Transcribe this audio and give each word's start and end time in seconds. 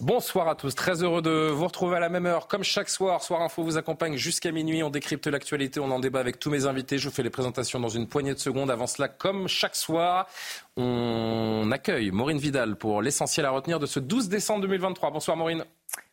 Bonsoir 0.00 0.46
à 0.46 0.54
tous, 0.54 0.76
très 0.76 1.02
heureux 1.02 1.22
de 1.22 1.50
vous 1.50 1.66
retrouver 1.66 1.96
à 1.96 2.00
la 2.00 2.08
même 2.08 2.24
heure. 2.24 2.46
Comme 2.46 2.62
chaque 2.62 2.88
soir, 2.88 3.20
Soir 3.20 3.42
Info 3.42 3.64
vous 3.64 3.78
accompagne 3.78 4.16
jusqu'à 4.16 4.52
minuit. 4.52 4.80
On 4.84 4.90
décrypte 4.90 5.26
l'actualité, 5.26 5.80
on 5.80 5.90
en 5.90 5.98
débat 5.98 6.20
avec 6.20 6.38
tous 6.38 6.50
mes 6.50 6.66
invités. 6.66 6.98
Je 6.98 7.08
vous 7.08 7.14
fais 7.14 7.24
les 7.24 7.30
présentations 7.30 7.80
dans 7.80 7.88
une 7.88 8.06
poignée 8.06 8.32
de 8.32 8.38
secondes. 8.38 8.70
Avant 8.70 8.86
cela, 8.86 9.08
comme 9.08 9.48
chaque 9.48 9.74
soir, 9.74 10.28
on 10.76 11.68
accueille 11.72 12.12
Maureen 12.12 12.38
Vidal 12.38 12.76
pour 12.76 13.02
l'essentiel 13.02 13.44
à 13.44 13.50
retenir 13.50 13.80
de 13.80 13.86
ce 13.86 13.98
12 13.98 14.28
décembre 14.28 14.60
2023. 14.60 15.10
Bonsoir 15.10 15.36
Maureen. 15.36 15.64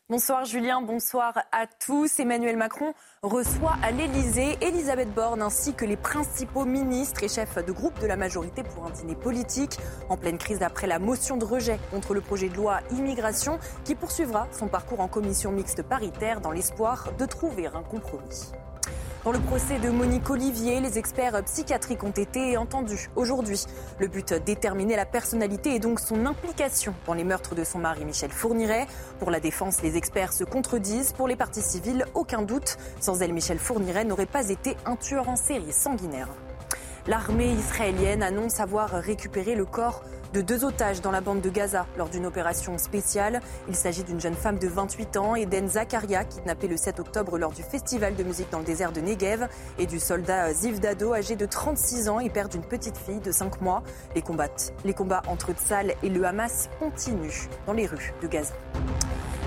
Bonsoir 0.08 0.46
Julien, 0.46 0.84
bonsoir 0.84 1.34
à 1.52 1.66
tous. 1.66 2.20
Emmanuel 2.20 2.58
Macron 2.58 2.94
reçoit 3.24 3.76
à 3.82 3.90
l'Elysée 3.90 4.56
Elisabeth 4.62 5.12
Borne 5.12 5.42
ainsi 5.42 5.74
que 5.74 5.84
les 5.84 5.98
principaux 5.98 6.64
ministres 6.64 7.24
et 7.24 7.28
chefs 7.28 7.58
de 7.66 7.72
groupe 7.72 7.98
de 8.00 8.06
la 8.06 8.16
majorité 8.16 8.62
pour 8.62 8.86
un 8.86 8.92
dîner 8.92 9.16
politique 9.16 9.80
en 10.08 10.16
pleine 10.16 10.38
crise 10.38 10.62
après 10.62 10.86
la 10.86 11.00
motion 11.00 11.38
de 11.38 11.46
rejet 11.46 11.80
contre 11.90 12.14
le 12.14 12.22
projet 12.22 12.50
de 12.50 12.56
loi 12.56 12.82
immigration 12.92 13.58
qui 13.84 13.96
poursuivra 13.96 14.48
son 14.52 14.68
parcours 14.68 15.00
en 15.00 15.08
commission 15.08 15.52
mixte 15.52 15.82
paritaire 15.82 16.40
dans 16.40 16.52
l'espoir 16.52 17.12
de 17.18 17.26
trouver 17.26 17.66
un 17.66 17.82
compromis. 17.82 18.52
Dans 19.26 19.32
le 19.32 19.40
procès 19.40 19.80
de 19.80 19.90
Monique 19.90 20.30
Olivier, 20.30 20.80
les 20.82 21.00
experts 21.00 21.44
psychiatriques 21.46 22.04
ont 22.04 22.12
été 22.12 22.58
entendus 22.58 23.10
aujourd'hui. 23.16 23.66
Le 23.98 24.08
but, 24.08 24.36
déterminer 24.46 24.96
la 24.96 25.08
personnalité 25.08 25.74
et 25.74 25.80
donc 25.80 26.00
son 26.00 26.28
implication 26.28 26.94
dans 27.08 27.16
les 27.16 27.24
meurtres 27.24 27.56
de 27.56 27.64
son 27.64 27.80
mari 27.80 28.06
Michel 28.06 28.30
Fourniret. 28.30 28.86
Pour 29.18 29.32
la 29.32 29.40
défense, 29.40 29.82
les 29.82 29.98
experts 29.98 30.32
se 30.32 30.44
contredisent. 30.44 31.12
Pour 31.14 31.28
les 31.28 31.36
parties 31.36 31.64
civiles, 31.64 32.06
aucun 32.14 32.44
doute. 32.44 32.78
Sans 33.00 33.20
elle, 33.24 33.34
Michel 33.34 33.58
Fourniret 33.58 34.06
n'aurait 34.06 34.28
pas 34.28 34.48
été 34.50 34.78
un 34.86 34.96
tueur 34.96 35.28
en 35.28 35.36
série 35.36 35.74
sanguinaire. 35.74 36.30
L'armée 37.08 37.52
israélienne 37.52 38.22
annonce 38.22 38.60
avoir 38.60 38.90
récupéré 38.90 39.56
le 39.56 39.66
corps 39.66 40.04
de 40.36 40.42
deux 40.42 40.66
otages 40.66 41.00
dans 41.00 41.12
la 41.12 41.22
bande 41.22 41.40
de 41.40 41.50
Gaza 41.50 41.88
lors 41.98 42.10
d'une 42.10 42.26
opération 42.26 42.78
spéciale. 42.78 43.40
Il 43.70 43.76
s'agit 43.76 44.04
d'une 44.04 44.20
jeune 44.20 44.34
femme 44.34 44.60
de 44.60 44.68
28 44.68 45.16
ans, 45.16 45.36
Eden 45.36 45.70
Zakaria, 45.70 46.26
kidnappée 46.26 46.68
le 46.68 46.76
7 46.76 47.00
octobre 47.00 47.38
lors 47.38 47.54
du 47.54 47.64
festival 47.64 48.18
de 48.18 48.24
musique 48.24 48.52
dans 48.52 48.60
le 48.60 48.66
désert 48.66 48.92
de 48.92 49.00
Negev, 49.00 49.48
et 49.80 49.86
du 49.86 49.98
soldat 49.98 50.54
Ziv 50.54 50.82
Dado, 50.82 51.14
âgé 51.14 51.38
de 51.38 51.46
36 51.46 52.10
ans 52.10 52.20
et 52.20 52.30
père 52.30 52.50
d'une 52.50 52.66
petite 52.66 52.98
fille 52.98 53.22
de 53.22 53.32
5 53.32 53.62
mois. 53.62 53.82
Les 54.14 54.22
combats, 54.94 55.22
entre 55.30 55.54
Tzal 55.54 55.94
et 56.04 56.10
le 56.10 56.26
Hamas 56.26 56.70
continuent 56.80 57.48
dans 57.66 57.74
les 57.74 57.86
rues 57.86 58.14
de 58.22 58.28
Gaza. 58.28 58.54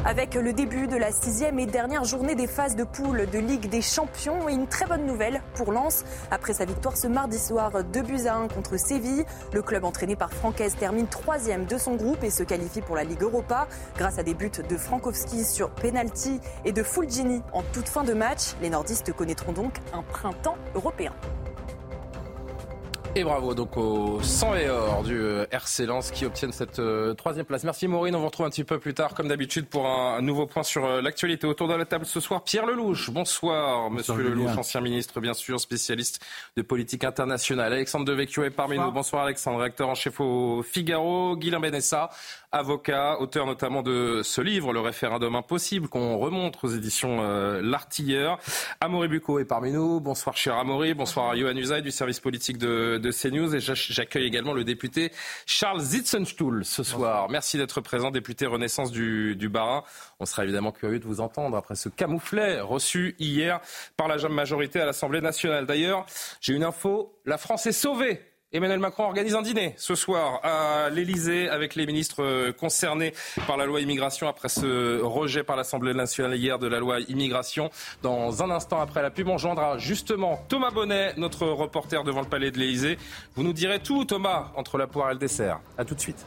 Avec 0.04 0.34
le 0.34 0.52
début 0.52 0.86
de 0.86 0.96
la 0.96 1.10
sixième 1.10 1.58
et 1.58 1.66
dernière 1.66 2.04
journée 2.04 2.36
des 2.36 2.46
phases 2.46 2.76
de 2.76 2.84
poule 2.84 3.28
de 3.30 3.38
Ligue 3.38 3.68
des 3.68 3.82
Champions 3.82 4.48
une 4.48 4.66
très 4.68 4.86
bonne 4.86 5.04
nouvelle 5.04 5.42
pour 5.54 5.72
Lens. 5.72 6.04
Après 6.30 6.54
sa 6.54 6.64
victoire 6.64 6.96
ce 6.96 7.08
mardi 7.08 7.38
soir 7.38 7.84
2 7.84 8.02
buts 8.02 8.26
à 8.26 8.36
1 8.36 8.48
contre 8.48 8.78
Séville, 8.78 9.24
le 9.52 9.60
club 9.60 9.84
entraîné 9.84 10.14
par 10.14 10.32
Francaise 10.32 10.76
termine 10.78 11.08
troisième 11.08 11.66
de 11.66 11.76
son 11.76 11.96
groupe 11.96 12.22
et 12.22 12.30
se 12.30 12.44
qualifie 12.44 12.80
pour 12.80 12.96
la 12.96 13.04
Ligue 13.04 13.22
Europa 13.22 13.66
grâce 13.96 14.18
à 14.18 14.22
des 14.22 14.34
buts 14.34 14.50
de 14.68 14.76
Frankowski 14.76 15.44
sur 15.44 15.70
penalty 15.70 16.40
et 16.64 16.72
de 16.72 16.82
Fulgini 16.82 17.42
en 17.52 17.62
toute 17.72 17.88
fin 17.88 18.04
de 18.04 18.14
match. 18.14 18.54
Les 18.62 18.70
nordistes 18.70 19.12
connaîtront 19.12 19.52
donc 19.52 19.74
un 19.92 20.02
printemps 20.02 20.56
européen. 20.74 21.12
Et 23.14 23.24
bravo 23.24 23.54
donc 23.54 23.76
aux 23.76 24.20
100 24.22 24.54
et 24.56 24.68
or 24.68 25.02
du 25.02 25.18
euh, 25.18 25.46
RC 25.50 25.86
Lens 25.86 26.10
qui 26.10 26.24
obtiennent 26.24 26.52
cette 26.52 26.78
euh, 26.78 27.14
troisième 27.14 27.46
place. 27.46 27.64
Merci 27.64 27.88
Maureen, 27.88 28.14
on 28.14 28.20
vous 28.20 28.26
retrouve 28.26 28.46
un 28.46 28.50
petit 28.50 28.64
peu 28.64 28.78
plus 28.78 28.94
tard 28.94 29.14
comme 29.14 29.28
d'habitude 29.28 29.66
pour 29.66 29.86
un, 29.86 30.20
nouveau 30.20 30.46
point 30.46 30.62
sur 30.62 30.84
euh, 30.84 31.00
l'actualité. 31.00 31.46
Autour 31.46 31.68
de 31.68 31.74
la 31.74 31.84
table 31.84 32.06
ce 32.06 32.20
soir, 32.20 32.44
Pierre 32.44 32.66
Lelouch. 32.66 33.10
Bonsoir, 33.10 33.90
Monsieur 33.90 34.14
Lelouch, 34.16 34.56
ancien 34.56 34.80
ministre 34.80 35.20
bien 35.20 35.34
sûr, 35.34 35.58
spécialiste 35.58 36.24
de 36.56 36.62
politique 36.62 37.02
internationale. 37.02 37.72
Alexandre 37.72 38.04
Devecchio 38.04 38.44
est 38.44 38.50
parmi 38.50 38.78
nous. 38.78 38.92
Bonsoir 38.92 39.24
Alexandre, 39.24 39.60
réacteur 39.60 39.88
en 39.88 39.94
chef 39.94 40.20
au 40.20 40.62
Figaro. 40.62 41.36
Guilain 41.36 41.60
Benessa, 41.60 42.10
avocat, 42.52 43.20
auteur 43.20 43.46
notamment 43.46 43.82
de 43.82 44.22
ce 44.22 44.40
livre, 44.40 44.72
Le 44.72 44.80
référendum 44.80 45.34
impossible, 45.36 45.88
qu'on 45.88 46.18
remonte 46.18 46.58
aux 46.62 46.68
éditions 46.68 47.20
L'Artilleur. 47.60 48.38
Amaury 48.80 49.08
Bucco 49.08 49.38
est 49.38 49.44
parmi 49.44 49.72
nous. 49.72 50.00
Bonsoir 50.00 50.36
cher 50.36 50.56
Amaury. 50.56 50.94
Bonsoir 50.94 51.30
à 51.30 51.36
Johan 51.36 51.56
Usaï 51.56 51.82
du 51.82 51.90
service 51.90 52.20
politique 52.20 52.58
de 52.58 52.98
de 52.98 53.10
CNews 53.10 53.54
et 53.54 53.60
j'accueille 53.60 54.24
également 54.24 54.52
le 54.52 54.64
député 54.64 55.12
Charles 55.46 55.80
Zitzenstuhl 55.80 56.64
ce 56.64 56.82
soir. 56.82 57.28
Merci 57.30 57.56
d'être 57.56 57.80
présent, 57.80 58.10
député 58.10 58.46
Renaissance 58.46 58.90
du, 58.90 59.36
du 59.36 59.48
Barin. 59.48 59.82
On 60.20 60.26
sera 60.26 60.44
évidemment 60.44 60.72
curieux 60.72 60.98
de 60.98 61.04
vous 61.04 61.20
entendre 61.20 61.56
après 61.56 61.74
ce 61.74 61.88
camouflet 61.88 62.60
reçu 62.60 63.14
hier 63.18 63.60
par 63.96 64.08
la 64.08 64.16
majorité 64.28 64.80
à 64.80 64.86
l'Assemblée 64.86 65.20
nationale. 65.20 65.66
D'ailleurs, 65.66 66.06
j'ai 66.40 66.54
une 66.54 66.64
info, 66.64 67.14
la 67.24 67.38
France 67.38 67.66
est 67.66 67.72
sauvée 67.72 68.20
Emmanuel 68.50 68.78
Macron 68.78 69.04
organise 69.04 69.34
un 69.34 69.42
dîner 69.42 69.74
ce 69.76 69.94
soir 69.94 70.40
à 70.42 70.88
l'Elysée 70.88 71.50
avec 71.50 71.74
les 71.74 71.84
ministres 71.84 72.22
euh, 72.22 72.50
concernés 72.50 73.12
par 73.46 73.58
la 73.58 73.66
loi 73.66 73.82
immigration 73.82 74.26
après 74.26 74.48
ce 74.48 75.02
rejet 75.02 75.42
par 75.42 75.54
l'Assemblée 75.54 75.92
nationale 75.92 76.34
hier 76.34 76.58
de 76.58 76.66
la 76.66 76.78
loi 76.78 77.00
immigration. 77.00 77.68
Dans 78.00 78.42
un 78.42 78.50
instant 78.50 78.80
après 78.80 79.02
la 79.02 79.10
pub, 79.10 79.28
on 79.28 79.36
joindra 79.36 79.76
justement 79.76 80.42
Thomas 80.48 80.70
Bonnet, 80.70 81.12
notre 81.18 81.46
reporter 81.46 82.04
devant 82.04 82.22
le 82.22 82.26
palais 82.26 82.50
de 82.50 82.58
l'Elysée. 82.58 82.96
Vous 83.36 83.42
nous 83.42 83.52
direz 83.52 83.80
tout, 83.80 84.06
Thomas, 84.06 84.50
entre 84.56 84.78
la 84.78 84.86
poire 84.86 85.10
et 85.10 85.12
le 85.12 85.18
dessert. 85.18 85.60
A 85.76 85.84
tout 85.84 85.94
de 85.94 86.00
suite. 86.00 86.24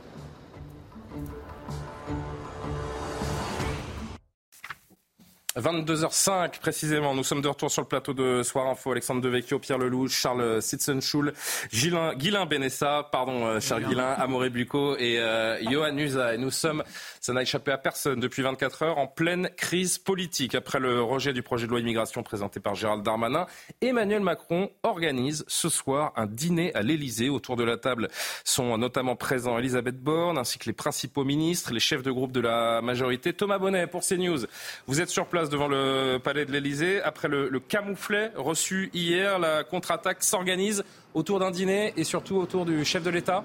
22h05 5.58 6.60
précisément, 6.62 7.14
nous 7.14 7.26
sommes 7.26 7.42
de 7.42 7.48
retour 7.50 7.70
sur 7.70 7.82
le 7.82 7.88
plateau 7.88 8.14
de 8.14 8.42
Soir 8.42 8.68
Info. 8.68 8.94
Alexandre 8.94 9.20
Devecchio, 9.20 9.60
Pierre 9.60 9.80
Lelouch, 9.80 10.12
Charles 10.12 10.62
Sitzenschul, 10.62 11.34
Guylain, 11.74 12.14
Guylain 12.16 12.46
Benessa, 12.46 13.10
pardon, 13.12 13.46
euh, 13.46 13.60
cher 13.60 13.82
Guylain, 13.82 14.14
Amoré 14.14 14.50
Bucco 14.50 14.96
et 14.96 15.20
euh, 15.20 15.62
Johan 15.70 15.98
Usa. 15.98 16.36
Et 16.36 16.38
nous 16.38 16.52
sommes, 16.52 16.84
ça 17.20 17.34
n'a 17.34 17.42
échappé 17.42 17.72
à 17.74 17.78
personne, 17.78 18.22
depuis 18.22 18.44
24 18.44 18.84
heures, 18.84 18.98
en 18.98 19.08
pleine 19.08 19.50
crise 19.58 19.98
politique. 19.98 20.56
Après 20.56 20.80
le 20.80 21.04
rejet 21.04 21.34
du 21.34 21.44
projet 21.44 21.66
de 21.66 21.72
loi 21.72 21.82
immigration 21.82 22.24
présenté 22.24 22.62
par 22.62 22.76
Gérald 22.76 23.04
Darmanin, 23.04 23.46
Emmanuel 23.82 24.22
Macron 24.22 24.70
organise 24.84 25.44
ce 25.50 25.68
soir 25.68 26.14
un 26.16 26.28
dîner 26.28 26.74
à 26.76 26.82
l'Elysée. 26.82 27.28
Autour 27.28 27.58
de 27.58 27.66
la 27.66 27.76
table 27.76 28.08
sont 28.46 28.78
notamment 28.78 29.18
présents 29.18 29.58
Elisabeth 29.58 30.02
Borne 30.02 30.38
ainsi 30.38 30.60
que 30.60 30.66
les 30.68 30.74
principaux 30.74 31.26
ministres, 31.26 31.74
les 31.74 31.82
chefs 31.82 32.04
de 32.04 32.12
groupe 32.12 32.32
de 32.32 32.40
la 32.40 32.82
majorité. 32.82 33.34
Thomas 33.34 33.60
Bonnet 33.60 33.88
pour 33.88 34.02
CNews. 34.02 34.46
Vous 34.88 35.02
êtes 35.02 35.10
sur 35.10 35.28
place 35.28 35.41
devant 35.50 35.68
le 35.68 36.18
palais 36.18 36.46
de 36.46 36.52
l'Elysée. 36.52 37.02
Après 37.02 37.28
le, 37.28 37.50
le 37.50 37.60
camouflet 37.60 38.32
reçu 38.36 38.90
hier, 38.94 39.40
la 39.40 39.64
contre-attaque 39.64 40.24
s'organise 40.24 40.84
autour 41.14 41.40
d'un 41.40 41.52
dîner 41.52 41.94
et 41.98 42.04
surtout 42.04 42.38
autour 42.38 42.66
du 42.66 42.86
chef 42.86 43.04
de 43.04 43.10
l'État 43.10 43.44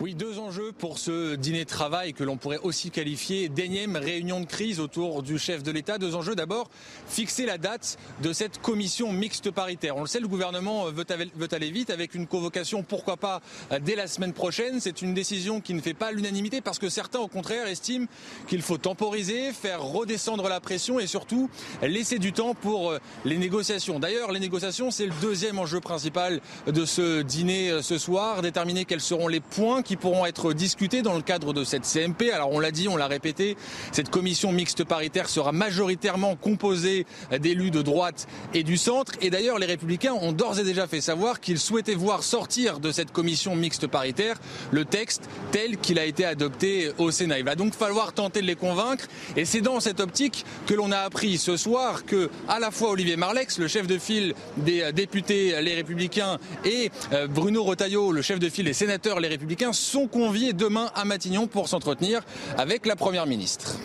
oui, 0.00 0.14
deux 0.14 0.38
enjeux 0.38 0.72
pour 0.72 0.98
ce 0.98 1.34
dîner 1.34 1.64
de 1.64 1.68
travail 1.68 2.14
que 2.14 2.24
l'on 2.24 2.38
pourrait 2.38 2.60
aussi 2.62 2.90
qualifier 2.90 3.50
d'énième 3.50 3.96
réunion 3.96 4.40
de 4.40 4.46
crise 4.46 4.80
autour 4.80 5.22
du 5.22 5.38
chef 5.38 5.62
de 5.62 5.70
l'État. 5.70 5.98
Deux 5.98 6.14
enjeux 6.14 6.34
d'abord, 6.34 6.70
fixer 7.06 7.44
la 7.44 7.58
date 7.58 7.98
de 8.22 8.32
cette 8.32 8.62
commission 8.62 9.12
mixte 9.12 9.50
paritaire. 9.50 9.98
On 9.98 10.00
le 10.00 10.06
sait, 10.06 10.20
le 10.20 10.26
gouvernement 10.26 10.86
veut 10.86 11.04
aller 11.50 11.70
vite 11.70 11.90
avec 11.90 12.14
une 12.14 12.26
convocation, 12.26 12.82
pourquoi 12.82 13.18
pas, 13.18 13.42
dès 13.82 13.94
la 13.94 14.06
semaine 14.06 14.32
prochaine. 14.32 14.80
C'est 14.80 15.02
une 15.02 15.12
décision 15.12 15.60
qui 15.60 15.74
ne 15.74 15.82
fait 15.82 15.92
pas 15.92 16.12
l'unanimité 16.12 16.62
parce 16.62 16.78
que 16.78 16.88
certains, 16.88 17.18
au 17.18 17.28
contraire, 17.28 17.66
estiment 17.66 18.06
qu'il 18.48 18.62
faut 18.62 18.78
temporiser, 18.78 19.52
faire 19.52 19.82
redescendre 19.82 20.48
la 20.48 20.60
pression 20.60 20.98
et 20.98 21.06
surtout 21.06 21.50
laisser 21.82 22.18
du 22.18 22.32
temps 22.32 22.54
pour 22.54 22.90
euh, 22.90 22.98
les 23.26 23.36
négociations. 23.36 23.98
D'ailleurs, 23.98 24.32
les 24.32 24.40
négociations, 24.40 24.90
c'est 24.90 25.06
le 25.06 25.14
deuxième 25.20 25.58
enjeu 25.58 25.80
principal 25.80 26.40
de 26.66 26.86
ce 26.86 27.20
dîner 27.20 27.70
euh, 27.70 27.82
ce 27.82 27.98
soir, 27.98 28.40
déterminer 28.40 28.86
quels 28.86 29.02
seront 29.02 29.28
les 29.28 29.40
points 29.40 29.82
pourront 29.96 30.26
être 30.26 30.52
discutés 30.52 31.02
dans 31.02 31.14
le 31.14 31.22
cadre 31.22 31.52
de 31.52 31.64
cette 31.64 31.84
CMP. 31.84 32.30
Alors 32.32 32.52
on 32.52 32.60
l'a 32.60 32.70
dit, 32.70 32.88
on 32.88 32.96
l'a 32.96 33.06
répété, 33.06 33.56
cette 33.92 34.10
commission 34.10 34.52
mixte 34.52 34.84
paritaire 34.84 35.28
sera 35.28 35.52
majoritairement 35.52 36.36
composée 36.36 37.06
d'élus 37.40 37.70
de 37.70 37.82
droite 37.82 38.26
et 38.54 38.62
du 38.62 38.76
centre. 38.76 39.12
Et 39.20 39.30
d'ailleurs, 39.30 39.58
les 39.58 39.66
républicains 39.66 40.12
ont 40.12 40.32
d'ores 40.32 40.58
et 40.58 40.64
déjà 40.64 40.86
fait 40.86 41.00
savoir 41.00 41.40
qu'ils 41.40 41.58
souhaitaient 41.58 41.94
voir 41.94 42.22
sortir 42.22 42.80
de 42.80 42.92
cette 42.92 43.12
commission 43.12 43.56
mixte 43.56 43.86
paritaire 43.86 44.36
le 44.70 44.84
texte 44.84 45.28
tel 45.52 45.76
qu'il 45.78 45.98
a 45.98 46.04
été 46.04 46.24
adopté 46.24 46.90
au 46.98 47.10
Sénat. 47.10 47.38
Il 47.38 47.44
va 47.44 47.54
donc 47.54 47.74
falloir 47.74 48.12
tenter 48.12 48.40
de 48.40 48.46
les 48.46 48.56
convaincre. 48.56 49.06
Et 49.36 49.44
c'est 49.44 49.60
dans 49.60 49.80
cette 49.80 50.00
optique 50.00 50.44
que 50.66 50.74
l'on 50.74 50.92
a 50.92 50.98
appris 50.98 51.38
ce 51.38 51.56
soir 51.56 52.04
que 52.04 52.30
à 52.48 52.58
la 52.60 52.70
fois 52.70 52.90
Olivier 52.90 53.16
Marlex, 53.16 53.58
le 53.58 53.68
chef 53.68 53.86
de 53.86 53.98
file 53.98 54.34
des 54.56 54.92
députés 54.92 55.60
Les 55.62 55.74
Républicains, 55.74 56.38
et 56.64 56.90
euh, 57.12 57.26
Bruno 57.26 57.64
Retailleau, 57.64 58.12
le 58.12 58.22
chef 58.22 58.38
de 58.38 58.48
file 58.48 58.66
des 58.66 58.72
sénateurs 58.72 59.20
Les 59.20 59.28
Républicains, 59.28 59.72
sont 59.80 60.06
conviés 60.06 60.52
demain 60.52 60.90
à 60.94 61.04
Matignon 61.04 61.46
pour 61.46 61.68
s'entretenir 61.68 62.20
avec 62.58 62.86
la 62.86 62.96
Première 62.96 63.26
ministre. 63.26 63.76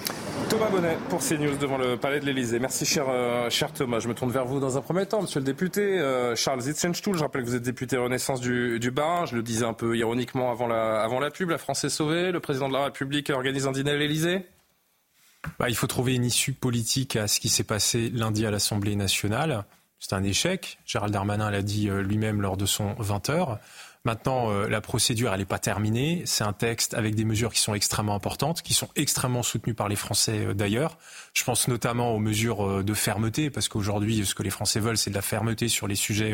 Thomas 0.50 0.70
Bonnet 0.70 0.98
pour 1.10 1.22
CNews 1.22 1.58
devant 1.58 1.78
le 1.78 1.98
palais 1.98 2.20
de 2.20 2.26
l'Elysée. 2.26 2.60
Merci 2.60 2.86
cher, 2.86 3.06
euh, 3.10 3.50
cher 3.50 3.74
Thomas. 3.74 4.00
Je 4.00 4.08
me 4.08 4.14
tourne 4.14 4.32
vers 4.32 4.46
vous 4.46 4.60
dans 4.60 4.78
un 4.78 4.82
premier 4.82 5.06
temps, 5.06 5.22
monsieur 5.22 5.40
le 5.40 5.46
député. 5.46 5.82
Euh, 5.82 6.36
Charles 6.36 6.62
Zitzenstuhl, 6.62 7.18
je 7.18 7.24
rappelle 7.24 7.44
que 7.44 7.48
vous 7.48 7.56
êtes 7.56 7.64
député 7.64 7.98
Renaissance 7.98 8.42
du, 8.42 8.80
du 8.80 8.92
Bas. 8.92 9.26
Je 9.26 9.36
le 9.36 9.42
disais 9.42 9.66
un 9.66 9.74
peu 9.74 9.98
ironiquement 9.98 10.52
avant 10.52 10.68
la, 10.68 11.02
avant 11.02 11.20
la 11.20 11.32
pub. 11.32 11.50
La 11.50 11.58
France 11.58 11.84
est 11.84 11.90
sauvée. 11.90 12.32
Le 12.32 12.40
président 12.40 12.68
de 12.68 12.74
la 12.74 12.86
République 12.86 13.32
organise 13.32 13.66
un 13.66 13.72
dîner 13.72 13.92
à 13.92 13.96
l'Elysée. 13.96 14.46
Bah, 15.60 15.70
il 15.70 15.76
faut 15.76 15.88
trouver 15.88 16.16
une 16.16 16.26
issue 16.26 16.54
politique 16.54 17.16
à 17.16 17.28
ce 17.28 17.40
qui 17.40 17.50
s'est 17.50 17.64
passé 17.64 18.10
lundi 18.14 18.46
à 18.46 18.52
l'Assemblée 18.52 18.96
nationale. 18.96 19.66
C'est 20.00 20.14
un 20.14 20.24
échec. 20.24 20.78
Gérald 20.86 21.14
Darmanin 21.14 21.50
l'a 21.50 21.62
dit 21.62 21.90
euh, 21.90 22.02
lui-même 22.02 22.42
lors 22.42 22.58
de 22.58 22.66
son 22.66 22.94
20 23.00 23.30
heures. 23.30 23.60
Maintenant, 24.06 24.52
euh, 24.52 24.70
la 24.70 24.82
procédure, 24.82 25.34
elle 25.34 25.40
n'est 25.40 25.46
pas 25.46 25.60
terminée. 25.60 26.22
C'est 26.26 26.44
un 26.44 26.54
texte 26.54 26.94
avec 26.94 27.16
des 27.16 27.26
mesures 27.26 27.52
qui 27.52 27.60
sont 27.60 27.74
extrêmement 27.74 28.16
importantes, 28.16 28.62
qui 28.62 28.74
sont 28.74 28.88
extrêmement 28.96 29.44
soutenues 29.44 29.74
par 29.74 29.90
les 29.90 29.96
Français 29.96 30.46
euh, 30.46 30.54
d'ailleurs. 30.54 30.98
Je 31.34 31.44
pense 31.44 31.68
notamment 31.68 32.14
aux 32.14 32.20
mesures 32.20 32.84
de 32.84 32.94
fermeté, 32.94 33.50
parce 33.50 33.68
qu'aujourd'hui, 33.68 34.26
ce 34.26 34.34
que 34.36 34.44
les 34.44 34.50
Français 34.50 34.80
veulent, 34.80 34.98
c'est 34.98 35.10
de 35.10 35.16
la 35.16 35.22
fermeté 35.22 35.68
sur 35.68 35.88
les 35.88 35.96
sujets 35.96 36.34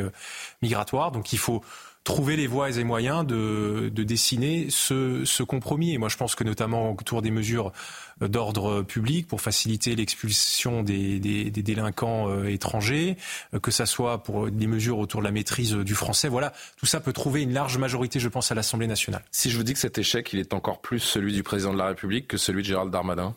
migratoires. 0.62 1.12
Donc 1.12 1.34
il 1.34 1.40
faut 1.40 1.64
trouver 2.04 2.36
les 2.36 2.48
voies 2.48 2.72
et 2.72 2.84
moyens 2.84 3.26
de, 3.26 3.92
de 3.94 4.04
dessiner 4.04 4.68
ce, 4.70 5.24
ce, 5.24 5.44
compromis. 5.44 5.94
Et 5.94 5.98
moi, 5.98 6.10
je 6.10 6.18
pense 6.18 6.36
que 6.36 6.44
notamment 6.44 6.92
autour 6.94 7.22
des 7.22 7.30
mesures 7.30 7.72
d'ordre 8.20 8.82
public 8.82 9.28
pour 9.28 9.42
faciliter 9.42 9.96
l'expulsion 9.96 10.84
des, 10.84 11.20
des, 11.20 11.52
des, 11.52 11.64
délinquants 11.64 12.30
euh, 12.30 12.46
étrangers, 12.46 13.18
euh, 13.54 13.60
que 13.60 13.72
ça 13.72 13.86
soit 13.86 14.24
pour 14.24 14.50
des 14.50 14.68
mesures 14.68 14.98
autour 14.98 15.22
de 15.22 15.26
la 15.26 15.32
maîtrise 15.32 15.74
du 15.74 15.96
français, 15.96 16.28
voilà, 16.28 16.54
tout 16.78 16.86
ça 16.86 17.00
peut 17.00 17.14
trouver 17.14 17.44
une 17.44 17.54
large 17.54 17.78
majorité, 17.78 18.20
je 18.20 18.30
pense, 18.30 18.52
à 18.52 18.56
l'Assemblée 18.56 18.88
nationale. 18.88 19.24
Si 19.32 19.50
je 19.50 19.58
vous 19.58 19.64
dis 19.64 19.74
que 19.74 19.80
cet 19.80 19.98
échec, 19.98 20.34
il 20.34 20.40
est 20.40 20.54
encore 20.54 20.82
plus 20.82 21.00
celui 21.00 21.34
du 21.34 21.44
président 21.44 21.74
de 21.74 21.78
la 21.78 21.88
République 21.88 22.28
que 22.28 22.38
celui 22.38 22.64
de 22.64 22.68
Gérald 22.68 22.92
Darmanin? 22.92 23.36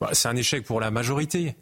Bah, 0.00 0.10
C'est 0.12 0.28
un 0.28 0.36
échec 0.36 0.64
pour 0.64 0.80
la 0.80 0.90
majorité. 0.90 1.54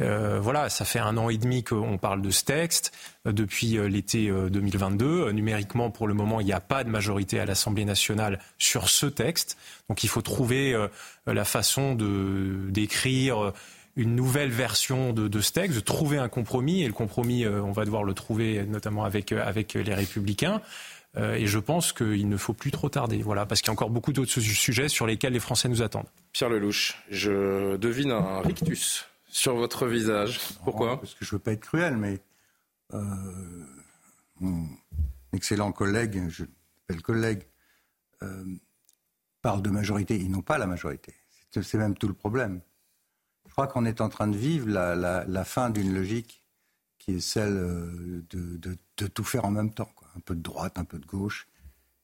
Euh, 0.00 0.38
voilà, 0.40 0.68
ça 0.68 0.84
fait 0.84 1.00
un 1.00 1.16
an 1.16 1.28
et 1.28 1.38
demi 1.38 1.64
qu'on 1.64 1.98
parle 1.98 2.22
de 2.22 2.30
ce 2.30 2.44
texte 2.44 2.92
euh, 3.26 3.32
depuis 3.32 3.76
euh, 3.76 3.88
l'été 3.88 4.30
2022. 4.30 5.32
Numériquement, 5.32 5.90
pour 5.90 6.06
le 6.06 6.14
moment, 6.14 6.40
il 6.40 6.46
n'y 6.46 6.52
a 6.52 6.60
pas 6.60 6.84
de 6.84 6.90
majorité 6.90 7.40
à 7.40 7.46
l'Assemblée 7.46 7.84
nationale 7.84 8.38
sur 8.58 8.88
ce 8.88 9.06
texte. 9.06 9.58
Donc 9.88 10.04
il 10.04 10.08
faut 10.08 10.22
trouver 10.22 10.76
la 11.26 11.44
façon 11.44 11.94
d'écrire 11.94 13.52
une 13.96 14.14
nouvelle 14.14 14.50
version 14.50 15.12
de, 15.12 15.28
de, 15.28 15.40
ce 15.40 15.52
texte, 15.52 15.76
de 15.76 15.80
trouver 15.80 16.18
un 16.18 16.28
compromis. 16.28 16.82
Et 16.82 16.86
le 16.86 16.92
compromis, 16.92 17.46
on 17.46 17.72
va 17.72 17.84
devoir 17.84 18.04
le 18.04 18.14
trouver 18.14 18.64
notamment 18.64 19.04
avec, 19.04 19.32
avec 19.32 19.74
les 19.74 19.94
Républicains. 19.94 20.60
Et 21.16 21.46
je 21.46 21.58
pense 21.58 21.92
qu'il 21.92 22.28
ne 22.28 22.36
faut 22.36 22.52
plus 22.52 22.70
trop 22.70 22.88
tarder, 22.88 23.22
voilà, 23.22 23.46
parce 23.46 23.60
qu'il 23.60 23.68
y 23.68 23.70
a 23.70 23.72
encore 23.72 23.90
beaucoup 23.90 24.12
d'autres 24.12 24.30
sujets 24.30 24.88
sur 24.88 25.06
lesquels 25.06 25.32
les 25.32 25.40
Français 25.40 25.68
nous 25.68 25.82
attendent. 25.82 26.08
Pierre 26.32 26.50
Lelouch, 26.50 27.02
je 27.10 27.76
devine 27.76 28.12
un 28.12 28.40
rictus 28.40 29.08
sur 29.38 29.54
votre 29.54 29.86
visage. 29.86 30.40
Pourquoi 30.64 30.98
Parce 30.98 31.14
que 31.14 31.24
je 31.24 31.30
veux 31.34 31.38
pas 31.38 31.52
être 31.52 31.60
cruel, 31.60 31.96
mais 31.96 32.20
euh, 32.92 32.98
mon 34.40 34.66
excellent 35.32 35.72
collègue, 35.72 36.28
je 36.28 36.44
l'appelle 36.44 37.02
collègue, 37.02 37.42
euh, 38.22 38.44
parle 39.40 39.62
de 39.62 39.70
majorité. 39.70 40.16
Ils 40.16 40.30
n'ont 40.30 40.42
pas 40.42 40.58
la 40.58 40.66
majorité. 40.66 41.14
C'est 41.50 41.74
même 41.74 41.96
tout 41.96 42.08
le 42.08 42.14
problème. 42.14 42.60
Je 43.46 43.52
crois 43.52 43.68
qu'on 43.68 43.84
est 43.84 44.00
en 44.00 44.08
train 44.08 44.26
de 44.26 44.36
vivre 44.36 44.68
la, 44.68 45.44
fin 45.44 45.70
d'une 45.70 45.94
logique 45.94 46.42
qui 46.98 47.14
est 47.14 47.20
celle 47.20 47.56
euh, 47.56 48.24
de, 48.30 49.06
tout 49.06 49.24
faire 49.24 49.44
en 49.44 49.50
même 49.50 49.72
temps. 49.72 49.90
Quoi. 49.94 50.08
Un 50.16 50.20
peu 50.20 50.34
de 50.34 50.42
droite, 50.42 50.78
un 50.78 50.84
peu 50.84 50.98
de 50.98 51.06
gauche. 51.06 51.48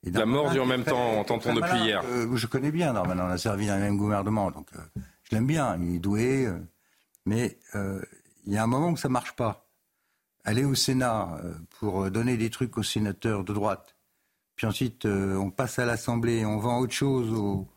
Et 0.04 0.10
la 0.10 0.26
mort 0.26 0.50
du 0.50 0.60
en 0.60 0.66
même 0.66 0.84
temps, 0.84 1.18
entend-on 1.18 1.54
depuis 1.54 1.78
hier. 1.78 2.04
je 2.34 2.46
connais 2.46 2.70
bien, 2.70 2.92
non, 2.92 3.02
on 3.06 3.18
a 3.18 3.38
servi 3.38 3.66
dans 3.66 3.76
le 3.76 3.80
même 3.80 3.96
gouvernement, 3.96 4.50
donc 4.50 4.68
je 5.22 5.34
l'aime 5.34 5.46
bien. 5.46 5.78
Il 5.80 5.94
est 5.94 5.98
doué, 5.98 6.46
mais 7.24 7.58
euh, 7.74 8.02
il 8.46 8.52
y 8.52 8.56
a 8.56 8.62
un 8.62 8.66
moment 8.66 8.90
où 8.90 8.96
ça 8.96 9.08
ne 9.08 9.12
marche 9.12 9.34
pas. 9.34 9.66
Aller 10.44 10.64
au 10.64 10.74
Sénat 10.74 11.38
euh, 11.42 11.54
pour 11.78 12.10
donner 12.10 12.36
des 12.36 12.50
trucs 12.50 12.76
aux 12.76 12.82
sénateurs 12.82 13.44
de 13.44 13.52
droite, 13.52 13.96
puis 14.56 14.66
ensuite 14.66 15.06
euh, 15.06 15.36
on 15.36 15.50
passe 15.50 15.78
à 15.78 15.86
l'Assemblée, 15.86 16.44
on 16.44 16.58
vend 16.58 16.78
autre 16.78 16.92
chose 16.92 17.32
aux, 17.32 17.68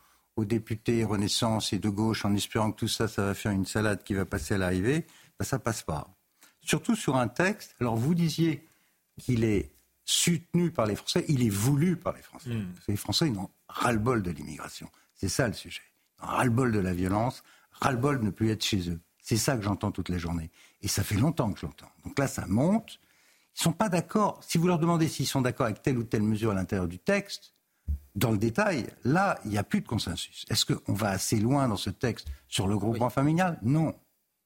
députés 0.45 1.03
Renaissance 1.03 1.73
et 1.73 1.79
de 1.79 1.89
gauche 1.89 2.23
en 2.23 2.35
espérant 2.35 2.71
que 2.71 2.81
tout 2.81 2.87
ça, 2.87 3.07
ça 3.07 3.25
va 3.25 3.33
faire 3.33 3.51
une 3.51 3.65
salade 3.65 4.03
qui 4.03 4.13
va 4.13 4.23
passer 4.23 4.53
à 4.53 4.59
l'arrivée, 4.59 5.07
ben, 5.39 5.45
ça 5.45 5.57
passe 5.57 5.81
pas. 5.81 6.07
Surtout 6.61 6.95
sur 6.95 7.15
un 7.15 7.27
texte, 7.27 7.73
alors 7.79 7.95
vous 7.95 8.13
disiez 8.13 8.63
qu'il 9.19 9.43
est 9.43 9.71
soutenu 10.05 10.69
par 10.69 10.85
les 10.85 10.95
Français, 10.95 11.25
il 11.27 11.43
est 11.43 11.49
voulu 11.49 11.97
par 11.97 12.13
les 12.13 12.21
Français. 12.21 12.51
Hmm. 12.51 12.71
Les 12.87 12.97
Français, 12.97 13.29
ils 13.29 13.37
ont 13.39 13.49
ras-le-bol 13.67 14.21
de 14.21 14.29
l'immigration. 14.29 14.91
C'est 15.15 15.27
ça 15.27 15.47
le 15.47 15.53
sujet. 15.53 15.81
Ras-le-bol 16.19 16.71
de 16.71 16.79
la 16.79 16.93
violence, 16.93 17.43
ras-le-bol 17.71 18.19
de 18.19 18.25
ne 18.25 18.29
plus 18.29 18.51
être 18.51 18.63
chez 18.63 18.91
eux. 18.91 18.99
C'est 19.27 19.35
ça 19.35 19.57
que 19.57 19.61
j'entends 19.61 19.91
toute 19.91 20.07
la 20.07 20.17
journée. 20.17 20.51
Et 20.81 20.87
ça 20.87 21.03
fait 21.03 21.17
longtemps 21.17 21.51
que 21.51 21.59
j'entends. 21.59 21.91
Donc 22.05 22.17
là, 22.17 22.29
ça 22.29 22.45
monte. 22.47 22.97
Ils 23.57 23.59
ne 23.59 23.63
sont 23.63 23.73
pas 23.73 23.89
d'accord. 23.89 24.39
Si 24.41 24.57
vous 24.57 24.67
leur 24.67 24.79
demandez 24.79 25.09
s'ils 25.09 25.27
sont 25.27 25.41
d'accord 25.41 25.65
avec 25.65 25.81
telle 25.81 25.97
ou 25.97 26.05
telle 26.05 26.21
mesure 26.21 26.51
à 26.51 26.53
l'intérieur 26.53 26.87
du 26.87 26.97
texte, 26.97 27.53
dans 28.15 28.31
le 28.31 28.37
détail, 28.37 28.87
là, 29.03 29.37
il 29.43 29.51
n'y 29.51 29.57
a 29.57 29.65
plus 29.65 29.81
de 29.81 29.85
consensus. 29.85 30.45
Est-ce 30.49 30.65
qu'on 30.65 30.93
va 30.93 31.09
assez 31.09 31.41
loin 31.41 31.67
dans 31.67 31.75
ce 31.75 31.89
texte 31.89 32.29
sur 32.47 32.69
le 32.69 32.77
groupement 32.77 33.09
familial? 33.09 33.59
Non. 33.63 33.93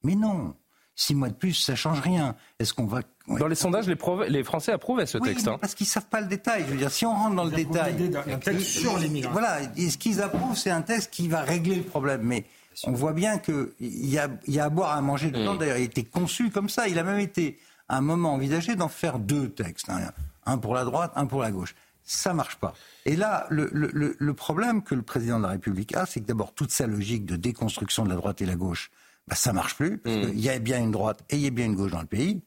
Mais 0.01 0.15
non. 0.15 0.55
Six 0.95 1.13
mois 1.13 1.29
de 1.29 1.35
plus, 1.35 1.53
ça 1.53 1.75
change 1.75 1.99
rien. 1.99 2.35
Est-ce 2.57 2.73
qu'on 2.73 2.87
va 2.87 3.01
Dans 3.27 3.47
les 3.47 3.53
sondages, 3.53 3.85
les, 3.85 3.97
les 4.29 4.43
Français 4.43 4.71
approuvaient 4.71 5.05
ce 5.05 5.19
texte. 5.19 5.47
Hein. 5.47 5.59
Parce 5.61 5.75
qu'ils 5.75 5.85
savent 5.85 6.07
pas 6.07 6.21
le 6.21 6.27
détail. 6.27 6.63
Je 6.65 6.71
veux 6.71 6.77
dire, 6.77 6.89
si 6.89 7.05
on 7.05 7.13
rentre 7.13 7.35
dans 7.35 7.45
le 7.45 7.51
détail, 7.51 8.11
un 8.27 8.39
texte 8.39 8.65
sur 8.65 8.97
l'immigration. 8.97 9.31
Voilà, 9.31 9.59
ce 9.75 9.97
qu'ils 9.97 10.23
approuvent, 10.23 10.57
c'est 10.57 10.71
un 10.71 10.81
texte 10.81 11.11
qui 11.11 11.27
va 11.27 11.41
régler 11.41 11.75
le 11.75 11.83
problème. 11.83 12.23
Mais 12.23 12.45
on 12.85 12.91
voit 12.93 13.13
bien 13.13 13.37
qu'il 13.37 13.73
y 13.79 14.17
a, 14.17 14.29
y 14.47 14.59
a 14.59 14.65
à 14.65 14.69
boire, 14.69 14.95
à 14.95 15.01
manger 15.01 15.31
dedans. 15.31 15.55
Mm. 15.55 15.57
D'ailleurs, 15.57 15.77
il 15.77 15.83
était 15.83 16.03
conçu 16.03 16.49
comme 16.49 16.69
ça. 16.69 16.87
Il 16.87 16.97
a 16.99 17.03
même 17.03 17.19
été 17.19 17.59
à 17.89 17.97
un 17.97 18.01
moment 18.01 18.33
envisagé 18.33 18.75
d'en 18.75 18.87
faire 18.87 19.19
deux 19.19 19.49
textes. 19.49 19.89
Hein. 19.89 20.11
Un 20.45 20.57
pour 20.57 20.73
la 20.73 20.85
droite, 20.85 21.11
un 21.15 21.25
pour 21.25 21.41
la 21.41 21.51
gauche. 21.51 21.75
Ça 22.03 22.33
marche 22.33 22.55
pas. 22.55 22.73
Et 23.05 23.15
là, 23.15 23.45
le, 23.49 24.31
problème 24.33 24.81
que 24.81 24.95
le 24.95 25.03
président 25.03 25.37
de 25.37 25.43
la 25.43 25.51
République 25.51 25.95
a, 25.95 26.05
c'est 26.05 26.21
que 26.21 26.25
d'abord, 26.25 26.53
toute 26.53 26.71
sa 26.71 26.87
logique 26.87 27.25
de 27.25 27.35
déconstruction 27.35 28.03
de 28.03 28.09
la 28.09 28.15
droite 28.15 28.41
et 28.41 28.45
la 28.45 28.55
gauche, 28.55 28.91
bah, 29.27 29.35
ça 29.35 29.53
marche 29.53 29.75
plus. 29.75 29.97
Parce 29.97 30.15
mm. 30.15 30.31
Il 30.33 30.39
y 30.39 30.49
a 30.49 30.57
bien 30.59 30.79
une 30.79 30.91
droite 30.91 31.23
et 31.29 31.35
il 31.35 31.41
y 31.41 31.47
a 31.47 31.51
bien 31.51 31.65
une 31.65 31.75
gauche 31.75 31.91
dans 31.91 32.01
le 32.01 32.07
pays. 32.07 32.41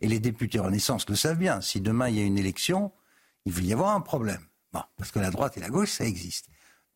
Et 0.00 0.08
les 0.08 0.20
députés 0.20 0.58
Renaissance 0.58 1.08
le 1.08 1.16
savent 1.16 1.38
bien. 1.38 1.60
Si 1.60 1.80
demain 1.80 2.08
il 2.08 2.16
y 2.16 2.20
a 2.20 2.24
une 2.24 2.38
élection, 2.38 2.92
il 3.46 3.52
va 3.52 3.62
y 3.62 3.72
avoir 3.72 3.94
un 3.94 4.00
problème. 4.00 4.40
parce 4.72 5.10
que 5.10 5.18
la 5.18 5.30
droite 5.30 5.56
et 5.56 5.60
la 5.60 5.70
gauche, 5.70 5.90
ça 5.90 6.04
existe. 6.04 6.48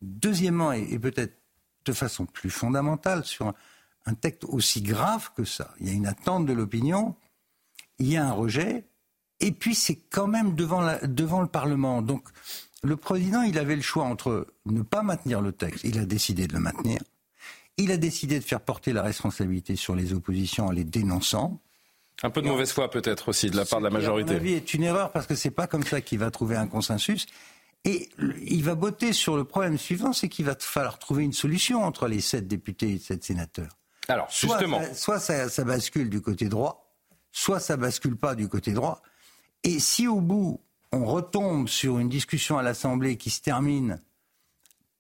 Deuxièmement, 0.02 0.72
et 0.72 0.98
peut-être 0.98 1.34
de 1.88 1.92
façon 1.92 2.26
plus 2.26 2.50
fondamentale 2.50 3.24
sur 3.24 3.52
un, 4.06 4.14
texte 4.14 4.44
aussi 4.44 4.80
grave 4.80 5.30
que 5.36 5.44
ça. 5.44 5.74
Il 5.80 5.88
y 5.88 5.90
a 5.90 5.92
une 5.92 6.06
attente 6.06 6.46
de 6.46 6.54
l'opinion, 6.54 7.14
il 7.98 8.08
y 8.10 8.16
a 8.16 8.26
un 8.26 8.32
rejet, 8.32 8.86
et 9.40 9.52
puis 9.52 9.74
c'est 9.74 9.96
quand 10.10 10.26
même 10.26 10.54
devant, 10.54 10.96
devant 11.02 11.42
le 11.42 11.46
Parlement. 11.46 12.00
Donc 12.00 12.26
le 12.82 12.96
président, 12.96 13.42
il 13.42 13.58
avait 13.58 13.76
le 13.76 13.82
choix 13.82 14.04
entre 14.04 14.46
ne 14.64 14.80
pas 14.80 15.02
maintenir 15.02 15.42
le 15.42 15.52
texte, 15.52 15.84
il 15.84 15.98
a 15.98 16.06
décidé 16.06 16.46
de 16.46 16.54
le 16.54 16.60
maintenir, 16.60 17.00
il 17.76 17.92
a 17.92 17.98
décidé 17.98 18.38
de 18.38 18.44
faire 18.44 18.62
porter 18.62 18.94
la 18.94 19.02
responsabilité 19.02 19.76
sur 19.76 19.94
les 19.94 20.14
oppositions 20.14 20.68
en 20.68 20.70
les 20.70 20.84
dénonçant. 20.84 21.60
Un 22.22 22.30
peu 22.30 22.40
de 22.40 22.48
mauvaise 22.48 22.72
foi 22.72 22.90
peut-être 22.90 23.28
aussi 23.28 23.50
de 23.50 23.56
la 23.56 23.66
part 23.66 23.78
de 23.78 23.84
la 23.84 23.90
majorité. 23.90 24.30
À 24.30 24.34
mon 24.34 24.40
avis, 24.40 24.54
est 24.54 24.74
une 24.74 24.84
erreur 24.84 25.12
parce 25.12 25.26
que 25.26 25.34
c'est 25.34 25.50
pas 25.50 25.66
comme 25.66 25.84
ça 25.84 26.00
qu'il 26.00 26.18
va 26.18 26.30
trouver 26.30 26.56
un 26.56 26.66
consensus. 26.66 27.26
Et 27.84 28.08
il 28.44 28.64
va 28.64 28.74
botter 28.74 29.12
sur 29.12 29.36
le 29.36 29.44
problème 29.44 29.78
suivant, 29.78 30.12
c'est 30.12 30.28
qu'il 30.28 30.44
va 30.44 30.56
falloir 30.58 30.98
trouver 30.98 31.24
une 31.24 31.32
solution 31.32 31.84
entre 31.84 32.08
les 32.08 32.20
sept 32.20 32.46
députés 32.46 32.94
et 32.94 32.98
sept 32.98 33.24
sénateurs. 33.24 33.78
Alors, 34.08 34.28
justement. 34.30 34.80
Soit, 34.94 35.20
ça, 35.20 35.64
bascule 35.64 36.10
du 36.10 36.20
côté 36.20 36.48
droit, 36.48 36.92
soit 37.30 37.60
ça 37.60 37.76
bascule 37.76 38.16
pas 38.16 38.34
du 38.34 38.48
côté 38.48 38.72
droit. 38.72 39.02
Et 39.64 39.78
si 39.78 40.08
au 40.08 40.20
bout, 40.20 40.60
on 40.92 41.04
retombe 41.04 41.68
sur 41.68 41.98
une 41.98 42.08
discussion 42.08 42.58
à 42.58 42.62
l'Assemblée 42.62 43.16
qui 43.16 43.30
se 43.30 43.40
termine 43.40 44.00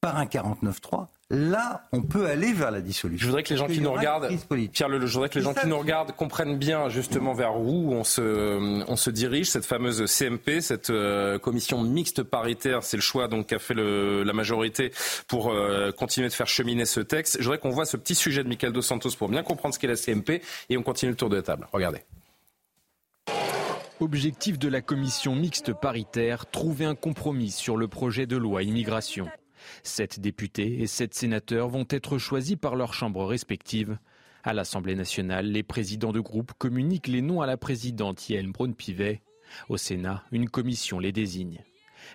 par 0.00 0.16
un 0.16 0.26
49-3, 0.26 1.08
là, 1.30 1.86
on 1.92 2.02
peut 2.02 2.26
aller 2.26 2.52
vers 2.52 2.70
la 2.70 2.80
dissolution. 2.80 3.22
Je 3.22 3.26
voudrais 3.26 3.42
que 3.42 3.50
les 3.50 3.56
gens 3.58 3.66
qui 3.66 3.80
nous 3.80 3.92
regardent, 3.92 4.28
Pierre 4.72 4.88
je 4.90 5.12
voudrais 5.12 5.28
que 5.28 5.38
les 5.38 5.44
gens 5.44 5.54
qui 5.54 5.66
nous 5.66 5.78
regardent 5.78 6.12
comprennent 6.12 6.58
bien 6.58 6.88
justement 6.88 7.34
vers 7.34 7.60
où 7.60 7.92
on 7.92 8.04
se, 8.04 8.84
on 8.88 8.96
se 8.96 9.10
dirige. 9.10 9.50
Cette 9.50 9.66
fameuse 9.66 10.04
CMP, 10.06 10.60
cette 10.60 10.90
euh, 10.90 11.38
commission 11.38 11.82
mixte 11.82 12.22
paritaire, 12.22 12.82
c'est 12.82 12.96
le 12.96 13.02
choix 13.02 13.28
donc 13.28 13.48
qu'a 13.48 13.58
fait 13.58 13.74
le, 13.74 14.22
la 14.22 14.32
majorité 14.32 14.92
pour 15.26 15.50
euh, 15.50 15.92
continuer 15.92 16.28
de 16.28 16.32
faire 16.32 16.48
cheminer 16.48 16.86
ce 16.86 17.00
texte. 17.00 17.36
Je 17.38 17.44
voudrais 17.44 17.58
qu'on 17.58 17.70
voit 17.70 17.86
ce 17.86 17.96
petit 17.96 18.14
sujet 18.14 18.42
de 18.42 18.48
Michael 18.48 18.72
Dos 18.72 18.82
Santos 18.82 19.10
pour 19.18 19.28
bien 19.28 19.42
comprendre 19.42 19.74
ce 19.74 19.78
qu'est 19.78 19.86
la 19.86 19.96
CMP 19.96 20.42
et 20.70 20.76
on 20.78 20.82
continue 20.82 21.10
le 21.10 21.16
tour 21.16 21.28
de 21.28 21.36
la 21.36 21.42
table. 21.42 21.68
Regardez. 21.72 22.00
Objectif 24.00 24.58
de 24.58 24.68
la 24.68 24.80
commission 24.80 25.34
mixte 25.34 25.72
paritaire, 25.72 26.46
trouver 26.46 26.84
un 26.84 26.94
compromis 26.94 27.50
sur 27.50 27.76
le 27.76 27.88
projet 27.88 28.26
de 28.26 28.36
loi 28.36 28.62
immigration. 28.62 29.28
Sept 29.82 30.20
députés 30.20 30.80
et 30.80 30.86
sept 30.86 31.14
sénateurs 31.14 31.68
vont 31.68 31.86
être 31.90 32.18
choisis 32.18 32.56
par 32.56 32.76
leurs 32.76 32.94
chambres 32.94 33.24
respectives. 33.24 33.98
À 34.44 34.52
l'Assemblée 34.52 34.94
nationale, 34.94 35.46
les 35.46 35.62
présidents 35.62 36.12
de 36.12 36.20
groupe 36.20 36.52
communiquent 36.58 37.08
les 37.08 37.22
noms 37.22 37.40
à 37.40 37.46
la 37.46 37.56
présidente 37.56 38.28
Yael 38.28 38.48
Braun-Pivet. 38.48 39.22
Au 39.68 39.76
Sénat, 39.76 40.24
une 40.32 40.48
commission 40.48 40.98
les 40.98 41.12
désigne. 41.12 41.64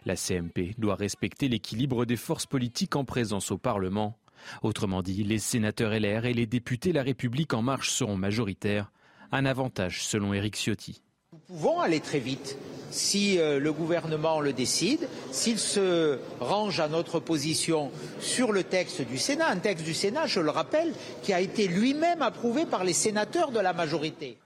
La 0.06 0.16
CMP 0.16 0.76
doit 0.78 0.96
respecter 0.96 1.50
l'équilibre 1.50 2.06
des 2.06 2.16
forces 2.16 2.46
politiques 2.46 2.96
en 2.96 3.06
présence 3.06 3.52
au 3.52 3.58
Parlement. 3.58 4.18
Autrement 4.62 5.02
dit, 5.02 5.24
les 5.24 5.40
sénateurs 5.40 5.92
LR 5.92 6.26
et 6.26 6.34
les 6.34 6.46
députés 6.46 6.92
La 6.92 7.04
République 7.04 7.54
en 7.54 7.62
marche 7.62 7.90
seront 7.90 8.18
majoritaires. 8.18 8.92
Un 9.32 9.46
avantage 9.46 10.04
selon 10.04 10.34
Éric 10.34 10.56
Ciotti. 10.56 11.02
Nous 11.50 11.56
pouvons 11.56 11.80
aller 11.80 12.00
très 12.00 12.20
vite 12.20 12.58
si 12.90 13.40
euh, 13.40 13.60
le 13.60 13.74
gouvernement 13.74 14.40
le 14.40 14.54
décide, 14.54 15.10
s'il 15.32 15.58
se 15.58 16.20
range 16.40 16.80
à 16.80 16.88
notre 16.88 17.20
position 17.20 17.92
sur 18.20 18.52
le 18.52 18.64
texte 18.64 19.02
du 19.02 19.18
Sénat, 19.18 19.48
un 19.50 19.58
texte 19.58 19.84
du 19.84 19.94
Sénat, 19.94 20.28
je 20.28 20.40
le 20.40 20.52
rappelle, 20.52 20.94
qui 21.24 21.34
a 21.34 21.42
été 21.42 21.68
lui-même 21.68 22.22
approuvé 22.22 22.66
par 22.66 22.84
les 22.84 22.94
sénateurs 22.94 23.52
de 23.52 23.60
la 23.60 23.74
majorité. 23.74 24.38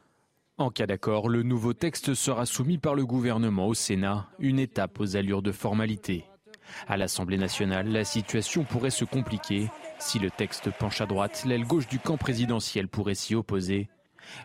En 0.58 0.72
cas 0.72 0.88
d'accord, 0.88 1.30
le 1.30 1.44
nouveau 1.44 1.74
texte 1.74 2.16
sera 2.16 2.46
soumis 2.46 2.80
par 2.80 2.96
le 2.96 3.06
gouvernement 3.06 3.68
au 3.68 3.76
Sénat, 3.76 4.28
une 4.40 4.58
étape 4.58 5.00
aux 5.00 5.16
allures 5.16 5.44
de 5.44 5.52
formalité. 5.52 6.24
À 6.88 6.98
l'Assemblée 6.98 7.38
nationale, 7.38 7.90
la 7.90 8.04
situation 8.04 8.64
pourrait 8.64 8.90
se 8.90 9.06
compliquer. 9.06 9.70
Si 10.00 10.20
le 10.20 10.32
texte 10.32 10.72
penche 10.72 11.02
à 11.02 11.06
droite, 11.06 11.44
l'aile 11.46 11.66
gauche 11.66 11.88
du 11.88 12.00
camp 12.00 12.18
présidentiel 12.18 12.88
pourrait 12.88 13.16
s'y 13.16 13.36
opposer. 13.36 13.88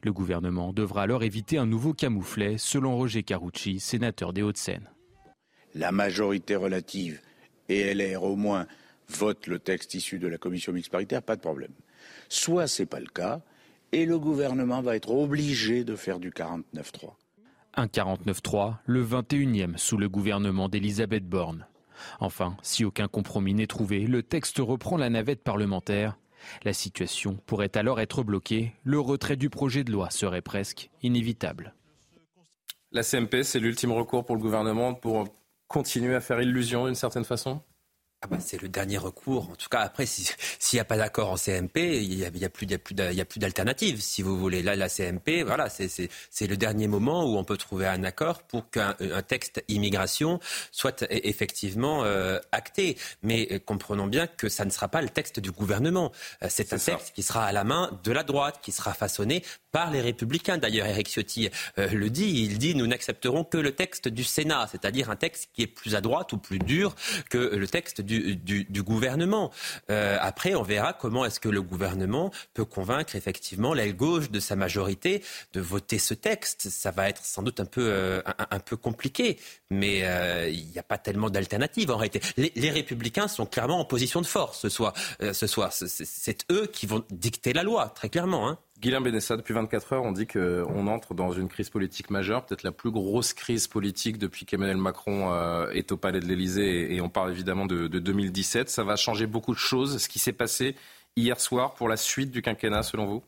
Le 0.03 0.13
gouvernement 0.13 0.73
devra 0.73 1.03
alors 1.03 1.23
éviter 1.23 1.59
un 1.59 1.67
nouveau 1.67 1.93
camouflet, 1.93 2.57
selon 2.59 2.97
Roger 2.97 3.23
Carucci, 3.23 3.81
sénateur 3.81 4.33
des 4.33 4.43
Hauts-de-Seine. 4.43 4.91
La 5.75 5.93
majorité 5.93 6.57
relative 6.57 7.21
et 7.69 7.95
LR 7.95 8.23
au 8.23 8.37
moins 8.37 8.67
votent 9.09 9.47
le 9.47 9.59
texte 9.59 9.95
issu 9.95 10.19
de 10.19 10.29
la 10.29 10.39
commission 10.39 10.73
mixte 10.73 10.93
paritaire, 10.93 11.23
pas 11.23 11.37
de 11.37 11.41
problème. 11.41 11.73
Soit 12.29 12.67
ce 12.67 12.83
n'est 12.83 12.87
pas 12.87 13.01
le 13.01 13.07
cas, 13.07 13.41
et 13.93 14.07
le 14.07 14.19
gouvernement 14.19 14.83
va 14.83 14.97
être 14.97 15.11
obligé 15.11 15.85
de 15.85 15.97
faire 15.97 16.19
du 16.19 16.31
49-3. 16.31 17.15
Un 17.75 17.87
49-3, 17.87 18.77
le 18.87 19.05
21e 19.05 19.77
sous 19.79 19.97
le 19.97 20.09
gouvernement 20.09 20.69
d'Elisabeth 20.69 21.27
Borne. 21.27 21.67
Enfin, 22.21 22.57
si 22.63 22.85
aucun 22.85 23.09
compromis 23.09 23.55
n'est 23.55 23.67
trouvé, 23.67 24.07
le 24.07 24.23
texte 24.23 24.59
reprend 24.59 24.97
la 24.97 25.11
navette 25.11 25.43
parlementaire 25.43 26.19
la 26.65 26.73
situation 26.73 27.39
pourrait 27.47 27.77
alors 27.77 28.01
être 28.01 28.23
bloquée. 28.23 28.75
Le 28.85 29.01
retrait 29.01 29.37
du 29.37 29.51
projet 29.51 29.85
de 29.85 29.93
loi 29.93 30.11
serait 30.11 30.43
presque 30.43 30.91
inévitable. 31.03 31.75
La 32.91 33.03
CMP, 33.03 33.43
c'est 33.43 33.59
l'ultime 33.59 33.93
recours 33.93 34.25
pour 34.25 34.37
le 34.37 34.43
gouvernement 34.43 34.95
pour 34.95 35.27
continuer 35.67 36.15
à 36.15 36.21
faire 36.21 36.41
illusion 36.41 36.87
d'une 36.87 36.95
certaine 36.95 37.25
façon? 37.25 37.63
Ah 38.25 38.29
bah, 38.29 38.37
c'est 38.39 38.63
le 38.63 38.69
dernier 38.69 38.99
recours. 38.99 39.51
En 39.51 39.57
tout 39.57 39.69
cas, 39.69 39.81
après, 39.81 40.07
s'il 40.07 40.27
n'y 40.75 40.79
a 40.79 40.85
pas 40.85 40.97
d'accord 40.97 41.31
en 41.31 41.37
CMP, 41.37 42.01
il 42.01 42.17
n'y 42.17 42.25
a, 42.25 42.29
y 42.29 42.45
a, 42.45 42.49
plus, 42.49 42.67
plus 42.79 42.95
d'alternative, 42.95 44.01
si 44.01 44.23
vous 44.23 44.39
voulez. 44.39 44.63
Là, 44.63 44.77
la 44.77 44.89
CMP, 44.89 45.43
voilà, 45.45 45.69
c'est 45.69 46.47
le 46.47 46.57
dernier 46.57 46.87
moment 46.87 47.25
où 47.25 47.37
on 47.37 47.43
peut 47.43 47.57
trouver 47.57 47.89
un 47.89 48.05
accord 48.05 48.45
pour 48.45 48.71
qu'un 48.71 48.95
texte 49.27 49.65
immigration 49.67 50.39
soit 50.71 51.03
e, 51.03 51.07
effectivement 51.11 52.05
euh, 52.05 52.39
acté. 52.53 52.97
Mais 53.25 53.49
euh, 53.51 53.59
comprenons 53.59 54.07
bien 54.07 54.29
que 54.29 54.49
ça 54.49 54.65
ne 54.65 54.71
sera 54.71 54.87
pas 54.87 55.03
le 55.03 55.09
texte 55.09 55.41
du 55.41 55.51
gouvernement. 55.51 56.13
Euh, 56.45 56.47
c'est 56.49 56.73
un 56.73 56.79
texte 56.79 57.13
qui 57.17 57.25
sera 57.25 57.45
à 57.45 57.51
la 57.51 57.65
main 57.65 57.91
de 58.05 58.13
la 58.13 58.23
droite, 58.23 58.61
qui 58.63 58.71
sera 58.71 58.95
façonné 58.95 59.43
par 59.73 59.91
les 59.91 60.01
républicains. 60.01 60.59
D'ailleurs, 60.59 60.87
Eric 60.87 61.09
Ciotti 61.09 61.49
le 61.77 62.11
dit, 62.11 62.45
il 62.45 62.59
dit 62.59 62.75
nous 62.75 62.87
n'accepterons 62.87 63.43
que 63.43 63.57
le 63.57 63.73
texte 63.73 64.07
du 64.07 64.23
Sénat, 64.23 64.69
c'est-à-dire 64.71 65.11
un 65.11 65.17
texte 65.17 65.49
qui 65.55 65.63
est 65.63 65.67
plus 65.67 65.95
à 65.95 66.01
droite 66.03 66.33
ou 66.35 66.39
plus 66.39 66.59
dur 66.59 66.95
que 67.31 67.39
le 67.39 67.67
texte 67.67 68.03
du 68.03 68.12
du, 68.19 68.83
gouvernement. 68.83 69.51
Euh, 69.91 70.17
après, 70.21 70.55
on 70.55 70.63
verra 70.63 70.93
comment 70.93 71.25
est-ce 71.25 71.41
que 71.41 71.49
le 71.49 71.63
gouvernement 71.63 72.31
peut 72.55 72.65
convaincre 72.65 73.17
effectivement 73.17 73.75
l'aile 73.75 73.97
gauche 73.97 74.31
de 74.31 74.41
sa 74.41 74.57
majorité 74.57 75.23
de 75.53 75.61
voter 75.61 75.99
ce 75.99 76.15
texte. 76.15 76.69
Ça 76.69 76.91
va 76.91 77.09
être 77.09 77.25
sans 77.25 77.43
doute 77.43 77.61
un 77.61 77.65
peu, 77.65 77.83
euh, 77.83 78.23
un, 78.51 78.59
peu 78.59 78.77
compliqué, 78.77 79.39
mais 79.71 80.01
euh, 80.05 80.49
il 80.49 80.69
n'y 80.69 80.79
a 80.79 80.83
pas 80.83 80.99
tellement 80.99 81.31
d'alternatives 81.31 81.91
en 81.91 81.97
réalité. 81.97 82.21
Les, 82.37 82.71
républicains 82.71 83.29
sont 83.29 83.47
clairement 83.47 83.81
en 83.81 83.85
position 83.85 84.21
de 84.21 84.27
force 84.27 84.61
ce 84.61 84.69
soir. 84.69 84.95
ce 85.21 85.47
soir. 85.47 85.73
C'est 85.73 86.51
eux 86.51 86.67
qui 86.67 86.87
vont 86.87 87.05
dicter 87.11 87.53
la 87.53 87.63
loi, 87.63 87.93
très 87.95 88.09
clairement. 88.09 88.49
Hein. 88.49 88.59
Guilain 88.83 89.01
Benessa, 89.01 89.37
depuis 89.37 89.55
24 89.55 89.93
heures, 89.93 90.03
on 90.03 90.11
dit 90.11 90.27
qu'on 90.27 90.89
entre 90.89 91.15
dans 91.15 91.31
une 91.31 91.47
crise 91.47 91.71
politique 91.71 92.11
majeure, 92.11 92.45
peut-être 92.45 92.65
la 92.65 92.73
plus 92.73 92.91
grosse 92.91 93.33
crise 93.33 93.69
politique 93.69 94.19
depuis 94.19 94.45
qu'Emmanuel 94.45 94.77
Macron 94.77 95.33
euh, 95.33 95.71
est 95.71 95.93
au 95.93 95.97
palais 95.97 96.19
de 96.19 96.27
l'Elysée, 96.27 96.93
et 96.93 97.01
on 97.01 97.09
parle 97.09 97.31
évidemment 97.31 97.67
de, 97.67 97.87
2017. 97.87 98.69
Ça 98.69 98.83
va 98.83 98.97
changer 98.97 99.29
beaucoup 99.29 99.55
de 99.55 99.59
choses. 99.59 99.99
Ce 99.99 100.09
qui 100.09 100.19
s'est 100.19 100.33
passé 100.33 100.75
hier 101.15 101.39
soir 101.39 101.75
pour 101.75 101.89
la 101.89 101.97
suite 101.97 102.33
du 102.33 102.43
quinquennat, 102.43 102.83
selon 102.83 103.07
vous? 103.07 103.23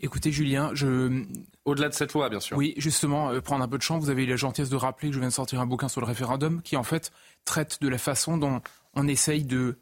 Écoutez, 0.00 0.32
Julien, 0.32 0.72
je. 0.74 1.22
Au-delà 1.64 1.88
de 1.88 1.94
cette 1.94 2.12
loi, 2.12 2.28
bien 2.28 2.40
sûr. 2.40 2.56
Oui, 2.56 2.74
justement, 2.76 3.30
euh, 3.30 3.40
prendre 3.40 3.62
un 3.62 3.68
peu 3.68 3.78
de 3.78 3.82
champ, 3.82 4.00
vous 4.00 4.10
avez 4.10 4.24
eu 4.24 4.26
la 4.26 4.34
gentillesse 4.34 4.68
de 4.68 4.76
rappeler 4.76 5.10
que 5.10 5.14
je 5.14 5.20
viens 5.20 5.28
de 5.28 5.32
sortir 5.32 5.60
un 5.60 5.66
bouquin 5.66 5.86
sur 5.86 6.00
le 6.00 6.08
référendum 6.08 6.60
qui, 6.60 6.76
en 6.76 6.82
fait, 6.82 7.12
traite 7.44 7.80
de 7.80 7.88
la 7.88 7.98
façon 7.98 8.36
dont 8.36 8.60
on 8.94 9.06
essaye 9.06 9.44
de 9.44 9.78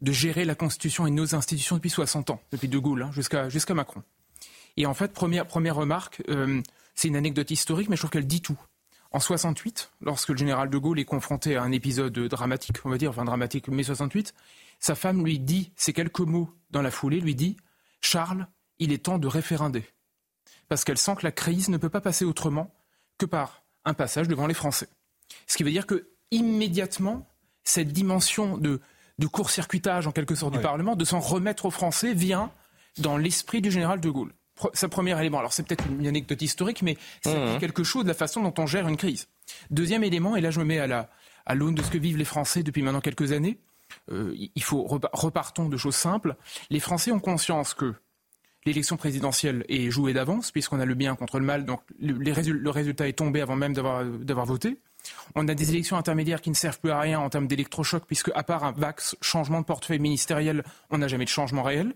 de 0.00 0.12
gérer 0.12 0.44
la 0.44 0.54
Constitution 0.54 1.06
et 1.06 1.10
nos 1.10 1.34
institutions 1.34 1.76
depuis 1.76 1.90
60 1.90 2.30
ans, 2.30 2.40
depuis 2.52 2.68
De 2.68 2.78
Gaulle 2.78 3.02
hein, 3.02 3.10
jusqu'à 3.12 3.74
Macron. 3.74 4.02
Et 4.76 4.86
en 4.86 4.94
fait, 4.94 5.12
première, 5.12 5.46
première 5.46 5.76
remarque, 5.76 6.22
euh, 6.28 6.60
c'est 6.94 7.08
une 7.08 7.16
anecdote 7.16 7.50
historique, 7.50 7.88
mais 7.88 7.96
je 7.96 8.00
trouve 8.00 8.10
qu'elle 8.10 8.26
dit 8.26 8.42
tout. 8.42 8.58
En 9.12 9.20
68, 9.20 9.92
lorsque 10.00 10.30
le 10.30 10.36
général 10.36 10.70
de 10.70 10.78
Gaulle 10.78 10.98
est 10.98 11.04
confronté 11.04 11.56
à 11.56 11.62
un 11.62 11.70
épisode 11.70 12.18
dramatique, 12.18 12.78
on 12.84 12.90
va 12.90 12.98
dire, 12.98 13.10
enfin 13.10 13.24
dramatique, 13.24 13.68
mai 13.68 13.84
68, 13.84 14.34
sa 14.80 14.96
femme 14.96 15.24
lui 15.24 15.38
dit, 15.38 15.72
ces 15.76 15.92
quelques 15.92 16.20
mots 16.20 16.50
dans 16.70 16.82
la 16.82 16.90
foulée, 16.90 17.20
lui 17.20 17.36
dit 17.36 17.56
Charles, 18.00 18.48
il 18.80 18.92
est 18.92 19.04
temps 19.04 19.18
de 19.18 19.28
référender. 19.28 19.84
Parce 20.68 20.82
qu'elle 20.82 20.98
sent 20.98 21.14
que 21.16 21.24
la 21.24 21.32
crise 21.32 21.68
ne 21.68 21.76
peut 21.76 21.88
pas 21.88 22.00
passer 22.00 22.24
autrement 22.24 22.74
que 23.16 23.26
par 23.26 23.62
un 23.84 23.94
passage 23.94 24.26
devant 24.26 24.48
les 24.48 24.54
Français. 24.54 24.88
Ce 25.46 25.56
qui 25.56 25.62
veut 25.62 25.70
dire 25.70 25.86
que 25.86 26.08
immédiatement, 26.32 27.28
cette 27.62 27.92
dimension 27.92 28.58
de 28.58 28.80
de 29.18 29.26
court-circuitage 29.26 30.06
en 30.06 30.12
quelque 30.12 30.34
sorte 30.34 30.54
du 30.54 30.60
Parlement, 30.60 30.96
de 30.96 31.04
s'en 31.04 31.20
remettre 31.20 31.66
aux 31.66 31.70
Français 31.70 32.14
vient 32.14 32.50
dans 32.98 33.16
l'esprit 33.16 33.60
du 33.60 33.70
général 33.70 34.00
de 34.00 34.10
Gaulle. 34.10 34.32
Sa 34.72 34.88
premier 34.88 35.18
élément, 35.18 35.38
alors 35.38 35.52
c'est 35.52 35.64
peut-être 35.64 35.84
une 35.88 36.06
anecdote 36.06 36.40
historique, 36.40 36.82
mais 36.82 36.96
c'est 37.22 37.34
mmh. 37.34 37.58
quelque 37.58 37.82
chose 37.82 38.04
de 38.04 38.08
la 38.08 38.14
façon 38.14 38.42
dont 38.42 38.54
on 38.58 38.66
gère 38.66 38.86
une 38.86 38.96
crise. 38.96 39.26
Deuxième 39.70 40.04
élément, 40.04 40.36
et 40.36 40.40
là 40.40 40.50
je 40.50 40.60
me 40.60 40.64
mets 40.64 40.78
à 40.78 40.86
la 40.86 41.10
à 41.46 41.54
l'aune 41.54 41.74
de 41.74 41.82
ce 41.82 41.90
que 41.90 41.98
vivent 41.98 42.16
les 42.16 42.24
Français 42.24 42.62
depuis 42.62 42.82
maintenant 42.82 43.00
quelques 43.00 43.32
années, 43.32 43.58
euh, 44.10 44.34
il 44.36 44.62
faut 44.62 44.84
repartons 45.12 45.68
de 45.68 45.76
choses 45.76 45.96
simples. 45.96 46.36
Les 46.70 46.80
Français 46.80 47.10
ont 47.12 47.20
conscience 47.20 47.74
que 47.74 47.94
l'élection 48.64 48.96
présidentielle 48.96 49.64
est 49.68 49.90
jouée 49.90 50.12
d'avance, 50.12 50.50
puisqu'on 50.50 50.80
a 50.80 50.86
le 50.86 50.94
bien 50.94 51.16
contre 51.16 51.38
le 51.38 51.44
mal, 51.44 51.64
donc 51.64 51.82
le, 52.00 52.14
le 52.14 52.70
résultat 52.70 53.08
est 53.08 53.12
tombé 53.12 53.40
avant 53.40 53.56
même 53.56 53.74
d'avoir 53.74 54.46
voté. 54.46 54.78
On 55.34 55.48
a 55.48 55.54
des 55.54 55.70
élections 55.70 55.96
intermédiaires 55.96 56.40
qui 56.40 56.50
ne 56.50 56.54
servent 56.54 56.78
plus 56.78 56.90
à 56.90 57.00
rien 57.00 57.20
en 57.20 57.28
termes 57.28 57.46
d'électrochoc, 57.46 58.04
puisque 58.06 58.30
à 58.34 58.42
part 58.42 58.64
un 58.64 58.72
vax 58.72 59.16
changement 59.20 59.60
de 59.60 59.66
portefeuille 59.66 59.98
ministériel, 59.98 60.64
on 60.90 60.98
n'a 60.98 61.08
jamais 61.08 61.24
de 61.24 61.30
changement 61.30 61.62
réel. 61.62 61.94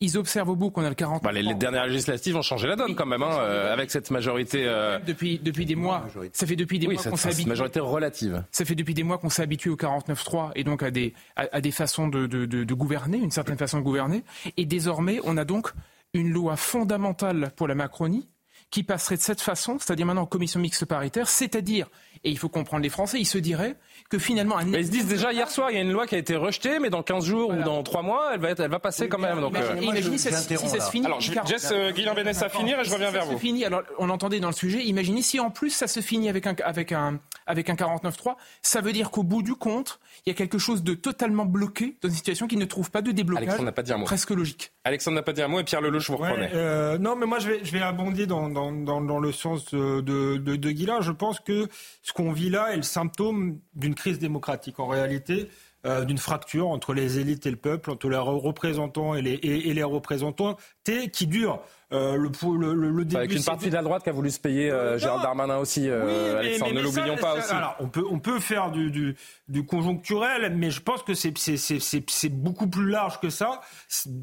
Ils 0.00 0.18
observent 0.18 0.48
au 0.48 0.56
bout 0.56 0.70
qu'on 0.70 0.84
a 0.84 0.88
le 0.88 0.94
40 0.94 1.22
bah, 1.22 1.32
les, 1.32 1.54
dernières 1.54 1.86
législatives 1.86 2.36
ont 2.36 2.42
changé 2.42 2.66
la 2.66 2.76
donne 2.76 2.94
quand 2.94 3.06
même, 3.06 3.22
hein, 3.22 3.38
euh, 3.38 3.72
avec 3.72 3.90
cette 3.90 4.10
majorité. 4.10 4.64
Euh, 4.66 4.98
depuis, 4.98 5.38
depuis 5.38 5.64
des 5.64 5.76
mois. 5.76 6.06
Ça 6.32 6.46
fait 6.46 6.56
depuis 6.56 6.78
des 6.78 6.88
mois 6.88 7.02
qu'on 7.02 7.16
s'habitue. 7.16 7.48
majorité 7.48 7.80
relative. 7.80 8.42
Ça 8.50 8.64
fait 8.64 8.74
depuis 8.74 8.94
des 8.94 9.04
mois 9.04 9.18
qu'on 9.18 9.30
s'est 9.30 9.42
habitué 9.42 9.70
au 9.70 9.76
49-3 9.76 10.52
et 10.56 10.64
donc 10.64 10.82
à 10.82 10.90
des, 10.90 11.14
à, 11.36 11.60
des 11.60 11.70
façons 11.70 12.08
de, 12.08 12.26
de 12.26 12.74
gouverner, 12.74 13.18
une 13.18 13.30
certaine 13.30 13.58
façon 13.58 13.78
de 13.78 13.84
gouverner. 13.84 14.24
Et 14.56 14.64
désormais, 14.66 15.20
on 15.24 15.36
a 15.36 15.44
donc 15.44 15.72
une 16.14 16.30
loi 16.30 16.56
fondamentale 16.56 17.52
pour 17.56 17.68
la 17.68 17.74
Macronie 17.74 18.28
qui 18.72 18.82
passerait 18.82 19.18
de 19.18 19.22
cette 19.22 19.42
façon, 19.42 19.76
c'est-à-dire 19.78 20.06
maintenant 20.06 20.22
en 20.22 20.26
commission 20.26 20.58
mixte 20.58 20.86
paritaire, 20.86 21.28
c'est-à-dire, 21.28 21.88
et 22.24 22.30
il 22.30 22.38
faut 22.38 22.48
comprendre 22.48 22.82
les 22.82 22.88
Français, 22.88 23.20
ils 23.20 23.26
se 23.26 23.36
diraient 23.36 23.76
que 24.08 24.18
finalement... 24.18 24.56
Un... 24.56 24.64
Mais 24.64 24.80
ils 24.80 24.86
se 24.86 24.90
disent 24.90 25.06
déjà 25.06 25.30
hier 25.30 25.50
soir, 25.50 25.70
il 25.70 25.74
y 25.74 25.76
a 25.78 25.82
une 25.82 25.92
loi 25.92 26.06
qui 26.06 26.14
a 26.14 26.18
été 26.18 26.36
rejetée, 26.36 26.78
mais 26.78 26.88
dans 26.88 27.02
15 27.02 27.26
jours 27.26 27.50
ou 27.50 27.62
dans 27.62 27.82
3 27.82 28.02
mois, 28.02 28.30
elle 28.32 28.40
va, 28.40 28.50
être, 28.50 28.60
elle 28.60 28.70
va 28.70 28.78
passer 28.78 29.10
quand 29.10 29.18
même. 29.18 29.40
Donc, 29.40 29.52
imaginez, 29.52 29.78
euh... 29.78 29.90
imaginez 29.90 30.16
si, 30.16 30.30
ça 30.30 30.40
se 30.40 30.90
finit... 30.90 31.04
Alors, 31.04 31.20
je 31.20 31.32
laisse 31.32 31.70
euh, 31.70 31.92
Guillaume 31.92 32.14
Bénès 32.14 32.40
à 32.42 32.48
finir 32.48 32.80
et 32.80 32.84
je 32.84 32.92
reviens 32.92 33.10
vers 33.10 33.26
vous. 33.26 33.38
Finit, 33.38 33.66
alors, 33.66 33.82
on 33.98 34.08
entendait 34.08 34.40
dans 34.40 34.48
le 34.48 34.54
sujet, 34.54 34.82
imaginez 34.82 35.20
si 35.20 35.38
en 35.38 35.50
plus 35.50 35.70
ça 35.70 35.86
se 35.86 36.00
finit 36.00 36.30
avec 36.30 36.46
un, 36.46 36.54
avec 36.64 36.92
un, 36.92 37.20
avec 37.46 37.68
un 37.68 37.74
49-3, 37.74 38.36
ça 38.62 38.80
veut 38.80 38.92
dire 38.92 39.10
qu'au 39.10 39.22
bout 39.22 39.42
du 39.42 39.54
compte, 39.54 40.00
il 40.24 40.30
y 40.30 40.32
a 40.32 40.34
quelque 40.34 40.58
chose 40.58 40.82
de 40.82 40.94
totalement 40.94 41.44
bloqué 41.44 41.96
dans 42.00 42.08
une 42.08 42.14
situation 42.14 42.46
qui 42.46 42.56
ne 42.56 42.64
trouve 42.64 42.90
pas 42.90 43.02
de 43.02 43.10
déblocage. 43.10 43.42
Alexandre 43.42 43.64
n'a 43.66 43.72
pas 43.72 43.82
dit 43.82 43.92
un 43.92 43.98
mot. 43.98 44.04
Presque 44.04 44.30
logique. 44.30 44.72
Alexandre 44.84 45.16
n'a 45.16 45.22
pas 45.22 45.32
dit 45.32 45.42
un 45.42 45.48
mot 45.48 45.60
et 45.60 45.64
Pierre 45.64 45.80
Lelouch, 45.80 46.10
vous 46.10 46.16
reprenez. 46.16 46.48
Euh, 46.54 46.98
non, 46.98 47.16
mais 47.16 47.26
moi 47.26 47.38
je 47.38 47.48
vais, 47.48 47.64
je 47.64 47.72
vais 47.72 47.82
abonder 47.82 48.26
dans, 48.26 48.48
dans, 48.48 48.72
dans, 48.72 49.00
dans 49.00 49.18
le 49.18 49.32
sens 49.32 49.72
de, 49.72 50.00
de, 50.00 50.36
de, 50.36 50.56
de 50.56 50.70
Guilain. 50.70 51.00
Je 51.00 51.12
pense 51.12 51.40
que 51.40 51.68
ce 52.02 52.12
qu'on 52.12 52.32
vit 52.32 52.50
là 52.50 52.72
est 52.72 52.76
le 52.76 52.82
symptôme 52.82 53.58
d'une 53.74 53.94
crise 53.94 54.18
démocratique 54.18 54.78
en 54.78 54.86
réalité. 54.86 55.48
Euh, 55.84 56.04
d'une 56.04 56.18
fracture 56.18 56.68
entre 56.68 56.94
les 56.94 57.18
élites 57.18 57.44
et 57.44 57.50
le 57.50 57.56
peuple, 57.56 57.90
entre 57.90 58.08
les 58.08 58.16
représentants 58.16 59.16
et 59.16 59.22
les, 59.22 59.32
et, 59.32 59.68
et 59.68 59.74
les 59.74 59.82
représentants, 59.82 60.56
qui 61.12 61.26
dure 61.26 61.60
euh, 61.92 62.16
le, 62.16 62.74
le, 62.74 62.90
le, 62.90 63.04
début, 63.04 63.16
Avec 63.16 63.34
une 63.34 63.44
partie 63.44 63.68
de 63.68 63.74
la 63.74 63.82
droite 63.82 64.02
qui 64.02 64.08
a 64.08 64.12
voulu 64.12 64.30
se 64.30 64.40
payer 64.40 64.70
euh, 64.70 64.98
Gérald 64.98 65.22
Darmanin 65.22 65.58
aussi, 65.58 65.88
euh, 65.88 66.04
oui, 66.06 66.38
Alexandre, 66.38 66.70
mais, 66.70 66.74
mais, 66.74 66.80
ne 66.80 66.84
l'oublions 66.84 67.16
pas 67.16 67.34
aussi. 67.36 67.52
Alors, 67.52 67.76
on 67.80 67.88
peut, 67.88 68.04
on 68.10 68.18
peut 68.18 68.40
faire 68.40 68.70
du, 68.70 68.90
du, 68.90 69.16
du 69.52 69.64
conjoncturel, 69.64 70.54
mais 70.56 70.70
je 70.70 70.80
pense 70.80 71.02
que 71.02 71.12
c'est 71.14 72.28
beaucoup 72.30 72.66
plus 72.66 72.88
large 72.88 73.20
que 73.20 73.28
ça. 73.28 73.60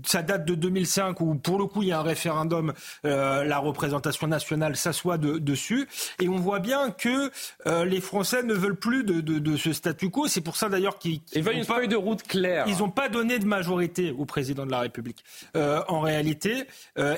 Ça 0.05 0.23
date 0.23 0.45
de 0.45 0.55
2005 0.55 1.21
où, 1.21 1.35
pour 1.35 1.59
le 1.59 1.65
coup, 1.65 1.83
il 1.83 1.89
y 1.89 1.91
a 1.91 1.99
un 1.99 2.03
référendum, 2.03 2.73
euh, 3.05 3.43
la 3.43 3.59
représentation 3.59 4.27
nationale 4.27 4.75
s'assoit 4.75 5.17
de, 5.17 5.37
dessus. 5.37 5.87
Et 6.19 6.27
on 6.27 6.37
voit 6.37 6.59
bien 6.59 6.89
que 6.91 7.31
euh, 7.67 7.85
les 7.85 8.01
Français 8.01 8.43
ne 8.43 8.53
veulent 8.53 8.75
plus 8.75 9.03
de, 9.03 9.21
de, 9.21 9.39
de 9.39 9.55
ce 9.55 9.71
statu 9.71 10.09
quo. 10.09 10.27
C'est 10.27 10.41
pour 10.41 10.57
ça 10.57 10.67
d'ailleurs 10.67 10.97
qu'ils 10.97 11.21
qu 11.21 11.39
veulent 11.39 11.57
une 11.57 11.65
pas, 11.65 11.75
feuille 11.75 11.87
de 11.87 11.95
route 11.95 12.23
claire. 12.23 12.65
Ils 12.67 12.79
n'ont 12.79 12.89
pas 12.89 13.07
donné 13.07 13.37
de 13.37 13.45
majorité 13.45 14.11
au 14.17 14.25
président 14.25 14.65
de 14.65 14.71
la 14.71 14.79
République, 14.79 15.23
euh, 15.55 15.81
en 15.87 15.99
réalité. 16.01 16.65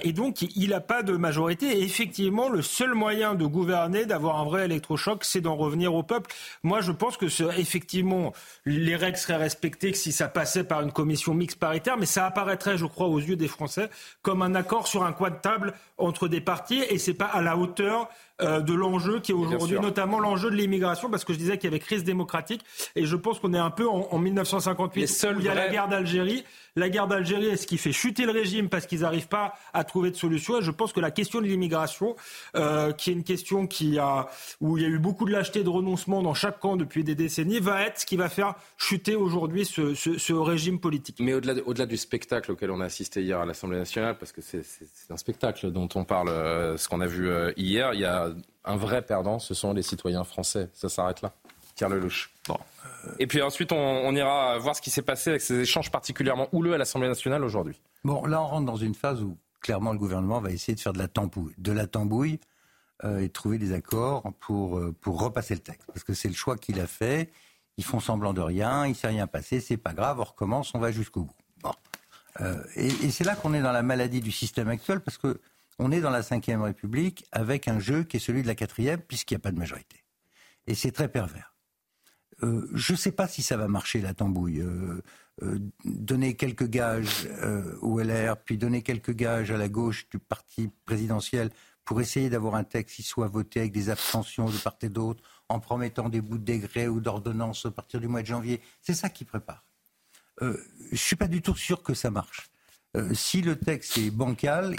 et 0.03 0.12
donc, 0.12 0.40
il 0.55 0.69
n'a 0.69 0.81
pas 0.81 1.03
de 1.03 1.15
majorité. 1.17 1.77
Et 1.77 1.83
effectivement, 1.83 2.50
le 2.50 2.62
seul 2.62 2.93
moyen 2.93 3.36
de 3.36 3.45
gouverner, 3.45 4.05
d'avoir 4.05 4.39
un 4.39 4.45
vrai 4.45 4.65
électrochoc, 4.65 5.24
c'est 5.24 5.41
d'en 5.41 5.55
revenir 5.55 5.93
au 5.93 6.03
peuple. 6.03 6.33
Moi, 6.63 6.81
je 6.81 6.91
pense 6.91 7.17
que 7.17 7.25
effectivement, 7.60 8.33
les 8.65 8.95
règles 8.95 9.17
seraient 9.17 9.38
respectées 9.38 9.93
si 9.93 10.12
ça 10.12 10.27
passait 10.27 10.63
par 10.63 10.81
une 10.81 10.91
commission 10.91 11.33
mixte 11.33 11.60
paritaire, 11.60 11.98
mais 11.98 12.05
ça 12.05 12.25
apparaîtrait, 12.25 12.77
je 12.77 12.86
crois, 12.86 13.07
aux 13.07 13.19
yeux 13.19 13.36
des 13.36 13.48
Français 13.48 13.89
comme 14.21 14.41
un 14.41 14.55
accord 14.55 14.88
sur 14.88 15.03
un 15.03 15.13
coin 15.13 15.29
de 15.29 15.36
table 15.36 15.74
entre 15.98 16.27
des 16.27 16.41
partis, 16.41 16.83
et 16.89 16.98
c'est 16.98 17.13
pas 17.13 17.25
à 17.25 17.41
la 17.41 17.57
hauteur 17.57 18.10
de 18.41 18.74
l'enjeu 18.74 19.19
qui 19.19 19.31
est 19.31 19.36
aujourd'hui 19.36 19.79
notamment 19.79 20.19
l'enjeu 20.19 20.50
de 20.50 20.55
l'immigration, 20.55 21.10
parce 21.10 21.24
que 21.24 21.33
je 21.33 21.38
disais 21.38 21.57
qu'il 21.57 21.69
y 21.69 21.74
avait 21.74 21.79
crise 21.79 22.03
démocratique, 22.03 22.62
et 22.95 23.05
je 23.05 23.15
pense 23.15 23.39
qu'on 23.39 23.53
est 23.53 23.60
un 23.60 23.71
peu 23.71 23.88
en, 23.88 24.07
en 24.12 24.17
1958 24.19 25.25
où 25.36 25.39
il 25.39 25.45
y 25.45 25.50
a 25.50 25.53
la 25.53 25.69
guerre 25.69 25.88
d'Algérie. 25.88 26.43
La 26.77 26.89
guerre 26.89 27.07
d'Algérie 27.07 27.48
est 27.48 27.57
ce 27.57 27.67
qui 27.67 27.77
fait 27.77 27.91
chuter 27.91 28.25
le 28.25 28.31
régime 28.31 28.69
parce 28.69 28.86
qu'ils 28.86 29.01
n'arrivent 29.01 29.27
pas 29.27 29.55
à 29.74 29.83
trouver 29.83 30.10
de 30.10 30.15
solution? 30.15 30.60
Et 30.60 30.62
je 30.62 30.71
pense 30.71 30.93
que 30.93 31.01
la 31.01 31.12
question 31.12 31.41
de 31.41 31.45
l'immigration, 31.45 32.15
euh, 32.55 32.93
qui 32.93 33.10
est 33.10 33.13
une 33.13 33.25
question 33.25 33.67
qui 33.67 34.00
a, 34.00 34.29
où 34.62 34.77
il 34.77 34.83
y 34.83 34.86
a 34.86 34.89
eu 34.89 35.00
beaucoup 35.00 35.25
de 35.25 35.31
lâcheté, 35.31 35.63
de 35.63 35.69
renoncement 35.69 36.21
dans 36.21 36.33
chaque 36.33 36.60
camp 36.60 36.77
depuis 36.77 37.03
des 37.03 37.13
décennies, 37.13 37.60
va 37.60 37.81
être 37.81 38.00
ce 38.00 38.05
qui 38.05 38.15
va 38.15 38.29
faire 38.29 38.55
chuter 38.77 39.15
aujourd'hui 39.15 39.65
ce, 39.65 39.93
ce, 39.95 40.17
ce, 40.17 40.31
régime 40.31 40.79
politique. 40.79 41.17
Mais 41.19 41.33
au-delà 41.33 41.62
au 41.65 41.74
-delà 41.74 41.86
du 41.86 41.98
spectacle 41.98 42.53
auquel 42.53 42.71
on 42.71 42.79
a 42.79 42.86
assisté 42.86 43.21
hier 43.21 43.39
à 43.39 43.45
l'Assemblée 43.45 43.77
nationale, 43.77 44.17
parce 44.17 44.31
que 44.31 44.41
c'est 44.41 44.63
un 45.10 45.17
spectacle 45.17 45.71
dont 45.71 45.89
on 45.95 46.05
parle, 46.05 46.29
euh, 46.29 46.77
ce 46.77 46.88
qu'on 46.88 47.01
a 47.01 47.07
vu 47.07 47.27
euh, 47.27 47.51
hier, 47.57 47.93
il 47.93 48.00
y 48.00 48.05
a 48.05 48.29
un 48.63 48.75
vrai 48.75 49.01
perdant, 49.01 49.39
ce 49.39 49.53
sont 49.53 49.73
les 49.73 49.81
citoyens 49.81 50.23
français. 50.23 50.69
Ça 50.73 50.89
s'arrête 50.89 51.21
là. 51.21 51.33
Pierre 51.75 51.89
Lelouch. 51.89 52.31
Bon. 52.47 52.57
Et 53.19 53.27
puis 53.27 53.41
ensuite, 53.41 53.71
on, 53.71 53.77
on, 53.77 54.15
ira 54.15 54.57
voir 54.59 54.75
ce 54.75 54.81
qui 54.81 54.91
s'est 54.91 55.01
passé 55.01 55.31
avec 55.31 55.41
ces 55.41 55.59
échanges 55.59 55.89
particulièrement 55.89 56.47
houleux 56.51 56.73
à 56.73 56.77
l'Assemblée 56.77 57.07
nationale 57.07 57.43
aujourd'hui. 57.43 57.79
Bon, 58.03 58.25
là, 58.25 58.41
on 58.41 58.47
rentre 58.47 58.65
dans 58.65 58.75
une 58.75 58.93
phase 58.93 59.21
où 59.21 59.37
clairement 59.61 59.93
le 59.93 59.97
gouvernement 59.97 60.39
va 60.39 60.51
essayer 60.51 60.75
de 60.75 60.79
faire 60.79 60.93
de 60.93 60.99
la 60.99 61.07
tambouille, 61.07 61.53
de 61.57 61.71
la 61.71 61.87
tambouille 61.87 62.39
euh, 63.03 63.19
et 63.19 63.29
trouver 63.29 63.57
des 63.57 63.73
accords 63.73 64.23
pour, 64.39 64.77
euh, 64.77 64.93
pour 65.01 65.21
repasser 65.21 65.53
le 65.53 65.61
texte. 65.61 65.87
Parce 65.87 66.03
que 66.03 66.13
c'est 66.13 66.27
le 66.27 66.35
choix 66.35 66.57
qu'il 66.57 66.79
a 66.79 66.87
fait. 66.87 67.31
Ils 67.77 67.83
font 67.83 67.99
semblant 67.99 68.33
de 68.33 68.41
rien, 68.41 68.85
il 68.85 68.89
ne 68.89 68.95
s'est 68.95 69.07
rien 69.07 69.27
passé, 69.27 69.59
c'est 69.59 69.77
pas 69.77 69.93
grave, 69.93 70.19
on 70.19 70.23
recommence, 70.23 70.75
on 70.75 70.79
va 70.79 70.91
jusqu'au 70.91 71.21
bout. 71.21 71.35
Bon. 71.63 71.71
Euh, 72.41 72.61
et, 72.75 72.87
et 72.87 73.11
c'est 73.11 73.23
là 73.23 73.35
qu'on 73.35 73.53
est 73.53 73.61
dans 73.61 73.71
la 73.71 73.81
maladie 73.81 74.19
du 74.19 74.31
système 74.31 74.67
actuel, 74.67 74.99
parce 74.99 75.17
que 75.17 75.39
on 75.79 75.91
est 75.91 76.01
dans 76.01 76.09
la 76.09 76.21
Ve 76.21 76.61
République 76.61 77.25
avec 77.31 77.67
un 77.67 77.79
jeu 77.79 78.03
qui 78.03 78.17
est 78.17 78.19
celui 78.19 78.41
de 78.43 78.47
la 78.47 78.55
quatrième, 78.55 79.01
puisqu'il 79.01 79.35
n'y 79.35 79.37
a 79.37 79.43
pas 79.43 79.51
de 79.51 79.59
majorité. 79.59 80.03
Et 80.67 80.75
c'est 80.75 80.91
très 80.91 81.07
pervers. 81.07 81.51
Euh, 82.43 82.67
je 82.73 82.93
ne 82.93 82.97
sais 82.97 83.11
pas 83.11 83.27
si 83.27 83.43
ça 83.43 83.57
va 83.57 83.67
marcher 83.67 84.01
la 84.01 84.13
tambouille. 84.13 84.61
Euh, 84.61 85.01
euh, 85.43 85.59
donner 85.85 86.35
quelques 86.35 86.67
gages 86.67 87.27
au 87.81 87.99
LR, 87.99 88.37
puis 88.37 88.57
donner 88.57 88.83
quelques 88.83 89.13
gages 89.13 89.49
à 89.49 89.57
la 89.57 89.69
gauche 89.69 90.07
du 90.09 90.19
parti 90.19 90.69
présidentiel 90.85 91.49
pour 91.83 91.99
essayer 91.99 92.29
d'avoir 92.29 92.55
un 92.55 92.63
texte 92.63 92.97
qui 92.97 93.03
soit 93.03 93.27
voté 93.27 93.61
avec 93.61 93.71
des 93.71 93.89
abstentions 93.89 94.49
de 94.49 94.57
part 94.57 94.77
et 94.81 94.89
d'autre, 94.89 95.23
en 95.49 95.59
promettant 95.59 96.09
des 96.09 96.21
bouts 96.21 96.37
de 96.37 96.43
décret 96.43 96.87
ou 96.87 96.99
d'ordonnance 96.99 97.65
à 97.65 97.71
partir 97.71 97.99
du 97.99 98.07
mois 98.07 98.21
de 98.21 98.27
janvier. 98.27 98.61
C'est 98.81 98.93
ça 98.93 99.09
qui 99.09 99.25
prépare. 99.25 99.63
je 100.41 100.47
ne 100.91 100.97
suis 100.97 101.15
pas 101.15 101.27
du 101.27 101.41
tout 101.41 101.55
sûr 101.55 101.81
que 101.81 101.93
ça 101.93 102.11
marche. 102.11 102.51
Si 103.13 103.41
le 103.41 103.57
texte 103.57 103.98
est 103.98 104.12
bancal, 104.12 104.75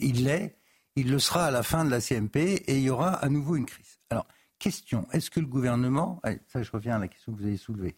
il 0.00 0.24
l'est, 0.24 0.56
il, 0.96 1.04
il 1.04 1.10
le 1.10 1.18
sera 1.18 1.46
à 1.46 1.50
la 1.50 1.62
fin 1.62 1.84
de 1.84 1.90
la 1.90 2.00
CMP 2.00 2.36
et 2.36 2.76
il 2.76 2.82
y 2.82 2.90
aura 2.90 3.12
à 3.14 3.28
nouveau 3.28 3.56
une 3.56 3.66
crise. 3.66 3.98
Alors, 4.10 4.26
question, 4.58 5.06
est-ce 5.12 5.30
que 5.30 5.40
le 5.40 5.46
gouvernement, 5.46 6.20
ça 6.46 6.62
je 6.62 6.70
reviens 6.70 6.96
à 6.96 6.98
la 6.98 7.08
question 7.08 7.32
que 7.32 7.38
vous 7.38 7.46
avez 7.46 7.56
soulevée, 7.56 7.96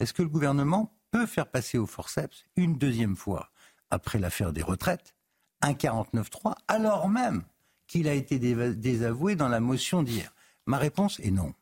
est-ce 0.00 0.12
que 0.12 0.22
le 0.22 0.28
gouvernement 0.28 0.94
peut 1.10 1.26
faire 1.26 1.50
passer 1.50 1.78
au 1.78 1.86
forceps 1.86 2.44
une 2.56 2.76
deuxième 2.76 3.16
fois, 3.16 3.50
après 3.90 4.18
l'affaire 4.18 4.52
des 4.52 4.62
retraites, 4.62 5.14
un 5.60 5.72
49-3, 5.72 6.54
alors 6.68 7.08
même 7.08 7.42
qu'il 7.86 8.06
a 8.08 8.14
été 8.14 8.38
désavoué 8.38 9.34
dans 9.34 9.48
la 9.48 9.60
motion 9.60 10.02
d'hier? 10.02 10.32
Ma 10.66 10.78
réponse 10.78 11.18
est 11.20 11.30
non. 11.30 11.54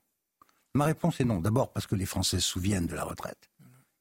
Ma 0.74 0.84
réponse 0.84 1.20
est 1.20 1.24
non. 1.24 1.40
D'abord 1.40 1.72
parce 1.72 1.86
que 1.86 1.94
les 1.94 2.06
Français 2.06 2.40
se 2.40 2.48
souviennent 2.48 2.86
de 2.86 2.94
la 2.94 3.04
retraite. 3.04 3.48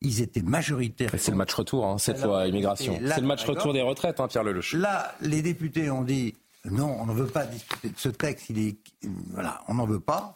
Ils 0.01 0.21
étaient 0.21 0.41
majoritaires. 0.41 1.11
C'est 1.17 1.31
le 1.31 1.37
match 1.37 1.53
retour, 1.53 1.85
hein, 1.85 1.97
cette 1.97 2.21
loi 2.21 2.47
immigration. 2.47 2.99
C'est 3.01 3.21
le 3.21 3.27
match 3.27 3.43
retour 3.45 3.73
des 3.73 3.81
retraites, 3.81 4.19
hein, 4.19 4.27
Pierre 4.27 4.43
Lelouch. 4.43 4.73
Là, 4.73 5.15
les 5.21 5.41
députés 5.41 5.89
ont 5.89 6.03
dit 6.03 6.35
non, 6.71 6.97
on 6.99 7.05
ne 7.05 7.13
veut 7.13 7.27
pas 7.27 7.45
discuter 7.45 7.89
de 7.89 7.97
ce 7.97 8.09
texte, 8.09 8.49
il 8.49 8.59
est, 8.59 8.77
voilà, 9.31 9.61
on 9.67 9.75
n'en 9.75 9.85
veut 9.85 9.99
pas. 9.99 10.35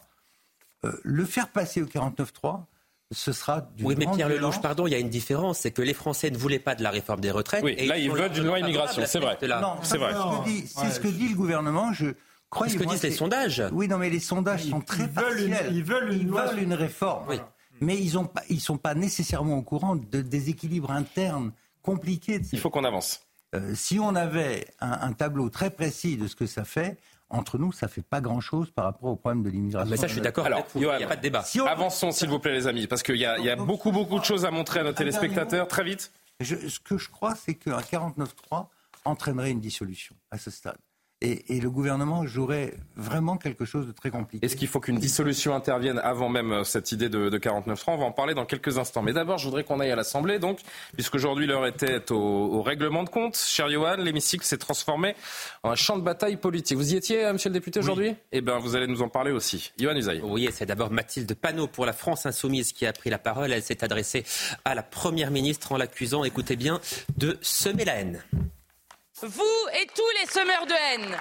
Euh, 0.84 0.92
le 1.02 1.24
faire 1.24 1.48
passer 1.48 1.82
au 1.82 1.86
49-3, 1.86 2.64
ce 3.10 3.32
sera 3.32 3.62
du 3.76 3.84
Oui, 3.84 3.96
mais 3.98 4.06
Pierre 4.06 4.28
Lelouch, 4.28 4.60
pardon, 4.60 4.86
il 4.86 4.92
y 4.92 4.94
a 4.94 4.98
une 4.98 5.10
différence, 5.10 5.58
c'est 5.58 5.72
que 5.72 5.82
les 5.82 5.94
Français 5.94 6.30
ne 6.30 6.38
voulaient 6.38 6.60
pas 6.60 6.74
de 6.74 6.82
la 6.82 6.90
réforme 6.90 7.20
des 7.20 7.30
retraites. 7.30 7.64
Oui, 7.64 7.74
et 7.76 7.86
là, 7.86 7.98
ils 7.98 8.10
veulent 8.10 8.30
d'une 8.30 8.46
loi 8.46 8.60
immigration, 8.60 9.02
c'est 9.06 9.18
vrai. 9.18 9.36
Non, 9.42 9.76
c'est 9.82 9.98
vrai. 9.98 10.14
C'est 10.46 10.88
ce, 10.88 10.94
ce, 10.94 11.00
que 11.00 11.08
dit 11.08 11.28
le 11.28 11.34
gouvernement. 11.34 11.92
Je 11.92 12.06
crois. 12.48 12.68
C'est 12.68 12.74
ce 12.74 12.78
que 12.78 12.88
disent 12.88 13.02
les 13.02 13.10
sondages. 13.10 13.62
Oui, 13.72 13.88
non, 13.88 13.98
mais 13.98 14.10
les 14.10 14.20
sondages 14.20 14.64
ils, 14.64 14.70
sont 14.70 14.80
très 14.80 15.04
ils 15.04 15.08
partiels. 15.08 15.34
Veulent 15.34 15.66
une, 15.70 15.76
ils 15.76 15.84
veulent 15.84 16.12
une, 16.12 16.20
ils 16.20 16.26
loi... 16.28 16.46
veulent 16.46 16.62
une 16.62 16.74
réforme. 16.74 17.24
Oui. 17.28 17.36
Mais 17.80 17.96
ils 17.98 18.14
ne 18.18 18.24
ils 18.48 18.60
sont 18.60 18.78
pas 18.78 18.94
nécessairement 18.94 19.56
au 19.56 19.62
courant 19.62 19.96
de 19.96 20.20
déséquilibres 20.20 20.90
internes 20.90 21.52
compliqués. 21.82 22.40
Il 22.52 22.58
faut 22.58 22.70
qu'on 22.70 22.84
avance. 22.84 23.26
Euh, 23.54 23.74
si 23.74 23.98
on 23.98 24.14
avait 24.14 24.66
un, 24.80 24.92
un, 24.92 25.12
tableau 25.12 25.48
très 25.50 25.70
précis 25.70 26.16
de 26.16 26.28
ce 26.28 26.36
que 26.36 26.46
ça 26.46 26.64
fait, 26.64 26.98
entre 27.30 27.58
nous, 27.58 27.72
ça 27.72 27.88
fait 27.88 28.02
pas 28.02 28.20
grand-chose 28.20 28.70
par 28.70 28.84
rapport 28.84 29.10
au 29.10 29.16
problème 29.16 29.42
de 29.42 29.50
l'immigration. 29.50 29.90
Mais 29.90 29.96
ça, 29.96 30.06
je 30.06 30.12
suis 30.12 30.20
d'accord. 30.20 30.46
Alors, 30.46 30.66
il 30.74 30.80
n'y 30.80 30.88
a 30.88 31.06
pas 31.06 31.16
de 31.16 31.22
débat. 31.22 31.42
Si 31.42 31.60
on... 31.60 31.66
Avançons, 31.66 32.10
s'il 32.10 32.28
vous 32.28 32.38
plaît, 32.38 32.52
les 32.52 32.66
amis, 32.66 32.86
parce 32.86 33.02
qu'il 33.02 33.16
y 33.16 33.24
a, 33.24 33.38
il 33.38 33.44
y 33.44 33.50
a 33.50 33.56
beaucoup, 33.56 33.92
beaucoup 33.92 34.18
de 34.18 34.24
choses 34.24 34.44
à 34.44 34.50
montrer 34.50 34.80
à 34.80 34.82
nos 34.84 34.92
téléspectateurs. 34.92 35.68
Très 35.68 35.84
vite. 35.84 36.12
Je, 36.40 36.56
ce 36.68 36.80
que 36.80 36.98
je 36.98 37.08
crois, 37.08 37.34
c'est 37.34 37.54
qu'un 37.54 37.78
49-3 37.78 38.66
entraînerait 39.04 39.50
une 39.50 39.60
dissolution 39.60 40.14
à 40.30 40.38
ce 40.38 40.50
stade. 40.50 40.78
Et, 41.22 41.56
et, 41.56 41.60
le 41.60 41.68
gouvernement 41.68 42.26
jouerait 42.26 42.72
vraiment 42.96 43.36
quelque 43.36 43.66
chose 43.66 43.86
de 43.86 43.92
très 43.92 44.10
compliqué. 44.10 44.44
Est-ce 44.44 44.56
qu'il 44.56 44.68
faut 44.68 44.80
qu'une 44.80 44.98
dissolution 44.98 45.54
intervienne 45.54 46.00
avant 46.02 46.30
même 46.30 46.64
cette 46.64 46.92
idée 46.92 47.10
de, 47.10 47.28
de 47.28 47.38
49 47.38 47.78
francs 47.78 47.94
On 47.96 48.00
va 48.00 48.06
en 48.06 48.12
parler 48.12 48.32
dans 48.32 48.46
quelques 48.46 48.78
instants. 48.78 49.02
Mais 49.02 49.12
d'abord, 49.12 49.36
je 49.36 49.44
voudrais 49.44 49.62
qu'on 49.62 49.80
aille 49.80 49.90
à 49.90 49.96
l'Assemblée, 49.96 50.38
donc, 50.38 50.60
puisqu'aujourd'hui 50.94 51.46
l'heure 51.46 51.66
était 51.66 52.10
au, 52.10 52.16
au, 52.16 52.62
règlement 52.62 53.04
de 53.04 53.10
compte. 53.10 53.36
Cher 53.36 53.68
Johan, 53.68 53.96
l'hémicycle 53.96 54.46
s'est 54.46 54.56
transformé 54.56 55.14
en 55.62 55.70
un 55.70 55.74
champ 55.74 55.98
de 55.98 56.02
bataille 56.02 56.36
politique. 56.36 56.78
Vous 56.78 56.94
y 56.94 56.96
étiez, 56.96 57.30
monsieur 57.32 57.50
le 57.50 57.54
député, 57.54 57.80
aujourd'hui? 57.80 58.08
Oui. 58.08 58.16
Eh 58.32 58.40
bien, 58.40 58.58
vous 58.58 58.74
allez 58.74 58.86
nous 58.86 59.02
en 59.02 59.10
parler 59.10 59.30
aussi. 59.30 59.72
Johan 59.78 59.96
Usaï. 59.96 60.22
Oui, 60.24 60.48
c'est 60.52 60.64
d'abord 60.64 60.90
Mathilde 60.90 61.34
Panot 61.34 61.66
pour 61.66 61.84
la 61.84 61.92
France 61.92 62.24
Insoumise 62.24 62.72
qui 62.72 62.86
a 62.86 62.94
pris 62.94 63.10
la 63.10 63.18
parole. 63.18 63.52
Elle 63.52 63.62
s'est 63.62 63.84
adressée 63.84 64.24
à 64.64 64.74
la 64.74 64.82
Première 64.82 65.30
ministre 65.30 65.72
en 65.72 65.76
l'accusant, 65.76 66.24
écoutez 66.24 66.56
bien, 66.56 66.80
de 67.18 67.36
semer 67.42 67.84
la 67.84 67.96
haine. 67.96 68.22
Vous 69.22 69.68
et 69.78 69.86
tous 69.94 70.08
les 70.18 70.26
semeurs 70.30 70.64
de 70.64 70.72
haine. 70.72 71.16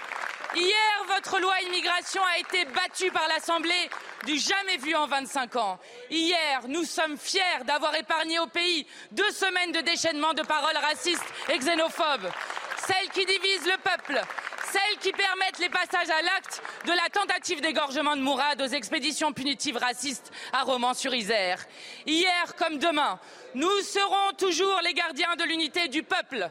Hier, 0.56 1.06
votre 1.08 1.38
loi 1.40 1.54
immigration 1.68 2.22
a 2.34 2.40
été 2.40 2.64
battue 2.66 3.12
par 3.12 3.28
l'Assemblée 3.28 3.90
du 4.26 4.38
jamais 4.38 4.78
vu 4.78 4.96
en 4.96 5.06
25 5.06 5.58
ans. 5.58 5.80
Hier, 6.10 6.62
nous 6.70 6.86
sommes 6.86 7.18
fiers 7.18 7.64
d'avoir 7.66 7.94
épargné 7.96 8.40
au 8.40 8.48
pays 8.48 8.88
deux 9.12 9.32
semaines 9.32 9.74
de 9.74 9.82
déchaînement 9.82 10.34
de 10.34 10.44
paroles 10.44 10.78
racistes 10.78 11.26
et 11.50 11.58
xénophobes. 11.58 12.30
Celles 12.88 13.10
qui 13.10 13.26
divisent 13.26 13.68
le 13.68 13.78
peuple, 13.84 14.22
celles 14.72 14.98
qui 15.00 15.12
permettent 15.12 15.60
les 15.60 15.70
passages 15.70 16.10
à 16.10 16.22
l'acte 16.22 16.62
de 16.86 16.94
la 16.94 17.10
tentative 17.12 17.60
d'égorgement 17.60 18.16
de 18.16 18.22
Mourad 18.22 18.62
aux 18.62 18.68
expéditions 18.68 19.34
punitives 19.34 19.78
racistes 19.78 20.32
à 20.54 20.64
Romans-sur-Isère. 20.64 21.66
Hier 22.06 22.56
comme 22.56 22.78
demain, 22.78 23.20
nous 23.56 23.82
serons 23.82 24.34
toujours 24.38 24.80
les 24.84 24.94
gardiens 24.94 25.36
de 25.36 25.44
l'unité 25.44 25.90
du 25.90 26.02
peuple. 26.04 26.50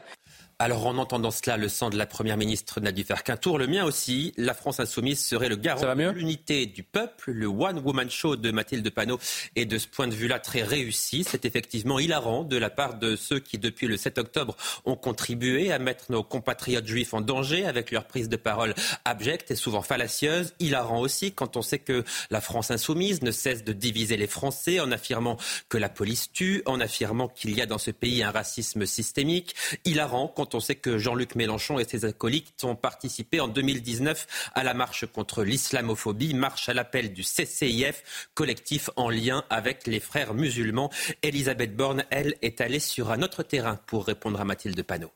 Alors 0.61 0.87
en 0.87 0.97
entendant 0.97 1.31
cela, 1.31 1.55
le 1.55 1.69
sang 1.69 1.89
de 1.89 1.97
la 1.97 2.05
Première 2.05 2.35
ministre 2.35 2.81
n'a 2.81 2.91
dû 2.91 3.05
faire 3.05 3.23
qu'un 3.23 3.37
tour. 3.37 3.57
Le 3.57 3.65
mien 3.65 3.85
aussi. 3.85 4.33
La 4.35 4.53
France 4.53 4.81
insoumise 4.81 5.25
serait 5.25 5.47
le 5.47 5.55
garant 5.55 5.95
de 5.95 6.09
l'unité 6.09 6.65
du 6.65 6.83
peuple. 6.83 7.31
Le 7.31 7.47
one-woman 7.47 8.09
show 8.09 8.35
de 8.35 8.51
Mathilde 8.51 8.89
Panot 8.89 9.19
est 9.55 9.65
de 9.65 9.77
ce 9.77 9.87
point 9.87 10.09
de 10.09 10.13
vue-là 10.13 10.37
très 10.39 10.63
réussi. 10.63 11.23
C'est 11.23 11.45
effectivement 11.45 11.97
hilarant 11.97 12.43
de 12.43 12.57
la 12.57 12.69
part 12.69 12.95
de 12.95 13.15
ceux 13.15 13.39
qui, 13.39 13.57
depuis 13.57 13.87
le 13.87 13.95
7 13.95 14.17
octobre, 14.17 14.57
ont 14.83 14.97
contribué 14.97 15.71
à 15.71 15.79
mettre 15.79 16.11
nos 16.11 16.23
compatriotes 16.23 16.87
juifs 16.87 17.13
en 17.13 17.21
danger 17.21 17.65
avec 17.65 17.91
leur 17.91 18.03
prise 18.03 18.27
de 18.27 18.35
parole 18.35 18.75
abjecte 19.05 19.51
et 19.51 19.55
souvent 19.55 19.81
fallacieuse. 19.81 20.53
Hilarant 20.59 20.99
aussi 20.99 21.31
quand 21.31 21.55
on 21.55 21.61
sait 21.61 21.79
que 21.79 22.03
la 22.31 22.41
France 22.41 22.69
insoumise 22.69 23.21
ne 23.21 23.31
cesse 23.31 23.63
de 23.63 23.71
diviser 23.71 24.17
les 24.17 24.27
Français 24.27 24.81
en 24.81 24.91
affirmant 24.91 25.37
que 25.69 25.77
la 25.77 25.87
police 25.87 26.33
tue, 26.33 26.63
en 26.65 26.81
affirmant 26.81 27.29
qu'il 27.29 27.55
y 27.55 27.61
a 27.61 27.65
dans 27.65 27.77
ce 27.77 27.91
pays 27.91 28.23
un 28.23 28.31
racisme 28.31 28.85
systémique. 28.85 29.55
Hilarant 29.85 30.27
quand 30.27 30.48
on 30.53 30.59
sait 30.59 30.75
que 30.75 30.97
Jean-Luc 30.97 31.35
Mélenchon 31.35 31.79
et 31.79 31.85
ses 31.85 32.05
acolytes 32.05 32.63
ont 32.63 32.75
participé 32.75 33.39
en 33.39 33.47
2019 33.47 34.51
à 34.55 34.63
la 34.63 34.73
marche 34.73 35.05
contre 35.05 35.43
l'islamophobie, 35.43 36.33
marche 36.33 36.69
à 36.69 36.73
l'appel 36.73 37.13
du 37.13 37.23
CCIF, 37.23 38.29
collectif 38.33 38.89
en 38.95 39.09
lien 39.09 39.43
avec 39.49 39.87
les 39.87 39.99
frères 39.99 40.33
musulmans. 40.33 40.91
Elisabeth 41.23 41.75
Borne, 41.75 42.03
elle, 42.09 42.35
est 42.41 42.61
allée 42.61 42.79
sur 42.79 43.11
un 43.11 43.21
autre 43.21 43.43
terrain 43.43 43.79
pour 43.87 44.05
répondre 44.05 44.39
à 44.39 44.45
Mathilde 44.45 44.81
Panot. 44.83 45.11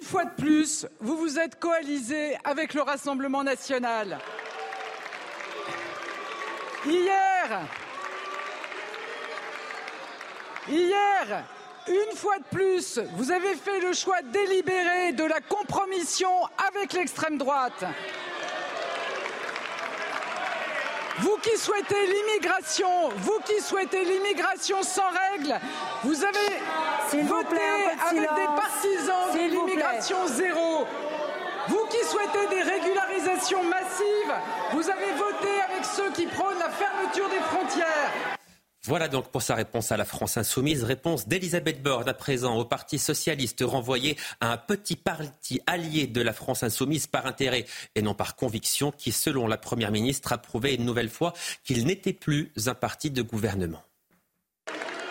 Une 0.00 0.06
fois 0.06 0.24
de 0.24 0.34
plus, 0.36 0.86
vous 1.00 1.16
vous 1.16 1.38
êtes 1.38 1.58
coalisé 1.58 2.36
avec 2.44 2.74
le 2.74 2.82
Rassemblement 2.82 3.44
national. 3.44 4.18
Hier, 6.86 7.68
hier, 10.68 11.44
une 11.88 12.16
fois 12.16 12.38
de 12.38 12.56
plus, 12.56 13.00
vous 13.14 13.30
avez 13.30 13.54
fait 13.54 13.80
le 13.80 13.92
choix 13.92 14.20
délibéré 14.22 15.12
de 15.12 15.24
la 15.24 15.40
compromission 15.40 16.30
avec 16.68 16.92
l'extrême 16.92 17.38
droite. 17.38 17.84
Vous 21.20 21.36
qui 21.42 21.56
souhaitez 21.58 22.06
l'immigration, 22.06 23.08
vous 23.16 23.40
qui 23.44 23.60
souhaitez 23.60 24.04
l'immigration 24.04 24.82
sans 24.82 25.10
règles, 25.32 25.58
vous 26.04 26.22
avez 26.22 27.22
voté 27.24 27.56
avec 28.08 28.20
des 28.20 28.46
partisans 28.56 29.32
de 29.34 29.50
l'immigration 29.50 30.26
zéro. 30.28 30.86
Vous 31.66 31.86
qui 31.90 32.06
souhaitez 32.06 32.46
des 32.48 32.62
régularisations 32.62 33.62
massives, 33.64 34.34
vous 34.72 34.88
avez 34.88 35.12
voté 35.16 35.60
avec 35.68 35.84
ceux 35.84 36.10
qui 36.12 36.26
prônent 36.26 36.58
la 36.58 36.70
fermeture 36.70 37.28
des 37.28 37.40
frontières. 37.40 38.37
Voilà 38.88 39.08
donc 39.08 39.28
pour 39.28 39.42
sa 39.42 39.54
réponse 39.54 39.92
à 39.92 39.98
la 39.98 40.06
France 40.06 40.38
insoumise. 40.38 40.82
Réponse 40.82 41.28
d'Elisabeth 41.28 41.82
Borne 41.82 42.08
à 42.08 42.14
présent 42.14 42.56
au 42.56 42.64
Parti 42.64 42.98
socialiste 42.98 43.62
renvoyé 43.62 44.16
à 44.40 44.50
un 44.50 44.56
petit 44.56 44.96
parti 44.96 45.60
allié 45.66 46.06
de 46.06 46.22
la 46.22 46.32
France 46.32 46.62
insoumise 46.62 47.06
par 47.06 47.26
intérêt 47.26 47.66
et 47.94 48.00
non 48.00 48.14
par 48.14 48.34
conviction 48.34 48.90
qui, 48.90 49.12
selon 49.12 49.46
la 49.46 49.58
Première 49.58 49.92
ministre, 49.92 50.32
a 50.32 50.38
prouvé 50.38 50.74
une 50.74 50.86
nouvelle 50.86 51.10
fois 51.10 51.34
qu'il 51.64 51.84
n'était 51.84 52.14
plus 52.14 52.50
un 52.64 52.72
parti 52.72 53.10
de 53.10 53.20
gouvernement. 53.20 53.82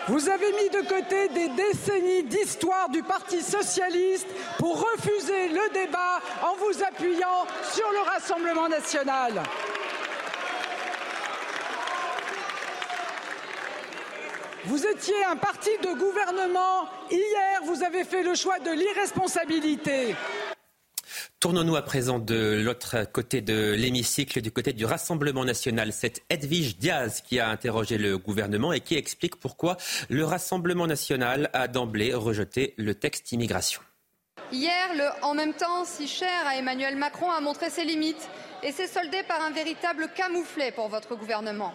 Vous 0.08 0.28
avez 0.28 0.50
mis 0.54 0.70
de 0.70 0.88
côté 0.88 1.28
des 1.28 1.48
décennies 1.50 2.24
d'histoire 2.24 2.88
du 2.88 3.04
Parti 3.04 3.40
socialiste 3.42 4.26
pour 4.58 4.74
refuser 4.74 5.50
le 5.50 5.72
débat 5.72 6.20
en 6.42 6.56
vous 6.56 6.82
appuyant 6.82 7.46
sur 7.72 7.86
le 7.92 8.10
Rassemblement 8.10 8.68
national. 8.68 9.34
Vous 14.68 14.84
étiez 14.86 15.24
un 15.24 15.36
parti 15.36 15.70
de 15.82 15.98
gouvernement. 15.98 16.86
Hier, 17.10 17.62
vous 17.64 17.82
avez 17.82 18.04
fait 18.04 18.22
le 18.22 18.34
choix 18.34 18.58
de 18.58 18.70
l'irresponsabilité. 18.70 20.14
Tournons-nous 21.40 21.76
à 21.76 21.80
présent 21.80 22.18
de 22.18 22.60
l'autre 22.62 23.10
côté 23.10 23.40
de 23.40 23.72
l'hémicycle, 23.72 24.42
du 24.42 24.52
côté 24.52 24.74
du 24.74 24.84
Rassemblement 24.84 25.46
national. 25.46 25.94
C'est 25.94 26.22
Edwige 26.28 26.76
Diaz 26.76 27.22
qui 27.22 27.40
a 27.40 27.48
interrogé 27.48 27.96
le 27.96 28.18
gouvernement 28.18 28.74
et 28.74 28.80
qui 28.80 28.96
explique 28.96 29.36
pourquoi 29.36 29.78
le 30.10 30.26
Rassemblement 30.26 30.86
national 30.86 31.48
a 31.54 31.66
d'emblée 31.66 32.12
rejeté 32.12 32.74
le 32.76 32.94
texte 32.94 33.32
immigration. 33.32 33.80
Hier, 34.52 34.94
le 34.94 35.24
en 35.24 35.32
même 35.34 35.54
temps 35.54 35.86
si 35.86 36.06
cher 36.06 36.46
à 36.46 36.56
Emmanuel 36.56 36.96
Macron 36.96 37.30
a 37.30 37.40
montré 37.40 37.70
ses 37.70 37.84
limites 37.84 38.28
et 38.62 38.72
s'est 38.72 38.86
soldé 38.86 39.22
par 39.22 39.42
un 39.42 39.50
véritable 39.50 40.08
camouflet 40.14 40.72
pour 40.72 40.88
votre 40.88 41.16
gouvernement. 41.16 41.72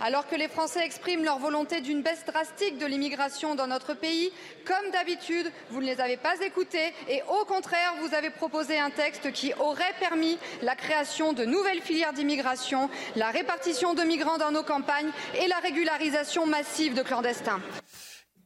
Alors 0.00 0.26
que 0.26 0.34
les 0.34 0.48
Français 0.48 0.84
expriment 0.84 1.24
leur 1.24 1.38
volonté 1.38 1.80
d'une 1.80 2.02
baisse 2.02 2.24
drastique 2.26 2.78
de 2.78 2.86
l'immigration 2.86 3.54
dans 3.54 3.66
notre 3.66 3.94
pays, 3.94 4.32
comme 4.64 4.90
d'habitude, 4.90 5.50
vous 5.70 5.80
ne 5.80 5.86
les 5.86 6.00
avez 6.00 6.16
pas 6.16 6.34
écoutés 6.44 6.92
et 7.08 7.22
au 7.28 7.44
contraire, 7.44 7.94
vous 8.00 8.14
avez 8.14 8.30
proposé 8.30 8.78
un 8.78 8.90
texte 8.90 9.32
qui 9.32 9.52
aurait 9.54 9.94
permis 10.00 10.38
la 10.62 10.74
création 10.74 11.32
de 11.32 11.44
nouvelles 11.44 11.80
filières 11.80 12.12
d'immigration, 12.12 12.90
la 13.16 13.30
répartition 13.30 13.94
de 13.94 14.02
migrants 14.02 14.38
dans 14.38 14.50
nos 14.50 14.64
campagnes 14.64 15.10
et 15.40 15.46
la 15.46 15.58
régularisation 15.58 16.46
massive 16.46 16.94
de 16.94 17.02
clandestins. 17.02 17.60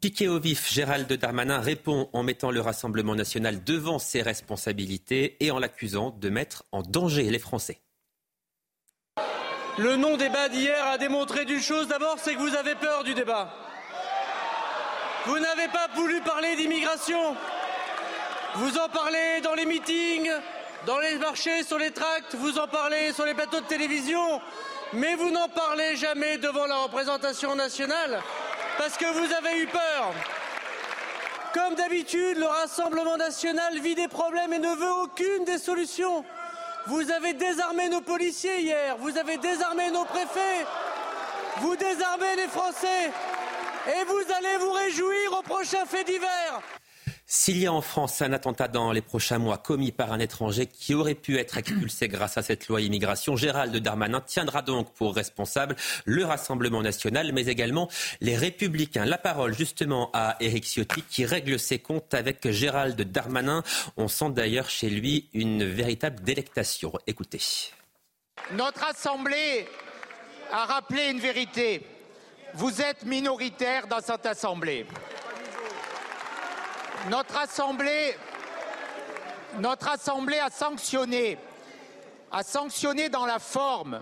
Piqué 0.01 0.29
au 0.29 0.39
vif, 0.39 0.71
Gérald 0.71 1.11
Darmanin 1.11 1.59
répond 1.59 2.11
en 2.13 2.23
mettant 2.23 2.51
le 2.51 2.61
Rassemblement 2.61 3.15
national 3.15 3.65
devant 3.65 3.99
ses 3.99 4.21
responsabilités 4.21 5.37
et 5.41 5.51
en 5.51 5.59
l'accusant 5.59 6.11
de 6.11 6.29
mettre 6.29 6.65
en 6.71 6.83
danger 6.83 7.31
les 7.31 7.39
Français. 7.39 7.81
Le 9.79 9.97
non-débat 9.97 10.49
d'hier 10.49 10.87
a 10.87 10.97
démontré 10.97 11.45
d'une 11.45 11.61
chose 11.61 11.87
d'abord, 11.87 12.17
c'est 12.19 12.35
que 12.35 12.41
vous 12.41 12.57
avez 12.57 12.75
peur 12.77 13.05
du 13.05 13.13
débat. 13.13 13.49
Vous 15.27 15.39
n'avez 15.39 15.69
pas 15.69 15.89
voulu 15.95 16.23
parler 16.23 16.57
d'immigration. 16.57 17.37
Vous 18.55 18.79
en 18.79 18.89
parlez 18.89 19.43
dans 19.43 19.55
les 19.55 19.67
meetings, 19.67 20.31
dans 20.87 20.99
les 20.99 21.19
marchés, 21.19 21.63
sur 21.63 21.77
les 21.77 21.91
tracts, 21.91 22.35
vous 22.37 22.59
en 22.59 22.67
parlez 22.67 23.13
sur 23.13 23.27
les 23.27 23.35
plateaux 23.35 23.61
de 23.61 23.67
télévision, 23.67 24.41
mais 24.95 25.15
vous 25.15 25.31
n'en 25.31 25.49
parlez 25.49 25.95
jamais 25.97 26.39
devant 26.39 26.65
la 26.65 26.79
représentation 26.79 27.55
nationale 27.55 28.23
parce 28.79 28.97
que 28.97 29.05
vous 29.05 29.33
avez 29.35 29.61
eu 29.61 29.67
peur. 29.67 30.15
Comme 31.53 31.75
d'habitude, 31.75 32.39
le 32.39 32.47
Rassemblement 32.47 33.19
national 33.19 33.79
vit 33.81 33.95
des 33.95 34.09
problèmes 34.09 34.55
et 34.55 34.59
ne 34.59 34.75
veut 34.75 34.93
aucune 35.03 35.45
des 35.45 35.59
solutions. 35.59 36.25
Vous 36.89 37.11
avez 37.11 37.35
désarmé 37.35 37.89
nos 37.89 38.01
policiers 38.01 38.61
hier, 38.61 38.97
vous 38.99 39.17
avez 39.19 39.39
désarmé 39.39 39.91
nos 39.91 40.05
préfets, 40.05 40.65
vous 41.59 41.75
désarmez 41.75 42.37
les 42.37 42.49
Français. 42.49 43.11
Et 43.89 44.05
vous 44.05 44.33
allez 44.37 44.57
vous 44.59 44.73
réjouir 44.73 45.39
au 45.39 45.43
prochain 45.43 45.85
fait 45.87 46.05
d'hiver. 46.05 46.61
S'il 47.29 47.59
y 47.59 47.67
a 47.67 47.73
en 47.73 47.81
France 47.81 48.23
un 48.23 48.33
attentat 48.33 48.69
dans 48.69 48.93
les 48.93 49.01
prochains 49.01 49.39
mois 49.39 49.59
commis 49.59 49.91
par 49.91 50.13
un 50.13 50.21
étranger 50.21 50.67
qui 50.67 50.95
aurait 50.95 51.17
pu 51.17 51.39
être 51.39 51.59
expulsé 51.59 52.07
grâce 52.09 52.39
à 52.39 52.43
cette 52.43 52.69
loi 52.69 52.81
immigration, 52.81 53.35
Gérald 53.35 53.77
Darmanin 53.77 54.21
tiendra 54.21 54.63
donc 54.63 54.93
pour 54.95 55.13
responsable 55.13 55.75
le 56.05 56.25
Rassemblement 56.25 56.83
national, 56.83 57.33
mais 57.33 57.47
également 57.47 57.89
les 58.21 58.37
Républicains. 58.37 59.05
La 59.05 59.19
parole 59.19 59.57
justement 59.57 60.11
à 60.13 60.37
Éric 60.39 60.67
Ciotti 60.67 61.03
qui 61.03 61.25
règle 61.25 61.59
ses 61.59 61.81
comptes 61.81 62.15
avec 62.15 62.49
Gérald 62.49 63.01
Darmanin. 63.01 63.65
On 63.97 64.07
sent 64.07 64.31
d'ailleurs 64.31 64.71
chez 64.71 64.89
lui 64.89 65.29
une 65.35 65.65
véritable 65.65 66.23
délectation. 66.23 66.93
Écoutez. 67.09 67.41
Notre 68.53 68.85
Assemblée 68.85 69.67
a 70.53 70.65
rappelé 70.65 71.09
une 71.11 71.19
vérité. 71.19 71.85
Vous 72.55 72.81
êtes 72.81 73.05
minoritaire 73.05 73.89
dans 73.89 74.01
cette 74.01 74.27
Assemblée. 74.27 74.87
Notre 77.09 77.39
Assemblée, 77.39 78.17
a 80.39 80.51
sanctionné, 80.51 81.39
a 82.33 82.43
sanctionné 82.43 83.09
dans 83.09 83.27
la 83.27 83.39
forme 83.39 84.01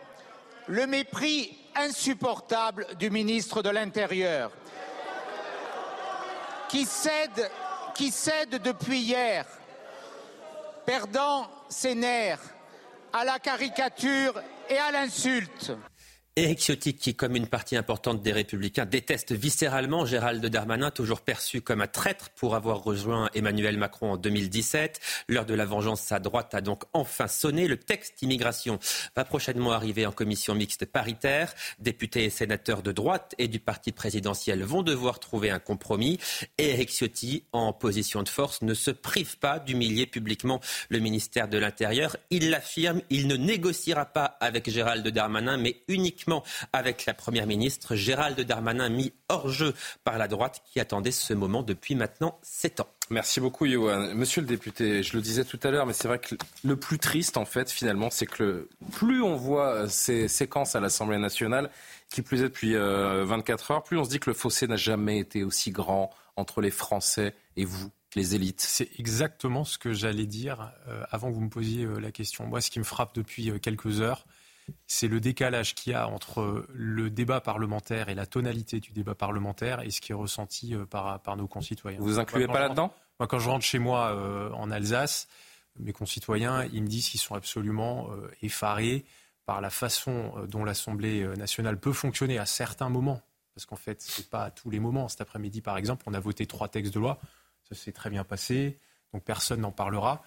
le 0.67 0.87
mépris 0.87 1.59
insupportable 1.75 2.87
du 2.99 3.11
ministre 3.11 3.63
de 3.63 3.69
l'Intérieur, 3.69 4.51
qui 6.69 6.87
cède 6.87 7.51
depuis 8.63 9.01
hier, 9.01 9.45
perdant 10.87 11.51
ses 11.69 11.95
nerfs 11.95 12.41
à 13.13 13.25
la 13.25 13.39
caricature 13.39 14.41
et 14.69 14.79
à 14.79 14.91
l'insulte. 14.91 15.73
Éric 16.37 16.59
Ciotti, 16.59 16.95
qui, 16.95 17.15
comme 17.15 17.37
une 17.37 17.47
partie 17.47 17.77
importante 17.77 18.21
des 18.21 18.33
Républicains, 18.33 18.87
déteste 18.87 19.31
viscéralement 19.31 20.05
Gérald 20.05 20.45
Darmanin, 20.45 20.91
toujours 20.91 21.21
perçu 21.21 21.61
comme 21.61 21.81
un 21.81 21.87
traître 21.87 22.31
pour 22.31 22.57
avoir 22.57 22.83
rejoint 22.83 23.31
Emmanuel 23.35 23.79
Macron 23.79 24.11
en 24.11 24.17
2017. 24.17 24.99
L'heure 25.29 25.47
de 25.47 25.55
la 25.55 25.65
vengeance, 25.65 26.01
sa 26.01 26.19
droite 26.19 26.53
a 26.53 26.61
donc 26.61 26.83
enfin 26.93 27.29
sonné. 27.29 27.69
Le 27.69 27.77
texte 27.77 28.21
immigration 28.21 28.81
va 29.15 29.25
prochainement 29.25 29.71
arriver 29.71 30.07
en 30.07 30.11
commission 30.11 30.57
mixte 30.57 30.87
paritaire. 30.87 31.55
Députés 31.79 32.25
et 32.25 32.31
sénateurs 32.31 32.83
de 32.83 32.91
droite 32.91 33.37
et 33.39 33.47
du 33.47 33.61
parti 33.61 33.93
présidentiel 33.93 34.65
vont 34.65 34.83
devoir 34.83 35.21
trouver 35.21 35.51
un 35.51 35.61
compromis. 35.61 36.19
Éric 36.59 36.91
Ciotti, 36.91 37.45
en 37.53 37.73
position 37.73 38.25
de 38.25 38.29
force, 38.29 38.61
ne 38.63 38.75
se 38.75 38.91
prive 38.91 39.39
pas 39.39 39.61
d'humilier 39.61 40.07
publiquement 40.07 40.61
le 40.89 40.99
ministère 40.99 41.47
de 41.47 41.59
l'Intérieur. 41.59 42.17
Il 42.31 42.51
l'affirme, 42.51 43.03
il 43.09 43.29
ne 43.29 43.37
négociera 43.37 44.05
pas 44.05 44.37
avec 44.41 44.69
Gérald 44.69 45.07
Darmanin, 45.07 45.59
mais 45.59 45.77
uniquement 45.87 46.24
avec 46.73 47.07
la 47.07 47.15
Première 47.15 47.47
ministre 47.47 47.95
Gérald 47.95 48.41
Darmanin, 48.41 48.89
mis 48.89 49.13
hors 49.29 49.49
jeu 49.49 49.75
par 50.05 50.19
la 50.19 50.29
droite 50.29 50.63
qui 50.65 50.81
attendait 50.81 51.11
ce 51.11 51.35
moment 51.35 51.63
depuis 51.63 51.95
maintenant 51.95 52.39
sept 52.43 52.81
ans. 52.81 52.89
Merci 53.11 53.41
beaucoup, 53.41 53.67
Johan. 53.67 54.15
Monsieur 54.15 54.41
le 54.41 54.47
député, 54.47 55.03
je 55.03 55.15
le 55.15 55.23
disais 55.23 55.45
tout 55.45 55.61
à 55.63 55.71
l'heure, 55.71 55.85
mais 55.85 55.93
c'est 55.93 56.09
vrai 56.09 56.19
que 56.19 56.37
le 56.65 56.77
plus 56.77 56.99
triste, 56.99 57.37
en 57.37 57.45
fait, 57.45 57.71
finalement, 57.71 58.09
c'est 58.11 58.27
que 58.27 58.69
plus 58.93 59.23
on 59.23 59.37
voit 59.37 59.89
ces 59.91 60.27
séquences 60.27 60.75
à 60.75 60.81
l'Assemblée 60.81 61.19
nationale, 61.19 61.71
qui 62.09 62.23
plus 62.23 62.41
est 62.41 62.45
depuis 62.45 62.75
24 62.75 62.79
euh, 63.71 63.75
heures, 63.75 63.83
plus 63.83 63.99
on 63.99 64.05
se 64.05 64.11
dit 64.11 64.21
que 64.21 64.31
le 64.31 64.35
fossé 64.35 64.67
n'a 64.67 64.77
jamais 64.77 65.19
été 65.19 65.45
aussi 65.45 65.71
grand 65.71 66.11
entre 66.37 66.61
les 66.61 66.71
Français 66.71 67.35
et 67.57 67.65
vous, 67.65 67.91
les 68.15 68.35
élites. 68.35 68.61
C'est 68.61 68.89
exactement 68.99 69.65
ce 69.65 69.77
que 69.77 69.93
j'allais 69.93 70.27
dire 70.27 70.73
euh, 70.89 71.05
avant 71.11 71.29
que 71.29 71.35
vous 71.35 71.43
me 71.43 71.51
posiez 71.51 71.85
euh, 71.85 71.99
la 71.99 72.11
question. 72.11 72.47
Moi, 72.47 72.61
ce 72.61 72.71
qui 72.71 72.79
me 72.79 72.85
frappe 72.85 73.15
depuis 73.15 73.53
quelques 73.61 74.01
heures, 74.01 74.25
c'est 74.87 75.09
le 75.09 75.21
décalage 75.21 75.75
qu'il 75.75 75.93
y 75.93 75.95
a 75.95 76.09
entre 76.09 76.67
le 76.73 77.11
débat 77.11 77.41
parlementaire 77.41 78.09
et 78.09 78.15
la 78.15 78.27
tonalité 78.27 78.81
du 78.81 78.93
débat 78.93 79.15
parlementaire 79.15 79.81
et 79.81 79.91
ce 79.91 80.01
qui 80.01 80.13
est 80.13 80.15
ressenti 80.15 80.75
euh, 80.75 80.87
par, 80.87 81.37
nos 81.37 81.47
concitoyens. 81.47 81.99
Vous 81.99 82.07
vous 82.07 82.19
incluez 82.19 82.47
pas 82.47 82.61
là-dedans 82.61 82.93
Moi, 83.19 83.27
quand 83.27 83.39
je 83.39 83.49
rentre 83.49 83.65
chez 83.65 83.79
moi 83.79 84.13
euh, 84.13 84.51
en 84.53 84.71
Alsace, 84.71 85.29
mes 85.79 85.93
concitoyens, 85.93 86.65
ils 86.73 86.83
me 86.83 86.89
disent 86.89 87.09
qu'ils 87.09 87.21
sont 87.21 87.35
absolument 87.35 88.09
euh, 88.11 88.31
effarés 88.43 89.05
par 89.47 89.61
la 89.61 89.71
façon 89.71 90.33
dont 90.49 90.65
l'Assemblée 90.65 91.27
nationale 91.37 91.79
peut 91.79 91.93
fonctionner 91.93 92.39
à 92.39 92.47
certains 92.47 92.89
moments. 92.89 93.21
Parce 93.55 93.67
qu'en 93.67 93.77
fait, 93.77 94.01
ce 94.01 94.23
n'est 94.23 94.27
pas 94.27 94.45
à 94.45 94.51
tous 94.51 94.71
les 94.71 94.81
moments. 94.81 95.07
Cet 95.09 95.21
après-midi, 95.21 95.61
par 95.61 95.77
exemple, 95.77 96.05
on 96.07 96.15
a 96.15 96.21
voté 96.21 96.47
trois 96.47 96.69
textes 96.69 96.95
de 96.95 97.01
loi. 97.01 97.19
Ça 97.69 97.75
s'est 97.75 97.93
très 97.93 98.09
bien 98.09 98.25
passé. 98.25 98.79
Donc 99.13 99.23
personne 99.23 99.61
n'en 99.61 99.71
parlera. 99.71 100.23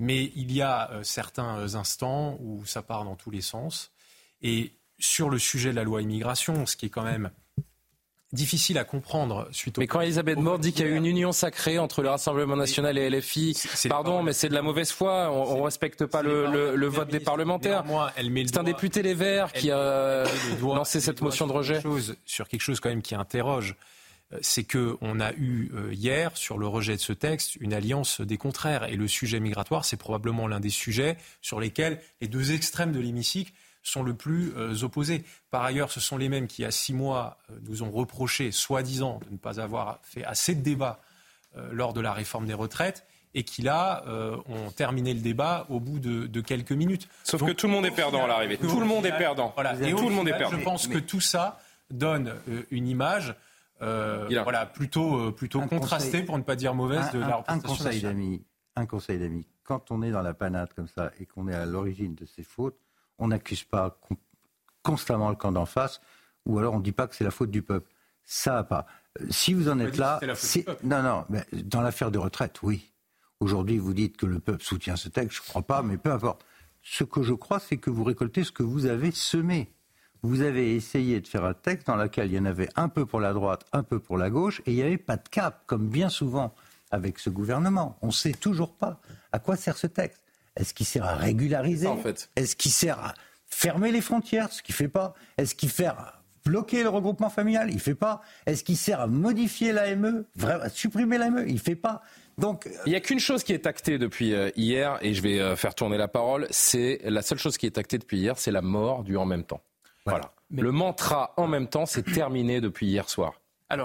Mais 0.00 0.32
il 0.34 0.50
y 0.50 0.62
a 0.62 0.90
euh, 0.90 1.02
certains 1.04 1.76
instants 1.76 2.38
où 2.40 2.64
ça 2.64 2.82
part 2.82 3.04
dans 3.04 3.16
tous 3.16 3.30
les 3.30 3.42
sens. 3.42 3.92
Et 4.42 4.72
sur 4.98 5.30
le 5.30 5.38
sujet 5.38 5.70
de 5.70 5.76
la 5.76 5.84
loi 5.84 6.02
immigration, 6.02 6.66
ce 6.66 6.74
qui 6.76 6.86
est 6.86 6.90
quand 6.90 7.04
même 7.04 7.30
difficile 8.32 8.78
à 8.78 8.84
comprendre 8.84 9.48
suite 9.52 9.76
au. 9.76 9.80
Mais 9.80 9.86
quand 9.86 10.00
Elisabeth 10.00 10.38
Borne 10.38 10.60
dit 10.60 10.72
qu'il 10.72 10.86
y 10.86 10.88
a 10.88 10.92
eu 10.92 10.96
une 10.96 11.06
union 11.06 11.32
sacrée 11.32 11.78
entre 11.78 12.02
le 12.02 12.08
Rassemblement 12.08 12.56
national 12.56 12.96
et 12.96 13.10
LFI, 13.10 13.60
pardon, 13.88 14.22
mais 14.22 14.32
c'est 14.32 14.48
de 14.48 14.54
la 14.54 14.62
mauvaise 14.62 14.90
foi. 14.90 15.30
On, 15.32 15.58
ne 15.58 15.62
respecte 15.62 16.06
pas 16.06 16.22
le, 16.22 16.86
vote 16.86 17.10
des 17.10 17.20
parlementaires. 17.20 17.84
C'est 18.16 18.58
un 18.58 18.62
député 18.62 19.02
Les 19.02 19.14
Verts 19.14 19.52
qui 19.52 19.70
a 19.70 20.24
lancé 20.62 21.00
cette 21.00 21.20
motion 21.20 21.46
de 21.46 21.52
rejet. 21.52 21.82
sur 22.24 22.48
quelque 22.48 22.62
chose 22.62 22.80
quand 22.80 22.88
même 22.88 23.02
qui 23.02 23.14
interroge 23.14 23.76
c'est 24.42 24.64
qu'on 24.64 25.20
a 25.20 25.32
eu 25.32 25.70
euh, 25.74 25.92
hier, 25.92 26.36
sur 26.36 26.58
le 26.58 26.66
rejet 26.66 26.94
de 26.94 27.00
ce 27.00 27.12
texte, 27.12 27.56
une 27.56 27.72
alliance 27.72 28.20
des 28.20 28.36
contraires. 28.36 28.84
Et 28.84 28.96
le 28.96 29.08
sujet 29.08 29.40
migratoire, 29.40 29.84
c'est 29.84 29.96
probablement 29.96 30.46
l'un 30.46 30.60
des 30.60 30.70
sujets 30.70 31.16
sur 31.42 31.60
lesquels 31.60 32.00
les 32.20 32.28
deux 32.28 32.52
extrêmes 32.52 32.92
de 32.92 33.00
l'hémicycle 33.00 33.52
sont 33.82 34.02
le 34.02 34.14
plus 34.14 34.52
euh, 34.56 34.82
opposés. 34.82 35.24
Par 35.50 35.64
ailleurs, 35.64 35.90
ce 35.90 36.00
sont 36.00 36.16
les 36.16 36.28
mêmes 36.28 36.46
qui, 36.46 36.62
il 36.62 36.64
y 36.64 36.68
a 36.68 36.70
six 36.70 36.92
mois, 36.92 37.38
euh, 37.50 37.54
nous 37.68 37.82
ont 37.82 37.90
reproché, 37.90 38.52
soi-disant, 38.52 39.20
de 39.26 39.32
ne 39.32 39.38
pas 39.38 39.58
avoir 39.60 39.98
fait 40.02 40.24
assez 40.24 40.54
de 40.54 40.62
débats 40.62 41.00
lors 41.72 41.92
de 41.92 42.00
la 42.00 42.12
réforme 42.12 42.46
des 42.46 42.54
retraites 42.54 43.04
et 43.34 43.42
qui 43.42 43.60
là 43.60 44.04
ont 44.46 44.70
terminé 44.70 45.12
le 45.12 45.18
débat 45.18 45.66
au 45.68 45.80
bout 45.80 45.98
de, 45.98 46.40
quelques 46.40 46.70
minutes. 46.70 47.08
Sauf 47.24 47.44
que 47.44 47.50
tout 47.50 47.66
le 47.66 47.72
monde 47.72 47.86
est 47.86 47.90
perdant 47.90 48.22
à 48.22 48.28
l'arrivée. 48.28 48.56
Tout 48.56 48.78
le 48.78 48.86
monde 48.86 49.04
est 49.04 49.18
perdant. 49.18 49.52
et 49.82 49.90
tout 49.90 50.08
le 50.08 50.14
monde 50.14 50.28
est 50.28 50.38
perdant. 50.38 50.56
Je 50.56 50.62
pense 50.62 50.86
que 50.86 50.98
tout 50.98 51.20
ça 51.20 51.60
donne 51.90 52.36
une 52.70 52.86
image 52.86 53.34
euh, 53.82 54.28
voilà, 54.42 54.66
plutôt, 54.66 55.16
euh, 55.16 55.32
plutôt 55.32 55.60
contrasté, 55.62 56.22
pour 56.22 56.36
ne 56.36 56.42
pas 56.42 56.56
dire 56.56 56.74
mauvaise, 56.74 57.10
de 57.12 57.18
la 57.18 57.42
un 57.48 57.60
conseil 57.60 58.00
d'amis. 58.00 58.44
Un 58.76 58.86
conseil 58.86 59.18
d'amis. 59.18 59.46
Quand 59.64 59.90
on 59.90 60.02
est 60.02 60.10
dans 60.10 60.22
la 60.22 60.34
panade 60.34 60.72
comme 60.74 60.88
ça 60.88 61.10
et 61.18 61.26
qu'on 61.26 61.48
est 61.48 61.54
à 61.54 61.66
l'origine 61.66 62.14
de 62.14 62.26
ces 62.26 62.42
fautes, 62.42 62.78
on 63.18 63.28
n'accuse 63.28 63.64
pas 63.64 63.98
constamment 64.82 65.30
le 65.30 65.36
camp 65.36 65.52
d'en 65.52 65.66
face, 65.66 66.00
ou 66.46 66.58
alors 66.58 66.74
on 66.74 66.78
ne 66.78 66.82
dit 66.82 66.92
pas 66.92 67.06
que 67.06 67.14
c'est 67.14 67.24
la 67.24 67.30
faute 67.30 67.50
du 67.50 67.62
peuple. 67.62 67.90
Ça 68.24 68.52
va 68.52 68.64
pas. 68.64 68.86
Euh, 69.20 69.26
si 69.30 69.54
vous 69.54 69.68
en 69.68 69.78
êtes 69.78 69.96
là, 69.96 70.20
non, 70.82 71.02
non, 71.02 71.24
mais 71.28 71.44
dans 71.52 71.80
l'affaire 71.80 72.10
de 72.10 72.18
retraite, 72.18 72.62
oui. 72.62 72.92
Aujourd'hui, 73.40 73.78
vous 73.78 73.94
dites 73.94 74.18
que 74.18 74.26
le 74.26 74.38
peuple 74.38 74.62
soutient 74.62 74.96
ce 74.96 75.08
texte, 75.08 75.38
je 75.38 75.42
ne 75.42 75.48
crois 75.48 75.62
pas, 75.62 75.82
mais 75.82 75.96
peu 75.96 76.12
importe. 76.12 76.44
Ce 76.82 77.04
que 77.04 77.22
je 77.22 77.32
crois, 77.32 77.58
c'est 77.58 77.78
que 77.78 77.88
vous 77.88 78.04
récoltez 78.04 78.44
ce 78.44 78.52
que 78.52 78.62
vous 78.62 78.86
avez 78.86 79.10
semé 79.10 79.72
vous 80.22 80.42
avez 80.42 80.74
essayé 80.74 81.20
de 81.20 81.26
faire 81.26 81.44
un 81.44 81.54
texte 81.54 81.86
dans 81.86 81.96
lequel 81.96 82.28
il 82.28 82.34
y 82.34 82.38
en 82.38 82.44
avait 82.44 82.68
un 82.76 82.88
peu 82.88 83.06
pour 83.06 83.20
la 83.20 83.32
droite, 83.32 83.64
un 83.72 83.82
peu 83.82 83.98
pour 83.98 84.18
la 84.18 84.30
gauche, 84.30 84.60
et 84.66 84.72
il 84.72 84.76
n'y 84.76 84.82
avait 84.82 84.98
pas 84.98 85.16
de 85.16 85.28
cap, 85.28 85.62
comme 85.66 85.88
bien 85.88 86.08
souvent 86.08 86.54
avec 86.90 87.18
ce 87.18 87.30
gouvernement. 87.30 87.96
On 88.02 88.08
ne 88.08 88.12
sait 88.12 88.32
toujours 88.32 88.74
pas 88.74 89.00
à 89.32 89.38
quoi 89.38 89.56
sert 89.56 89.76
ce 89.76 89.86
texte. 89.86 90.20
Est-ce 90.56 90.74
qu'il 90.74 90.86
sert 90.86 91.04
à 91.04 91.14
régulariser 91.14 91.86
en 91.86 91.96
fait. 91.96 92.28
Est-ce 92.36 92.56
qu'il 92.56 92.72
sert 92.72 92.98
à 92.98 93.14
fermer 93.46 93.92
les 93.92 94.00
frontières, 94.00 94.52
ce 94.52 94.62
qu'il 94.62 94.74
ne 94.74 94.76
fait 94.76 94.88
pas 94.88 95.14
Est-ce 95.38 95.54
qu'il 95.54 95.70
sert 95.70 95.98
à 95.98 96.22
bloquer 96.44 96.82
le 96.82 96.88
regroupement 96.88 97.30
familial 97.30 97.68
Il 97.70 97.76
ne 97.76 97.80
fait 97.80 97.94
pas. 97.94 98.22
Est-ce 98.46 98.64
qu'il 98.64 98.76
sert 98.76 99.00
à 99.00 99.06
modifier 99.06 99.72
l'AME, 99.72 100.24
à 100.42 100.68
supprimer 100.68 101.18
l'AME 101.18 101.44
Il 101.46 101.54
ne 101.54 101.58
fait 101.58 101.76
pas. 101.76 102.02
Donc, 102.38 102.66
euh, 102.66 102.70
il 102.86 102.90
n'y 102.90 102.96
a 102.96 103.00
qu'une 103.00 103.20
chose 103.20 103.44
qui 103.44 103.52
est 103.52 103.66
actée 103.66 103.98
depuis 103.98 104.34
euh, 104.34 104.50
hier, 104.56 104.98
et 105.02 105.14
je 105.14 105.22
vais 105.22 105.40
euh, 105.40 105.56
faire 105.56 105.74
tourner 105.74 105.98
la 105.98 106.08
parole, 106.08 106.46
c'est 106.50 107.00
la 107.04 107.22
seule 107.22 107.38
chose 107.38 107.58
qui 107.58 107.66
est 107.66 107.76
actée 107.76 107.98
depuis 107.98 108.18
hier, 108.18 108.38
c'est 108.38 108.50
la 108.50 108.62
mort 108.62 109.04
du 109.04 109.16
en 109.16 109.26
même 109.26 109.44
temps. 109.44 109.60
Voilà. 110.10 110.32
Le 110.50 110.72
mantra 110.72 111.32
en 111.36 111.46
même 111.46 111.68
temps, 111.68 111.86
c'est 111.86 112.02
terminé 112.02 112.60
depuis 112.60 112.86
hier 112.86 113.08
soir. 113.08 113.34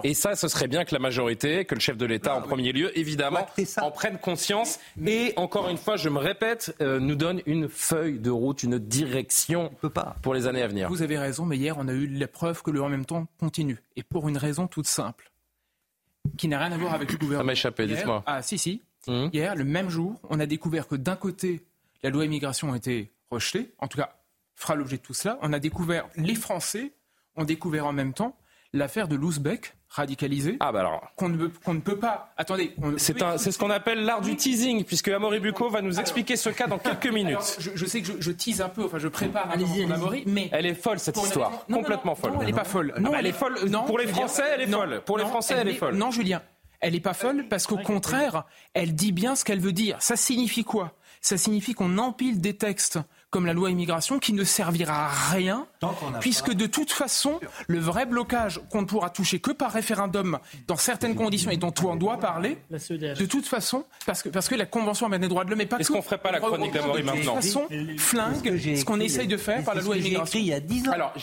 et 0.03 0.15
ça, 0.15 0.35
ce 0.35 0.47
serait 0.47 0.67
bien 0.67 0.83
que 0.83 0.95
la 0.95 0.99
majorité, 0.99 1.65
que 1.65 1.75
le 1.75 1.81
chef 1.81 1.95
de 1.95 2.05
l'État 2.05 2.35
en 2.35 2.41
premier 2.41 2.71
lieu, 2.71 2.97
évidemment, 2.97 3.47
en 3.81 3.91
prenne 3.91 4.17
conscience. 4.17 4.79
Et 5.05 5.33
encore 5.35 5.69
une 5.69 5.77
fois, 5.77 5.95
je 5.95 6.09
me 6.09 6.17
répète, 6.17 6.75
euh, 6.81 6.99
nous 6.99 7.15
donne 7.15 7.41
une 7.45 7.69
feuille 7.69 8.19
de 8.19 8.31
route, 8.31 8.63
une 8.63 8.79
direction 8.79 9.71
pour 10.23 10.33
les 10.33 10.47
années 10.47 10.63
à 10.63 10.67
venir. 10.67 10.89
Vous 10.89 11.03
avez 11.03 11.19
raison, 11.19 11.45
mais 11.45 11.57
hier, 11.57 11.75
on 11.77 11.87
a 11.87 11.93
eu 11.93 12.07
la 12.07 12.27
preuve 12.27 12.63
que 12.63 12.71
le 12.71 12.81
en 12.81 12.89
même 12.89 13.05
temps 13.05 13.27
continue. 13.39 13.77
Et 13.95 14.01
pour 14.01 14.27
une 14.27 14.37
raison 14.37 14.65
toute 14.67 14.87
simple, 14.87 15.31
qui 16.37 16.47
n'a 16.47 16.57
rien 16.57 16.71
à 16.71 16.77
voir 16.77 16.95
avec 16.95 17.11
le 17.11 17.17
gouvernement. 17.17 17.43
Ça 17.43 17.45
m'a 17.45 17.53
échappé, 17.53 17.85
dites-moi. 17.85 18.23
Ah, 18.25 18.41
si, 18.41 18.57
si. 18.57 18.81
Hum. 19.07 19.29
Hier, 19.31 19.55
le 19.55 19.63
même 19.63 19.89
jour, 19.89 20.19
on 20.29 20.39
a 20.39 20.47
découvert 20.47 20.87
que 20.87 20.95
d'un 20.95 21.15
côté, 21.15 21.61
la 22.01 22.09
loi 22.09 22.25
immigration 22.25 22.73
a 22.73 22.77
été 22.77 23.11
rejetée, 23.29 23.71
en 23.77 23.87
tout 23.87 23.99
cas 23.99 24.15
fera 24.55 24.75
l'objet 24.75 24.97
de 24.97 25.01
tout 25.01 25.13
cela. 25.13 25.37
On 25.41 25.53
a 25.53 25.59
découvert, 25.59 26.07
les 26.15 26.35
Français 26.35 26.93
ont 27.35 27.43
découvert 27.43 27.85
en 27.85 27.93
même 27.93 28.13
temps 28.13 28.37
l'affaire 28.75 29.07
de 29.07 29.15
Lousbeck, 29.15 29.73
radicalisé. 29.89 30.57
Ah 30.59 30.71
bah 30.71 30.81
alors. 30.81 31.11
Qu'on 31.15 31.29
ne, 31.29 31.37
ne, 31.37 31.79
peut 31.79 31.97
pas. 31.97 32.33
Attendez. 32.37 32.75
C'est 32.97 33.17
ce 33.51 33.57
qu'on 33.57 33.69
appelle 33.69 34.03
l'art 34.03 34.21
du 34.21 34.35
teasing, 34.35 34.83
puisque 34.83 35.07
Amaury 35.07 35.39
Bucco 35.39 35.69
va 35.69 35.81
nous 35.81 35.99
expliquer 35.99 36.35
ce 36.35 36.49
cas 36.49 36.67
dans 36.67 36.77
quelques 36.77 37.07
minutes. 37.07 37.57
je, 37.59 37.85
sais 37.85 38.01
que 38.01 38.21
je, 38.21 38.31
tease 38.31 38.61
un 38.61 38.69
peu, 38.69 38.83
enfin 38.83 38.99
je 38.99 39.07
prépare 39.07 39.49
allez-y, 39.49 39.83
Amaury, 39.83 40.23
mais. 40.27 40.49
Elle 40.51 40.65
est 40.65 40.75
folle 40.75 40.99
cette 40.99 41.17
histoire. 41.17 41.65
complètement 41.65 42.15
folle. 42.15 42.33
Non, 42.33 42.41
elle 42.41 42.47
n'est 42.47 42.53
pas 42.53 42.63
folle. 42.65 42.93
Non, 42.99 43.13
elle 43.15 43.27
est 43.27 43.31
folle. 43.31 43.55
pour 43.87 43.97
les 43.97 44.07
Français, 44.07 44.43
elle 44.53 44.61
est 44.61 44.67
folle. 44.67 45.01
Pour 45.05 45.17
les 45.17 45.25
Français, 45.25 45.55
elle 45.57 45.69
est 45.69 45.75
folle. 45.75 45.95
Non, 45.95 46.11
Julien. 46.11 46.41
Elle 46.81 46.93
n'est 46.93 46.99
pas 46.99 47.13
folle 47.13 47.45
parce 47.49 47.65
qu'au 47.65 47.77
contraire, 47.77 48.43
elle 48.73 48.93
dit 48.93 49.11
bien 49.11 49.35
ce 49.35 49.45
qu'elle 49.45 49.61
veut 49.61 49.71
dire. 49.71 49.97
Ça 50.01 50.15
signifie 50.15 50.63
quoi? 50.63 50.93
Ça 51.21 51.37
signifie 51.37 51.73
qu'on 51.73 51.97
empile 51.97 52.39
des 52.39 52.55
textes 52.55 52.99
comme 53.29 53.45
la 53.45 53.53
loi 53.53 53.69
immigration 53.69 54.19
qui 54.19 54.33
ne 54.33 54.43
servira 54.43 55.07
à 55.07 55.31
rien, 55.31 55.67
puisque 56.21 56.53
de 56.53 56.65
toute 56.65 56.91
façon, 56.91 57.39
le 57.67 57.79
vrai 57.79 58.05
blocage 58.05 58.61
qu'on 58.69 58.81
ne 58.81 58.85
pourra 58.85 59.09
toucher 59.09 59.39
que 59.39 59.51
par 59.51 59.71
référendum 59.71 60.39
dans 60.67 60.77
certaines 60.77 61.15
conditions 61.15 61.51
et 61.51 61.57
dont 61.57 61.73
on 61.83 61.95
doit 61.95 62.17
parler, 62.17 62.57
de 62.71 63.25
toute 63.25 63.45
façon, 63.45 63.85
parce 64.05 64.23
que, 64.23 64.29
parce 64.29 64.47
que 64.47 64.55
la 64.55 64.65
Convention 64.65 65.09
des 65.09 65.27
droits 65.27 65.45
de 65.45 65.49
l'homme 65.49 65.59
n'est 65.59 65.65
pas 65.65 65.77
Est-ce 65.77 65.91
qu'on 65.91 66.01
ferait 66.01 66.17
pas 66.17 66.31
la 66.31 66.39
chronique 66.39 66.73
d'Amory 66.73 67.03
maintenant 67.03 67.35
De 67.35 67.41
toute 67.41 67.43
façon, 67.43 67.67
flingue 67.97 68.57
ce 68.57 68.85
qu'on 68.85 68.99
essaye 68.99 69.27
de 69.27 69.37
faire 69.37 69.63
par 69.63 69.75
la 69.75 69.81
loi 69.81 69.97
immigration. 69.97 70.39
Il 70.39 70.45
y 70.45 70.53
a 70.53 70.59
10 70.59 70.89
ans. 70.89 70.91
Alors, 70.91 71.13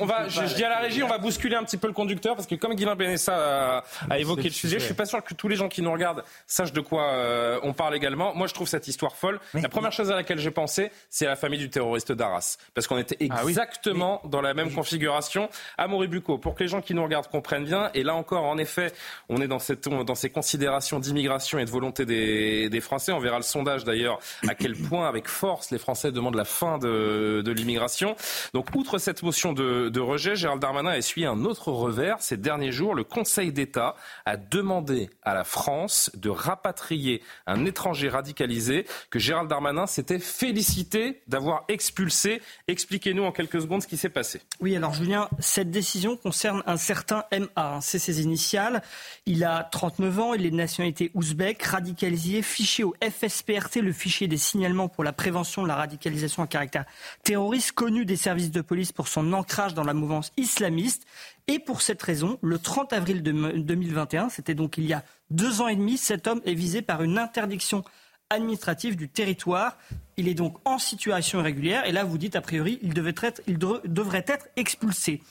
on 0.00 0.06
va, 0.06 0.28
je, 0.28 0.54
dis 0.54 0.64
à 0.64 0.68
la 0.68 0.78
régie, 0.78 1.02
on 1.02 1.08
va 1.08 1.18
bousculer 1.18 1.56
un 1.56 1.64
petit 1.64 1.76
peu 1.76 1.86
le 1.86 1.92
conducteur, 1.92 2.34
parce 2.34 2.46
que 2.46 2.54
comme 2.54 2.74
Guilain 2.74 2.96
Benessa 2.96 3.84
a, 4.10 4.18
évoqué 4.18 4.44
le 4.44 4.50
sujet, 4.50 4.78
je 4.78 4.84
suis 4.84 4.94
pas 4.94 5.06
sûr 5.06 5.22
que 5.22 5.34
tous 5.34 5.48
les 5.48 5.56
gens 5.56 5.68
qui 5.68 5.82
nous 5.82 5.92
regardent 5.92 6.24
sachent 6.46 6.72
de 6.72 6.80
quoi 6.80 7.12
euh, 7.12 7.60
on 7.62 7.72
parle 7.72 7.94
également. 7.94 8.34
Moi, 8.34 8.46
je 8.46 8.54
trouve 8.54 8.68
cette 8.68 8.88
histoire 8.88 9.16
folle. 9.16 9.40
La 9.54 9.68
première 9.68 9.92
chose 9.92 10.10
à 10.10 10.14
laquelle 10.14 10.38
j'ai 10.38 10.50
pensé, 10.50 10.90
c'est 11.18 11.26
la 11.26 11.34
famille 11.34 11.58
du 11.58 11.68
terroriste 11.68 12.12
d'Arras. 12.12 12.58
Parce 12.74 12.86
qu'on 12.86 12.96
était 12.96 13.16
Ah 13.30 13.42
exactement 13.42 14.22
dans 14.24 14.40
la 14.40 14.54
même 14.54 14.72
configuration 14.72 15.48
à 15.76 15.88
Moribuco. 15.88 16.38
Pour 16.38 16.54
que 16.54 16.62
les 16.62 16.68
gens 16.68 16.80
qui 16.80 16.94
nous 16.94 17.02
regardent 17.02 17.26
comprennent 17.26 17.64
bien, 17.64 17.90
et 17.92 18.04
là 18.04 18.14
encore, 18.14 18.44
en 18.44 18.56
effet, 18.56 18.92
on 19.28 19.40
est 19.40 19.48
dans, 19.48 19.58
cette, 19.58 19.88
dans 19.88 20.14
ces 20.14 20.30
considérations 20.30 21.00
d'immigration 21.00 21.58
et 21.58 21.64
de 21.64 21.70
volonté 21.70 22.06
des, 22.06 22.68
des 22.68 22.80
Français. 22.80 23.10
On 23.10 23.18
verra 23.18 23.36
le 23.36 23.42
sondage 23.42 23.82
d'ailleurs 23.82 24.20
à 24.46 24.54
quel 24.54 24.76
point, 24.76 25.08
avec 25.08 25.26
force, 25.26 25.72
les 25.72 25.78
Français 25.78 26.12
demandent 26.12 26.36
la 26.36 26.44
fin 26.44 26.78
de, 26.78 27.42
de 27.44 27.50
l'immigration. 27.50 28.14
Donc, 28.54 28.68
outre 28.76 28.98
cette 28.98 29.24
motion 29.24 29.52
de, 29.52 29.88
de 29.88 30.00
rejet, 30.00 30.36
Gérald 30.36 30.62
Darmanin 30.62 30.90
a 30.90 30.98
essuyé 30.98 31.26
un 31.26 31.44
autre 31.44 31.72
revers 31.72 32.18
ces 32.20 32.36
derniers 32.36 32.70
jours. 32.70 32.94
Le 32.94 33.02
Conseil 33.02 33.52
d'État 33.52 33.96
a 34.24 34.36
demandé 34.36 35.10
à 35.24 35.34
la 35.34 35.42
France 35.42 36.12
de 36.14 36.30
rapatrier 36.30 37.24
un 37.48 37.64
étranger 37.64 38.08
radicalisé 38.08 38.86
que 39.10 39.18
Gérald 39.18 39.50
Darmanin 39.50 39.88
s'était 39.88 40.20
félicité 40.20 41.07
d'avoir 41.26 41.64
expulsé. 41.68 42.40
Expliquez-nous 42.66 43.24
en 43.24 43.32
quelques 43.32 43.60
secondes 43.60 43.82
ce 43.82 43.86
qui 43.86 43.96
s'est 43.96 44.08
passé. 44.08 44.40
Oui, 44.60 44.76
alors 44.76 44.94
Julien, 44.94 45.28
cette 45.38 45.70
décision 45.70 46.16
concerne 46.16 46.62
un 46.66 46.76
certain 46.76 47.24
MA, 47.32 47.46
hein, 47.56 47.80
c'est 47.80 47.98
ses 47.98 48.22
initiales. 48.22 48.82
Il 49.26 49.44
a 49.44 49.68
39 49.70 50.18
ans, 50.20 50.34
il 50.34 50.46
est 50.46 50.50
de 50.50 50.56
nationalité 50.56 51.10
ouzbek, 51.14 51.62
radicalisé, 51.62 52.42
fiché 52.42 52.84
au 52.84 52.94
FSPRT, 53.02 53.76
le 53.76 53.92
fichier 53.92 54.28
des 54.28 54.36
signalements 54.36 54.88
pour 54.88 55.04
la 55.04 55.12
prévention 55.12 55.62
de 55.62 55.68
la 55.68 55.76
radicalisation 55.76 56.42
à 56.42 56.46
caractère 56.46 56.84
terroriste, 57.22 57.72
connu 57.72 58.04
des 58.04 58.16
services 58.16 58.50
de 58.50 58.60
police 58.60 58.92
pour 58.92 59.08
son 59.08 59.32
ancrage 59.32 59.74
dans 59.74 59.84
la 59.84 59.94
mouvance 59.94 60.32
islamiste. 60.36 61.06
Et 61.46 61.58
pour 61.58 61.80
cette 61.80 62.02
raison, 62.02 62.38
le 62.42 62.58
30 62.58 62.92
avril 62.92 63.22
2021, 63.22 64.28
c'était 64.28 64.54
donc 64.54 64.76
il 64.76 64.84
y 64.84 64.92
a 64.92 65.02
deux 65.30 65.60
ans 65.60 65.68
et 65.68 65.76
demi, 65.76 65.96
cet 65.96 66.26
homme 66.26 66.40
est 66.44 66.54
visé 66.54 66.82
par 66.82 67.02
une 67.02 67.18
interdiction 67.18 67.84
administrative 68.30 68.96
du 68.96 69.08
territoire. 69.08 69.78
Il 70.16 70.28
est 70.28 70.34
donc 70.34 70.56
en 70.64 70.78
situation 70.78 71.40
irrégulière. 71.40 71.86
Et 71.86 71.92
là, 71.92 72.04
vous 72.04 72.18
dites, 72.18 72.36
a 72.36 72.40
priori, 72.40 72.78
il 72.82 72.94
devrait 72.94 74.24
être 74.26 74.48
expulsé. 74.56 75.22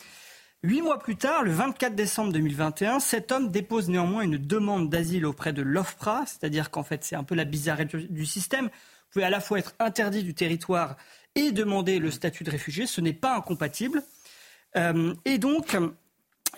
Huit 0.64 0.82
mois 0.82 0.98
plus 0.98 1.16
tard, 1.16 1.44
le 1.44 1.52
24 1.52 1.94
décembre 1.94 2.34
2021, 2.34 3.00
cet 3.00 3.32
homme 3.32 3.52
dépose 3.52 3.90
néanmoins 3.90 4.24
une 4.24 4.38
demande 4.38 4.90
d'asile 4.90 5.26
auprès 5.26 5.54
de 5.54 5.62
l'OFPRA, 5.62 6.26
c'est-à-dire 6.26 6.72
qu'en 6.72 6.84
fait, 6.84 7.04
c'est 7.04 7.16
un 7.16 7.24
peu 7.24 7.36
la 7.36 7.46
bizarrerie 7.46 8.08
du 8.10 8.26
système. 8.26 8.66
Vous 8.66 9.12
pouvez 9.12 9.26
à 9.26 9.30
la 9.30 9.40
fois 9.40 9.60
être 9.60 9.76
interdit 9.80 10.24
du 10.24 10.34
territoire 10.34 10.98
et 11.36 11.52
demander 11.52 12.00
le 12.00 12.10
statut 12.10 12.44
de 12.44 12.50
réfugié. 12.50 12.88
Ce 12.88 13.02
n'est 13.02 13.14
pas 13.14 13.36
incompatible. 13.36 14.02
Euh, 14.76 15.14
et 15.26 15.38
donc, 15.38 15.78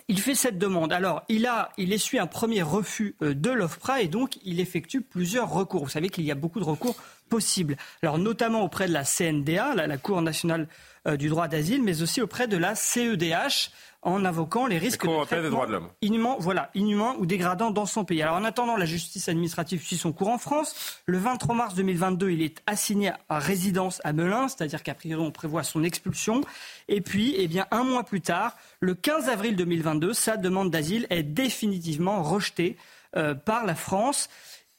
il 0.08 0.20
fait 0.20 0.34
cette 0.34 0.58
demande. 0.58 0.92
Alors, 0.92 1.22
il, 1.28 1.46
a, 1.46 1.70
il 1.78 1.92
essuie 1.92 2.18
un 2.18 2.26
premier 2.26 2.62
refus 2.62 3.14
euh, 3.22 3.34
de 3.34 3.50
l'OFPRA 3.50 4.02
et 4.02 4.08
donc 4.08 4.38
il 4.44 4.60
effectue 4.60 5.00
plusieurs 5.00 5.50
recours. 5.50 5.84
Vous 5.84 5.90
savez 5.90 6.08
qu'il 6.08 6.24
y 6.24 6.32
a 6.32 6.34
beaucoup 6.34 6.58
de 6.58 6.64
recours 6.64 6.96
possibles. 7.28 7.76
Alors, 8.02 8.18
notamment 8.18 8.62
auprès 8.62 8.88
de 8.88 8.92
la 8.92 9.04
CNDA, 9.04 9.74
la, 9.74 9.98
Cour 9.98 10.20
nationale 10.20 10.66
euh, 11.06 11.16
du 11.16 11.28
droit 11.28 11.48
d'asile, 11.48 11.82
mais 11.82 12.02
aussi 12.02 12.20
auprès 12.20 12.48
de 12.48 12.56
la 12.56 12.74
CEDH, 12.74 13.70
en 14.02 14.24
invoquant 14.24 14.66
les 14.66 14.78
risques 14.78 15.06
de 15.06 15.24
traitement 15.24 15.66
inhumain, 16.00 16.36
voilà, 16.38 16.70
inhumain 16.74 17.14
ou 17.18 17.26
dégradant 17.26 17.70
dans 17.70 17.86
son 17.86 18.04
pays. 18.04 18.22
Alors 18.22 18.36
en 18.36 18.44
attendant, 18.44 18.76
la 18.76 18.86
justice 18.86 19.28
administrative 19.28 19.82
suit 19.82 19.96
son 19.96 20.12
cours 20.12 20.28
en 20.28 20.38
France. 20.38 21.00
Le 21.06 21.18
23 21.18 21.54
mars 21.54 21.74
2022, 21.74 22.30
il 22.30 22.42
est 22.42 22.62
assigné 22.66 23.12
à 23.28 23.38
résidence 23.38 24.00
à 24.04 24.12
Melun, 24.12 24.48
c'est-à-dire 24.48 24.82
qu'à 24.82 24.94
priori 24.94 25.22
on 25.22 25.30
prévoit 25.30 25.64
son 25.64 25.84
expulsion. 25.84 26.40
Et 26.88 27.00
puis, 27.00 27.34
eh 27.36 27.46
bien, 27.46 27.66
un 27.70 27.84
mois 27.84 28.04
plus 28.04 28.22
tard, 28.22 28.56
le 28.80 28.94
15 28.94 29.28
avril 29.28 29.54
2022, 29.56 30.14
sa 30.14 30.36
demande 30.36 30.70
d'asile 30.70 31.06
est 31.10 31.22
définitivement 31.22 32.22
rejetée 32.22 32.76
euh, 33.16 33.34
par 33.34 33.66
la 33.66 33.74
France. 33.74 34.28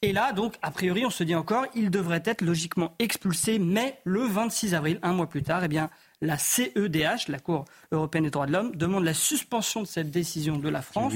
Et 0.02 0.14
là, 0.14 0.34
donc, 0.34 0.56
a 0.64 0.72
priori, 0.72 1.06
on 1.06 1.12
se 1.12 1.24
dit 1.24 1.36
encore, 1.36 1.68
il 1.76 1.92
devrait 1.92 2.24
être 2.26 2.42
logiquement 2.42 2.96
expulsé, 2.98 3.60
mais 3.60 4.00
le 4.04 4.22
26 4.22 4.74
avril, 4.74 5.00
un 5.04 5.14
mois 5.14 5.28
plus 5.28 5.44
tard, 5.44 5.64
eh 5.64 5.68
bien, 5.68 5.92
la 6.22 6.38
CEDH, 6.38 7.28
la 7.28 7.40
Cour 7.40 7.66
européenne 7.92 8.26
des 8.26 8.30
droits 8.30 8.46
de 8.46 8.52
l'homme, 8.52 8.76
demande 8.76 9.04
la 9.04 9.14
suspension 9.14 9.82
de 9.82 9.88
cette 9.88 10.12
décision 10.12 10.58
de 10.58 10.70
la 10.70 10.82
France 10.82 11.14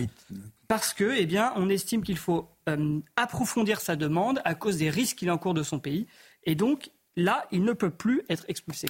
parce 0.67 0.93
que, 0.93 1.15
eh 1.15 1.25
bien, 1.25 1.53
on 1.55 1.69
estime 1.69 2.03
qu'il 2.03 2.17
faut 2.17 2.49
euh, 2.69 2.99
approfondir 3.15 3.79
sa 3.79 3.95
demande 3.95 4.41
à 4.45 4.55
cause 4.55 4.77
des 4.77 4.89
risques 4.89 5.17
qu'il 5.17 5.31
encourt 5.31 5.53
de 5.53 5.63
son 5.63 5.79
pays. 5.79 6.07
Et 6.43 6.55
donc, 6.55 6.89
là, 7.15 7.45
il 7.51 7.63
ne 7.63 7.73
peut 7.73 7.91
plus 7.91 8.23
être 8.29 8.45
expulsé. 8.47 8.87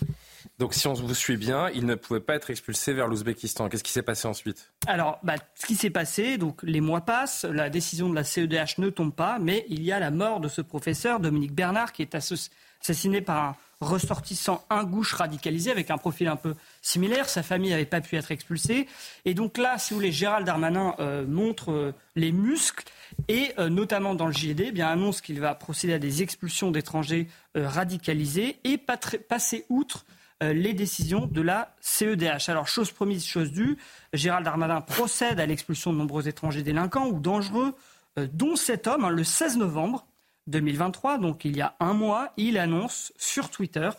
Donc, 0.58 0.74
si 0.74 0.88
on 0.88 0.94
vous 0.94 1.14
suit 1.14 1.38
bien, 1.38 1.70
il 1.70 1.86
ne 1.86 1.96
pouvait 1.96 2.22
pas 2.22 2.36
être 2.36 2.50
expulsé 2.50 2.94
vers 2.94 3.08
l'Ouzbékistan. 3.08 3.68
Qu'est-ce 3.68 3.84
qui 3.84 3.92
s'est 3.92 4.02
passé 4.02 4.28
ensuite? 4.28 4.72
Alors, 4.88 5.20
bah, 5.24 5.36
ce 5.56 5.66
qui 5.66 5.76
s'est 5.76 5.90
passé, 5.90 6.38
donc 6.38 6.64
les 6.64 6.82
mois 6.82 7.02
passent, 7.02 7.44
la 7.44 7.70
décision 7.70 8.10
de 8.10 8.16
la 8.16 8.24
CEDH 8.24 8.78
ne 8.78 8.90
tombe 8.90 9.14
pas, 9.14 9.38
mais 9.40 9.66
il 9.70 9.84
y 9.84 9.92
a 9.92 10.00
la 10.00 10.12
mort 10.12 10.40
de 10.40 10.48
ce 10.48 10.62
professeur, 10.62 11.20
Dominique 11.20 11.54
Bernard, 11.54 11.92
qui 11.92 12.02
est 12.02 12.16
assassiné 12.16 13.22
par 13.22 13.44
un 13.44 13.56
ressortissant 13.82 14.64
ingouche 14.70 15.14
radicalisé 15.14 15.72
avec 15.72 15.92
un 15.92 15.98
profil 15.98 16.28
un 16.28 16.36
peu 16.36 16.56
similaire. 16.82 17.30
Sa 17.30 17.44
famille 17.44 17.72
n'avait 17.72 17.86
pas 17.86 18.02
pu 18.02 18.16
être 18.16 18.32
expulsée. 18.32 18.88
Et 19.26 19.34
donc 19.34 19.58
là, 19.58 19.78
si 19.78 19.94
vous 19.94 20.00
voulez, 20.00 20.12
Gérald 20.12 20.46
Darmanin 20.46 20.96
euh, 21.00 21.26
montre 21.26 21.72
euh, 21.72 21.94
les 22.16 22.32
muscles 22.32 22.86
et 23.28 23.52
euh, 23.60 23.70
notamment 23.70 24.16
dans 24.16 24.28
le 24.28 24.34
JD, 24.34 24.62
eh 24.68 24.72
bien, 24.72 24.88
annonce 24.88 25.22
qu'il 25.22 25.40
va 25.40 25.56
procéder 25.56 25.94
à 25.94 26.00
des 26.00 26.22
expulsions 26.22 26.72
d'étrangers 26.72 27.28
radicalisés 27.56 28.58
et 28.64 28.78
passer 28.78 29.66
outre 29.70 30.06
les 30.42 30.74
décisions 30.74 31.26
de 31.26 31.42
la 31.42 31.74
CEDH. 31.80 32.50
Alors, 32.50 32.68
chose 32.68 32.92
promise, 32.92 33.26
chose 33.26 33.52
due, 33.52 33.78
Gérald 34.12 34.44
Darmanin 34.44 34.82
procède 34.82 35.40
à 35.40 35.46
l'expulsion 35.46 35.94
de 35.94 35.98
nombreux 35.98 36.28
étrangers 36.28 36.64
délinquants 36.64 37.08
ou 37.08 37.22
dangereux, 37.22 37.74
dont 38.18 38.58
cet 38.58 38.88
homme, 38.88 39.06
hein, 39.06 39.10
le 39.10 39.24
16 39.24 39.58
novembre, 39.58 40.06
2023, 40.48 41.18
donc 41.18 41.46
il 41.46 41.56
y 41.56 41.62
a 41.62 41.76
un 41.80 41.94
mois, 41.94 42.32
il 42.38 42.58
annonce 42.58 43.14
sur 43.18 43.50
Twitter, 43.50 43.90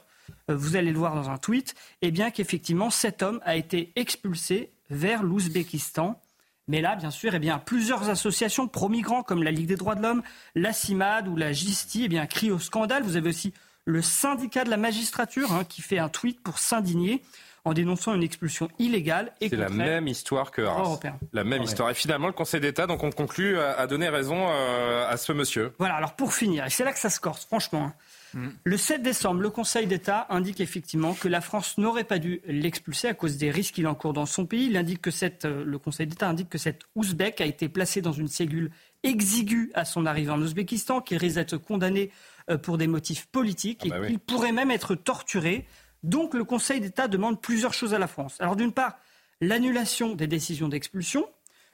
euh, 0.51 0.57
vous 0.57 0.77
allez 0.77 0.93
le 0.93 0.99
voir 0.99 1.15
dans 1.15 1.31
un 1.31 1.39
tweet, 1.39 1.75
eh 2.03 2.11
bien 2.11 2.31
qu'effectivement 2.31 2.91
cet 2.91 3.23
homme 3.23 3.41
a 3.45 3.57
été 3.57 3.93
expulsé 3.97 4.71
vers 4.91 5.23
l'Ouzbékistan. 5.23 6.21
Mais 6.69 6.81
là, 6.81 6.97
bien 6.97 7.13
sûr, 7.13 7.33
eh 7.35 7.39
bien, 7.39 7.59
plusieurs 7.59 8.11
associations 8.11 8.67
pro-migrants 8.67 9.23
comme 9.23 9.45
la 9.45 9.53
Ligue 9.53 9.69
des 9.69 9.77
droits 9.77 9.95
de 9.95 10.03
l'homme, 10.03 10.23
la 10.57 10.73
CIMAD 10.73 11.29
ou 11.29 11.37
la 11.37 11.53
GISTI 11.53 12.09
eh 12.11 12.27
crient 12.27 12.51
au 12.51 12.59
scandale. 12.59 13.05
Vous 13.05 13.17
avez 13.17 13.29
aussi 13.29 13.53
le 13.85 14.03
syndicat 14.03 14.65
de 14.65 14.71
la 14.71 14.77
magistrature 14.77 15.53
hein, 15.53 15.65
qui 15.65 15.81
fait 15.81 15.99
un 15.99 16.09
tweet 16.09 16.41
pour 16.41 16.59
s'indigner 16.59 17.23
en 17.66 17.74
dénonçant 17.74 18.14
une 18.14 18.22
expulsion 18.22 18.68
illégale 18.79 19.33
et 19.40 19.48
C'est 19.48 19.57
la 19.57 19.68
même 19.68 20.07
histoire 20.07 20.52
que 20.52 20.62
Arras. 20.62 21.00
La 21.33 21.42
même 21.42 21.62
histoire. 21.64 21.90
Et 21.90 21.94
finalement, 21.94 22.29
le 22.29 22.33
Conseil 22.33 22.61
d'État, 22.61 22.87
donc 22.87 23.02
on 23.02 23.11
conclut, 23.11 23.59
a 23.59 23.87
donné 23.88 24.09
raison 24.09 24.46
euh, 24.48 25.11
à 25.11 25.16
ce 25.16 25.33
monsieur. 25.33 25.72
Voilà, 25.81 25.96
alors 25.96 26.14
pour 26.14 26.33
finir, 26.33 26.64
et 26.64 26.70
c'est 26.70 26.85
là 26.85 26.92
que 26.92 26.98
ça 27.00 27.11
se 27.11 27.18
corse, 27.18 27.44
franchement. 27.44 27.87
Hein. 27.87 27.94
Mm. 28.35 28.48
Le 28.62 28.76
7 28.76 29.02
décembre, 29.02 29.40
le 29.40 29.50
Conseil 29.50 29.88
d'État 29.88 30.26
indique 30.31 30.61
effectivement 30.61 31.14
que 31.14 31.26
la 31.26 31.40
France 31.40 31.76
n'aurait 31.76 32.05
pas 32.05 32.20
dû 32.20 32.40
l'expulser 32.46 33.09
à 33.09 33.14
cause 33.14 33.37
des 33.37 33.50
risques 33.50 33.74
qu'il 33.74 33.88
encourt 33.88 34.12
dans 34.12 34.26
son 34.26 34.46
pays. 34.46 34.66
Il 34.66 34.76
indique 34.76 35.02
que 35.02 35.11
cette, 35.11 35.44
euh, 35.44 35.64
le 35.64 35.79
Conseil 35.81 36.07
d'État 36.07 36.29
indique 36.29 36.48
que 36.48 36.59
cet 36.59 36.83
Ouzbek 36.94 37.40
a 37.40 37.46
été 37.46 37.68
placé 37.68 38.00
dans 38.00 38.12
une 38.12 38.29
cellule 38.29 38.70
exiguë 39.02 39.72
à 39.74 39.85
son 39.85 40.07
arrivée 40.07 40.31
en 40.31 40.40
Ouzbékistan, 40.40 41.00
qu'il 41.00 41.18
risque 41.18 41.35
d'être 41.35 41.57
condamné 41.57 42.12
euh, 42.48 42.59
pour 42.59 42.79
des 42.79 42.87
motifs 42.87 43.26
politiques 43.26 43.81
ah 43.83 43.87
et 43.87 43.90
bah 43.90 44.07
qu'il 44.07 44.20
pourrait 44.20 44.52
même 44.52 44.70
être 44.70 44.94
torturé 44.94 45.66
donc 46.03 46.35
le 46.35 46.45
Conseil 46.45 46.81
d'État 46.81 47.09
demande 47.09 47.41
plusieurs 47.41 47.75
choses 47.75 47.95
à 47.95 47.99
la 47.99 48.07
France. 48.07 48.37
Alors 48.41 48.57
d'une 48.57 48.73
part, 48.73 48.99
l'annulation 49.41 50.15
des 50.15 50.27
décisions 50.27 50.69
d'expulsion, 50.69 51.27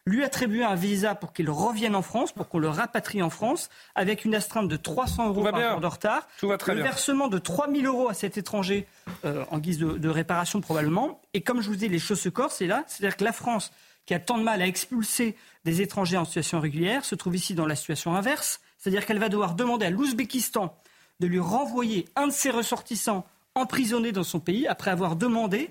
lui 0.04 0.24
attribuer 0.24 0.64
un 0.64 0.74
visa 0.74 1.14
pour 1.14 1.32
qu'il 1.32 1.48
revienne 1.48 1.94
en 1.94 2.02
France, 2.02 2.32
pour 2.32 2.48
qu'on 2.48 2.58
le 2.58 2.68
rapatrie 2.68 3.22
en 3.22 3.30
France, 3.30 3.70
avec 3.94 4.24
une 4.24 4.34
astreinte 4.34 4.68
de 4.68 4.76
300 4.76 5.28
euros 5.28 5.44
par 5.44 5.70
jour 5.70 5.80
de 5.80 5.86
retard, 5.86 6.26
le 6.42 6.82
versement 6.82 7.28
de 7.28 7.38
3 7.38 7.70
000 7.70 7.84
euros 7.84 8.08
à 8.08 8.14
cet 8.14 8.36
étranger 8.36 8.86
euh, 9.24 9.44
en 9.50 9.58
guise 9.58 9.78
de, 9.78 10.08
réparation 10.08 10.60
probablement. 10.60 11.20
Et 11.34 11.40
comme 11.40 11.60
je 11.60 11.68
vous 11.68 11.76
dis, 11.76 11.88
les 11.88 12.00
choses 12.00 12.20
se 12.20 12.28
corsent, 12.28 12.56
c'est 12.56 12.66
là, 12.66 12.84
c'est-à-dire 12.88 13.16
que 13.16 13.24
la 13.24 13.32
France, 13.32 13.72
qui 14.04 14.14
a 14.14 14.18
tant 14.18 14.38
de 14.38 14.42
mal 14.42 14.60
à 14.60 14.66
expulser 14.66 15.36
des 15.64 15.80
étrangers 15.82 16.16
en 16.16 16.24
situation 16.24 16.58
régulière, 16.58 17.04
se 17.04 17.14
trouve 17.14 17.36
ici 17.36 17.54
dans 17.54 17.66
la 17.66 17.76
situation 17.76 18.16
inverse, 18.16 18.60
c'est-à-dire 18.78 19.06
qu'elle 19.06 19.20
va 19.20 19.28
devoir 19.28 19.54
demander 19.54 19.86
à 19.86 19.90
l'Ouzbékistan 19.90 20.76
de 21.20 21.26
lui 21.28 21.38
renvoyer 21.38 22.08
un 22.16 22.26
de 22.26 22.32
ses 22.32 22.50
ressortissants 22.50 23.24
emprisonné 23.54 24.12
dans 24.12 24.24
son 24.24 24.40
pays 24.40 24.66
après 24.66 24.90
avoir 24.90 25.16
demandé 25.16 25.70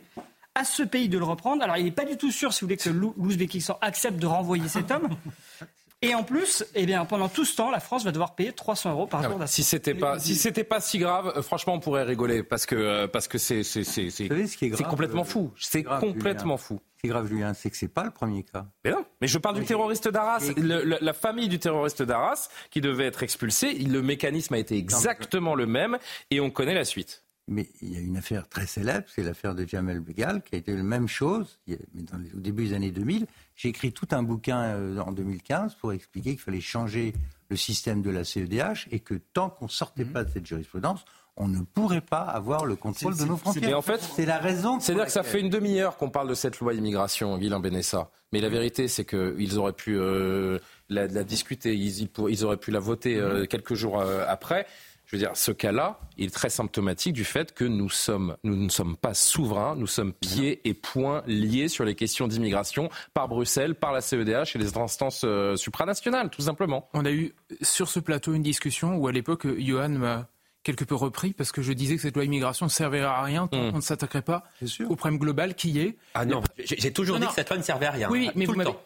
à 0.56 0.66
ce 0.66 0.84
pays 0.84 1.10
de 1.10 1.18
le 1.18 1.24
reprendre. 1.24 1.64
Alors, 1.64 1.78
il 1.78 1.86
n'est 1.86 1.92
pas 1.92 2.06
du 2.06 2.18
tout 2.18 2.32
sûr, 2.32 2.54
si 2.54 2.62
vous 2.62 2.68
voulez, 2.68 2.78
que 2.78 2.90
l'Ouzbékistan 2.90 3.78
accepte 3.82 4.18
de 4.18 4.28
renvoyer 4.28 4.68
cet 4.68 4.92
homme. 4.92 5.10
Et 6.04 6.16
en 6.16 6.24
plus, 6.24 6.66
eh 6.74 6.88
bien, 6.88 7.06
pendant 7.06 7.30
tout 7.30 7.46
ce 7.46 7.56
temps, 7.56 7.70
la 7.70 7.80
France 7.80 8.04
va 8.04 8.12
devoir 8.12 8.34
payer 8.34 8.52
300 8.52 8.92
euros 8.92 9.06
par 9.06 9.22
jour. 9.22 9.40
Si 9.46 9.64
c'était 9.64 9.94
pas, 9.94 10.18
si 10.18 10.34
c'était 10.34 10.64
pas 10.64 10.82
si 10.82 10.98
grave, 10.98 11.32
euh, 11.36 11.44
franchement, 11.44 11.76
on 11.76 11.80
pourrait 11.80 12.02
rigoler 12.02 12.42
parce 12.42 12.66
que 12.66 12.74
euh, 12.74 13.08
parce 13.08 13.28
que 13.28 13.38
c'est 13.38 13.62
c'est 13.62 13.84
c'est 13.84 14.10
c'est 14.10 14.84
complètement 14.84 15.24
fou. 15.24 15.52
C'est 15.60 15.84
complètement 15.84 16.58
fou. 16.58 16.82
Ce 16.96 17.02
qui 17.02 17.08
est 17.08 17.10
grave, 17.12 17.28
Julien, 17.28 17.54
c'est 17.54 17.70
que 17.70 17.78
c'est 17.78 17.88
pas 17.88 18.04
le 18.04 18.10
premier 18.10 18.44
cas. 18.44 18.66
Mais 18.84 18.90
non, 18.90 19.06
mais 19.22 19.28
je 19.28 19.38
parle 19.38 19.60
du 19.60 19.66
terroriste 19.66 20.08
d'Arras. 20.08 20.52
La 20.58 21.14
famille 21.14 21.50
du 21.50 21.60
terroriste 21.60 22.02
d'Arras 22.02 22.50
qui 22.72 22.82
devait 22.82 23.06
être 23.06 23.22
expulsée, 23.22 23.74
le 23.74 24.02
mécanisme 24.02 24.56
a 24.56 24.58
été 24.58 24.78
exactement 24.78 25.54
le 25.54 25.68
même 25.68 26.00
et 26.32 26.40
on 26.40 26.50
connaît 26.50 26.74
la 26.74 26.86
suite. 26.86 27.24
Mais 27.48 27.70
il 27.82 27.92
y 27.92 27.98
a 27.98 28.00
une 28.00 28.18
affaire 28.18 28.48
très 28.48 28.66
célèbre, 28.66 29.08
c'est 29.14 29.24
l'affaire 29.24 29.56
de 29.56 29.68
Jamel 29.68 30.00
Begal, 30.00 30.42
qui 30.44 30.56
a 30.56 30.58
été 30.58 30.76
la 30.76 30.84
même 30.84 31.08
chose, 31.08 31.60
mais 31.68 32.04
dans 32.04 32.18
au 32.36 32.40
début 32.40 32.68
des 32.68 32.74
années 32.74 32.92
2000. 32.92 33.26
J'ai 33.56 33.70
écrit 33.70 33.92
tout 33.92 34.08
un 34.12 34.24
bouquin 34.24 34.62
euh, 34.62 35.00
en 35.00 35.12
2015 35.12 35.76
pour 35.76 35.92
expliquer 35.92 36.32
qu'il 36.32 36.40
fallait 36.40 36.62
changer 36.62 37.14
le 37.50 37.56
système 37.58 38.02
de 38.02 38.10
la 38.10 38.24
CEDH 38.24 38.88
et 38.92 39.00
que 39.00 39.16
tant 39.16 39.50
qu'on 39.50 39.66
ne 39.66 39.70
sortait 39.70 40.06
mhm. 40.06 40.14
pas 40.14 40.24
de 40.24 40.32
cette 40.32 40.46
jurisprudence, 40.46 41.04
on 41.38 41.48
ne 41.48 41.62
pourrait 41.62 42.02
pas 42.02 42.22
avoir 42.22 42.66
le 42.66 42.76
contrôle 42.76 43.18
de 43.18 43.26
nos 43.26 43.38
frontières. 43.38 43.78
en 43.78 43.82
fait, 43.82 44.02
c'est 44.02 44.26
la 44.26 44.38
raison. 44.38 44.80
C'est-à-dire 44.80 45.06
que 45.06 45.12
ça 45.12 45.24
fait 45.24 45.40
une 45.40 45.50
demi-heure 45.50 45.98
qu'on 45.98 46.10
parle 46.10 46.30
de 46.30 46.34
cette 46.34 46.60
loi 46.60 46.74
immigration, 46.74 47.38
Guilain 47.38 47.60
Benessa. 47.60 48.10
Mais 48.32 48.40
la 48.40 48.50
vérité, 48.50 48.88
c'est 48.88 49.06
qu'ils 49.06 49.58
auraient 49.58 49.74
pu 49.74 49.98
euh, 49.98 50.60
la, 50.90 51.08
la, 51.08 51.24
discuter, 51.24 51.74
ils, 51.74 52.10
ils, 52.30 52.46
auraient 52.46 52.58
pu 52.58 52.72
la 52.72 52.80
voter 52.80 53.18
euh, 53.18 53.46
quelques 53.46 53.74
jours 53.74 54.00
euh, 54.00 54.24
après. 54.28 54.66
Je 55.12 55.18
veux 55.18 55.24
dire, 55.24 55.36
ce 55.36 55.52
cas-là, 55.52 56.00
il 56.18 56.28
est 56.28 56.34
très 56.34 56.50
symptomatique 56.50 57.12
du 57.12 57.26
fait 57.26 57.54
que 57.54 57.66
nous 57.66 57.90
sommes, 57.90 58.38
nous 58.46 58.56
ne 58.56 58.70
sommes 58.70 58.96
pas 58.96 59.14
souverains, 59.14 59.76
nous 59.76 59.88
sommes 59.88 60.14
pieds 60.14 60.62
et 60.64 60.74
poings 60.74 61.22
liés 61.28 61.68
sur 61.68 61.84
les 61.84 61.96
questions 61.96 62.30
d'immigration 62.30 62.90
par 63.14 63.28
Bruxelles, 63.28 63.76
par 63.76 63.92
la 63.92 64.00
CEDH 64.00 64.56
et 64.56 64.58
les 64.58 64.78
instances 64.78 65.24
euh, 65.26 65.58
supranationales, 65.58 66.30
tout 66.30 66.44
simplement. 66.44 66.88
On 66.94 67.04
a 67.04 67.12
eu 67.12 67.34
sur 67.62 67.90
ce 67.90 68.00
plateau 68.00 68.34
une 68.34 68.42
discussion 68.42 68.96
où 68.96 69.06
à 69.10 69.12
l'époque, 69.12 69.46
Johan 69.60 69.90
m'a 69.90 70.30
quelque 70.64 70.86
peu 70.86 70.96
repris 70.96 71.34
parce 71.34 71.52
que 71.52 71.62
je 71.62 71.74
disais 71.74 71.98
que 71.98 72.04
cette 72.04 72.16
loi 72.16 72.24
immigration 72.24 72.68
ne 72.68 72.72
servirait 72.72 73.04
à 73.04 73.22
rien 73.22 73.48
tant 73.48 73.62
mmh. 73.62 73.72
qu'on 73.72 73.78
ne 73.78 73.82
s'attaquerait 73.82 74.22
pas 74.22 74.46
au 74.88 74.96
problème 74.96 75.20
global 75.20 75.56
qui 75.56 75.78
est. 75.82 75.98
Ah 76.14 76.24
non, 76.24 76.42
j'ai 76.58 76.94
toujours 76.94 77.20
dit 77.20 77.28
que 77.28 77.34
cette 77.34 77.50
loi 77.50 77.58
ne 77.58 77.64
servait 77.64 77.88
à 77.88 77.92
rien. 77.92 78.10
Oui, 78.10 78.32
mais 78.36 78.46
tout 78.46 78.54
vous 78.54 78.60
le 78.60 78.66
temps. 78.66 78.82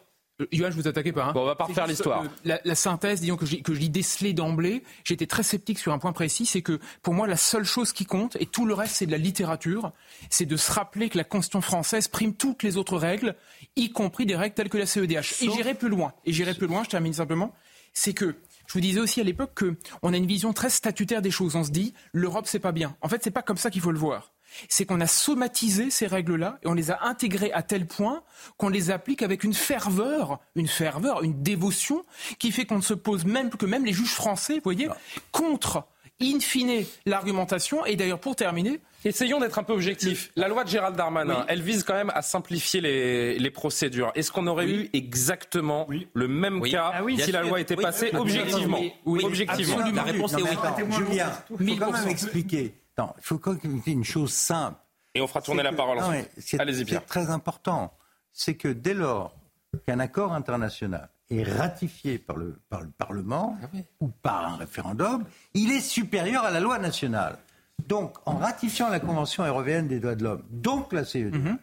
Yoann, 0.52 0.70
je 0.70 0.76
vous 0.76 0.86
attaquais 0.86 1.12
pas. 1.12 1.24
Hein. 1.24 1.32
Bon, 1.32 1.42
on 1.42 1.46
va 1.46 1.54
pas 1.54 1.64
refaire 1.64 1.86
l'histoire. 1.86 2.24
La, 2.44 2.60
la, 2.64 2.74
synthèse, 2.74 3.20
disons 3.22 3.36
que 3.36 3.46
je, 3.46 3.56
que 3.56 3.72
je 3.72 3.80
lis 3.80 3.88
décelée 3.88 4.34
d'emblée, 4.34 4.82
j'étais 5.04 5.26
très 5.26 5.42
sceptique 5.42 5.78
sur 5.78 5.92
un 5.92 5.98
point 5.98 6.12
précis, 6.12 6.44
c'est 6.44 6.60
que 6.60 6.78
pour 7.02 7.14
moi 7.14 7.26
la 7.26 7.38
seule 7.38 7.64
chose 7.64 7.92
qui 7.92 8.04
compte, 8.04 8.36
et 8.38 8.46
tout 8.46 8.66
le 8.66 8.74
reste 8.74 8.96
c'est 8.96 9.06
de 9.06 9.12
la 9.12 9.18
littérature, 9.18 9.92
c'est 10.28 10.44
de 10.44 10.56
se 10.56 10.70
rappeler 10.72 11.08
que 11.08 11.16
la 11.16 11.24
Constitution 11.24 11.62
française 11.62 12.08
prime 12.08 12.34
toutes 12.34 12.62
les 12.62 12.76
autres 12.76 12.98
règles, 12.98 13.34
y 13.76 13.90
compris 13.90 14.26
des 14.26 14.36
règles 14.36 14.54
telles 14.54 14.68
que 14.68 14.78
la 14.78 14.86
CEDH. 14.86 15.42
Et 15.42 15.50
j'irai 15.50 15.74
plus 15.74 15.88
loin. 15.88 16.12
Et 16.26 16.32
j'irai 16.32 16.54
plus 16.54 16.66
loin. 16.66 16.84
Je 16.84 16.90
termine 16.90 17.14
simplement. 17.14 17.54
C'est 17.94 18.12
que 18.12 18.36
je 18.66 18.72
vous 18.74 18.80
disais 18.80 19.00
aussi 19.00 19.20
à 19.22 19.24
l'époque 19.24 19.62
qu'on 20.00 20.12
a 20.12 20.16
une 20.16 20.26
vision 20.26 20.52
très 20.52 20.68
statutaire 20.68 21.22
des 21.22 21.30
choses. 21.30 21.56
On 21.56 21.64
se 21.64 21.70
dit 21.70 21.94
l'Europe 22.12 22.46
c'est 22.46 22.58
pas 22.58 22.72
bien. 22.72 22.94
En 23.00 23.08
fait, 23.08 23.22
c'est 23.24 23.30
pas 23.30 23.42
comme 23.42 23.56
ça 23.56 23.70
qu'il 23.70 23.80
faut 23.80 23.92
le 23.92 23.98
voir 23.98 24.32
c'est 24.68 24.86
qu'on 24.86 25.00
a 25.00 25.06
somatisé 25.06 25.90
ces 25.90 26.06
règles-là 26.06 26.58
et 26.62 26.68
on 26.68 26.74
les 26.74 26.90
a 26.90 27.04
intégrées 27.04 27.52
à 27.52 27.62
tel 27.62 27.86
point 27.86 28.22
qu'on 28.56 28.68
les 28.68 28.90
applique 28.90 29.22
avec 29.22 29.44
une 29.44 29.54
ferveur, 29.54 30.40
une 30.54 30.68
ferveur, 30.68 31.22
une 31.22 31.42
dévotion 31.42 32.04
qui 32.38 32.52
fait 32.52 32.66
qu'on 32.66 32.76
ne 32.76 32.82
se 32.82 32.94
pose 32.94 33.24
même 33.24 33.50
que 33.50 33.66
même 33.66 33.84
les 33.84 33.92
juges 33.92 34.14
français, 34.14 34.54
vous 34.54 34.62
voyez, 34.64 34.88
contre 35.32 35.84
in 36.20 36.40
fine 36.40 36.84
l'argumentation. 37.04 37.84
Et 37.84 37.96
d'ailleurs, 37.96 38.20
pour 38.20 38.36
terminer, 38.36 38.80
Essayons 39.06 39.38
d'être 39.38 39.58
un 39.58 39.62
peu 39.62 39.72
objectifs. 39.72 40.32
La 40.34 40.48
loi 40.48 40.64
de 40.64 40.68
Gérald 40.68 40.96
Darmanin, 40.96 41.44
elle 41.48 41.62
vise 41.62 41.84
quand 41.84 41.94
même 41.94 42.10
à 42.14 42.22
simplifier 42.22 42.80
les, 42.80 43.50
procédures. 43.50 44.10
Est-ce 44.14 44.32
qu'on 44.32 44.46
aurait 44.48 44.66
eu 44.66 44.90
exactement 44.92 45.86
le 46.12 46.28
même 46.28 46.60
cas 46.62 46.90
ah 46.92 47.02
si 47.18 47.30
la 47.30 47.42
loi 47.42 47.60
était 47.60 47.76
passée 47.76 48.10
objectivement? 48.14 48.80
Oui, 49.04 49.22
objectivement. 49.24 49.78
La 49.94 50.02
réponse 50.02 50.32
est 50.32 50.42
oui. 50.42 50.92
Julien, 50.92 51.30
il 51.60 51.68
faut 51.68 51.76
quand 51.76 51.92
même 51.92 52.08
expliquer. 52.08 52.74
Non, 52.98 53.12
il 53.18 53.22
faut 53.22 53.38
quand 53.38 53.62
même 53.62 53.82
une 53.86 54.04
chose 54.04 54.32
simple. 54.32 54.78
Et 55.14 55.20
on 55.20 55.26
fera 55.26 55.42
tourner 55.42 55.62
la 55.62 55.72
parole 55.72 55.98
ensuite. 55.98 56.60
Allez-y, 56.60 56.84
Pierre. 56.84 57.00
C'est 57.00 57.06
très 57.06 57.30
important. 57.30 57.94
C'est 58.32 58.54
que 58.54 58.68
dès 58.68 58.94
lors 58.94 59.34
qu'un 59.86 59.98
accord 59.98 60.32
international 60.32 61.08
est 61.30 61.42
ratifié 61.42 62.18
par 62.18 62.36
le, 62.36 62.60
par 62.68 62.82
le 62.82 62.90
Parlement 62.90 63.58
ah 63.62 63.66
ou 64.00 64.08
par 64.08 64.46
un 64.46 64.56
référendum, 64.56 65.24
il 65.54 65.72
est 65.72 65.80
supérieur 65.80 66.44
à 66.44 66.50
la 66.50 66.60
loi 66.60 66.78
nationale. 66.78 67.38
Donc, 67.86 68.16
en 68.26 68.36
ratifiant 68.36 68.88
la 68.88 69.00
Convention 69.00 69.44
européenne 69.44 69.88
des 69.88 70.00
droits 70.00 70.14
de 70.14 70.24
l'homme, 70.24 70.42
donc 70.50 70.92
la 70.92 71.04
CEDH, 71.04 71.34
mhm. 71.34 71.58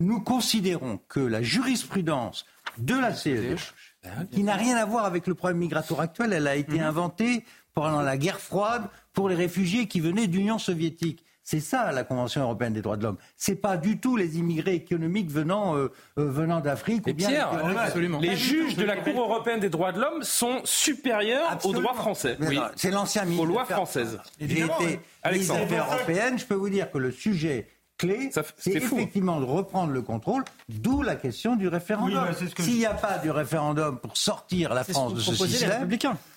nous 0.00 0.20
considérons 0.20 0.98
que 1.08 1.20
la 1.20 1.42
jurisprudence 1.42 2.46
de 2.78 2.94
la 2.94 3.14
CEDH, 3.14 3.74
ben 4.02 4.26
qui 4.30 4.42
n'a 4.42 4.56
rien 4.56 4.76
à 4.76 4.84
voir 4.84 5.04
avec 5.04 5.26
le 5.26 5.34
problème 5.34 5.58
migratoire 5.58 6.00
actuel, 6.00 6.32
elle 6.32 6.46
a 6.46 6.56
été 6.56 6.78
mhm. 6.78 6.86
inventée 6.86 7.44
pendant 7.74 8.02
la 8.02 8.16
guerre 8.16 8.40
froide 8.40 8.88
pour 9.12 9.28
les 9.28 9.34
réfugiés 9.34 9.86
qui 9.86 10.00
venaient 10.00 10.26
d'Union 10.26 10.58
soviétique. 10.58 11.24
C'est 11.44 11.60
ça 11.60 11.90
la 11.90 12.04
Convention 12.04 12.42
européenne 12.42 12.72
des 12.72 12.82
droits 12.82 12.96
de 12.96 13.02
l'homme. 13.02 13.16
C'est 13.36 13.56
pas 13.56 13.76
du 13.76 13.98
tout 13.98 14.16
les 14.16 14.38
immigrés 14.38 14.74
économiques 14.74 15.30
venant 15.30 15.76
euh, 15.76 15.90
euh, 16.18 16.30
venant 16.30 16.60
d'Afrique 16.60 17.06
ou 17.08 17.12
bien 17.12 17.28
Pierre, 17.28 17.50
absolument. 17.78 18.20
les 18.20 18.36
juges 18.36 18.76
de 18.76 18.84
la 18.84 18.96
Cour 18.96 19.20
européenne 19.20 19.58
des 19.58 19.68
droits 19.68 19.90
de 19.90 20.00
l'homme 20.00 20.22
sont 20.22 20.60
supérieurs 20.64 21.58
aux 21.64 21.72
droits 21.72 21.94
français. 21.94 22.36
Oui. 22.40 22.60
C'est 22.76 22.92
l'ancien 22.92 23.24
ministre. 23.24 23.42
Aux 23.42 23.46
lois 23.46 23.64
françaises. 23.64 24.20
J'ai 24.40 24.60
été 24.60 25.00
ministre 25.32 25.56
européennes. 25.56 26.38
Je 26.38 26.44
peux 26.44 26.54
vous 26.54 26.70
dire 26.70 26.90
que 26.90 26.98
le 26.98 27.10
sujet 27.10 27.66
clé, 27.98 28.30
c'est 28.56 28.74
effectivement 28.74 29.40
de 29.40 29.44
reprendre 29.44 29.92
le 29.92 30.02
contrôle, 30.02 30.44
d'où 30.68 31.02
la 31.02 31.16
question 31.16 31.56
du 31.56 31.68
référendum. 31.68 32.28
S'il 32.58 32.78
n'y 32.78 32.86
a 32.86 32.94
pas 32.94 33.18
du 33.18 33.30
référendum 33.30 33.98
pour 33.98 34.16
sortir 34.16 34.74
la 34.74 34.84
France 34.84 35.14
de 35.14 35.20
ce 35.20 35.34
système, 35.34 35.88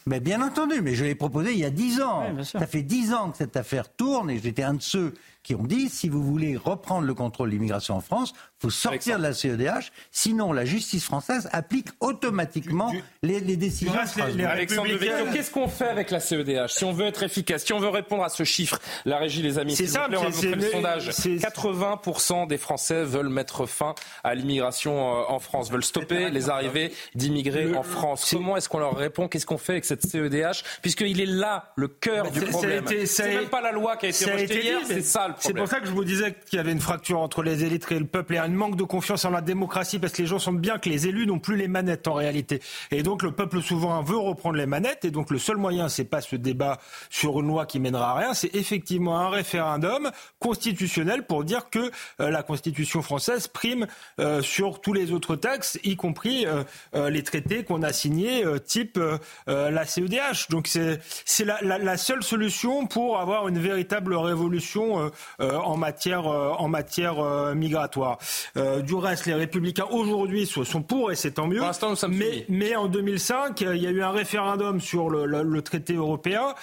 mais 0.05 0.19
bien 0.19 0.41
entendu, 0.41 0.81
mais 0.81 0.93
je 0.93 1.03
l'ai 1.03 1.15
proposé 1.15 1.53
il 1.53 1.59
y 1.59 1.65
a 1.65 1.69
dix 1.69 2.01
ans. 2.01 2.23
Ça 2.43 2.67
fait 2.67 2.83
dix 2.83 3.13
ans 3.13 3.31
que 3.31 3.37
cette 3.37 3.57
affaire 3.57 3.89
tourne 3.89 4.29
et 4.29 4.39
j'étais 4.39 4.63
un 4.63 4.75
de 4.75 4.81
ceux 4.81 5.13
qui 5.45 5.53
ont 5.53 5.63
dit 5.63 5.89
si 5.89 6.09
vous 6.09 6.23
voulez 6.23 6.57
reprendre 6.57 7.05
le 7.05 7.13
contrôle 7.13 7.49
de 7.49 7.53
l'immigration 7.53 7.95
en 7.95 8.01
France, 8.01 8.33
faut 8.57 8.71
sortir 8.71 9.17
de 9.19 9.23
la 9.23 9.31
CEDH, 9.31 9.91
sinon 10.11 10.51
la 10.51 10.65
justice 10.65 11.05
française 11.05 11.47
applique 11.51 11.89
automatiquement 11.99 12.91
les, 13.21 13.39
décisions. 13.55 13.93
qu'est-ce 13.93 15.51
qu'on 15.51 15.67
fait 15.67 15.87
avec 15.87 16.09
la 16.09 16.19
CEDH 16.19 16.69
Si 16.69 16.83
on 16.83 16.93
veut 16.93 17.05
être 17.05 17.21
efficace, 17.21 17.63
si 17.63 17.73
on 17.73 17.79
veut 17.79 17.89
répondre 17.89 18.23
à 18.23 18.29
ce 18.29 18.43
chiffre, 18.43 18.79
la 19.05 19.19
régie, 19.19 19.43
les 19.43 19.59
amis, 19.59 19.75
c'est 19.75 19.85
simple. 19.85 20.17
C'est 20.31 20.55
le 20.55 20.61
sondage. 20.61 21.09
80% 21.09 22.47
des 22.47 22.57
Français 22.57 23.03
veulent 23.03 23.29
mettre 23.29 23.67
fin 23.67 23.93
à 24.23 24.33
l'immigration 24.33 24.97
euh, 24.97 25.23
en 25.27 25.37
France, 25.37 25.69
veulent 25.69 25.83
stopper 25.83 26.31
les 26.31 26.49
arrivées 26.49 26.91
d'immigrés 27.13 27.75
en 27.75 27.83
France. 27.83 28.29
Comment 28.31 28.57
est-ce 28.57 28.67
qu'on 28.67 28.79
leur 28.79 28.97
répond? 28.97 29.27
Qu'est-ce 29.27 29.45
qu'on 29.45 29.59
fait 29.59 29.73
avec 29.73 29.85
cette 30.01 30.09
CEDH 30.09 30.63
Puisqu'il 30.81 31.19
est 31.21 31.25
là 31.25 31.71
le 31.75 31.87
cœur 31.87 32.31
du 32.31 32.41
problème. 32.41 32.85
C'est 33.05 33.35
même 33.35 33.49
pas 33.49 33.61
la 33.61 33.71
loi 33.71 33.97
qui 33.97 34.07
a 34.07 34.09
été 34.09 34.31
rejetée 34.31 34.63
hier, 34.63 34.79
c'est 34.85 35.01
ça 35.01 35.27
le 35.27 35.33
c'est 35.39 35.53
pour 35.53 35.67
ça 35.67 35.79
que 35.79 35.87
je 35.87 35.91
vous 35.91 36.03
disais 36.03 36.35
qu'il 36.45 36.57
y 36.57 36.59
avait 36.59 36.71
une 36.71 36.81
fracture 36.81 37.19
entre 37.19 37.43
les 37.43 37.63
élites 37.63 37.91
et 37.91 37.99
le 37.99 38.05
peuple 38.05 38.35
et 38.35 38.37
un 38.37 38.47
manque 38.47 38.75
de 38.75 38.83
confiance 38.83 39.25
en 39.25 39.29
la 39.29 39.41
démocratie 39.41 39.99
parce 39.99 40.13
que 40.13 40.21
les 40.21 40.27
gens 40.27 40.39
sentent 40.39 40.59
bien 40.59 40.77
que 40.77 40.89
les 40.89 41.07
élus 41.07 41.27
n'ont 41.27 41.39
plus 41.39 41.55
les 41.55 41.67
manettes 41.67 42.07
en 42.07 42.13
réalité. 42.13 42.61
Et 42.91 43.03
donc 43.03 43.21
le 43.21 43.31
peuple 43.31 43.61
souverain 43.61 44.01
veut 44.01 44.17
reprendre 44.17 44.57
les 44.57 44.65
manettes 44.65 45.05
et 45.05 45.11
donc 45.11 45.29
le 45.29 45.37
seul 45.37 45.57
moyen, 45.57 45.89
c'est 45.89 46.05
pas 46.05 46.21
ce 46.21 46.35
débat 46.35 46.79
sur 47.09 47.39
une 47.39 47.47
loi 47.47 47.65
qui 47.65 47.79
mènera 47.79 48.11
à 48.11 48.13
rien, 48.15 48.33
c'est 48.33 48.53
effectivement 48.55 49.19
un 49.19 49.29
référendum 49.29 50.11
constitutionnel 50.39 51.25
pour 51.25 51.43
dire 51.43 51.69
que 51.69 51.91
euh, 52.21 52.29
la 52.29 52.43
Constitution 52.43 53.01
française 53.01 53.47
prime 53.47 53.87
euh, 54.19 54.41
sur 54.41 54.81
tous 54.81 54.93
les 54.93 55.11
autres 55.11 55.35
textes, 55.35 55.79
y 55.83 55.95
compris 55.95 56.45
euh, 56.45 57.09
les 57.09 57.23
traités 57.23 57.63
qu'on 57.63 57.83
a 57.83 57.93
signés, 57.93 58.43
type 58.65 58.99
la 59.47 59.84
CEDH. 59.85 60.49
Donc 60.49 60.67
c'est 60.67 60.99
c'est 61.25 61.45
la, 61.45 61.59
la, 61.61 61.77
la, 61.77 61.97
seule 61.97 62.23
solution 62.23 62.87
pour 62.87 63.19
avoir 63.19 63.47
une 63.47 63.59
véritable 63.59 64.15
révolution 64.15 65.11
euh, 65.39 65.57
en 65.57 65.77
matière, 65.77 66.27
euh, 66.27 66.51
en 66.51 66.67
matière 66.67 67.19
euh, 67.19 67.55
migratoire. 67.55 68.17
du 68.55 68.95
reste, 68.95 69.25
les 69.25 69.33
républicains 69.33 69.87
aujourd'hui 69.89 70.45
sont 70.45 70.81
pour 70.81 71.11
et 71.11 71.15
c'est 71.15 71.31
tant 71.31 71.47
mieux. 71.47 71.61
mais, 72.09 72.45
mais 72.49 72.75
en 72.75 72.87
2005, 72.87 73.61
il 73.61 73.77
y 73.77 73.87
a 73.87 73.89
eu 73.91 74.01
un 74.01 74.11
référendum 74.11 74.79
sur 74.79 75.09
le, 75.09 75.25
le, 75.25 75.61
traité 75.61 75.93
européen 75.93 76.53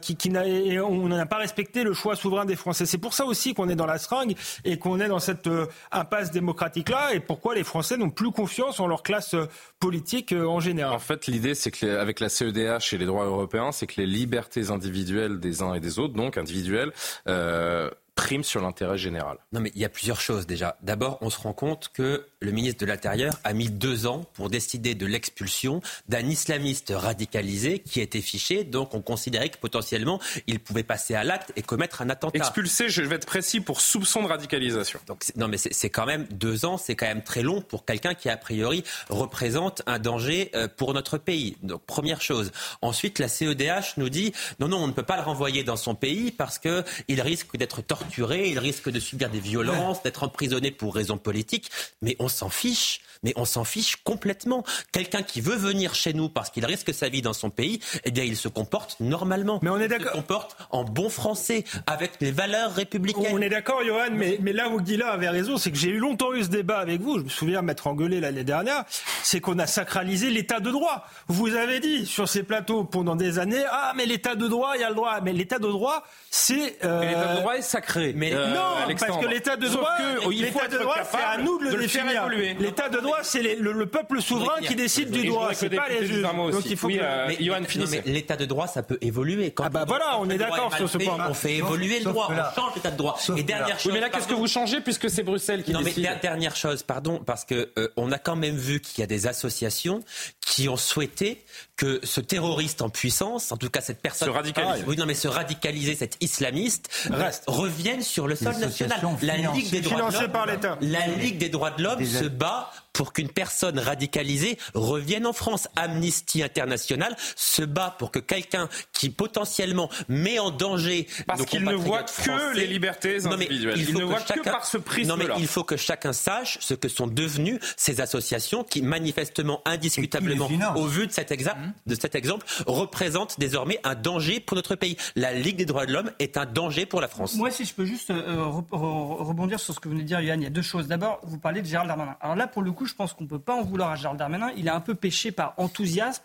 qui, 0.00 0.16
qui 0.16 0.30
n'a, 0.30 0.44
on 0.84 1.08
n'a 1.08 1.26
pas 1.26 1.38
respecté 1.38 1.82
le 1.82 1.94
choix 1.94 2.16
souverain 2.16 2.44
des 2.44 2.56
Français. 2.56 2.86
C'est 2.86 2.98
pour 2.98 3.14
ça 3.14 3.24
aussi 3.24 3.54
qu'on 3.54 3.68
est 3.68 3.76
dans 3.76 3.86
la 3.86 3.98
seringue 3.98 4.34
et 4.64 4.78
qu'on 4.78 5.00
est 5.00 5.08
dans 5.08 5.18
cette 5.18 5.48
impasse 5.90 6.30
démocratique-là 6.30 7.14
et 7.14 7.20
pourquoi 7.20 7.54
les 7.54 7.64
Français 7.64 7.96
n'ont 7.96 8.10
plus 8.10 8.30
confiance 8.30 8.80
en 8.80 8.86
leur 8.86 9.02
classe 9.02 9.34
politique 9.80 10.32
en 10.32 10.60
général. 10.60 10.94
En 10.94 10.98
fait, 10.98 11.26
l'idée, 11.26 11.54
c'est 11.54 11.70
que 11.70 11.96
avec 11.96 12.20
la 12.20 12.28
CEDH 12.28 12.45
et 12.46 12.98
les 12.98 13.06
droits 13.06 13.24
européens, 13.24 13.72
c'est 13.72 13.86
que 13.86 14.00
les 14.00 14.06
libertés 14.06 14.70
individuelles 14.70 15.40
des 15.40 15.62
uns 15.62 15.74
et 15.74 15.80
des 15.80 15.98
autres, 15.98 16.14
donc 16.14 16.38
individuelles, 16.38 16.92
euh, 17.28 17.90
prime 18.14 18.42
sur 18.42 18.62
l'intérêt 18.62 18.98
général. 18.98 19.38
Non, 19.52 19.60
mais 19.60 19.70
il 19.74 19.80
y 19.80 19.84
a 19.84 19.88
plusieurs 19.88 20.20
choses 20.20 20.46
déjà. 20.46 20.76
D'abord, 20.82 21.18
on 21.20 21.30
se 21.30 21.38
rend 21.38 21.52
compte 21.52 21.90
que 21.92 22.26
le 22.40 22.50
ministre 22.50 22.80
de 22.80 22.86
l'Intérieur 22.86 23.38
a 23.44 23.52
mis 23.52 23.70
deux 23.70 24.06
ans 24.06 24.24
pour 24.34 24.50
décider 24.50 24.94
de 24.94 25.06
l'expulsion 25.06 25.80
d'un 26.08 26.26
islamiste 26.26 26.92
radicalisé 26.94 27.78
qui 27.80 28.00
était 28.00 28.20
fiché. 28.20 28.64
Donc, 28.64 28.94
on 28.94 29.02
considérait 29.02 29.48
que 29.48 29.58
potentiellement, 29.58 30.20
il 30.46 30.60
pouvait 30.60 30.82
passer 30.82 31.14
à 31.14 31.24
l'acte 31.24 31.52
et 31.56 31.62
commettre 31.62 32.02
un 32.02 32.10
attentat. 32.10 32.38
Expulsé, 32.38 32.88
je 32.88 33.02
vais 33.02 33.16
être 33.16 33.26
précis, 33.26 33.60
pour 33.60 33.80
soupçon 33.80 34.22
de 34.22 34.28
radicalisation. 34.28 35.00
Donc, 35.06 35.24
non, 35.36 35.48
mais 35.48 35.56
c'est 35.58 35.90
quand 35.90 36.06
même 36.06 36.26
deux 36.30 36.64
ans, 36.66 36.78
c'est 36.78 36.94
quand 36.94 37.06
même 37.06 37.22
très 37.22 37.42
long 37.42 37.60
pour 37.60 37.84
quelqu'un 37.84 38.14
qui, 38.14 38.28
a 38.28 38.36
priori, 38.36 38.84
représente 39.08 39.82
un 39.86 39.98
danger 39.98 40.50
euh, 40.54 40.68
pour 40.68 40.94
notre 40.94 41.18
pays. 41.18 41.56
Donc, 41.62 41.82
première 41.86 42.20
chose. 42.20 42.52
Ensuite, 42.82 43.18
la 43.18 43.28
CEDH 43.28 43.94
nous 43.96 44.08
dit 44.08 44.32
non, 44.60 44.68
non, 44.68 44.78
on 44.78 44.86
ne 44.86 44.92
peut 44.92 45.02
pas 45.02 45.16
le 45.16 45.22
renvoyer 45.22 45.64
dans 45.64 45.76
son 45.76 45.94
pays 45.94 46.30
parce 46.30 46.58
qu'il 46.58 47.20
risque 47.20 47.56
d'être 47.56 47.82
torturé 47.82 48.36
il 48.48 48.58
risque 48.58 48.90
de 48.90 49.00
subir 49.00 49.30
des 49.30 49.40
violences, 49.40 50.02
d'être 50.02 50.22
emprisonné 50.22 50.70
pour 50.70 50.94
raisons 50.94 51.18
politiques, 51.18 51.70
mais 52.02 52.16
on 52.18 52.25
s'en 52.28 52.48
fiche. 52.48 53.00
Mais 53.22 53.32
on 53.36 53.44
s'en 53.44 53.64
fiche 53.64 53.96
complètement. 53.96 54.64
Quelqu'un 54.92 55.22
qui 55.22 55.40
veut 55.40 55.56
venir 55.56 55.94
chez 55.94 56.12
nous 56.12 56.28
parce 56.28 56.50
qu'il 56.50 56.64
risque 56.64 56.92
sa 56.92 57.08
vie 57.08 57.22
dans 57.22 57.32
son 57.32 57.50
pays, 57.50 57.80
eh 58.04 58.10
bien, 58.10 58.24
il 58.24 58.36
se 58.36 58.48
comporte 58.48 58.96
normalement. 59.00 59.58
Mais 59.62 59.70
on 59.70 59.78
est 59.78 59.88
d'accord. 59.88 60.06
Il 60.06 60.16
se 60.16 60.16
comporte 60.16 60.56
en 60.70 60.84
bon 60.84 61.08
français, 61.08 61.64
avec 61.86 62.12
les 62.20 62.30
valeurs 62.30 62.74
républicaines. 62.74 63.32
On 63.32 63.40
est 63.40 63.48
d'accord, 63.48 63.82
Johan, 63.84 64.10
mais, 64.12 64.38
mais 64.40 64.52
là 64.52 64.68
où 64.68 64.80
Guilla 64.80 65.08
avait 65.08 65.28
raison, 65.28 65.56
c'est 65.56 65.70
que 65.70 65.78
j'ai 65.78 65.88
eu 65.88 65.98
longtemps 65.98 66.32
eu 66.34 66.44
ce 66.44 66.48
débat 66.48 66.78
avec 66.78 67.00
vous. 67.00 67.18
Je 67.18 67.24
me 67.24 67.28
souviens 67.28 67.62
m'être 67.62 67.86
engueulé 67.86 68.20
l'année 68.20 68.44
dernière. 68.44 68.84
c'est 69.22 69.40
qu'on 69.40 69.58
a 69.58 69.66
sacralisé 69.66 70.30
l'état 70.30 70.60
de 70.60 70.70
droit. 70.70 71.06
Vous 71.28 71.54
avez 71.54 71.80
dit 71.80 72.06
sur 72.06 72.28
ces 72.28 72.42
plateaux 72.42 72.84
pendant 72.84 73.16
des 73.16 73.38
années, 73.38 73.64
ah 73.70 73.92
mais 73.96 74.06
l'état 74.06 74.34
de 74.34 74.46
droit, 74.46 74.72
il 74.74 74.80
y 74.82 74.84
a 74.84 74.88
le 74.88 74.94
droit. 74.94 75.20
Mais 75.22 75.32
l'état 75.32 75.58
de 75.58 75.68
droit, 75.68 76.04
c'est... 76.30 76.78
Euh... 76.84 77.00
L'état 77.00 77.34
de 77.34 77.40
droit 77.40 77.56
est 77.56 77.62
sacré. 77.62 78.12
Mais 78.14 78.32
euh, 78.32 78.54
non, 78.54 78.94
parce 78.98 79.18
que 79.18 79.26
l'état 79.26 79.56
de 79.56 79.68
droit, 79.68 79.96
de 79.98 80.78
droit, 80.78 80.96
c'est 81.10 81.16
à 81.16 81.38
nous 81.38 81.58
de 81.58 81.64
le, 81.64 81.76
définir. 81.76 82.15
L'état 82.58 82.88
de 82.88 82.98
droit, 82.98 83.18
c'est 83.22 83.42
le, 83.42 83.86
peuple 83.86 84.20
souverain 84.20 84.60
qui 84.60 84.74
décide 84.74 85.10
du 85.10 85.26
droit, 85.26 85.54
c'est 85.54 85.70
pas 85.70 85.88
les 85.88 86.06
juges. 86.06 86.22
Donc 86.22 86.64
il 86.66 86.76
faut 86.76 86.88
que... 86.88 88.08
l'état 88.08 88.36
de 88.36 88.44
droit, 88.44 88.66
ça 88.66 88.82
peut 88.82 88.98
évoluer. 89.00 89.54
ah 89.58 89.68
bah 89.68 89.84
voilà, 89.86 90.18
on 90.20 90.28
est 90.30 90.38
d'accord 90.38 90.74
sur 90.74 90.88
ce 90.88 90.98
point. 90.98 91.18
On 91.28 91.34
fait 91.34 91.56
évoluer 91.56 91.98
le 91.98 92.06
droit, 92.06 92.28
on 92.30 92.60
change 92.60 92.74
l'état 92.74 92.90
de 92.90 92.96
droit. 92.96 93.18
Et 93.36 93.42
dernière 93.42 93.78
chose... 93.78 93.92
mais 93.92 94.00
là, 94.00 94.08
qu'est-ce 94.08 94.28
que 94.28 94.34
vous 94.34 94.48
changez 94.48 94.80
puisque 94.80 95.10
c'est 95.10 95.22
Bruxelles 95.22 95.62
qui 95.62 95.72
décide 95.72 96.04
Non 96.04 96.10
mais 96.10 96.20
dernière 96.20 96.56
chose, 96.56 96.82
pardon, 96.82 97.20
parce 97.24 97.44
que 97.44 97.72
on 97.96 98.12
a 98.12 98.18
quand 98.18 98.36
même 98.36 98.56
vu 98.56 98.80
qu'il 98.80 99.00
y 99.00 99.04
a 99.04 99.06
des 99.06 99.26
associations 99.26 100.02
qui 100.40 100.68
ont 100.68 100.76
souhaité 100.76 101.44
que 101.76 102.00
ce 102.04 102.20
terroriste 102.20 102.80
en 102.80 102.88
puissance, 102.88 103.52
en 103.52 103.56
tout 103.56 103.68
cas 103.68 103.80
cette 103.82 104.00
personne, 104.00 104.28
se 104.28 104.32
radicalise. 104.32 104.84
oui, 104.86 104.96
non, 104.96 105.04
mais 105.04 105.14
se 105.14 105.28
radicaliser, 105.28 105.94
cet 105.94 106.16
islamiste, 106.20 106.88
reste, 107.10 107.44
revienne 107.46 108.02
sur 108.02 108.26
le 108.26 108.34
sol 108.34 108.56
national. 108.56 109.00
La 109.22 109.36
Ligue 109.36 109.70
des 109.70 109.80
droits 109.80 110.10
de 110.10 110.22
l'homme, 110.22 110.76
la 110.80 111.06
Ligue 111.06 111.38
des 111.38 111.48
droits 111.50 111.70
de 111.70 111.82
l'homme 111.82 112.04
se 112.04 112.24
bat 112.24 112.70
pour 112.96 113.12
qu'une 113.12 113.28
personne 113.28 113.78
radicalisée 113.78 114.58
revienne 114.74 115.26
en 115.26 115.32
France. 115.32 115.68
Amnesty 115.76 116.42
International 116.42 117.14
se 117.36 117.62
bat 117.62 117.94
pour 117.98 118.10
que 118.10 118.18
quelqu'un 118.18 118.68
qui 118.92 119.10
potentiellement 119.10 119.90
met 120.08 120.38
en 120.38 120.50
danger 120.50 121.06
parce 121.26 121.44
qu'il 121.44 121.62
ne 121.62 121.74
voit 121.74 122.04
que 122.04 122.56
les 122.56 122.66
libertés 122.66 123.24
individuelles. 123.24 123.78
il, 123.78 123.94
ne 123.94 124.04
voit 124.04 124.20
que, 124.20 124.40
par 124.40 124.64
ce 124.64 124.78
prisme 124.78 125.10
Non 125.10 125.16
mais 125.16 125.26
il 125.38 125.46
faut 125.46 125.62
que 125.62 125.76
chacun 125.76 126.14
sache 126.14 126.58
ce 126.60 126.72
que 126.72 126.88
sont 126.88 127.06
devenues 127.06 127.60
ces 127.76 128.00
associations 128.00 128.64
qui 128.64 128.80
manifestement, 128.80 129.60
indiscutablement, 129.66 130.48
au 130.76 130.86
vu 130.86 131.06
de 131.06 131.12
cet, 131.12 131.30
exemple, 131.30 131.60
mmh. 131.60 131.72
de 131.90 131.94
cet 131.94 132.14
exemple, 132.14 132.46
représentent 132.66 133.38
désormais 133.38 133.78
un 133.84 133.94
danger 133.94 134.40
pour 134.40 134.56
notre 134.56 134.74
pays. 134.74 134.96
La 135.16 135.34
Ligue 135.34 135.56
des 135.56 135.66
droits 135.66 135.84
de 135.84 135.92
l'homme 135.92 136.10
est 136.18 136.38
un 136.38 136.46
danger 136.46 136.86
pour 136.86 137.00
la 137.00 137.08
France. 137.08 137.34
Moi, 137.36 137.50
si 137.50 137.66
je 137.66 137.74
peux 137.74 137.84
juste 137.84 138.10
euh, 138.10 138.44
rebondir 138.70 139.60
sur 139.60 139.74
ce 139.74 139.80
que 139.80 139.88
vous 139.88 139.94
venez 139.94 140.04
de 140.04 140.08
dire, 140.08 140.20
Yann, 140.20 140.40
il 140.40 140.44
y 140.44 140.46
a 140.46 140.50
deux 140.50 140.62
choses. 140.62 140.86
D'abord, 140.88 141.20
vous 141.24 141.38
parlez 141.38 141.60
de 141.60 141.66
Gérald 141.66 141.88
Darmanin. 141.88 142.16
Alors 142.20 142.36
là, 142.36 142.46
pour 142.46 142.62
le 142.62 142.72
coup, 142.72 142.85
je 142.86 142.94
pense 142.94 143.12
qu'on 143.12 143.24
ne 143.24 143.28
peut 143.28 143.38
pas 143.38 143.54
en 143.54 143.62
vouloir 143.62 143.90
à 143.90 143.96
Gérald 143.96 144.18
Darmanin. 144.18 144.50
Il 144.56 144.68
a 144.68 144.74
un 144.74 144.80
peu 144.80 144.94
péché 144.94 145.32
par 145.32 145.54
enthousiasme. 145.56 146.22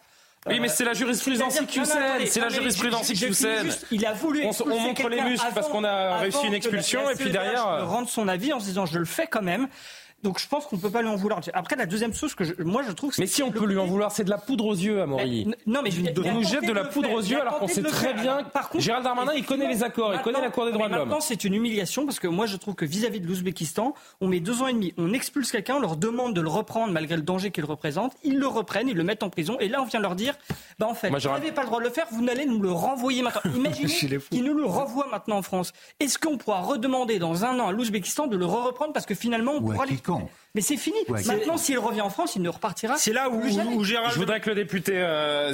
Oui, 0.47 0.59
mais 0.59 0.69
c'est 0.69 0.85
la 0.85 0.93
jurisprudence 0.93 1.59
IQCN. 1.59 2.25
C'est 2.25 2.39
la 2.39 2.49
jurisprudence 2.49 3.09
IQCN. 3.09 3.69
Il 3.91 4.05
a 4.05 4.13
voulu. 4.13 4.43
On, 4.43 4.51
on 4.65 4.79
montre 4.79 5.07
les 5.07 5.21
muscles 5.21 5.51
parce 5.53 5.67
qu'on 5.67 5.83
a 5.83 6.17
réussi 6.17 6.47
une 6.47 6.53
expulsion 6.53 7.09
et 7.09 7.15
puis 7.15 7.29
derrière. 7.29 7.87
Rendre 7.87 8.09
son 8.09 8.27
avis 8.27 8.51
en 8.53 8.59
se 8.59 8.65
disant 8.65 8.85
je 8.85 8.99
le 8.99 9.05
fais 9.05 9.27
quand 9.27 9.43
même. 9.43 9.67
Donc 10.23 10.39
je 10.39 10.47
pense 10.47 10.65
qu'on 10.65 10.75
ne 10.75 10.81
peut 10.81 10.89
pas 10.89 11.01
lui 11.01 11.09
en 11.09 11.15
vouloir. 11.15 11.41
Après, 11.53 11.75
la 11.75 11.85
deuxième 11.85 12.13
chose 12.13 12.35
que 12.35 12.61
moi 12.63 12.83
je 12.87 12.91
trouve. 12.91 13.13
Mais 13.17 13.27
si 13.27 13.41
on 13.43 13.51
peut 13.51 13.65
lui 13.65 13.77
en 13.77 13.85
vouloir, 13.85 14.11
c'est 14.11 14.23
de 14.23 14.29
la 14.29 14.37
poudre 14.37 14.65
aux 14.65 14.75
yeux, 14.75 15.01
Amaury. 15.01 15.47
non, 15.65 15.81
mais 15.83 15.91
je 15.91 16.01
Il 16.01 16.33
nous 16.33 16.43
jette 16.43 16.65
de 16.65 16.71
la 16.71 16.85
poudre 16.85 17.11
aux 17.11 17.21
yeux 17.21 17.41
alors 17.41 17.59
qu'on 17.59 17.67
sait 17.67 17.81
très 17.81 18.13
bien. 18.13 18.43
Par 18.43 18.69
contre, 18.69 18.83
Gérald 18.83 19.03
Darmanin, 19.03 19.33
il 19.35 19.45
connaît 19.45 19.67
les 19.67 19.83
accords, 19.83 20.13
il 20.13 20.21
connaît 20.21 20.41
la 20.41 20.49
Cour 20.49 20.65
des 20.65 20.71
droits 20.71 20.87
de 20.87 20.93
l'homme. 20.93 21.09
Maintenant, 21.09 21.21
c'est 21.21 21.43
une 21.43 21.53
humiliation 21.53 22.05
parce 22.05 22.19
que 22.19 22.27
moi 22.27 22.45
je 22.45 22.57
trouve 22.57 22.75
que 22.75 22.85
vis-à-vis 22.85 23.19
de 23.19 23.27
l'Ouzbékistan, 23.27 23.93
on 24.19 24.27
met 24.27 24.39
deux 24.39 24.61
ans 24.61 24.67
et 24.67 24.73
demi, 24.73 24.93
on 24.97 25.13
expulse 25.13 25.51
quelqu'un, 25.51 25.75
on 25.75 25.79
leur 25.79 25.95
demande 25.95 26.33
de 26.33 26.41
le 26.41 26.49
reprendre 26.49 26.91
malgré 26.93 27.15
le 27.15 27.21
danger 27.21 27.51
qu'il 27.51 27.65
représente, 27.65 28.13
ils 28.23 28.37
le 28.37 28.47
reprennent, 28.47 28.89
ils 28.89 28.97
le 28.97 29.03
mettent 29.03 29.23
en 29.23 29.29
prison, 29.29 29.57
et 29.59 29.67
là 29.67 29.81
on 29.81 29.85
vient 29.85 29.99
leur 29.99 30.15
dire, 30.15 30.35
bah 30.79 30.87
en 30.87 30.93
fait, 30.93 31.09
vous 31.09 31.29
n'avez 31.29 31.51
pas 31.51 31.61
le 31.61 31.67
droit 31.67 31.79
de 31.79 31.85
le 31.85 31.89
faire, 31.89 32.07
vous 32.11 32.21
n'allez 32.23 32.45
nous 32.45 32.59
le 32.61 32.71
renvoyer 32.71 33.21
maintenant. 33.21 33.41
Imaginez 33.55 34.19
qu'ils 34.29 34.43
nous 34.43 34.53
le 34.53 34.65
renvoient 34.65 35.07
maintenant 35.11 35.37
en 35.37 35.41
France. 35.41 35.73
Est-ce 35.99 36.19
qu'on 36.19 36.37
pourra 36.37 36.61
redemander 36.61 37.19
dans 37.19 37.45
un 37.45 37.59
an 37.59 37.67
à 37.67 37.71
l'Ouzbékistan 37.71 38.27
de 38.27 38.37
le 38.37 38.45
reprendre 38.45 38.93
parce 38.93 39.05
que 39.05 39.15
finalement 39.15 39.53
on 39.55 39.61
pourra 39.61 39.85
les... 39.85 39.97
Mais 40.53 40.61
c'est 40.61 40.75
fini. 40.75 40.97
Maintenant, 41.07 41.55
s'il 41.55 41.79
revient 41.79 42.01
en 42.01 42.09
France, 42.09 42.35
il 42.35 42.41
ne 42.41 42.49
repartira. 42.49 42.97
C'est 42.97 43.13
là 43.13 43.29
où, 43.29 43.41
où, 43.41 43.83
Gérald. 43.85 44.13
Je 44.13 44.19
voudrais 44.19 44.41
que 44.41 44.49
le 44.49 44.55
député 44.55 44.93
euh, 44.95 45.53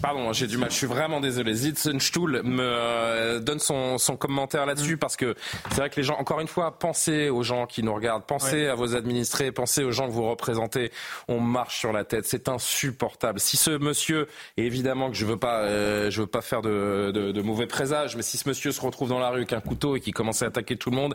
pardon, 0.00 0.32
j'ai 0.32 0.46
du 0.46 0.56
mal. 0.56 0.70
Je 0.70 0.76
suis 0.76 0.86
vraiment 0.86 1.20
désolé. 1.20 1.52
Zitzenstuhl 1.52 2.40
me 2.42 2.62
euh, 2.62 3.38
donne 3.38 3.58
son, 3.58 3.98
son 3.98 4.16
commentaire 4.16 4.64
là-dessus 4.64 4.94
mm. 4.94 4.98
parce 4.98 5.16
que 5.16 5.34
c'est 5.70 5.76
vrai 5.76 5.90
que 5.90 5.96
les 5.96 6.04
gens, 6.04 6.16
encore 6.16 6.40
une 6.40 6.48
fois, 6.48 6.78
pensez 6.78 7.28
aux 7.28 7.42
gens 7.42 7.66
qui 7.66 7.82
nous 7.82 7.92
regardent, 7.92 8.24
pensez 8.24 8.66
à 8.66 8.74
vos 8.74 8.96
administrés, 8.96 9.52
pensez 9.52 9.84
aux 9.84 9.92
gens 9.92 10.06
que 10.06 10.12
vous 10.12 10.28
représentez. 10.28 10.90
On 11.28 11.40
marche 11.40 11.78
sur 11.78 11.92
la 11.92 12.04
tête. 12.04 12.24
C'est 12.26 12.48
insupportable. 12.48 13.40
Si 13.40 13.58
ce 13.58 13.70
monsieur, 13.70 14.26
et 14.56 14.64
évidemment 14.64 15.10
que 15.10 15.16
je 15.16 15.26
veux 15.26 15.38
pas, 15.38 15.60
euh, 15.60 16.10
je 16.10 16.22
veux 16.22 16.26
pas 16.26 16.40
faire 16.40 16.62
de, 16.62 17.10
de, 17.12 17.30
de 17.30 17.42
mauvais 17.42 17.66
présages, 17.66 18.16
mais 18.16 18.22
si 18.22 18.38
ce 18.38 18.48
monsieur 18.48 18.72
se 18.72 18.80
retrouve 18.80 19.10
dans 19.10 19.18
la 19.18 19.28
rue 19.28 19.38
avec 19.38 19.52
un 19.52 19.60
couteau 19.60 19.96
et 19.96 20.00
qui 20.00 20.12
commence 20.12 20.42
à 20.42 20.46
attaquer 20.46 20.78
tout 20.78 20.88
le 20.88 20.96
monde, 20.96 21.14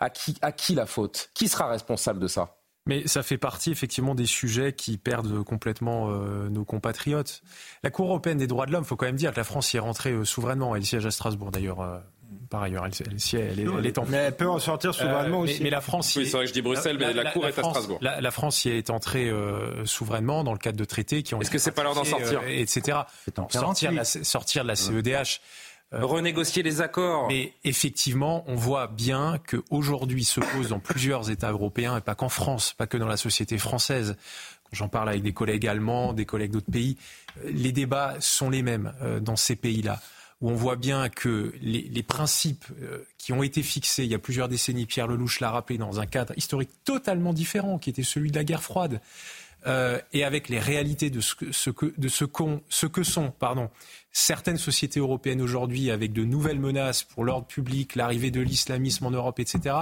à 0.00 0.08
qui, 0.08 0.36
à 0.40 0.52
qui 0.52 0.74
la 0.74 0.86
faute? 0.86 1.28
Qui 1.42 1.48
sera 1.48 1.66
responsable 1.66 2.20
de 2.20 2.28
ça? 2.28 2.54
Mais 2.86 3.08
ça 3.08 3.24
fait 3.24 3.36
partie 3.36 3.72
effectivement 3.72 4.14
des 4.14 4.26
sujets 4.26 4.72
qui 4.72 4.96
perdent 4.96 5.42
complètement 5.42 6.08
euh, 6.08 6.48
nos 6.48 6.64
compatriotes. 6.64 7.42
La 7.82 7.90
Cour 7.90 8.06
européenne 8.06 8.38
des 8.38 8.46
droits 8.46 8.64
de 8.64 8.70
l'homme, 8.70 8.84
il 8.84 8.86
faut 8.86 8.94
quand 8.94 9.06
même 9.06 9.16
dire 9.16 9.32
que 9.32 9.38
la 9.38 9.44
France 9.44 9.74
y 9.74 9.76
est 9.76 9.80
rentrée 9.80 10.12
euh, 10.12 10.24
souverainement. 10.24 10.76
Elle 10.76 10.86
siège 10.86 11.04
à 11.04 11.10
Strasbourg 11.10 11.50
d'ailleurs. 11.50 11.80
Euh, 11.80 11.98
par 12.48 12.62
ailleurs, 12.62 12.86
elle, 12.86 12.92
elle, 13.00 13.58
elle, 13.58 13.86
est, 13.86 13.98
en... 13.98 14.06
Mais 14.06 14.18
elle 14.18 14.36
peut 14.36 14.48
en 14.48 14.60
sortir 14.60 14.94
souverainement 14.94 15.40
aussi. 15.40 15.64
Mais, 15.64 15.70
la 15.70 15.80
France, 15.80 16.14
oui, 16.14 16.26
c'est 16.26 16.36
vrai 16.36 16.44
que 16.44 16.48
je 16.50 16.52
dis 16.52 16.62
Bruxelles, 16.62 16.96
mais 16.96 17.12
la, 17.12 17.32
Cour 17.32 17.48
est 17.48 17.58
à 17.58 17.62
Strasbourg. 17.64 17.98
La, 18.00 18.30
France 18.30 18.64
y 18.64 18.68
est 18.68 18.88
entrée 18.88 19.32
souverainement 19.84 20.44
dans 20.44 20.52
le 20.52 20.58
cadre 20.58 20.78
de 20.78 20.84
traités 20.84 21.24
qui 21.24 21.34
ont. 21.34 21.40
Est-ce 21.40 21.50
que 21.50 21.58
c'est 21.58 21.72
pas 21.72 21.82
l'heure 21.82 21.96
d'en 21.96 22.04
sortir, 22.04 22.42
etc. 22.46 23.00
Sortir, 23.50 23.90
la, 23.90 24.04
sortir 24.04 24.62
de 24.62 24.68
la 24.68 24.76
CEDH. 24.76 25.40
Euh, 25.94 26.06
renégocier 26.06 26.62
les 26.62 26.80
accords. 26.80 27.28
Mais 27.28 27.52
effectivement, 27.64 28.44
on 28.46 28.54
voit 28.54 28.86
bien 28.86 29.38
qu'aujourd'hui 29.46 30.24
se 30.24 30.40
pose 30.40 30.68
dans 30.68 30.78
plusieurs 30.78 31.30
États 31.30 31.50
européens, 31.50 31.98
et 31.98 32.00
pas 32.00 32.14
qu'en 32.14 32.30
France, 32.30 32.72
pas 32.72 32.86
que 32.86 32.96
dans 32.96 33.06
la 33.06 33.18
société 33.18 33.58
française, 33.58 34.16
j'en 34.72 34.88
parle 34.88 35.10
avec 35.10 35.22
des 35.22 35.34
collègues 35.34 35.66
allemands, 35.66 36.14
des 36.14 36.24
collègues 36.24 36.52
d'autres 36.52 36.70
pays, 36.70 36.96
euh, 37.44 37.50
les 37.52 37.72
débats 37.72 38.14
sont 38.20 38.48
les 38.48 38.62
mêmes 38.62 38.94
euh, 39.02 39.20
dans 39.20 39.36
ces 39.36 39.54
pays-là, 39.54 40.00
où 40.40 40.48
on 40.48 40.54
voit 40.54 40.76
bien 40.76 41.10
que 41.10 41.52
les, 41.60 42.02
principes 42.02 42.64
qui 43.16 43.32
ont 43.32 43.44
été 43.44 43.62
fixés 43.62 44.02
il 44.02 44.10
y 44.10 44.14
a 44.14 44.18
plusieurs 44.18 44.48
décennies, 44.48 44.86
Pierre 44.86 45.06
Lelouch 45.06 45.40
l'a 45.40 45.50
rappelé, 45.50 45.78
dans 45.78 46.00
un 46.00 46.06
cadre 46.06 46.36
historique 46.36 46.70
totalement 46.84 47.32
différent, 47.32 47.78
qui 47.78 47.90
était 47.90 48.02
celui 48.02 48.32
de 48.32 48.36
la 48.36 48.42
guerre 48.42 48.62
froide, 48.62 49.00
euh, 49.66 50.00
et 50.12 50.24
avec 50.24 50.48
les 50.48 50.58
réalités 50.58 51.08
de 51.08 51.20
ce 51.20 51.34
que, 51.36 51.52
ce 51.52 52.86
que 52.86 53.02
sont 53.04 53.30
pardon, 53.30 53.70
certaines 54.12 54.58
sociétés 54.58 55.00
européennes 55.00 55.40
aujourd'hui, 55.40 55.90
avec 55.90 56.12
de 56.12 56.24
nouvelles 56.24 56.60
menaces 56.60 57.02
pour 57.02 57.24
l'ordre 57.24 57.46
public, 57.46 57.96
l'arrivée 57.96 58.30
de 58.30 58.40
l'islamisme 58.40 59.06
en 59.06 59.10
Europe, 59.10 59.40
etc., 59.40 59.76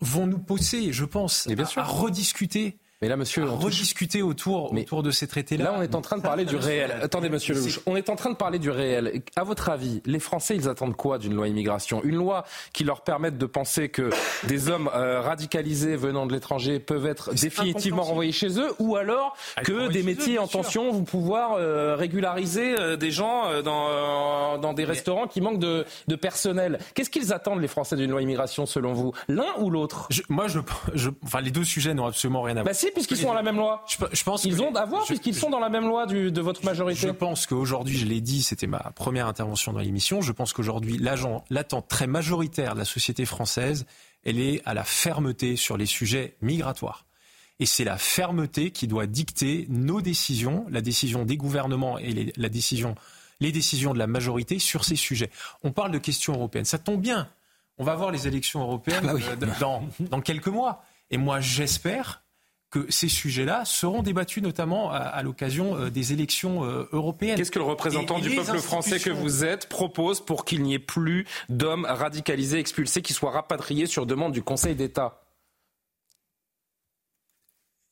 vont 0.00 0.26
nous 0.26 0.38
pousser, 0.38 0.92
je 0.92 1.04
pense, 1.04 1.48
à 1.76 1.84
rediscuter 1.84 2.78
mais 3.00 3.08
là, 3.08 3.16
monsieur, 3.16 3.44
on 3.44 3.56
rediscuter 3.56 4.22
autour, 4.22 4.72
autour 4.72 5.04
de 5.04 5.12
ces 5.12 5.28
traités-là. 5.28 5.64
Là, 5.64 5.74
on 5.78 5.82
est 5.82 5.94
en 5.94 6.00
train 6.00 6.16
de 6.16 6.22
parler 6.22 6.44
du 6.44 6.56
réel. 6.56 6.92
Attendez, 7.00 7.28
monsieur 7.28 7.54
Lelouch, 7.54 7.78
on 7.86 7.94
est 7.94 8.10
en 8.10 8.16
train 8.16 8.30
de 8.30 8.36
parler 8.36 8.58
du 8.58 8.70
réel. 8.70 9.22
À 9.36 9.44
votre 9.44 9.68
avis, 9.68 10.02
les 10.04 10.18
Français, 10.18 10.56
ils 10.56 10.68
attendent 10.68 10.96
quoi 10.96 11.18
d'une 11.18 11.34
loi 11.34 11.46
immigration? 11.46 12.02
Une 12.02 12.16
loi 12.16 12.44
qui 12.72 12.82
leur 12.82 13.02
permette 13.02 13.38
de 13.38 13.46
penser 13.46 13.88
que 13.88 14.10
des 14.48 14.68
hommes 14.68 14.90
euh, 14.94 15.20
radicalisés 15.20 15.94
venant 15.94 16.26
de 16.26 16.32
l'étranger 16.32 16.80
peuvent 16.80 17.06
être 17.06 17.32
définitivement 17.34 18.02
renvoyés 18.02 18.32
chez 18.32 18.58
eux, 18.58 18.72
ou 18.80 18.96
alors 18.96 19.36
que 19.62 19.88
des 19.88 20.02
métiers 20.02 20.40
en 20.40 20.48
tension 20.48 20.90
vont 20.90 21.04
pouvoir 21.04 21.52
euh, 21.52 21.94
régulariser 21.94 22.76
euh, 22.76 22.96
des 22.96 23.12
gens 23.12 23.62
dans, 23.62 24.58
dans 24.58 24.72
des 24.72 24.84
restaurants 24.84 25.28
qui 25.28 25.40
manquent 25.40 25.60
de, 25.60 25.84
de 26.08 26.16
personnel. 26.16 26.80
Qu'est-ce 26.94 27.10
qu'ils 27.10 27.32
attendent 27.32 27.60
les 27.60 27.68
Français 27.68 27.94
d'une 27.94 28.10
loi 28.10 28.22
immigration 28.22 28.66
selon 28.66 28.92
vous? 28.92 29.12
L'un 29.28 29.54
ou 29.58 29.70
l'autre? 29.70 30.08
Moi, 30.28 30.48
je, 30.48 30.58
je, 30.94 31.10
enfin, 31.24 31.40
les 31.40 31.52
deux 31.52 31.64
sujets 31.64 31.94
n'ont 31.94 32.06
absolument 32.06 32.42
rien 32.42 32.56
à 32.56 32.62
voir. 32.62 32.66
Bah 32.66 32.74
puisqu'ils 32.92 33.16
sont 33.16 33.28
dans 33.28 33.34
la 33.34 33.42
même 33.42 33.56
loi. 33.56 33.84
Je, 33.88 34.22
pense 34.24 34.44
ils 34.44 34.62
ont 34.62 34.74
à 34.74 34.84
voir 34.84 35.04
puisqu'ils 35.04 35.34
sont 35.34 35.50
dans 35.50 35.58
la 35.58 35.68
même 35.68 35.86
loi 35.86 36.06
du, 36.06 36.30
de 36.30 36.40
votre 36.40 36.64
majorité. 36.64 37.00
Je 37.00 37.08
pense 37.08 37.46
qu'aujourd'hui, 37.46 37.96
je 37.96 38.06
l'ai 38.06 38.20
dit, 38.20 38.42
c'était 38.42 38.66
ma 38.66 38.92
première 38.94 39.26
intervention 39.26 39.72
dans 39.72 39.80
l'émission. 39.80 40.20
Je 40.20 40.32
pense 40.32 40.52
qu'aujourd'hui, 40.52 40.98
l'attente 40.98 41.88
très 41.88 42.06
majoritaire 42.06 42.74
de 42.74 42.80
la 42.80 42.84
société 42.84 43.24
française, 43.24 43.86
elle 44.24 44.40
est 44.40 44.62
à 44.64 44.74
la 44.74 44.84
fermeté 44.84 45.56
sur 45.56 45.76
les 45.76 45.86
sujets 45.86 46.36
migratoires. 46.40 47.06
Et 47.60 47.66
c'est 47.66 47.84
la 47.84 47.98
fermeté 47.98 48.70
qui 48.70 48.86
doit 48.86 49.06
dicter 49.06 49.66
nos 49.68 50.00
décisions, 50.00 50.66
la 50.70 50.80
décision 50.80 51.24
des 51.24 51.36
gouvernements 51.36 51.98
et 51.98 52.12
les, 52.12 52.32
la 52.36 52.48
décision, 52.48 52.94
les 53.40 53.50
décisions 53.50 53.92
de 53.92 53.98
la 53.98 54.06
majorité 54.06 54.58
sur 54.58 54.84
ces 54.84 54.96
sujets. 54.96 55.30
On 55.64 55.72
parle 55.72 55.90
de 55.90 55.98
questions 55.98 56.34
européennes. 56.34 56.64
Ça 56.64 56.78
tombe 56.78 57.00
bien. 57.00 57.28
On 57.78 57.84
va 57.84 57.94
voir 57.94 58.10
les 58.10 58.26
élections 58.26 58.60
européennes 58.60 59.08
ah 59.08 59.14
bah 59.14 59.20
euh, 59.30 59.58
dans, 59.60 59.88
dans 60.00 60.20
quelques 60.20 60.48
mois. 60.48 60.84
Et 61.10 61.16
moi, 61.16 61.40
j'espère 61.40 62.22
que 62.70 62.86
ces 62.90 63.08
sujets-là 63.08 63.64
seront 63.64 64.02
débattus 64.02 64.42
notamment 64.42 64.90
à, 64.90 65.22
l'occasion 65.22 65.76
euh, 65.76 65.90
des 65.90 66.12
élections 66.12 66.64
euh, 66.64 66.88
européennes. 66.92 67.36
Qu'est-ce 67.36 67.50
que 67.50 67.58
le 67.58 67.64
représentant 67.64 68.18
du 68.18 68.34
peuple 68.34 68.58
français 68.58 69.00
que 69.00 69.10
vous 69.10 69.44
êtes 69.44 69.68
propose 69.68 70.20
pour 70.20 70.44
qu'il 70.44 70.62
n'y 70.62 70.74
ait 70.74 70.78
plus 70.78 71.26
d'hommes 71.48 71.86
radicalisés 71.88 72.58
expulsés 72.58 73.02
qui 73.02 73.14
soient 73.14 73.30
rapatriés 73.30 73.86
sur 73.86 74.06
demande 74.06 74.32
du 74.32 74.42
Conseil 74.42 74.74
d'État? 74.74 75.22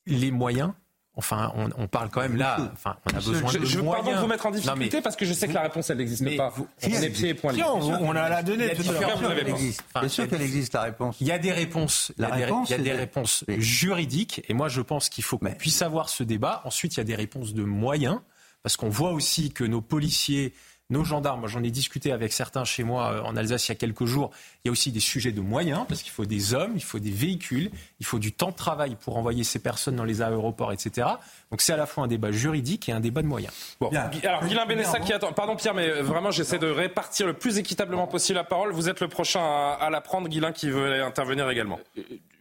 Les 0.05 0.31
moyens 0.31 0.73
Enfin, 1.17 1.51
on, 1.77 1.87
parle 1.87 2.09
quand 2.09 2.21
même 2.21 2.37
là. 2.37 2.57
Enfin, 2.73 2.95
on 3.07 3.09
a 3.09 3.13
besoin 3.15 3.49
je, 3.49 3.57
de 3.57 3.65
je 3.65 3.77
veux 3.77 3.83
moyens. 3.83 4.21
vous 4.21 4.27
mettre 4.27 4.45
en 4.45 4.51
difficulté 4.51 5.01
parce 5.01 5.15
que 5.15 5.25
je 5.25 5.33
sais 5.33 5.47
que 5.47 5.53
la 5.53 5.63
réponse 5.63 5.89
elle 5.89 5.97
n'existe 5.97 6.37
pas. 6.37 6.49
Vous, 6.49 6.67
on 6.83 6.87
est 6.89 7.09
pieds 7.09 7.29
et 7.29 7.33
poings 7.33 7.53
On, 7.57 8.15
a 8.15 8.29
la 8.29 8.43
donnée. 8.43 8.71
Bien 8.75 10.07
sûr 10.07 10.29
qu'elle 10.29 10.41
existe 10.43 10.73
la 10.73 10.83
réponse. 10.83 11.17
Il 11.19 11.25
y 11.25 11.31
a 11.31 11.39
des 11.39 11.51
réponses. 11.51 12.13
La 12.17 12.27
il 12.27 12.31
y 12.31 12.33
a 12.33 12.37
des, 12.37 12.45
réponse, 12.45 12.69
il 12.69 12.71
y 12.71 12.75
a 12.75 12.83
des 12.83 12.91
réponses 12.91 13.43
juridiques. 13.47 14.43
Et 14.47 14.53
moi, 14.53 14.69
je 14.69 14.81
pense 14.81 15.09
qu'il 15.09 15.23
faut 15.23 15.39
qu'on 15.39 15.51
puisse 15.53 15.81
avoir 15.81 16.09
ce 16.09 16.23
débat. 16.23 16.61
Ensuite, 16.65 16.93
il 16.93 16.97
y 16.97 17.01
a 17.01 17.05
des 17.05 17.15
réponses 17.15 17.55
de 17.55 17.63
moyens. 17.63 18.19
Parce 18.61 18.77
qu'on 18.77 18.89
voit 18.89 19.11
aussi 19.11 19.51
que 19.51 19.63
nos 19.63 19.81
policiers, 19.81 20.53
nos 20.89 21.03
gendarmes, 21.03 21.41
moi 21.41 21.49
j'en 21.49 21.63
ai 21.63 21.69
discuté 21.71 22.13
avec 22.13 22.31
certains 22.31 22.63
chez 22.63 22.83
moi 22.83 23.11
euh, 23.11 23.21
en 23.23 23.35
Alsace 23.35 23.67
il 23.67 23.71
y 23.71 23.73
a 23.73 23.75
quelques 23.75 24.05
jours, 24.05 24.31
il 24.63 24.67
y 24.67 24.69
a 24.69 24.71
aussi 24.71 24.91
des 24.93 25.01
sujets 25.01 25.33
de 25.33 25.41
moyens, 25.41 25.85
parce 25.89 26.01
qu'il 26.01 26.13
faut 26.13 26.23
des 26.25 26.53
hommes, 26.53 26.71
il 26.75 26.83
faut 26.83 26.99
des 26.99 27.11
véhicules, 27.11 27.71
il 27.99 28.05
faut 28.05 28.19
du 28.19 28.31
temps 28.31 28.51
de 28.51 28.55
travail 28.55 28.95
pour 28.95 29.17
envoyer 29.17 29.43
ces 29.43 29.59
personnes 29.59 29.97
dans 29.97 30.05
les 30.05 30.21
aéroports, 30.21 30.71
etc. 30.71 31.07
Donc 31.51 31.59
c'est 31.61 31.73
à 31.73 31.77
la 31.77 31.87
fois 31.87 32.05
un 32.05 32.07
débat 32.07 32.31
juridique 32.31 32.87
et 32.87 32.93
un 32.93 33.01
débat 33.01 33.21
de 33.21 33.27
moyens. 33.27 33.53
Bon. 33.81 33.89
Alors, 33.89 34.45
Guilain 34.45 34.65
Bénessa 34.65 34.99
qui 35.01 35.11
attend. 35.11 35.33
Pardon, 35.33 35.57
Pierre, 35.57 35.73
mais 35.73 35.89
euh, 35.89 36.03
vraiment, 36.03 36.31
j'essaie 36.31 36.57
de 36.59 36.67
répartir 36.69 37.27
le 37.27 37.33
plus 37.33 37.57
équitablement 37.57 38.07
possible 38.07 38.37
la 38.37 38.45
parole. 38.45 38.71
Vous 38.71 38.87
êtes 38.87 39.01
le 39.01 39.09
prochain 39.09 39.41
à, 39.41 39.77
à 39.81 39.89
la 39.89 39.99
prendre, 39.99 40.29
Guilain, 40.29 40.53
qui 40.53 40.69
veut 40.69 41.03
intervenir 41.03 41.49
également. 41.49 41.79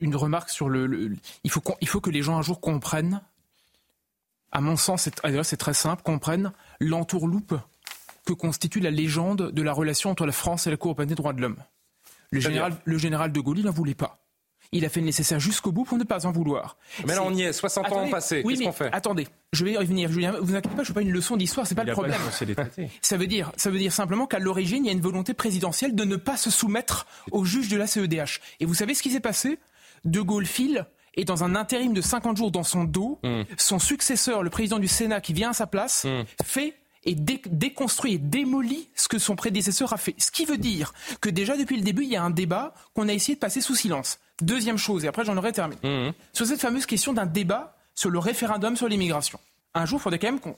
une 0.00 0.14
remarque 0.14 0.50
sur 0.50 0.68
le. 0.68 0.86
le- 0.86 1.16
il, 1.42 1.50
faut 1.50 1.62
il 1.80 1.88
faut 1.88 2.00
que 2.00 2.10
les 2.10 2.22
gens 2.22 2.36
un 2.38 2.42
jour 2.42 2.60
comprennent, 2.60 3.20
à 4.52 4.60
mon 4.60 4.76
sens, 4.76 5.08
c'est 5.42 5.56
très 5.56 5.74
simple, 5.74 6.02
comprennent 6.04 6.52
l'entourloupe 6.80 7.54
que 8.26 8.34
constitue 8.34 8.80
la 8.80 8.90
légende 8.90 9.50
de 9.52 9.62
la 9.62 9.72
relation 9.72 10.10
entre 10.10 10.26
la 10.26 10.32
France 10.32 10.66
et 10.66 10.70
la 10.70 10.76
Cour 10.76 10.90
européenne 10.90 11.08
des 11.08 11.14
droits 11.14 11.32
de 11.32 11.40
l'homme. 11.40 11.56
Le 12.30 12.40
général, 12.40 12.76
le 12.84 12.98
général 12.98 13.32
de 13.32 13.40
Gaulle, 13.40 13.60
il 13.60 13.64
n'en 13.64 13.70
voulait 13.72 13.94
pas. 13.94 14.18
Il 14.72 14.84
a 14.84 14.88
fait 14.88 14.98
le 14.98 15.06
nécessaire 15.06 15.38
jusqu'au 15.38 15.70
bout 15.70 15.84
pour 15.84 15.96
ne 15.96 16.02
pas 16.02 16.26
en 16.26 16.32
vouloir. 16.32 16.76
Mais 17.06 17.14
là, 17.14 17.22
on 17.22 17.32
y 17.32 17.42
est. 17.42 17.52
60 17.52 17.84
ans 17.86 17.88
ont 17.88 17.92
Attendez, 17.98 18.10
passé. 18.10 18.42
Oui, 18.44 18.54
Qu'est-ce 18.54 18.58
mais 18.58 18.66
qu'on 18.66 18.72
fait? 18.72 18.90
Attendez, 18.92 19.28
je 19.52 19.64
vais 19.64 19.72
y 19.72 19.76
revenir. 19.76 20.10
Julien, 20.10 20.32
vous 20.40 20.56
inquiétez 20.56 20.74
pas, 20.74 20.76
je 20.78 20.80
ne 20.80 20.84
fais 20.86 20.92
pas 20.92 21.02
une 21.02 21.12
leçon 21.12 21.36
d'histoire, 21.36 21.68
c'est 21.68 21.76
pas 21.76 21.82
Il 21.84 21.86
le 21.90 21.94
pas 21.94 22.02
problème. 22.02 22.20
Ça 23.00 23.16
veut 23.16 23.28
dire, 23.28 23.52
ça 23.56 23.70
veut 23.70 23.78
dire 23.78 23.92
simplement 23.92 24.26
qu'à 24.26 24.40
l'origine, 24.40 24.84
il 24.84 24.88
y 24.88 24.90
a 24.90 24.92
une 24.92 25.00
volonté 25.00 25.34
présidentielle 25.34 25.94
de 25.94 26.04
ne 26.04 26.16
pas 26.16 26.36
se 26.36 26.50
soumettre 26.50 27.06
au 27.30 27.44
juge 27.44 27.68
de 27.68 27.76
la 27.76 27.86
CEDH. 27.86 28.40
Et 28.58 28.66
vous 28.66 28.74
savez 28.74 28.94
ce 28.94 29.02
qui 29.04 29.10
s'est 29.10 29.20
passé? 29.20 29.60
De 30.04 30.20
Gaulle 30.20 30.46
file 30.46 30.86
et 31.14 31.24
dans 31.24 31.44
un 31.44 31.54
intérim 31.54 31.94
de 31.94 32.00
50 32.00 32.36
jours 32.36 32.50
dans 32.50 32.64
son 32.64 32.84
dos, 32.84 33.20
son 33.56 33.78
successeur, 33.78 34.42
le 34.42 34.50
président 34.50 34.78
du 34.78 34.88
Sénat 34.88 35.20
qui 35.20 35.32
vient 35.32 35.50
à 35.50 35.54
sa 35.54 35.66
place, 35.66 36.06
fait 36.44 36.74
et 37.06 37.14
dé- 37.14 37.40
déconstruit 37.46 38.14
et 38.14 38.18
démolit 38.18 38.88
ce 38.94 39.08
que 39.08 39.18
son 39.18 39.36
prédécesseur 39.36 39.92
a 39.92 39.96
fait. 39.96 40.14
Ce 40.18 40.30
qui 40.30 40.44
veut 40.44 40.58
dire 40.58 40.92
que 41.20 41.30
déjà 41.30 41.56
depuis 41.56 41.76
le 41.76 41.82
début, 41.82 42.02
il 42.02 42.10
y 42.10 42.16
a 42.16 42.22
un 42.22 42.30
débat 42.30 42.74
qu'on 42.94 43.08
a 43.08 43.12
essayé 43.12 43.34
de 43.36 43.40
passer 43.40 43.60
sous 43.60 43.74
silence. 43.74 44.18
Deuxième 44.42 44.76
chose, 44.76 45.04
et 45.04 45.08
après 45.08 45.24
j'en 45.24 45.36
aurai 45.36 45.52
terminé. 45.52 46.12
Sur 46.34 46.46
cette 46.46 46.60
fameuse 46.60 46.84
question 46.86 47.12
d'un 47.14 47.24
débat 47.26 47.76
sur 47.94 48.10
le 48.10 48.18
référendum 48.18 48.76
sur 48.76 48.88
l'immigration. 48.88 49.38
Un 49.72 49.86
jour, 49.86 49.98
il 49.98 50.02
faudrait 50.02 50.18
quand 50.18 50.26
même 50.28 50.40
qu'on 50.40 50.56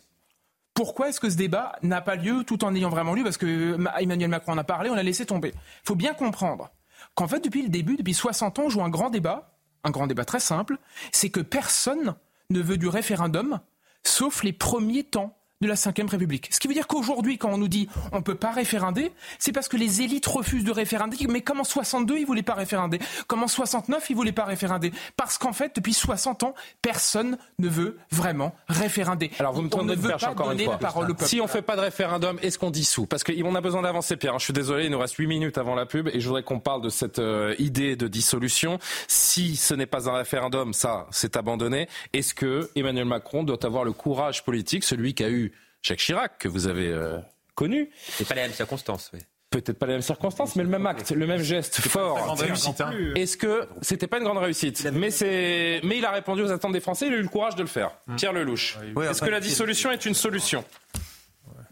pourquoi 0.74 1.08
est-ce 1.08 1.18
que 1.20 1.28
ce 1.30 1.36
débat 1.36 1.72
n'a 1.82 2.00
pas 2.00 2.14
lieu 2.14 2.44
tout 2.44 2.64
en 2.64 2.74
ayant 2.74 2.88
vraiment 2.88 3.14
lieu? 3.14 3.24
Parce 3.24 3.36
que 3.36 3.74
Ma- 3.76 4.00
Emmanuel 4.00 4.30
Macron 4.30 4.52
en 4.52 4.58
a 4.58 4.64
parlé, 4.64 4.90
on 4.90 4.94
l'a 4.94 5.02
laissé 5.02 5.26
tomber. 5.26 5.48
Il 5.54 5.86
faut 5.86 5.94
bien 5.96 6.14
comprendre 6.14 6.70
qu'en 7.14 7.26
fait, 7.28 7.40
depuis 7.40 7.62
le 7.62 7.68
début, 7.68 7.96
depuis 7.96 8.14
60 8.14 8.58
ans, 8.58 8.64
on 8.66 8.68
joue 8.68 8.82
un 8.82 8.88
grand 8.88 9.10
débat, 9.10 9.56
un 9.84 9.90
grand 9.90 10.06
débat 10.06 10.24
très 10.24 10.40
simple, 10.40 10.78
c'est 11.12 11.30
que 11.30 11.40
personne 11.40 12.14
ne 12.50 12.60
veut 12.60 12.76
du 12.76 12.88
référendum, 12.88 13.60
sauf 14.04 14.42
les 14.44 14.52
premiers 14.52 15.04
temps 15.04 15.36
de 15.60 15.66
la 15.66 15.74
Ve 15.74 16.10
République. 16.10 16.48
Ce 16.52 16.60
qui 16.60 16.68
veut 16.68 16.74
dire 16.74 16.86
qu'aujourd'hui, 16.86 17.36
quand 17.36 17.50
on 17.50 17.58
nous 17.58 17.66
dit 17.68 17.88
on 18.12 18.22
peut 18.22 18.36
pas 18.36 18.52
référender, 18.52 19.10
c'est 19.40 19.50
parce 19.50 19.66
que 19.66 19.76
les 19.76 20.02
élites 20.02 20.26
refusent 20.26 20.62
de 20.64 20.70
référender. 20.70 21.16
Mais 21.28 21.40
comme 21.40 21.58
en 21.58 21.64
62, 21.64 22.18
ils 22.18 22.26
voulaient 22.26 22.42
pas 22.42 22.54
référender 22.54 23.00
Comme 23.26 23.42
en 23.42 23.48
69, 23.48 24.08
ils 24.10 24.14
voulaient 24.16 24.30
pas 24.30 24.44
référender 24.44 24.92
Parce 25.16 25.36
qu'en 25.36 25.52
fait, 25.52 25.74
depuis 25.74 25.94
60 25.94 26.44
ans, 26.44 26.54
personne 26.80 27.38
ne 27.58 27.68
veut 27.68 27.98
vraiment 28.12 28.54
référender. 28.68 29.32
Alors 29.40 29.52
vous 29.52 29.62
me 29.62 29.68
on 29.72 29.82
ne 29.82 29.96
veut 29.96 30.08
perche 30.10 30.22
pas 30.22 30.30
encore 30.30 30.52
une 30.52 30.58
donner 30.58 30.64
fois. 30.64 30.74
la 30.74 30.78
parole 30.78 31.04
au 31.10 31.14
peuple. 31.14 31.24
Si 31.28 31.40
on 31.40 31.48
fait 31.48 31.62
pas 31.62 31.74
de 31.74 31.80
référendum, 31.80 32.38
est-ce 32.40 32.58
qu'on 32.58 32.70
dissout? 32.70 33.06
Parce 33.06 33.24
qu'on 33.24 33.54
a 33.56 33.60
besoin 33.60 33.82
d'avancer, 33.82 34.16
Pierre. 34.16 34.34
hein. 34.34 34.38
Je 34.38 34.44
suis 34.44 34.52
désolé, 34.52 34.84
il 34.84 34.90
nous 34.92 34.98
reste 34.98 35.16
8 35.16 35.26
minutes 35.26 35.58
avant 35.58 35.74
la 35.74 35.86
pub 35.86 36.08
et 36.12 36.20
je 36.20 36.26
voudrais 36.28 36.44
qu'on 36.44 36.60
parle 36.60 36.82
de 36.82 36.88
cette 36.88 37.18
euh, 37.18 37.56
idée 37.58 37.96
de 37.96 38.06
dissolution. 38.06 38.78
Si 39.08 39.56
ce 39.56 39.74
n'est 39.74 39.86
pas 39.86 40.08
un 40.08 40.14
référendum, 40.14 40.72
ça, 40.72 41.08
c'est 41.10 41.36
abandonné. 41.36 41.88
Est-ce 42.12 42.32
que 42.32 42.70
Emmanuel 42.76 43.06
Macron 43.06 43.42
doit 43.42 43.64
avoir 43.66 43.82
le 43.82 43.92
courage 43.92 44.44
politique, 44.44 44.84
celui 44.84 45.14
qu'a 45.14 45.28
eu 45.28 45.47
Jacques 45.82 45.98
Chirac, 45.98 46.38
que 46.38 46.48
vous 46.48 46.66
avez 46.66 46.88
euh, 46.88 47.18
connu 47.54 47.90
C'est 47.96 48.26
pas 48.26 48.34
la 48.34 48.42
même 48.42 48.52
circonstance, 48.52 49.10
oui. 49.12 49.20
Peut-être 49.50 49.78
pas 49.78 49.86
les 49.86 49.94
mêmes 49.94 50.02
circonstances, 50.02 50.56
mais 50.56 50.62
le 50.62 50.68
même 50.68 50.86
acte, 50.86 51.10
le 51.10 51.26
même 51.26 51.40
geste 51.40 51.80
fort. 51.80 52.18
grande 52.18 52.40
réussite, 52.40 52.82
hein. 52.82 52.92
Est-ce 53.14 53.38
que 53.38 53.66
c'était 53.80 54.06
pas 54.06 54.18
une 54.18 54.24
grande 54.24 54.36
réussite 54.38 54.86
Mais 54.92 55.10
c'est, 55.10 55.80
mais 55.84 55.96
il 55.96 56.04
a 56.04 56.10
répondu 56.10 56.42
aux 56.42 56.52
attentes 56.52 56.72
des 56.72 56.80
Français. 56.80 57.06
Il 57.06 57.14
a 57.14 57.16
eu 57.16 57.22
le 57.22 57.28
courage 57.28 57.56
de 57.56 57.62
le 57.62 57.68
faire. 57.68 57.92
Pierre 58.18 58.34
Lelouch. 58.34 58.76
Est-ce 59.02 59.22
que 59.22 59.30
la 59.30 59.40
dissolution 59.40 59.90
est 59.90 60.04
une 60.04 60.12
solution 60.12 60.64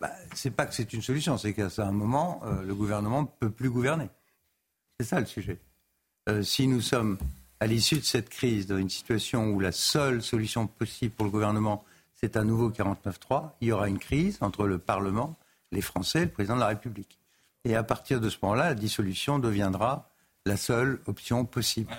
Bah, 0.01 0.11
c'est 0.35 0.53
pas 0.53 0.65
que 0.65 0.75
c'est 0.75 0.91
une 0.95 1.03
solution, 1.03 1.37
c'est 1.37 1.53
qu'à 1.53 1.69
un 1.79 1.93
moment, 1.93 2.41
euh, 2.47 2.63
le 2.63 2.75
gouvernement 2.75 3.23
ne 3.23 3.27
peut 3.27 3.51
plus 3.51 3.69
gouverner. 3.69 4.09
C'est 4.99 5.07
ça 5.07 5.21
le 5.21 5.27
sujet. 5.27 5.59
Euh, 6.31 6.43
si 6.43 6.67
nous 6.69 6.81
sommes 6.81 7.19
à 7.61 7.67
l'issue 7.67 7.97
de 7.97 8.05
cette 8.05 8.31
crise 8.31 8.67
dans 8.67 8.79
une 8.79 8.91
situation 8.91 9.51
où 9.51 9.61
la 9.61 9.73
seule 9.73 10.23
solution 10.23 10.67
possible 10.67 11.13
pour 11.13 11.27
le 11.27 11.31
gouvernement, 11.31 11.85
c'est 12.21 12.37
un 12.37 12.45
nouveau 12.45 12.71
49-3, 12.71 13.51
il 13.61 13.69
y 13.69 13.73
aura 13.73 13.89
une 13.89 13.99
crise 13.99 14.39
entre 14.41 14.67
le 14.67 14.79
Parlement, 14.79 15.37
les 15.73 15.81
Français 15.83 16.21
et 16.23 16.25
le 16.25 16.31
président 16.31 16.55
de 16.57 16.61
la 16.61 16.69
République. 16.69 17.19
Et 17.65 17.77
à 17.77 17.83
partir 17.83 18.21
de 18.21 18.29
ce 18.31 18.37
moment-là, 18.43 18.69
la 18.71 18.75
dissolution 18.75 19.39
deviendra 19.39 20.09
la 20.47 20.57
seule 20.57 21.01
option 21.07 21.45
possible. 21.45 21.93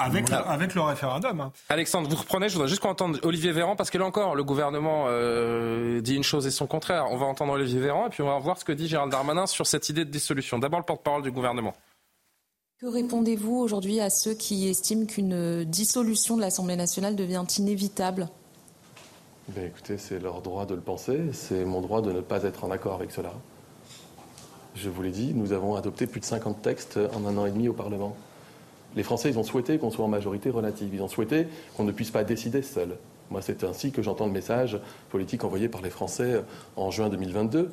Avec, 0.00 0.28
Voilà. 0.28 0.44
le, 0.44 0.48
avec 0.50 0.74
le 0.76 0.80
référendum. 0.82 1.40
hein. 1.40 1.52
Alexandre, 1.70 2.08
vous 2.08 2.14
reprenez. 2.16 2.48
Je 2.48 2.54
voudrais 2.54 2.68
juste 2.68 2.80
qu'on 2.82 2.90
entende 2.90 3.18
Olivier 3.24 3.50
Véran 3.50 3.74
parce 3.74 3.90
que 3.90 3.98
là 3.98 4.04
encore, 4.04 4.36
le 4.36 4.44
gouvernement 4.44 5.06
euh, 5.08 6.00
dit 6.00 6.14
une 6.14 6.22
chose 6.22 6.46
et 6.46 6.52
son 6.52 6.68
contraire. 6.68 7.06
On 7.10 7.16
va 7.16 7.26
entendre 7.26 7.54
Olivier 7.54 7.80
Véran 7.80 8.06
et 8.06 8.10
puis 8.10 8.22
on 8.22 8.28
va 8.28 8.38
voir 8.38 8.58
ce 8.58 8.64
que 8.64 8.70
dit 8.70 8.86
Gérald 8.86 9.10
Darmanin 9.10 9.46
sur 9.48 9.66
cette 9.66 9.88
idée 9.88 10.04
de 10.04 10.10
dissolution. 10.10 10.58
D'abord 10.60 10.78
le 10.78 10.84
porte-parole 10.84 11.22
du 11.22 11.32
gouvernement. 11.32 11.74
Que 12.80 12.86
répondez-vous 12.86 13.56
aujourd'hui 13.56 13.98
à 13.98 14.08
ceux 14.08 14.34
qui 14.34 14.68
estiment 14.68 15.06
qu'une 15.06 15.64
dissolution 15.64 16.36
de 16.36 16.42
l'Assemblée 16.42 16.76
nationale 16.76 17.16
devient 17.16 17.44
inévitable? 17.58 18.28
Ben, 19.48 19.64
écoutez, 19.64 19.96
c'est 19.96 20.18
leur 20.18 20.42
droit 20.42 20.66
de 20.66 20.74
le 20.74 20.80
penser, 20.82 21.20
c'est 21.32 21.64
mon 21.64 21.80
droit 21.80 22.02
de 22.02 22.12
ne 22.12 22.20
pas 22.20 22.42
être 22.42 22.64
en 22.64 22.70
accord 22.70 22.92
avec 22.92 23.10
cela. 23.10 23.32
Je 24.74 24.90
vous 24.90 25.00
l'ai 25.00 25.10
dit, 25.10 25.32
nous 25.34 25.52
avons 25.52 25.74
adopté 25.74 26.06
plus 26.06 26.20
de 26.20 26.26
50 26.26 26.60
textes 26.60 26.98
en 27.14 27.24
un 27.24 27.34
an 27.38 27.46
et 27.46 27.50
demi 27.50 27.66
au 27.66 27.72
Parlement. 27.72 28.14
Les 28.94 29.02
Français, 29.02 29.30
ils 29.30 29.38
ont 29.38 29.42
souhaité 29.42 29.78
qu'on 29.78 29.90
soit 29.90 30.04
en 30.04 30.08
majorité 30.08 30.50
relative, 30.50 30.90
ils 30.92 31.02
ont 31.02 31.08
souhaité 31.08 31.48
qu'on 31.76 31.84
ne 31.84 31.92
puisse 31.92 32.10
pas 32.10 32.24
décider 32.24 32.60
seul. 32.60 32.98
Moi, 33.30 33.40
c'est 33.40 33.64
ainsi 33.64 33.90
que 33.90 34.02
j'entends 34.02 34.26
le 34.26 34.32
message 34.32 34.78
politique 35.08 35.44
envoyé 35.44 35.70
par 35.70 35.80
les 35.80 35.90
Français 35.90 36.42
en 36.76 36.90
juin 36.90 37.08
2022. 37.08 37.70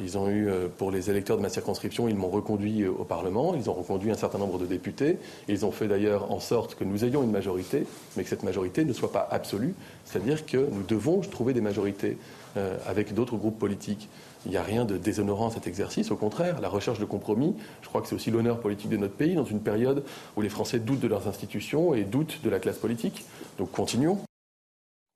Ils 0.00 0.18
ont 0.18 0.28
eu, 0.28 0.48
euh, 0.48 0.68
pour 0.68 0.90
les 0.90 1.10
électeurs 1.10 1.36
de 1.36 1.42
ma 1.42 1.48
circonscription, 1.48 2.08
ils 2.08 2.16
m'ont 2.16 2.28
reconduit 2.28 2.82
euh, 2.82 2.90
au 2.90 3.04
Parlement, 3.04 3.54
ils 3.54 3.70
ont 3.70 3.74
reconduit 3.74 4.10
un 4.10 4.16
certain 4.16 4.38
nombre 4.38 4.58
de 4.58 4.66
députés, 4.66 5.18
ils 5.48 5.64
ont 5.64 5.70
fait 5.70 5.86
d'ailleurs 5.86 6.32
en 6.32 6.40
sorte 6.40 6.74
que 6.74 6.84
nous 6.84 7.04
ayons 7.04 7.22
une 7.22 7.30
majorité, 7.30 7.86
mais 8.16 8.24
que 8.24 8.28
cette 8.28 8.42
majorité 8.42 8.84
ne 8.84 8.92
soit 8.92 9.12
pas 9.12 9.28
absolue, 9.30 9.74
c'est-à-dire 10.04 10.46
que 10.46 10.56
nous 10.56 10.82
devons 10.82 11.20
trouver 11.20 11.52
des 11.52 11.60
majorités 11.60 12.18
euh, 12.56 12.76
avec 12.86 13.14
d'autres 13.14 13.36
groupes 13.36 13.58
politiques. 13.58 14.08
Il 14.46 14.50
n'y 14.50 14.56
a 14.56 14.62
rien 14.62 14.84
de 14.84 14.98
déshonorant 14.98 15.48
à 15.48 15.50
cet 15.52 15.66
exercice, 15.66 16.10
au 16.10 16.16
contraire, 16.16 16.60
la 16.60 16.68
recherche 16.68 16.98
de 16.98 17.04
compromis, 17.04 17.54
je 17.82 17.88
crois 17.88 18.02
que 18.02 18.08
c'est 18.08 18.14
aussi 18.14 18.30
l'honneur 18.30 18.60
politique 18.60 18.90
de 18.90 18.96
notre 18.96 19.14
pays 19.14 19.34
dans 19.34 19.44
une 19.44 19.60
période 19.60 20.02
où 20.36 20.42
les 20.42 20.48
Français 20.48 20.80
doutent 20.80 21.00
de 21.00 21.08
leurs 21.08 21.28
institutions 21.28 21.94
et 21.94 22.02
doutent 22.02 22.40
de 22.42 22.50
la 22.50 22.58
classe 22.58 22.78
politique. 22.78 23.24
Donc 23.58 23.70
continuons. 23.70 24.18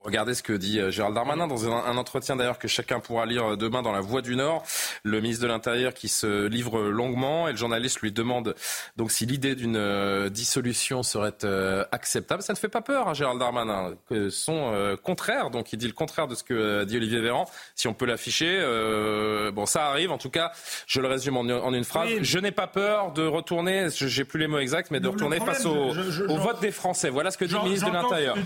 Regardez 0.08 0.32
ce 0.32 0.42
que 0.42 0.54
dit 0.54 0.80
euh, 0.80 0.90
Gérald 0.90 1.14
Darmanin 1.14 1.46
dans 1.46 1.68
un, 1.70 1.96
entretien 1.98 2.34
d'ailleurs 2.34 2.58
que 2.58 2.66
chacun 2.66 2.98
pourra 2.98 3.26
lire 3.26 3.52
euh, 3.52 3.56
demain 3.56 3.82
dans 3.82 3.92
La 3.92 4.00
Voix 4.00 4.22
du 4.22 4.36
Nord. 4.36 4.64
Le 5.02 5.20
ministre 5.20 5.42
de 5.42 5.48
l'Intérieur 5.48 5.92
qui 5.92 6.08
se 6.08 6.46
livre 6.46 6.80
longuement 6.80 7.46
et 7.46 7.50
le 7.52 7.58
journaliste 7.58 8.00
lui 8.00 8.10
demande 8.10 8.54
donc 8.96 9.12
si 9.12 9.26
l'idée 9.26 9.54
d'une 9.54 9.76
euh, 9.76 10.30
dissolution 10.30 11.02
serait 11.02 11.34
acceptable. 11.92 12.42
Ça 12.42 12.54
ne 12.54 12.58
fait 12.58 12.70
pas 12.70 12.80
peur 12.80 13.06
à 13.08 13.12
Gérald 13.12 13.38
Darmanin. 13.38 13.92
Que 14.08 14.30
son 14.30 14.96
contraire, 15.02 15.50
donc 15.50 15.74
il 15.74 15.76
dit 15.76 15.86
le 15.86 15.92
contraire 15.92 16.26
de 16.26 16.34
ce 16.34 16.42
que 16.42 16.84
dit 16.84 16.96
Olivier 16.96 17.20
Véran. 17.20 17.44
Si 17.74 17.86
on 17.86 17.92
peut 17.92 18.06
l'afficher, 18.06 18.58
euh, 18.60 19.50
bon 19.50 19.66
ça 19.66 19.88
arrive. 19.88 20.10
En 20.10 20.16
tout 20.18 20.30
cas, 20.30 20.52
je 20.86 21.02
le 21.02 21.08
résume 21.08 21.36
en, 21.36 21.72
une 21.74 21.84
phrase. 21.84 22.08
Oui. 22.08 22.18
Je 22.22 22.38
n'ai 22.38 22.50
pas 22.52 22.66
peur 22.66 23.12
de 23.12 23.26
retourner, 23.26 23.88
je- 23.94 24.06
j'ai 24.06 24.24
plus 24.24 24.40
les 24.40 24.46
mots 24.46 24.58
exacts, 24.58 24.90
mais 24.90 25.00
de 25.00 25.08
retourner 25.08 25.36
problème, 25.36 25.54
face 25.56 25.66
au, 25.66 25.92
je- 25.92 26.10
je- 26.10 26.24
au 26.24 26.36
vote 26.38 26.60
des 26.60 26.70
Français. 26.72 27.10
Voilà 27.10 27.30
ce 27.30 27.36
que 27.36 27.44
dit 27.44 27.52
le 27.54 27.60
ministre 27.62 27.88
de 27.88 27.92
l'Intérieur. 27.92 28.36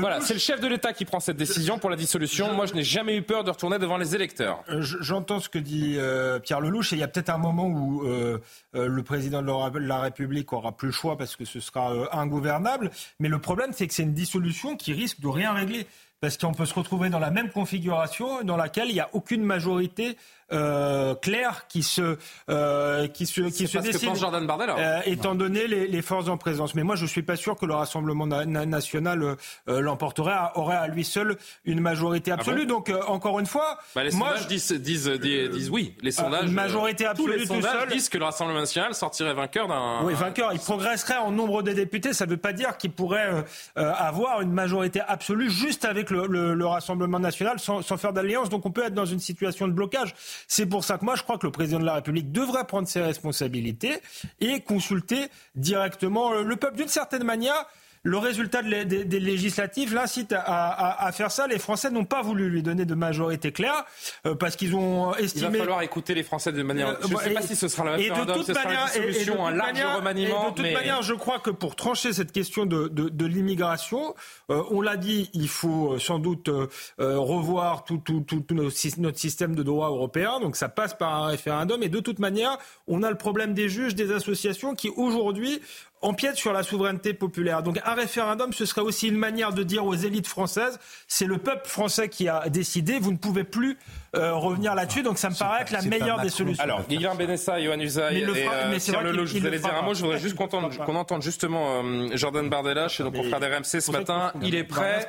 Voilà, 0.00 0.20
c'est 0.20 0.34
le 0.34 0.40
chef 0.40 0.60
de 0.60 0.66
l'État 0.66 0.92
qui 0.92 1.03
prend 1.04 1.20
cette 1.20 1.36
décision 1.36 1.78
pour 1.78 1.90
la 1.90 1.96
dissolution. 1.96 2.52
Moi, 2.54 2.66
je 2.66 2.74
n'ai 2.74 2.82
jamais 2.84 3.16
eu 3.16 3.22
peur 3.22 3.44
de 3.44 3.50
retourner 3.50 3.78
devant 3.78 3.96
les 3.96 4.14
électeurs. 4.14 4.62
Euh, 4.68 4.80
je- 4.82 4.98
J'entends 5.00 5.40
ce 5.40 5.48
que 5.48 5.58
dit 5.58 5.94
euh, 5.98 6.38
Pierre 6.38 6.60
Lelouch 6.60 6.92
et 6.92 6.96
il 6.96 7.00
y 7.00 7.02
a 7.02 7.08
peut-être 7.08 7.30
un 7.30 7.38
moment 7.38 7.66
où 7.66 8.04
euh, 8.06 8.38
le 8.74 9.02
président 9.02 9.42
de 9.42 9.78
la- 9.78 9.98
République 10.00 10.52
aura 10.52 10.72
plus 10.76 10.88
le 10.88 10.92
choix 10.92 11.16
parce 11.16 11.36
que 11.36 11.44
ce 11.44 11.60
sera 11.60 11.92
ingouvernable. 12.18 12.90
Mais 13.20 13.28
le 13.28 13.38
problème, 13.38 13.70
c'est 13.72 13.86
que 13.86 13.94
c'est 13.94 14.02
une 14.02 14.14
dissolution 14.14 14.76
qui 14.76 14.92
risque 14.92 15.20
de 15.20 15.28
rien 15.28 15.52
régler. 15.52 15.86
parce 16.20 16.38
qu'on 16.38 16.54
peut 16.54 16.64
se 16.64 16.72
retrouver 16.72 17.10
dans 17.10 17.18
la 17.18 17.30
même 17.30 17.50
configuration 17.50 18.42
dans 18.44 18.56
laquelle 18.56 18.88
il 18.88 18.94
n'y 18.94 19.00
a 19.00 19.10
aucune 19.12 19.42
majorité 19.42 20.16
euh, 20.52 21.14
claire 21.14 21.66
qui 21.68 21.82
se 21.82 22.16
euh, 22.50 23.08
qui 23.08 23.26
se 23.26 23.40
qui 23.42 23.66
se. 23.66 23.78
Que 23.78 24.14
Jordan 24.18 24.46
Bardella. 24.46 24.76
Euh, 24.78 25.00
étant 25.06 25.34
donné 25.34 25.66
les, 25.66 25.86
les, 25.86 26.02
forces 26.02 26.28
en 26.28 26.36
présence, 26.36 26.74
mais 26.74 26.82
moi 26.82 26.96
je 26.96 27.06
suis 27.06 27.22
pas 27.22 27.36
sûr 27.36 27.56
que 27.56 27.66
le 27.66 27.74
Rassemblement 27.74 28.26
national 28.26 29.36
euh, 29.68 29.80
l'emporterait 29.80 30.36
aurait 30.54 30.76
à 30.76 30.88
lui 30.88 31.04
seul 31.04 31.36
une 31.64 31.80
majorité 31.80 32.30
ah 32.30 32.34
absolue. 32.34 32.66
Donc 32.66 32.90
euh, 32.90 33.00
encore 33.06 33.40
une 33.40 33.46
fois, 33.46 33.78
bah, 33.94 34.04
les 34.04 34.10
moi, 34.12 34.30
sondages 34.30 34.48
disent, 34.48 34.72
disent, 34.72 35.08
disent, 35.08 35.70
oui. 35.70 35.94
Les 36.02 36.10
sondages. 36.10 36.46
Une 36.46 36.52
majorité 36.52 37.06
absolue 37.06 37.32
tous 37.32 37.38
les 37.38 37.46
sondages 37.46 37.80
seul, 37.80 37.88
disent 37.88 38.08
que 38.08 38.18
le 38.18 38.24
Rassemblement 38.24 38.60
national 38.60 38.94
sortirait 38.94 39.34
vainqueur 39.34 39.68
d'un. 39.68 40.00
Oui, 40.04 40.14
vainqueur. 40.14 40.52
Il 40.52 40.60
progresserait 40.60 41.16
en 41.16 41.30
nombre 41.30 41.62
de 41.62 41.72
députés. 41.72 42.12
Ça 42.12 42.26
ne 42.26 42.30
veut 42.30 42.36
pas 42.36 42.52
dire 42.52 42.76
qu'il 42.76 42.92
pourrait 42.92 43.44
avoir 43.76 44.40
une 44.40 44.52
majorité 44.52 45.00
absolue 45.06 45.50
juste 45.50 45.84
avec 45.84 46.10
le, 46.10 46.26
le, 46.26 46.54
le 46.54 46.66
Rassemblement 46.66 47.18
national 47.18 47.58
sans, 47.58 47.82
sans 47.82 47.96
faire 47.96 48.12
d'alliance. 48.12 48.48
Donc 48.48 48.66
on 48.66 48.70
peut 48.70 48.84
être 48.84 48.94
dans 48.94 49.06
une 49.06 49.20
situation 49.20 49.68
de 49.68 49.72
blocage. 49.72 50.14
C'est 50.48 50.66
pour 50.66 50.84
ça 50.84 50.98
que 50.98 51.04
moi, 51.04 51.16
je 51.16 51.22
crois 51.22 51.38
que 51.38 51.46
le 51.46 51.52
président 51.52 51.80
de 51.80 51.84
la 51.84 51.94
République 51.94 52.32
devrait 52.32 52.64
prendre 52.64 52.88
ses 52.88 53.00
responsabilités 53.00 54.00
et 54.40 54.60
consulter 54.60 55.28
directement 55.54 56.32
le 56.32 56.56
peuple. 56.56 56.76
D'une 56.76 56.88
certaine 56.88 57.24
manière, 57.24 57.66
le 58.04 58.18
résultat 58.18 58.62
des, 58.62 59.04
législatives 59.18 59.94
l'incite 59.94 60.34
à, 60.36 61.10
faire 61.12 61.30
ça. 61.30 61.46
Les 61.46 61.58
Français 61.58 61.90
n'ont 61.90 62.04
pas 62.04 62.20
voulu 62.20 62.50
lui 62.50 62.62
donner 62.62 62.84
de 62.84 62.94
majorité 62.94 63.50
claire 63.50 63.84
euh, 64.26 64.34
parce 64.34 64.56
qu'ils 64.56 64.76
ont 64.76 65.14
estimé. 65.14 65.46
Il 65.46 65.52
va 65.52 65.58
falloir 65.58 65.82
écouter 65.82 66.14
les 66.14 66.22
Français 66.22 66.52
de 66.52 66.62
manière. 66.62 66.90
Euh, 66.90 66.96
je 67.00 67.14
ne 67.14 67.18
sais 67.18 67.30
pas 67.30 67.42
si 67.42 67.56
ce 67.56 67.66
sera 67.66 67.84
la 67.84 67.92
référendum, 67.92 68.42
ce 68.42 68.52
sera 68.52 68.70
une 68.70 69.02
solution, 69.02 69.46
un 69.46 69.52
large 69.52 69.82
remaniement. 69.96 70.50
de 70.50 70.54
toute 70.56 70.72
manière, 70.72 71.02
je 71.02 71.14
crois 71.14 71.38
que 71.38 71.50
pour 71.50 71.76
trancher 71.76 72.12
cette 72.12 72.30
question 72.30 72.66
de, 72.66 73.24
l'immigration, 73.24 74.14
euh, 74.50 74.62
on 74.70 74.82
l'a 74.82 74.98
dit, 74.98 75.30
il 75.32 75.48
faut 75.48 75.98
sans 75.98 76.18
doute 76.18 76.50
revoir 76.98 77.84
tout, 77.84 77.98
tout, 77.98 78.20
tout, 78.20 78.44
notre 78.50 79.18
système 79.18 79.54
de 79.54 79.62
droit 79.62 79.88
européen. 79.88 80.40
Donc 80.40 80.56
ça 80.56 80.68
passe 80.68 80.92
par 80.92 81.14
un 81.14 81.26
référendum. 81.28 81.82
Et 81.82 81.88
de 81.88 82.00
toute 82.00 82.18
manière, 82.18 82.58
on 82.86 83.02
a 83.02 83.10
le 83.10 83.16
problème 83.16 83.54
des 83.54 83.70
juges, 83.70 83.94
des 83.94 84.12
associations 84.12 84.74
qui 84.74 84.90
aujourd'hui 84.90 85.62
empiète 86.04 86.36
sur 86.36 86.52
la 86.52 86.62
souveraineté 86.62 87.14
populaire. 87.14 87.62
Donc 87.62 87.80
un 87.84 87.94
référendum, 87.94 88.52
ce 88.52 88.66
serait 88.66 88.82
aussi 88.82 89.08
une 89.08 89.16
manière 89.16 89.52
de 89.52 89.62
dire 89.62 89.84
aux 89.86 89.94
élites 89.94 90.26
françaises, 90.26 90.78
c'est 91.08 91.24
le 91.24 91.38
peuple 91.38 91.66
français 91.66 92.08
qui 92.08 92.28
a 92.28 92.48
décidé, 92.48 92.98
vous 92.98 93.10
ne 93.10 93.16
pouvez 93.16 93.44
plus 93.44 93.78
euh, 94.14 94.34
revenir 94.34 94.74
là-dessus. 94.74 95.02
Donc 95.02 95.18
ça 95.18 95.30
me 95.30 95.34
paraît 95.34 95.62
être 95.62 95.70
la 95.70 95.82
meilleure 95.82 96.20
des 96.20 96.28
solutions. 96.28 96.62
Alors, 96.62 96.86
Guillaume 96.86 97.16
Benessa, 97.16 97.58
Yohann 97.58 97.80
Usaï 97.80 98.18
et 98.18 98.24
euh, 98.26 98.78
Pierre 98.78 99.02
Lelouch, 99.02 99.32
vous 99.32 99.46
allez 99.46 99.58
dire 99.58 99.74
un 99.74 99.82
mot. 99.82 99.94
Je 99.94 100.02
voudrais 100.02 100.18
juste 100.18 100.36
qu'on 100.36 100.94
entende, 100.96 101.22
justement 101.22 101.82
euh, 101.82 102.08
Jordan 102.14 102.48
Bardella 102.48 102.88
chez 102.88 103.02
nos 103.02 103.10
confrères 103.10 103.40
d'RMC 103.40 103.80
ce 103.80 103.90
matin. 103.90 104.32
Il 104.42 104.54
est 104.54 104.64
prêt 104.64 105.08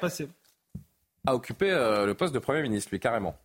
à 1.28 1.36
occuper 1.36 1.72
le 1.72 2.14
poste 2.14 2.34
de 2.34 2.40
Premier 2.40 2.62
ministre, 2.62 2.90
lui, 2.92 3.00
carrément. 3.00 3.36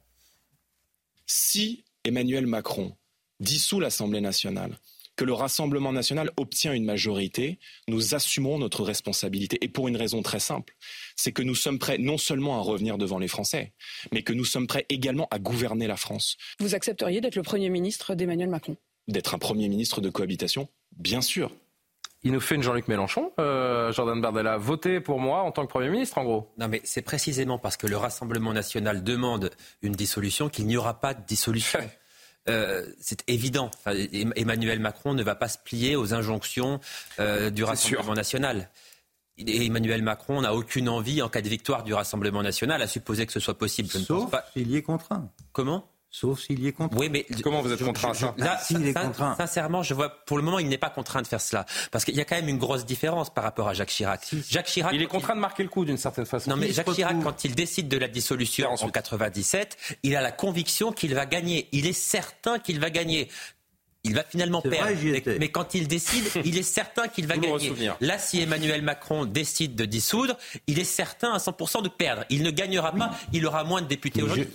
Si 1.27 1.85
Emmanuel 2.05 2.47
Macron 2.47 2.95
dissout 3.41 3.81
l'Assemblée 3.81 4.21
nationale, 4.21 4.73
que 5.21 5.27
le 5.27 5.35
Rassemblement 5.35 5.93
national 5.93 6.31
obtient 6.39 6.73
une 6.73 6.87
majorité, 6.87 7.59
nous 7.89 8.14
assumerons 8.14 8.59
notre 8.59 8.83
responsabilité. 8.83 9.59
Et 9.61 9.68
pour 9.68 9.87
une 9.87 9.99
raison 9.99 10.23
très 10.23 10.41
simple, 10.41 10.75
c'est 11.14 11.31
que 11.31 11.43
nous 11.43 11.55
sommes 11.55 11.79
prêts 11.79 11.99
non 11.99 12.16
seulement 12.16 12.57
à 12.57 12.62
revenir 12.62 12.97
devant 12.97 13.18
les 13.18 13.29
Français, 13.29 13.75
mais 14.12 14.23
que 14.23 14.33
nous 14.33 14.47
sommes 14.47 14.66
prêts 14.66 14.87
également 14.89 15.29
à 15.31 15.39
gouverner 15.39 15.87
la 15.87 15.99
France. 15.99 16.39
Vous 16.59 16.75
accepteriez 16.75 17.21
d'être 17.21 17.37
le 17.37 17.43
Premier 17.43 17.68
ministre 17.68 18.14
d'Emmanuel 18.14 18.49
Macron? 18.49 18.79
D'être 19.09 19.35
un 19.35 19.39
Premier 19.39 19.68
ministre 19.68 20.01
de 20.01 20.09
cohabitation 20.09 20.68
Bien 20.97 21.21
sûr. 21.21 21.53
Il 22.23 22.33
nous 22.33 22.41
fait 22.41 22.55
une 22.55 22.62
Jean-Luc 22.62 22.89
Mélenchon, 22.89 23.31
euh, 23.39 23.93
Jordan 23.93 24.23
Bardella. 24.23 24.57
Votez 24.57 25.01
pour 25.01 25.21
moi 25.21 25.43
en 25.43 25.53
tant 25.53 25.66
que 25.66 25.71
Premier 25.71 25.91
ministre, 25.91 26.16
en 26.16 26.25
gros. 26.25 26.51
Non, 26.57 26.68
mais 26.68 26.81
c'est 26.85 27.03
précisément 27.03 27.59
parce 27.59 27.77
que 27.77 27.87
le 27.87 27.99
Rassemblement 27.99 28.55
national 28.55 29.05
demande 29.05 29.51
une 29.83 29.93
dissolution 29.93 30.49
qu'il 30.49 30.66
n'y 30.66 30.79
aura 30.79 30.99
pas 30.99 31.12
de 31.12 31.23
dissolution. 31.27 31.81
Euh, 32.49 32.86
c'est 33.01 33.22
évident. 33.28 33.70
Emmanuel 33.86 34.80
Macron 34.80 35.14
ne 35.14 35.22
va 35.22 35.34
pas 35.34 35.49
se 35.49 35.59
plier 35.59 35.97
aux 35.97 36.14
injonctions 36.14 36.80
euh, 37.18 37.51
du 37.51 37.64
Rassemblement 37.64 38.14
national. 38.14 38.70
Et 39.38 39.66
Emmanuel 39.66 40.03
Macron 40.03 40.43
n'a 40.43 40.55
aucune 40.55 40.88
envie, 40.88 41.22
en 41.22 41.28
cas 41.28 41.41
de 41.41 41.49
victoire 41.49 41.82
du 41.82 41.95
Rassemblement 41.95 42.43
national, 42.43 42.82
à 42.82 42.86
supposer 42.86 43.26
que 43.26 43.32
ce 43.32 43.41
soit 43.41 43.57
possible. 43.57 43.88
Je 43.91 43.99
Sauf 43.99 44.34
s'il 44.53 44.70
y 44.70 44.76
est 44.76 44.82
contraint. 44.82 45.30
Comment? 45.53 45.88
Sauf 46.13 46.41
s'il 46.41 46.59
y 46.59 46.67
est 46.67 46.73
contraint. 46.73 46.99
Oui, 46.99 47.09
mais 47.09 47.25
comment 47.43 47.63
vous 47.63 47.73
êtes 47.73 47.85
contraint 47.85 48.15
ça 48.15 48.35
est 48.37 48.93
contraint. 48.93 49.37
Sincèrement, 49.37 49.85
je 49.85 49.95
vois 49.95 50.09
pour 50.27 50.37
le 50.39 50.43
moment, 50.43 50.59
il 50.59 50.69
n'est 50.69 50.77
pas 50.79 50.91
contraint 50.91 51.23
de 51.23 51.27
faire 51.27 51.41
cela, 51.41 51.65
parce 51.93 52.05
qu'il 52.05 52.17
y 52.17 52.21
a 52.21 52.25
quand 52.25 52.35
même 52.35 52.49
une 52.49 52.59
grosse 52.59 52.85
différence 52.85 53.33
par 53.33 53.45
rapport 53.45 53.69
à 53.69 53.75
Jacques 53.75 53.91
Chirac. 53.91 54.27
Jacques 54.49 54.67
Chirac, 54.67 54.93
il 54.93 55.03
est 55.03 55.07
contraint 55.07 55.37
de 55.37 55.41
marquer 55.41 55.63
le 55.63 55.69
coup 55.69 55.85
d'une 55.85 55.97
certaine 55.97 56.27
façon. 56.27 56.51
Non, 56.51 56.57
mais 56.57 56.73
Jacques 56.73 56.93
Chirac, 56.93 57.23
quand 57.23 57.45
il 57.45 57.55
décide 57.55 57.89
de 57.89 57.97
la 57.97 58.09
dissolution 58.09 58.71
en 58.71 58.91
97, 58.91 59.77
il 60.03 60.17
a 60.17 60.21
la 60.21 60.33
conviction 60.33 60.91
qu'il 60.91 61.15
va 61.15 61.27
gagner. 61.27 61.69
Il 61.71 61.87
est 61.87 61.93
certain 61.93 62.59
qu'il 62.59 62.81
va 62.81 62.91
gagner 62.91 63.29
il 64.03 64.15
va 64.15 64.23
finalement 64.23 64.63
perdre. 64.63 64.93
mais, 65.39 65.51
quand 65.51 65.75
il 65.75 65.87
décide, 65.87 66.25
il 66.45 66.57
est 66.57 66.63
certain 66.63 67.09
qu'il 67.09 67.27
va 67.27 67.37
gagner. 67.37 67.73
Là, 68.01 68.19
si 68.19 68.41
Emmanuel 68.41 68.83
Macron 68.83 69.27
décide 69.27 69.75
de 69.75 69.85
dissoudre, 69.85 70.37
il 70.67 70.79
est 70.79 70.85
certain 70.85 71.33
à 71.33 71.39
100% 71.39 71.83
de 71.83 71.89
perdre. 71.89 72.25
Il 72.31 72.43
ne 72.43 72.51
gagnera 72.51 72.93
pas, 72.93 73.11
il 73.33 73.47
aura 73.47 73.65
moins 73.65 73.83
de 73.83 73.87
députés 73.87 74.23
aujourd'hui. 74.23 74.49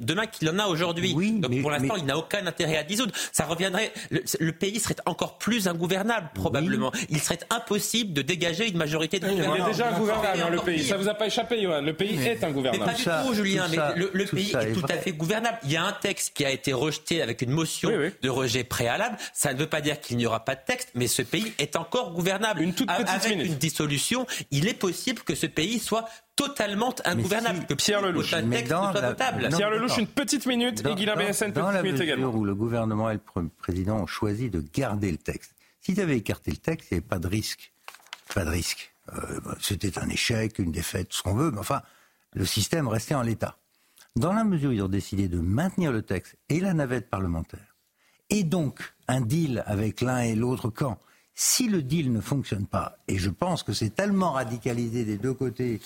Demain 0.00 0.26
qu'il 0.26 0.48
en 0.50 0.58
a 0.58 0.66
aujourd'hui. 0.66 1.14
Donc 1.14 1.60
pour 1.62 1.70
l'instant, 1.70 1.96
il 1.96 2.04
n'a 2.04 2.18
aucun 2.18 2.46
intérêt 2.46 2.76
à 2.76 2.82
dissoudre. 2.82 3.12
Ça 3.32 3.46
reviendrait. 3.46 3.92
Le, 4.10 4.52
pays 4.52 4.78
serait 4.78 4.96
encore 5.06 5.38
plus 5.38 5.68
ingouvernable, 5.68 6.30
probablement. 6.34 6.92
Il 7.08 7.20
serait 7.20 7.38
impossible 7.48 8.12
de 8.12 8.20
dégager 8.20 8.68
une 8.68 8.76
majorité 8.76 9.18
de 9.18 9.28
gouvernements. 9.28 9.56
Il 9.56 9.62
est 9.62 9.72
déjà 9.72 9.94
ingouvernable, 9.94 10.42
hein, 10.42 10.50
le 10.50 10.58
pays. 10.58 10.84
Ça 10.84 10.98
vous 10.98 11.08
a 11.08 11.14
pas 11.14 11.26
échappé, 11.26 11.62
Johan. 11.62 11.80
Le 11.80 11.94
pays 11.94 12.20
est 12.20 12.44
ingouvernable. 12.44 12.84
Mais 12.84 12.92
pas 12.92 13.22
du 13.22 13.28
tout, 13.28 13.34
Julien. 13.34 13.66
mais 13.70 13.78
le, 13.96 14.24
pays 14.26 14.52
est, 14.52 14.72
tout 14.72 14.84
à 14.88 14.98
fait 14.98 15.12
gouvernable. 15.12 15.58
Il 15.64 15.72
y 15.72 15.76
a 15.76 15.84
un 15.84 15.92
texte 15.92 16.32
qui 16.34 16.44
a 16.44 16.50
été 16.50 16.74
rejeté 16.74 17.22
avec 17.22 17.40
une 17.40 17.50
motion 17.50 17.88
de 17.88 18.28
rejet 18.28 18.64
préalable 18.64 18.89
ça 19.32 19.54
ne 19.54 19.58
veut 19.58 19.66
pas 19.66 19.80
dire 19.80 20.00
qu'il 20.00 20.16
n'y 20.16 20.26
aura 20.26 20.44
pas 20.44 20.54
de 20.54 20.60
texte, 20.64 20.90
mais 20.94 21.06
ce 21.06 21.22
pays 21.22 21.52
est 21.58 21.76
encore 21.76 22.12
gouvernable. 22.12 22.62
Une 22.62 22.74
toute 22.74 22.88
petite 22.88 23.08
Avec 23.08 23.46
une 23.46 23.54
dissolution, 23.56 24.26
il 24.50 24.68
est 24.68 24.74
possible 24.74 25.22
que 25.22 25.34
ce 25.34 25.46
pays 25.46 25.78
soit 25.78 26.08
totalement 26.36 26.94
ingouvernable. 27.04 27.66
que 27.66 27.74
Pierre 27.74 28.02
Lelouch, 28.02 28.34
mais 28.44 28.62
dans 28.62 28.92
la... 28.92 29.14
Pierre 29.14 29.70
Lelouch, 29.70 29.98
une 29.98 30.06
petite 30.06 30.46
minute 30.46 30.84
et 30.86 30.94
Guillaume 30.94 31.18
BSN, 31.18 31.46
une 31.46 31.52
petite 31.52 31.82
minute 31.82 32.00
également. 32.00 32.30
où 32.30 32.44
le 32.44 32.54
gouvernement 32.54 33.10
et 33.10 33.18
le 33.36 33.48
président 33.58 33.96
ont 33.96 34.06
choisi 34.06 34.50
de 34.50 34.64
garder 34.72 35.10
le 35.10 35.18
texte. 35.18 35.54
S'ils 35.80 36.00
avaient 36.00 36.16
écarté 36.16 36.50
le 36.50 36.56
texte, 36.58 36.88
il 36.90 36.94
n'y 36.94 36.98
avait 36.98 37.06
pas 37.08 37.18
de 37.18 37.26
risque. 37.28 37.72
Pas 38.34 38.44
de 38.44 38.50
risque. 38.50 38.92
Euh, 39.12 39.40
c'était 39.60 39.98
un 39.98 40.08
échec, 40.08 40.58
une 40.58 40.72
défaite, 40.72 41.08
ce 41.10 41.22
qu'on 41.22 41.34
veut, 41.34 41.50
mais 41.50 41.58
enfin, 41.58 41.82
le 42.32 42.44
système 42.44 42.86
restait 42.86 43.14
en 43.14 43.22
l'état. 43.22 43.56
Dans 44.16 44.32
la 44.32 44.44
mesure 44.44 44.70
où 44.70 44.72
ils 44.72 44.82
ont 44.82 44.88
décidé 44.88 45.28
de 45.28 45.38
maintenir 45.38 45.92
le 45.92 46.02
texte 46.02 46.36
et 46.48 46.60
la 46.60 46.74
navette 46.74 47.08
parlementaire, 47.08 47.69
et 48.30 48.44
donc 48.44 48.94
un 49.08 49.20
deal 49.20 49.62
avec 49.66 50.00
l'un 50.00 50.20
et 50.20 50.34
l'autre 50.34 50.70
camp. 50.70 50.98
Si 51.34 51.68
le 51.68 51.82
deal 51.82 52.12
ne 52.12 52.20
fonctionne 52.20 52.66
pas, 52.66 52.96
et 53.08 53.18
je 53.18 53.30
pense 53.30 53.62
que 53.62 53.72
c'est 53.72 53.90
tellement 53.90 54.32
radicalisé 54.32 55.04
des 55.04 55.16
deux 55.16 55.34
côtés, 55.34 55.80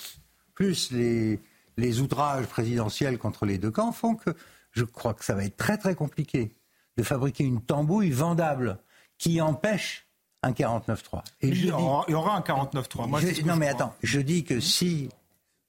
plus 0.53 0.91
les, 0.91 1.39
les 1.77 2.01
outrages 2.01 2.45
présidentiels 2.47 3.17
contre 3.17 3.45
les 3.45 3.57
deux 3.57 3.71
camps, 3.71 3.91
font 3.91 4.15
que 4.15 4.31
je 4.71 4.83
crois 4.83 5.13
que 5.13 5.23
ça 5.23 5.33
va 5.33 5.45
être 5.45 5.57
très 5.57 5.77
très 5.77 5.95
compliqué 5.95 6.51
de 6.97 7.03
fabriquer 7.03 7.43
une 7.43 7.61
tambouille 7.61 8.11
vendable 8.11 8.79
qui 9.17 9.41
empêche 9.41 10.07
un 10.43 10.51
49-3. 10.51 11.23
il, 11.41 11.65
y 11.65 11.71
aura 11.71 12.35
un 12.37 12.41
49-3. 12.41 13.45
Non 13.45 13.55
mais 13.55 13.67
attends, 13.67 13.93
je 14.03 14.19
dis 14.19 14.43
que 14.43 14.59
si 14.59 15.09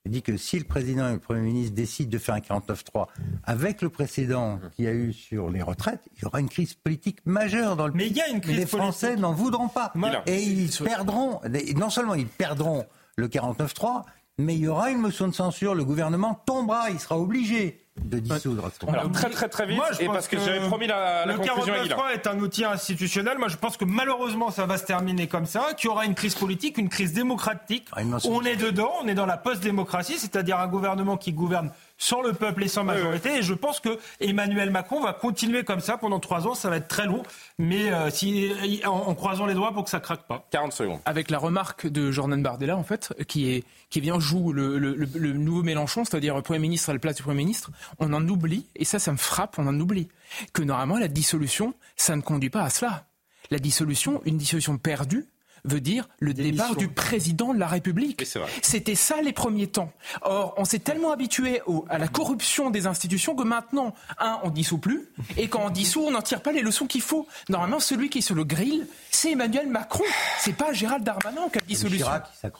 il 0.06 0.12
dit 0.12 0.22
que 0.22 0.36
si 0.36 0.56
le 0.58 0.64
président 0.64 1.08
et 1.08 1.14
le 1.14 1.18
Premier 1.18 1.40
ministre 1.40 1.74
décident 1.74 2.10
de 2.10 2.18
faire 2.18 2.36
un 2.36 2.38
49-3 2.38 3.08
avec 3.42 3.82
le 3.82 3.90
précédent 3.90 4.60
qu'il 4.74 4.84
y 4.84 4.88
a 4.88 4.92
eu 4.92 5.12
sur 5.12 5.50
les 5.50 5.62
retraites, 5.62 6.00
il 6.16 6.22
y 6.22 6.24
aura 6.26 6.38
une 6.38 6.48
crise 6.48 6.74
politique 6.74 7.18
majeure 7.26 7.76
dans 7.76 7.88
le 7.88 7.92
pays. 7.92 8.02
Mais 8.02 8.08
il 8.08 8.16
y 8.16 8.20
a 8.20 8.28
une 8.28 8.40
crise 8.40 8.56
Les 8.56 8.66
Français 8.66 9.16
n'en 9.16 9.32
voudront 9.32 9.68
pas. 9.68 9.92
Et 10.26 10.40
ils 10.42 10.70
perdront, 10.70 11.40
non 11.76 11.90
seulement 11.90 12.14
ils 12.14 12.28
perdront 12.28 12.86
le 13.16 13.26
49-3, 13.26 14.04
mais 14.38 14.54
il 14.54 14.60
y 14.60 14.68
aura 14.68 14.90
une 14.90 14.98
motion 14.98 15.28
de 15.28 15.34
censure, 15.34 15.74
le 15.74 15.84
gouvernement 15.84 16.42
tombera, 16.44 16.90
il 16.90 17.00
sera 17.00 17.18
obligé 17.18 17.80
de 17.96 18.18
dissoudre. 18.18 18.70
Alors 18.86 19.10
très 19.10 19.30
très 19.30 19.48
très 19.48 19.66
vite, 19.66 19.80
et 20.00 20.06
parce 20.06 20.28
que, 20.28 20.38
j'avais 20.38 20.60
promis 20.66 20.86
la, 20.86 21.24
la 21.24 21.32
le 21.32 21.38
49.3 21.38 22.12
est 22.12 22.26
un 22.26 22.38
outil 22.40 22.64
institutionnel. 22.66 23.38
Moi, 23.38 23.48
je 23.48 23.56
pense 23.56 23.78
que 23.78 23.86
malheureusement, 23.86 24.50
ça 24.50 24.66
va 24.66 24.76
se 24.76 24.84
terminer 24.84 25.26
comme 25.26 25.46
ça, 25.46 25.68
qu'il 25.74 25.88
y 25.88 25.90
aura 25.90 26.04
une 26.04 26.14
crise 26.14 26.34
politique, 26.34 26.76
une 26.76 26.90
crise 26.90 27.14
démocratique. 27.14 27.88
Ah, 27.92 28.02
on 28.28 28.42
est 28.42 28.56
dedans, 28.56 28.92
on 29.02 29.08
est 29.08 29.14
dans 29.14 29.24
la 29.24 29.38
post-démocratie, 29.38 30.18
c'est-à-dire 30.18 30.58
un 30.58 30.68
gouvernement 30.68 31.16
qui 31.16 31.32
gouverne 31.32 31.70
sans 31.98 32.22
le 32.22 32.32
peuple 32.32 32.64
et 32.64 32.68
sans 32.68 32.84
majorité. 32.84 33.38
Et 33.38 33.42
je 33.42 33.54
pense 33.54 33.80
que 33.80 33.98
Emmanuel 34.20 34.70
Macron 34.70 35.00
va 35.00 35.12
continuer 35.12 35.64
comme 35.64 35.80
ça 35.80 35.96
pendant 35.96 36.20
trois 36.20 36.46
ans. 36.46 36.54
Ça 36.54 36.70
va 36.70 36.76
être 36.76 36.88
très 36.88 37.06
long, 37.06 37.22
mais 37.58 37.92
euh, 37.92 38.10
si, 38.10 38.50
en, 38.84 39.14
croisant 39.14 39.46
les 39.46 39.54
doigts 39.54 39.72
pour 39.72 39.84
que 39.84 39.90
ça 39.90 40.00
craque 40.00 40.26
pas. 40.26 40.46
40 40.50 40.72
secondes. 40.72 41.00
Avec 41.04 41.30
la 41.30 41.38
remarque 41.38 41.86
de 41.86 42.10
Jordan 42.10 42.42
Bardella, 42.42 42.76
en 42.76 42.84
fait, 42.84 43.14
qui 43.26 43.50
est 43.50 43.64
qui 43.88 44.00
vient 44.00 44.18
joue 44.18 44.52
le, 44.52 44.78
le, 44.78 44.94
le, 44.94 45.32
nouveau 45.32 45.62
Mélenchon, 45.62 46.04
c'est-à-dire 46.04 46.42
Premier 46.42 46.58
ministre 46.58 46.90
à 46.90 46.92
la 46.92 46.98
place 46.98 47.16
du 47.16 47.22
Premier 47.22 47.36
ministre. 47.36 47.70
On 47.98 48.12
en 48.12 48.28
oublie, 48.28 48.66
et 48.74 48.84
ça, 48.84 48.98
ça 48.98 49.12
me 49.12 49.16
frappe. 49.16 49.58
On 49.58 49.66
en 49.66 49.78
oublie 49.78 50.08
que 50.52 50.62
normalement 50.62 50.98
la 50.98 51.08
dissolution, 51.08 51.74
ça 51.94 52.16
ne 52.16 52.20
conduit 52.20 52.50
pas 52.50 52.62
à 52.62 52.70
cela. 52.70 53.06
La 53.50 53.58
dissolution, 53.58 54.20
une 54.24 54.38
dissolution 54.38 54.76
perdue, 54.76 55.26
veut 55.64 55.80
dire 55.80 56.08
le 56.18 56.34
départ 56.34 56.76
du 56.76 56.88
président 56.88 57.54
de 57.54 57.58
la 57.58 57.66
République. 57.66 58.24
C'était 58.62 58.94
ça 58.94 59.20
les 59.22 59.32
premiers 59.32 59.66
temps. 59.66 59.92
Or, 60.22 60.54
on 60.56 60.64
s'est 60.64 60.78
tellement 60.78 61.12
habitué 61.12 61.62
à 61.88 61.98
la 61.98 62.08
corruption 62.08 62.70
des 62.70 62.86
institutions 62.86 63.34
que 63.34 63.42
maintenant, 63.44 63.94
un, 64.18 64.38
on 64.42 64.50
dissout 64.50 64.78
plus, 64.78 65.08
et 65.36 65.48
quand 65.48 65.64
on 65.64 65.70
dissout, 65.70 66.02
on 66.02 66.10
n'en 66.10 66.22
tire 66.22 66.42
pas 66.42 66.52
les 66.52 66.62
leçons 66.62 66.86
qu'il 66.86 67.02
faut. 67.02 67.26
Normalement, 67.48 67.80
celui 67.80 68.10
qui 68.10 68.18
est 68.18 68.22
sur 68.22 68.34
le 68.34 68.44
grill, 68.44 68.86
c'est 69.10 69.32
Emmanuel 69.32 69.68
Macron. 69.68 70.04
C'est 70.38 70.56
pas 70.56 70.72
Gérald 70.72 71.04
Darmanin 71.04 71.48
qui 71.52 71.58
a 71.58 71.62
dissolution. 71.66 72.06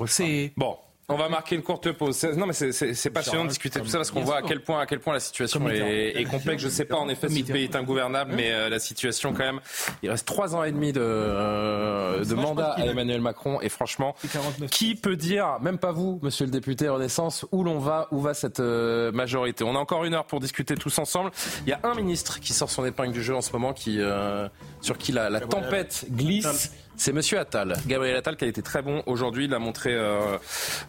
C'est 0.06 0.52
bon. 0.56 0.76
On 1.08 1.16
va 1.16 1.28
marquer 1.28 1.54
une 1.54 1.62
courte 1.62 1.92
pause. 1.92 2.24
Non, 2.36 2.46
mais 2.46 2.52
c'est 2.52 3.10
passionnant 3.10 3.44
de 3.44 3.50
discuter 3.50 3.78
de 3.78 3.84
tout 3.84 3.90
ça 3.90 3.98
parce 3.98 4.10
qu'on 4.10 4.24
voit 4.24 4.38
à 4.38 4.42
quel 4.42 4.60
point, 4.60 4.80
à 4.80 4.86
quel 4.86 4.98
point 4.98 5.14
la 5.14 5.20
situation 5.20 5.68
est, 5.68 6.24
complexe. 6.28 6.62
Je 6.62 6.66
ne 6.66 6.72
sais 6.72 6.84
pas 6.84 6.96
en 6.96 7.08
effet 7.08 7.28
si 7.28 7.44
le 7.44 7.52
pays 7.52 7.64
est 7.64 7.76
ingouvernable, 7.76 8.32
mais 8.34 8.50
euh, 8.50 8.68
la 8.68 8.80
situation 8.80 9.32
quand 9.32 9.44
même. 9.44 9.60
Il 10.02 10.10
reste 10.10 10.26
trois 10.26 10.56
ans 10.56 10.64
et 10.64 10.72
demi 10.72 10.92
de, 10.92 11.00
euh, 11.00 12.24
de 12.24 12.34
mandat 12.34 12.72
à 12.72 12.84
Emmanuel 12.84 13.20
Macron 13.20 13.60
et 13.60 13.68
franchement, 13.68 14.16
qui 14.72 14.96
peut 14.96 15.14
dire, 15.14 15.58
même 15.60 15.78
pas 15.78 15.92
vous, 15.92 16.18
Monsieur 16.22 16.44
le 16.44 16.50
député 16.50 16.88
Renaissance, 16.88 17.46
où 17.52 17.62
l'on 17.62 17.78
va, 17.78 18.08
où 18.10 18.20
va 18.20 18.34
cette 18.34 18.58
euh, 18.58 19.12
majorité? 19.12 19.62
On 19.62 19.76
a 19.76 19.78
encore 19.78 20.04
une 20.04 20.14
heure 20.14 20.26
pour 20.26 20.40
discuter 20.40 20.74
tous 20.74 20.98
ensemble. 20.98 21.30
Il 21.66 21.70
y 21.70 21.72
a 21.72 21.80
un 21.84 21.94
ministre 21.94 22.40
qui 22.40 22.52
sort 22.52 22.70
son 22.70 22.84
épingle 22.84 23.12
du 23.12 23.22
jeu 23.22 23.36
en 23.36 23.42
ce 23.42 23.52
moment, 23.52 23.72
qui 23.72 24.00
sur 24.80 24.98
qui 24.98 25.12
la, 25.12 25.30
la 25.30 25.40
tempête 25.40 26.06
glisse. 26.10 26.72
C'est 26.96 27.12
Monsieur 27.12 27.38
Attal, 27.38 27.76
Gabriel 27.86 28.16
Attal, 28.16 28.36
qui 28.36 28.44
a 28.44 28.48
été 28.48 28.62
très 28.62 28.80
bon 28.82 29.02
aujourd'hui. 29.06 29.44
Il 29.44 29.54
a 29.54 29.58
montré 29.58 29.94
euh, 29.94 30.38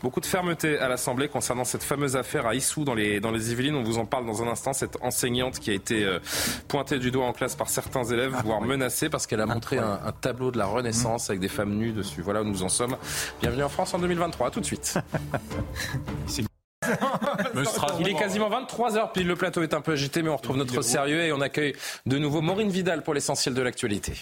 beaucoup 0.02 0.22
de 0.22 0.26
fermeté 0.26 0.78
à 0.80 0.88
l'Assemblée 0.88 1.28
concernant 1.28 1.66
cette 1.66 1.84
fameuse 1.84 2.16
affaire 2.16 2.48
à 2.48 2.56
Issou 2.56 2.86
dans 2.86 2.96
les, 2.96 3.20
dans 3.20 3.32
les 3.32 3.52
Yvelines. 3.52 3.76
On 3.76 3.84
vous 3.84 3.98
en 3.98 4.06
parle 4.06 4.26
dans 4.26 4.42
un 4.42 4.48
instant. 4.48 4.74
Cette 4.74 4.98
enseignante 5.02 5.60
qui 5.60 5.70
a 5.70 5.74
été 5.74 6.06
euh, 6.06 6.20
pointée 6.68 7.00
du 7.00 7.12
doigt 7.12 7.26
en 7.26 7.34
classe 7.34 7.56
par 7.56 7.70
certains 7.70 8.06
élèves, 8.06 8.34
voire 8.44 8.62
menacée 8.62 9.10
parce 9.10 9.28
qu'elle 9.28 9.42
a 9.42 9.46
montré 9.46 9.78
un, 9.78 10.00
tableau 10.22 10.52
de 10.52 10.58
la 10.58 10.66
Renaissance 10.66 11.30
avec 11.30 11.42
des 11.42 11.50
femmes 11.50 11.76
nues 11.76 11.92
dessus. 11.92 12.22
Voilà 12.22 12.42
où 12.42 12.46
nous 12.46 12.64
en 12.64 12.70
sommes. 12.70 12.96
Bienvenue 13.42 13.64
en 13.64 13.70
France 13.70 13.94
en 13.94 14.00
2023. 14.00 14.48
À 14.48 14.52
tout 14.52 14.62
de 14.62 14.66
suite. 14.66 14.98
Il 18.00 18.08
est 18.08 18.14
quasiment 18.14 18.50
23h, 18.50 19.12
puis 19.14 19.24
le 19.24 19.36
plateau 19.36 19.62
est 19.62 19.74
un 19.74 19.82
peu 19.82 19.94
agité, 19.94 20.22
mais 20.22 20.30
on 20.30 20.38
retrouve 20.38 20.58
notre 20.58 20.82
sérieux 20.82 21.24
et 21.24 21.34
on 21.34 21.42
accueille 21.42 21.76
de 22.06 22.18
nouveau 22.18 22.42
Maureen 22.42 22.70
Vidal 22.70 23.04
pour 23.04 23.14
l'essentiel 23.14 23.54
de 23.54 23.62
l'actualité. 23.62 24.14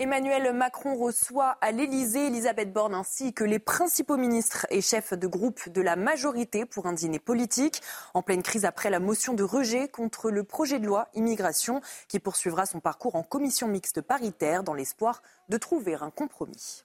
Emmanuel 0.00 0.52
Macron 0.52 0.94
reçoit 0.94 1.58
à 1.60 1.72
l'Elysée 1.72 2.28
Elisabeth 2.28 2.72
Borne 2.72 2.94
ainsi 2.94 3.32
que 3.32 3.42
les 3.42 3.58
principaux 3.58 4.16
ministres 4.16 4.64
et 4.70 4.80
chefs 4.80 5.12
de 5.12 5.26
groupe 5.26 5.68
de 5.70 5.80
la 5.80 5.96
majorité 5.96 6.64
pour 6.64 6.86
un 6.86 6.92
dîner 6.92 7.18
politique 7.18 7.82
en 8.14 8.22
pleine 8.22 8.44
crise 8.44 8.64
après 8.64 8.90
la 8.90 9.00
motion 9.00 9.34
de 9.34 9.42
rejet 9.42 9.88
contre 9.88 10.30
le 10.30 10.44
projet 10.44 10.78
de 10.78 10.86
loi 10.86 11.08
immigration 11.14 11.80
qui 12.06 12.20
poursuivra 12.20 12.64
son 12.64 12.78
parcours 12.78 13.16
en 13.16 13.24
commission 13.24 13.66
mixte 13.66 14.00
paritaire 14.00 14.62
dans 14.62 14.74
l'espoir 14.74 15.20
de 15.48 15.56
trouver 15.56 15.96
un 15.96 16.10
compromis. 16.10 16.84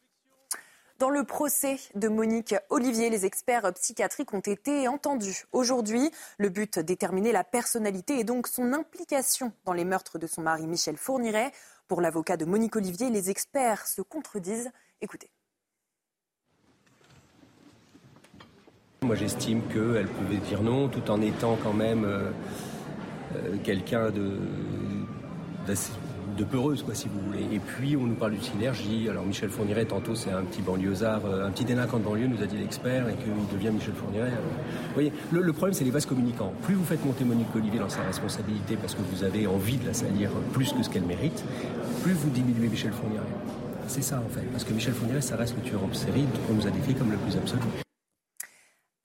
Dans 0.97 1.09
le 1.09 1.23
procès 1.23 1.77
de 1.95 2.07
Monique 2.07 2.55
Olivier, 2.69 3.09
les 3.09 3.25
experts 3.25 3.73
psychiatriques 3.73 4.33
ont 4.33 4.39
été 4.39 4.87
entendus. 4.87 5.45
Aujourd'hui, 5.51 6.11
le 6.37 6.49
but 6.49 6.79
déterminer 6.79 7.31
la 7.31 7.43
personnalité 7.43 8.17
et 8.19 8.23
donc 8.23 8.47
son 8.47 8.73
implication 8.73 9.51
dans 9.65 9.73
les 9.73 9.85
meurtres 9.85 10.17
de 10.17 10.25
son 10.27 10.41
mari 10.41 10.65
Michel 10.65 10.97
Fourniret. 10.97 11.51
Pour 11.87 12.01
l'avocat 12.01 12.37
de 12.37 12.45
Monique 12.45 12.75
Olivier, 12.75 13.09
les 13.09 13.29
experts 13.29 13.87
se 13.87 14.01
contredisent. 14.01 14.71
Écoutez. 15.01 15.29
Moi, 19.03 19.15
j'estime 19.15 19.61
qu'elle 19.67 20.07
pouvait 20.07 20.37
dire 20.37 20.61
non 20.61 20.87
tout 20.87 21.11
en 21.11 21.21
étant 21.21 21.57
quand 21.61 21.73
même 21.73 22.05
euh, 22.05 22.31
euh, 23.35 23.57
quelqu'un 23.61 24.11
de, 24.11 24.39
de 26.37 26.43
peureuse, 26.43 26.83
quoi, 26.83 26.95
si 26.95 27.07
vous 27.07 27.19
voulez. 27.19 27.55
Et 27.55 27.59
puis, 27.59 27.95
on 27.95 28.03
nous 28.03 28.15
parle 28.15 28.33
d'une 28.33 28.41
synergie. 28.41 29.07
Alors, 29.09 29.25
Michel 29.25 29.49
Fourniret, 29.49 29.85
tantôt, 29.85 30.15
c'est 30.15 30.31
un 30.31 30.43
petit 30.43 30.61
banlieusard, 30.61 31.21
euh, 31.25 31.47
un 31.47 31.51
petit 31.51 31.65
délinquant 31.65 31.97
de 31.97 32.03
banlieue, 32.03 32.27
nous 32.27 32.41
a 32.41 32.45
dit 32.45 32.57
l'expert, 32.57 33.07
et 33.09 33.13
qu'il 33.15 33.33
devient 33.57 33.71
Michel 33.71 33.93
Fourniret. 33.93 34.29
Vous 34.29 34.93
voyez, 34.93 35.13
le, 35.31 35.53
problème, 35.53 35.73
c'est 35.73 35.83
les 35.83 35.91
vases 35.91 36.05
communicants. 36.05 36.53
Plus 36.63 36.75
vous 36.75 36.85
faites 36.85 37.03
monter 37.05 37.23
Monique 37.23 37.55
Olivier 37.55 37.79
dans 37.79 37.89
sa 37.89 38.01
responsabilité 38.01 38.75
parce 38.77 38.95
que 38.95 39.01
vous 39.11 39.23
avez 39.23 39.47
envie 39.47 39.77
de 39.77 39.85
la 39.85 39.93
salir 39.93 40.29
plus 40.53 40.73
que 40.73 40.83
ce 40.83 40.89
qu'elle 40.89 41.05
mérite, 41.05 41.43
plus 42.03 42.13
vous 42.13 42.29
diminuez 42.29 42.67
Michel 42.67 42.91
Fourniret. 42.91 43.23
C'est 43.87 44.03
ça, 44.03 44.21
en 44.25 44.29
fait. 44.29 44.45
Parce 44.51 44.63
que 44.63 44.73
Michel 44.73 44.93
Fourniret, 44.93 45.21
ça 45.21 45.35
reste 45.35 45.55
le 45.55 45.61
tueur 45.61 45.83
en 45.83 45.93
série 45.93 46.25
qu'on 46.47 46.55
nous 46.55 46.67
a 46.67 46.71
décrit 46.71 46.95
comme 46.95 47.11
le 47.11 47.17
plus 47.17 47.35
absolu. 47.37 47.61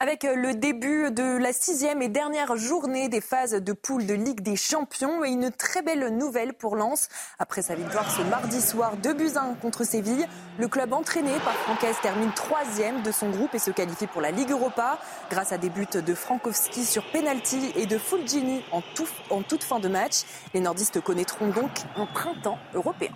Avec 0.01 0.25
euh, 0.25 0.37
le 0.37 0.55
début 0.55 1.11
de 1.11 1.37
la 1.39 1.53
sixième 1.53 2.03
et 2.03 2.09
dernière 2.09 2.57
journée 2.57 3.09
des 3.09 3.21
phases 3.21 3.55
de 3.55 3.73
poule 3.73 4.07
de 4.07 4.15
Ligue 4.15 4.43
des 4.43 4.55
Champions 4.55 5.25
et 5.25 5.31
une 5.31 5.51
très 5.51 5.83
belle 5.83 6.17
nouvelle 6.17 6.55
pour 6.55 6.77
Lens. 6.77 7.09
Après 7.41 7.63
sa 7.63 7.75
victoire 7.75 8.09
ce 8.09 8.23
mardi 8.23 8.61
soir 8.61 8.97
de 8.97 9.13
Buzyn 9.13 9.57
contre 9.61 9.83
Séville, 9.83 10.29
le 10.61 10.69
club 10.69 10.93
entraîné 10.93 11.33
par 11.45 11.55
Francaise 11.55 11.97
termine 12.01 12.31
troisième 12.31 13.03
de 13.03 13.11
son 13.11 13.31
groupe 13.31 13.57
et 13.57 13.59
se 13.59 13.73
qualifie 13.73 14.07
pour 14.07 14.21
la 14.21 14.31
Ligue 14.31 14.53
Europa 14.53 15.01
grâce 15.31 15.51
à 15.51 15.59
des 15.59 15.69
buts 15.69 15.87
de 15.93 16.15
Frankowski 16.15 16.85
sur 16.85 17.05
penalty 17.11 17.73
et 17.75 17.87
de 17.87 17.99
Fulgini 17.99 18.63
en 18.71 19.43
toute 19.43 19.65
fin 19.65 19.81
de 19.81 19.89
match. 19.89 20.23
Les 20.55 20.61
nordistes 20.61 21.01
connaîtront 21.01 21.49
donc 21.49 21.73
un 21.97 22.07
printemps 22.07 22.59
européen. 22.73 23.11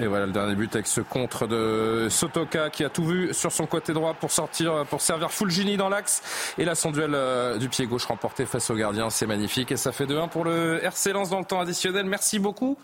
Et 0.00 0.06
voilà 0.08 0.26
le 0.26 0.32
dernier 0.32 0.56
but 0.56 0.74
avec 0.74 0.88
ce 0.88 1.00
contre 1.00 1.46
de 1.46 2.08
Sotoka 2.10 2.68
qui 2.68 2.82
a 2.82 2.88
tout 2.88 3.04
vu 3.04 3.32
sur 3.32 3.52
son 3.52 3.66
côté 3.66 3.92
droit 3.92 4.14
pour 4.14 4.32
sortir, 4.32 4.84
pour 4.90 5.00
servir 5.00 5.30
Fulgini 5.30 5.76
dans 5.76 5.88
l'axe. 5.88 6.22
Et 6.58 6.64
là, 6.64 6.74
son 6.74 6.90
duel 6.90 7.12
euh, 7.14 7.58
du 7.58 7.68
pied 7.68 7.86
gauche 7.86 8.06
remporté 8.06 8.44
face 8.44 8.70
au 8.70 8.74
gardien, 8.74 9.08
c'est 9.10 9.26
magnifique. 9.26 9.70
Et 9.70 9.76
ça 9.76 9.92
fait 9.92 10.06
2-1 10.06 10.28
pour 10.30 10.44
le 10.44 10.84
RC 10.84 11.12
Lens 11.12 11.30
dans 11.30 11.38
le 11.38 11.44
temps 11.44 11.60
additionnel. 11.60 12.06
Merci 12.06 12.40
beaucoup. 12.40 12.76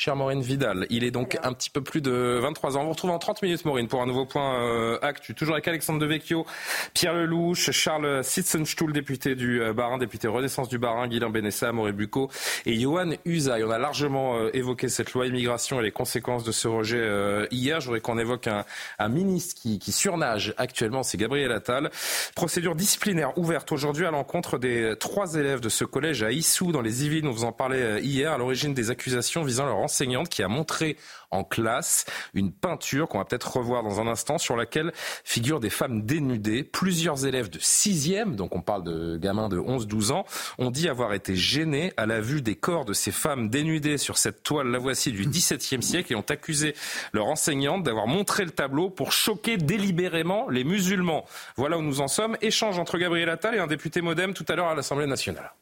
Cher 0.00 0.14
Maureen 0.14 0.42
Vidal, 0.42 0.86
il 0.90 1.02
est 1.02 1.10
donc 1.10 1.36
un 1.42 1.52
petit 1.52 1.70
peu 1.70 1.80
plus 1.80 2.00
de 2.00 2.38
23 2.40 2.76
ans. 2.76 2.82
On 2.82 2.84
vous 2.84 2.90
retrouve 2.90 3.10
en 3.10 3.18
30 3.18 3.42
minutes, 3.42 3.64
Maureen, 3.64 3.88
pour 3.88 4.00
un 4.00 4.06
nouveau 4.06 4.26
point 4.26 4.62
euh, 4.62 4.96
actu. 5.02 5.34
Toujours 5.34 5.56
avec 5.56 5.66
Alexandre 5.66 5.98
Devecchio, 5.98 6.46
Pierre 6.94 7.14
Lelouch, 7.14 7.72
Charles 7.72 8.22
Sitzenstuhl, 8.22 8.92
député 8.92 9.34
du 9.34 9.60
euh, 9.60 9.72
Barin, 9.72 9.98
député 9.98 10.28
Renaissance 10.28 10.68
du 10.68 10.78
Barin, 10.78 11.08
Guilain 11.08 11.30
Benessa, 11.30 11.72
Maureen 11.72 11.96
Bucco 11.96 12.30
et 12.64 12.78
Johan 12.78 13.10
Usaï. 13.24 13.64
On 13.64 13.72
a 13.72 13.78
largement 13.78 14.36
euh, 14.36 14.50
évoqué 14.54 14.88
cette 14.88 15.14
loi 15.14 15.26
immigration 15.26 15.80
et 15.80 15.82
les 15.82 15.90
conséquences 15.90 16.44
de 16.44 16.52
ce 16.52 16.68
rejet 16.68 17.48
hier. 17.50 17.80
Je 17.80 17.86
voudrais 17.86 18.00
qu'on 18.00 18.20
évoque 18.20 18.46
un, 18.46 18.64
un 19.00 19.08
ministre 19.08 19.60
qui, 19.60 19.80
qui, 19.80 19.90
surnage 19.90 20.54
actuellement, 20.58 21.02
c'est 21.02 21.18
Gabriel 21.18 21.50
Attal. 21.50 21.90
Procédure 22.36 22.76
disciplinaire 22.76 23.36
ouverte 23.36 23.72
aujourd'hui 23.72 24.06
à 24.06 24.12
l'encontre 24.12 24.58
des 24.58 24.94
trois 25.00 25.34
élèves 25.34 25.58
de 25.58 25.68
ce 25.68 25.84
collège 25.84 26.22
à 26.22 26.30
Issou, 26.30 26.70
dans 26.70 26.82
les 26.82 27.04
Yvelines. 27.04 27.26
On 27.26 27.32
vous 27.32 27.42
en 27.42 27.50
parlait 27.50 28.00
hier, 28.00 28.32
à 28.32 28.38
l'origine 28.38 28.74
des 28.74 28.92
accusations 28.92 29.42
visant 29.42 29.66
leur 29.66 29.87
enseignante 29.88 30.28
qui 30.28 30.42
a 30.42 30.48
montré 30.48 30.96
en 31.30 31.44
classe 31.44 32.04
une 32.34 32.52
peinture 32.52 33.08
qu'on 33.08 33.18
va 33.18 33.24
peut-être 33.24 33.56
revoir 33.56 33.82
dans 33.82 34.00
un 34.00 34.06
instant 34.06 34.38
sur 34.38 34.56
laquelle 34.56 34.92
figurent 35.24 35.60
des 35.60 35.70
femmes 35.70 36.02
dénudées. 36.02 36.62
Plusieurs 36.62 37.26
élèves 37.26 37.50
de 37.50 37.58
6e, 37.58 38.34
donc 38.34 38.54
on 38.54 38.60
parle 38.60 38.84
de 38.84 39.16
gamins 39.16 39.48
de 39.48 39.58
11-12 39.58 40.12
ans, 40.12 40.24
ont 40.58 40.70
dit 40.70 40.88
avoir 40.88 41.14
été 41.14 41.34
gênés 41.34 41.92
à 41.96 42.06
la 42.06 42.20
vue 42.20 42.42
des 42.42 42.54
corps 42.54 42.84
de 42.84 42.92
ces 42.92 43.12
femmes 43.12 43.48
dénudées 43.48 43.98
sur 43.98 44.18
cette 44.18 44.42
toile, 44.42 44.68
la 44.68 44.78
voici, 44.78 45.12
du 45.12 45.26
XVIIe 45.26 45.82
siècle 45.82 46.12
et 46.12 46.16
ont 46.16 46.20
accusé 46.20 46.74
leur 47.12 47.26
enseignante 47.26 47.82
d'avoir 47.82 48.06
montré 48.06 48.44
le 48.44 48.50
tableau 48.50 48.90
pour 48.90 49.12
choquer 49.12 49.56
délibérément 49.56 50.48
les 50.48 50.64
musulmans. 50.64 51.24
Voilà 51.56 51.78
où 51.78 51.82
nous 51.82 52.00
en 52.00 52.08
sommes. 52.08 52.36
Échange 52.40 52.78
entre 52.78 52.98
Gabriel 52.98 53.28
Attal 53.28 53.54
et 53.54 53.58
un 53.58 53.66
député 53.66 54.00
modem 54.00 54.34
tout 54.34 54.46
à 54.48 54.56
l'heure 54.56 54.68
à 54.68 54.74
l'Assemblée 54.74 55.06
nationale. 55.06 55.52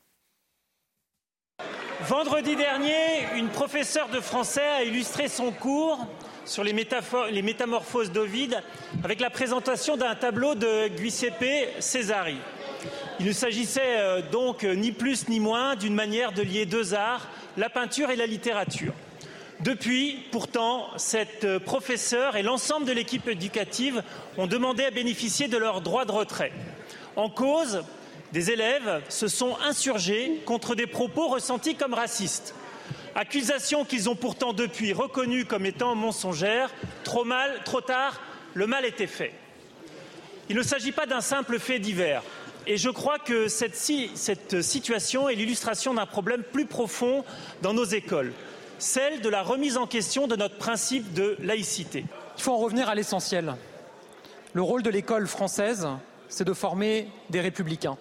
Vendredi 2.09 2.55
dernier, 2.55 3.27
une 3.37 3.49
professeure 3.49 4.09
de 4.11 4.21
français 4.21 4.69
a 4.79 4.85
illustré 4.85 5.29
son 5.29 5.51
cours 5.51 6.07
sur 6.45 6.63
les, 6.63 6.73
métamorphoses 6.73 8.13
d'Ovide 8.13 8.63
avec 9.03 9.19
la 9.19 9.29
présentation 9.29 9.97
d'un 9.97 10.15
tableau 10.15 10.55
de 10.55 10.89
Giuseppe 10.97 11.69
Cesari. 11.81 12.37
Il 13.19 13.27
ne 13.27 13.33
s'agissait 13.33 13.97
euh, 13.97 14.23
donc 14.31 14.63
ni 14.63 14.93
plus 14.93 15.29
ni 15.29 15.41
moins 15.41 15.75
d'une 15.75 15.95
manière 15.95 16.31
de 16.31 16.43
lier 16.43 16.65
deux 16.65 16.95
arts, 16.95 17.27
la 17.57 17.71
peinture 17.71 18.11
et 18.11 18.17
la 18.17 18.27
littérature. 18.27 18.93
Depuis, 19.61 20.23
pourtant, 20.31 20.87
cette 20.99 21.59
professeure 21.59 22.37
et 22.37 22.43
l'ensemble 22.45 22.87
de 22.87 22.93
l'équipe 22.93 23.27
éducative 23.27 24.03
ont 24.37 24.47
demandé 24.47 24.85
à 24.85 24.93
bénéficier 24.93 25.49
de 25.49 25.57
leur 25.57 25.81
droit 25.81 26.05
de 26.05 26.13
retrait. 26.13 26.53
En 27.17 27.31
cause, 27.31 27.83
des 28.33 28.51
élèves 28.51 29.03
se 29.09 29.29
sont 29.29 29.57
insurgés 29.64 30.43
contre 30.45 30.74
des 30.74 30.87
propos 30.87 31.29
ressentis 31.29 31.74
comme 31.74 31.95
racistes. 31.95 32.55
Accusations 33.14 33.85
qu'ils 33.85 34.11
ont 34.11 34.14
pourtant 34.14 34.53
depuis 34.53 34.93
reconnues 34.93 35.47
comme 35.47 35.64
étant 35.64 35.95
mensongères. 35.95 36.70
Trop 37.03 37.24
mal, 37.24 37.62
trop 37.64 37.81
tard, 37.81 38.20
le 38.55 38.66
mal 38.66 38.85
était 38.85 39.07
fait. 39.07 39.33
Il 40.49 40.57
ne 40.57 40.62
s'agit 40.62 40.93
pas 40.93 41.07
d'un 41.07 41.20
simple 41.20 41.59
fait 41.59 41.79
divers. 41.79 42.22
Et 42.66 42.77
je 42.77 42.91
crois 42.91 43.18
que 43.18 43.49
cette, 43.49 43.77
cette 43.77 44.61
situation 44.61 45.29
est 45.29 45.35
l'illustration 45.35 45.95
d'un 45.95 46.07
problème 46.07 46.43
plus 46.43 46.66
profond 46.66 47.24
dans 47.62 47.72
nos 47.72 47.85
écoles, 47.85 48.33
celle 48.79 49.20
de 49.20 49.29
la 49.29 49.43
remise 49.43 49.77
en 49.77 49.87
question 49.87 50.27
de 50.27 50.37
notre 50.37 50.57
principe 50.57 51.12
de 51.14 51.37
laïcité. 51.41 52.05
Il 52.37 52.43
faut 52.43 52.53
en 52.53 52.59
revenir 52.59 52.89
à 52.89 52.95
l'essentiel. 52.95 53.55
Le 54.53 54.62
rôle 54.62 54.83
de 54.83 54.91
l'école 54.91 55.27
française, 55.29 55.87
c'est 56.29 56.45
de 56.45 56.53
former 56.53 57.09
des 57.31 57.41
républicains. 57.41 57.97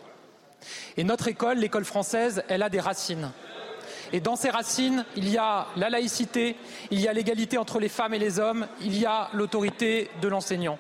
Et 0.98 1.04
notre 1.04 1.28
école, 1.28 1.58
l'école 1.58 1.86
française, 1.86 2.44
elle 2.48 2.64
a 2.64 2.70
des 2.70 2.80
racines. 2.80 3.32
Et 4.14 4.20
dans 4.20 4.36
ces 4.36 4.50
racines, 4.50 5.06
il 5.16 5.30
y 5.30 5.38
a 5.38 5.68
la 5.76 5.90
laïcité, 5.90 6.56
il 6.92 7.02
y 7.02 7.08
a 7.08 7.14
l'égalité 7.14 7.58
entre 7.58 7.80
les 7.80 7.90
femmes 7.90 8.14
et 8.14 8.20
les 8.20 8.40
hommes, 8.40 8.68
il 8.82 8.98
y 8.98 9.06
a 9.06 9.30
l'autorité 9.34 10.10
de 10.22 10.28
l'enseignant. 10.28 10.78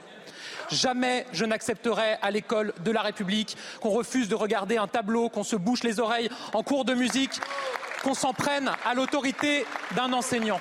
Jamais 0.70 1.26
je 1.32 1.46
n'accepterai 1.46 2.18
à 2.22 2.32
l'école 2.32 2.74
de 2.84 2.92
la 2.92 3.02
République 3.02 3.56
qu'on 3.82 3.90
refuse 3.90 4.30
de 4.30 4.36
regarder 4.36 4.78
un 4.78 4.88
tableau, 4.88 5.30
qu'on 5.30 5.44
se 5.44 5.56
bouche 5.56 5.84
les 5.84 6.00
oreilles 6.00 6.30
en 6.54 6.64
cours 6.64 6.86
de 6.86 6.94
musique, 6.94 7.40
qu'on 8.04 8.14
s'en 8.14 8.34
prenne 8.34 8.72
à 8.86 8.94
l'autorité 8.94 9.66
d'un 9.96 10.14
enseignant. 10.14 10.60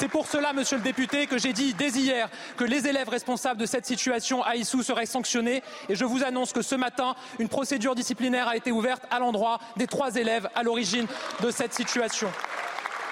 C'est 0.00 0.08
pour 0.08 0.26
cela, 0.26 0.54
monsieur 0.54 0.78
le 0.78 0.82
député, 0.82 1.26
que 1.26 1.36
j'ai 1.36 1.52
dit 1.52 1.74
dès 1.74 1.90
hier 1.90 2.30
que 2.56 2.64
les 2.64 2.86
élèves 2.86 3.10
responsables 3.10 3.60
de 3.60 3.66
cette 3.66 3.84
situation 3.84 4.42
à 4.42 4.56
Issou 4.56 4.82
seraient 4.82 5.04
sanctionnés. 5.04 5.62
Et 5.90 5.94
je 5.94 6.06
vous 6.06 6.24
annonce 6.24 6.54
que 6.54 6.62
ce 6.62 6.74
matin, 6.74 7.14
une 7.38 7.50
procédure 7.50 7.94
disciplinaire 7.94 8.48
a 8.48 8.56
été 8.56 8.72
ouverte 8.72 9.02
à 9.10 9.18
l'endroit 9.18 9.58
des 9.76 9.86
trois 9.86 10.16
élèves 10.16 10.48
à 10.54 10.62
l'origine 10.62 11.06
de 11.42 11.50
cette 11.50 11.74
situation. 11.74 12.32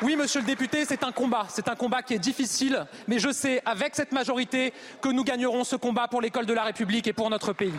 Oui, 0.00 0.16
monsieur 0.16 0.40
le 0.40 0.46
député, 0.46 0.86
c'est 0.86 1.04
un 1.04 1.12
combat. 1.12 1.44
C'est 1.50 1.68
un 1.68 1.74
combat 1.74 2.00
qui 2.00 2.14
est 2.14 2.18
difficile, 2.18 2.86
mais 3.06 3.18
je 3.18 3.32
sais, 3.32 3.60
avec 3.66 3.94
cette 3.94 4.12
majorité, 4.12 4.72
que 5.02 5.10
nous 5.10 5.24
gagnerons 5.24 5.64
ce 5.64 5.76
combat 5.76 6.08
pour 6.08 6.22
l'école 6.22 6.46
de 6.46 6.54
la 6.54 6.62
République 6.62 7.06
et 7.06 7.12
pour 7.12 7.28
notre 7.28 7.52
pays 7.52 7.74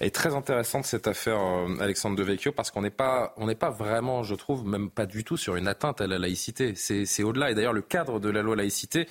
est 0.00 0.14
très 0.14 0.34
intéressante 0.34 0.84
cette 0.84 1.08
affaire 1.08 1.40
euh, 1.40 1.76
Alexandre 1.80 2.16
Devecchio 2.16 2.52
parce 2.52 2.70
qu'on 2.70 2.82
n'est 2.82 2.90
pas 2.90 3.34
on 3.36 3.46
n'est 3.46 3.54
pas 3.54 3.70
vraiment 3.70 4.22
je 4.22 4.34
trouve 4.34 4.66
même 4.66 4.90
pas 4.90 5.06
du 5.06 5.24
tout 5.24 5.36
sur 5.36 5.56
une 5.56 5.68
atteinte 5.68 6.00
à 6.00 6.06
la 6.06 6.18
laïcité. 6.18 6.74
C'est 6.74 7.22
au-delà. 7.22 7.50
Et 7.50 7.54
d'ailleurs 7.54 7.72
le 7.72 7.82
cadre 7.82 8.20
de 8.20 8.28
la 8.28 8.42
loi 8.42 8.56
laïcité 8.56 9.08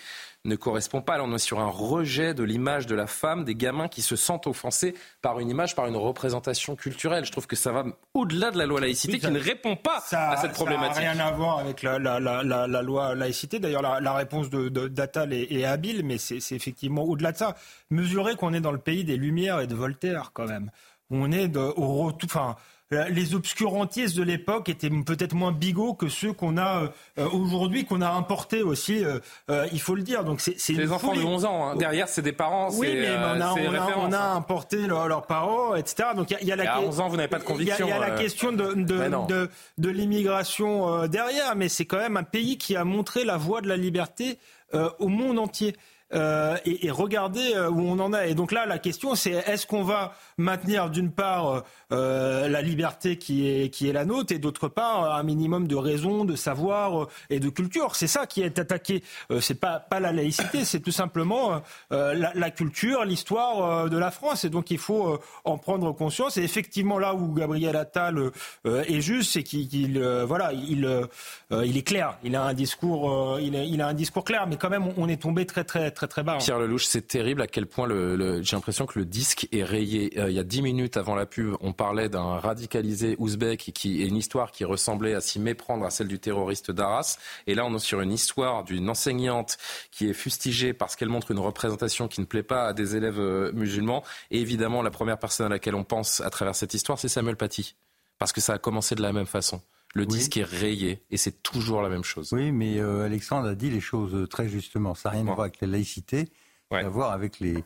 ne 0.48 0.56
correspond 0.56 1.02
pas. 1.02 1.18
Là, 1.18 1.24
on 1.24 1.34
est 1.36 1.40
sur 1.40 1.60
un 1.60 1.70
rejet 1.70 2.34
de 2.34 2.44
l'image 2.44 2.88
de 2.88 2.96
la 2.96 3.06
femme, 3.06 3.44
des 3.44 3.56
gamins 3.56 3.88
qui 3.88 4.02
se 4.02 4.16
sentent 4.16 4.48
offensés 4.48 4.96
par 5.22 5.40
une 5.40 5.50
image, 5.50 5.76
par 5.76 5.86
une 5.88 5.96
représentation 5.96 6.76
culturelle. 6.76 7.26
Je 7.26 7.32
trouve 7.32 7.48
que 7.48 7.56
ça 7.56 7.72
va 7.72 7.86
au-delà 8.14 8.52
de 8.52 8.58
la 8.58 8.66
loi 8.66 8.80
laïcité 8.80 9.20
qui 9.20 9.30
ne 9.30 9.40
répond 9.40 9.76
pas 9.76 10.04
à 10.12 10.38
cette 10.38 10.54
problématique. 10.54 10.96
Ça 10.96 11.02
n'a 11.02 11.12
rien 11.12 11.26
à 11.26 11.32
voir 11.32 11.60
avec 11.60 11.84
la, 11.84 12.00
la, 12.00 12.20
la, 12.20 12.44
la 12.44 12.82
loi 12.82 13.14
laïcité. 13.14 13.60
D'ailleurs, 13.60 13.82
la, 13.82 14.14
réponse 14.14 14.50
de, 14.50 14.70
d'Attal 14.88 15.34
est, 15.34 15.52
est, 15.52 15.66
habile, 15.66 16.04
mais 16.04 16.18
c'est, 16.18 16.38
effectivement 16.52 17.04
au-delà 17.04 17.32
de 17.32 17.38
ça. 17.38 17.56
Mesurer 17.90 18.36
qu'on 18.36 18.54
est 18.54 18.62
dans 18.62 18.72
le 18.72 18.80
pays 18.80 19.04
des 19.04 19.18
Lumières 19.18 19.60
et 19.60 19.68
de 19.68 19.76
Voltaire, 19.76 20.32
quand 20.34 20.48
même. 20.48 20.72
On 21.10 21.32
est 21.32 21.48
de, 21.48 21.60
au 21.60 22.04
retour. 22.04 22.30
Enfin, 22.30 22.56
les 22.92 23.36
obscurantistes 23.36 24.16
de 24.16 24.24
l'époque 24.24 24.70
étaient 24.70 24.90
peut-être 24.90 25.34
moins 25.34 25.52
bigots 25.52 25.94
que 25.94 26.08
ceux 26.08 26.32
qu'on 26.32 26.58
a 26.58 26.92
euh, 27.18 27.30
aujourd'hui, 27.30 27.86
qu'on 27.86 28.02
a 28.02 28.10
importés 28.10 28.64
aussi, 28.64 29.04
euh, 29.04 29.20
euh, 29.50 29.68
il 29.74 29.82
faut 29.82 29.96
le 29.96 30.04
dire. 30.04 30.24
Donc 30.24 30.40
c'est 30.40 30.74
les 30.74 30.92
enfants 30.92 31.14
de 31.14 31.22
11 31.22 31.46
ans. 31.46 31.70
Hein. 31.70 31.76
Derrière, 31.76 32.08
c'est 32.08 32.22
des 32.22 32.32
parents. 32.32 32.70
Oui, 32.74 32.88
mais 32.94 33.10
on 33.10 33.42
a, 33.42 33.54
on, 33.54 34.14
a, 34.14 34.18
hein. 34.18 34.36
importé 34.36 34.88
leurs 34.88 35.26
parents, 35.26 35.76
etc. 35.76 36.10
Donc 36.16 36.32
il 36.40 36.48
y, 36.48 36.52
a 36.52 36.56
la. 36.56 36.76
À 36.76 36.82
11 36.82 37.00
ans, 37.00 37.08
vous 37.08 37.18
n'avez 37.18 37.28
pas 37.28 37.40
de 37.40 37.44
conviction. 37.44 37.88
Il 37.88 37.90
y, 37.90 37.94
a, 37.94 38.00
la 38.00 38.12
question 38.12 38.52
de, 38.52 38.74
de, 38.74 39.50
de, 39.78 39.90
l'immigration 39.90 41.08
derrière, 41.08 41.56
mais 41.56 41.70
c'est 41.70 41.86
quand 41.86 41.98
même 41.98 42.18
un 42.18 42.24
pays 42.24 42.58
qui 42.58 42.76
a 42.76 42.84
montré 42.84 43.24
la 43.24 43.38
voie 43.38 43.62
de 43.62 43.68
la 43.68 43.78
liberté 43.78 44.38
au 44.74 45.08
monde 45.08 45.40
entier. 45.40 45.76
Euh, 46.14 46.58
et, 46.66 46.88
et, 46.88 46.92
regardez 46.92 47.54
où 47.70 47.82
on 47.82 48.00
en 48.00 48.14
est. 48.14 48.32
Et 48.32 48.36
donc 48.36 48.52
là, 48.52 48.66
la 48.66 48.80
question, 48.80 49.16
c'est 49.16 49.32
est-ce 49.32 49.68
qu'on 49.68 49.84
va 49.84 50.14
maintenir 50.38 50.90
d'une 50.90 51.12
part 51.12 51.64
euh, 51.92 52.48
la 52.48 52.62
liberté 52.62 53.18
qui 53.18 53.48
est, 53.48 53.70
qui 53.70 53.90
est 53.90 53.94
la 53.94 54.06
nôtre 54.06 54.34
et 54.34 54.40
d'autre 54.40 54.68
part 54.68 55.16
un 55.16 55.24
minimum 55.24 55.68
de 55.68 55.76
raison, 55.76 56.26
de 56.26 56.36
savoir 56.36 57.04
euh, 57.04 57.08
et 57.30 57.40
de 57.40 57.50
culture? 57.50 57.96
C'est 57.96 58.08
ça 58.08 58.26
qui 58.26 58.42
est 58.42 58.60
attaqué. 58.60 59.04
Euh, 59.32 59.40
c'est 59.40 59.60
pas, 59.60 59.80
pas 59.80 60.00
la 60.00 60.12
laïcité, 60.12 60.66
c'est 60.66 60.80
tout 60.80 60.92
simplement 60.92 61.62
euh, 61.92 62.30
la, 62.34 62.52
culture, 62.52 63.06
l'histoire 63.06 63.90
de 63.90 63.98
la 63.98 64.12
France. 64.12 64.46
Et 64.46 64.50
donc 64.50 64.72
il 64.72 64.78
faut 64.78 65.20
en 65.44 65.58
prendre 65.58 65.92
conscience. 65.94 66.38
Et 66.38 66.44
effectivement 66.44 67.00
là 67.00 67.14
où 67.14 67.34
Gabriel 67.34 67.76
Attal 67.76 68.32
est 68.66 69.02
juste, 69.02 69.34
c'est 69.34 69.44
qu'il 69.44 70.02
voilà, 70.28 70.54
il, 70.54 71.08
il 71.52 71.78
est 71.78 71.88
clair. 71.88 72.18
Il 72.24 72.36
a 72.36 72.44
un 72.44 72.54
discours, 72.54 73.40
il 73.40 73.82
a 73.82 73.88
un 73.88 73.94
discours 73.94 74.24
clair, 74.24 74.48
mais 74.48 74.58
quand 74.58 74.70
même 74.70 74.88
on 74.98 75.08
est 75.08 75.22
tombé 75.22 75.46
très 75.46 75.64
très 75.64 75.92
Hein. 76.36 76.40
Pierre 76.40 76.60
Lelouch, 76.60 76.86
c'est 76.86 77.08
terrible 77.08 77.42
à 77.42 77.48
quel 77.48 77.66
point 77.66 77.88
le, 77.88 78.16
le, 78.16 78.42
j'ai 78.42 78.56
l'impression 78.56 78.86
que 78.86 79.00
le 79.00 79.06
disque 79.06 79.48
est 79.52 79.64
rayé 79.64 80.18
il 80.28 80.34
y 80.34 80.40
a 80.40 80.44
dix 80.44 80.62
minutes 80.62 80.98
avant 80.98 81.16
la 81.16 81.26
pub, 81.26 81.56
on 81.62 81.74
parlait 81.74 82.10
d'un 82.10 82.38
radicalisé 82.40 83.16
ouzbek 83.20 83.72
qui 83.74 84.04
est 84.04 84.08
une 84.08 84.16
histoire 84.16 84.52
qui 84.52 84.66
ressemblait 84.66 85.14
à 85.14 85.22
s'y 85.22 85.40
méprendre 85.40 85.86
à 85.86 85.90
celle 85.90 86.08
du 86.08 86.20
terroriste 86.20 86.72
d'Arras. 86.72 87.18
Et 87.48 87.56
là, 87.56 87.66
on 87.66 87.76
est 87.76 87.80
sur 87.80 88.02
une 88.02 88.12
histoire 88.12 88.64
d'une 88.64 88.90
enseignante 88.90 89.58
qui 89.92 90.10
est 90.10 90.14
fustigée 90.14 90.74
parce 90.74 90.96
qu'elle 90.96 91.10
montre 91.10 91.32
une 91.32 91.40
représentation 91.40 92.08
qui 92.08 92.22
ne 92.22 92.26
plaît 92.26 92.44
pas 92.44 92.68
à 92.68 92.74
des 92.74 92.96
élèves 92.96 93.20
euh, 93.20 93.52
musulmans. 93.54 94.04
Et 94.32 94.40
évidemment, 94.40 94.82
la 94.82 94.92
première 94.92 95.20
personne 95.20 95.48
à 95.48 95.50
laquelle 95.50 95.76
on 95.76 95.84
pense 95.84 96.22
à 96.22 96.30
travers 96.30 96.56
cette 96.56 96.74
histoire, 96.74 97.00
c'est 97.00 97.10
Samuel 97.10 97.36
Paty. 97.36 97.76
Parce 98.20 98.34
que 98.34 98.42
ça 98.42 98.54
a 98.54 98.58
commencé 98.58 98.96
de 98.96 99.02
la 99.02 99.14
même 99.14 99.28
façon. 99.28 99.62
Le 99.98 100.06
disque 100.06 100.38
est 100.38 100.44
rayé 100.44 101.04
et 101.10 101.18
c'est 101.18 101.44
toujours 101.44 101.82
la 101.82 101.90
même 101.90 102.04
chose. 102.04 102.32
Oui, 102.34 102.52
mais 102.52 102.80
euh, 102.80 103.06
Alexandre 103.06 103.48
a 103.48 103.56
dit 103.56 103.70
les 103.70 103.82
choses 103.82 104.28
très 104.30 104.48
justement. 104.48 104.96
Ça 104.96 105.10
n'a 105.10 105.16
rien 105.18 105.28
à 105.28 105.34
voir 105.34 105.42
avec 105.42 105.62
la 105.62 105.68
laïcité, 105.68 106.30
ça 106.72 106.78
a 106.78 106.86
à 106.86 106.90
voir 106.90 107.12
avec 107.12 107.40
les, 107.40 107.64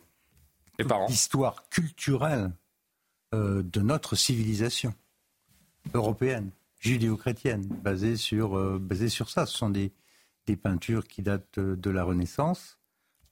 l'histoire 1.07 1.69
culturelle 1.69 2.51
euh, 3.33 3.63
de 3.63 3.81
notre 3.81 4.15
civilisation 4.15 4.93
européenne, 5.93 6.51
judéo-chrétienne, 6.79 7.65
basée 7.65 8.17
sur, 8.17 8.57
euh, 8.57 8.77
basée 8.79 9.09
sur 9.09 9.29
ça. 9.29 9.45
Ce 9.45 9.57
sont 9.57 9.69
des, 9.69 9.91
des 10.47 10.55
peintures 10.55 11.07
qui 11.07 11.21
datent 11.21 11.59
de 11.59 11.89
la 11.89 12.03
Renaissance, 12.03 12.77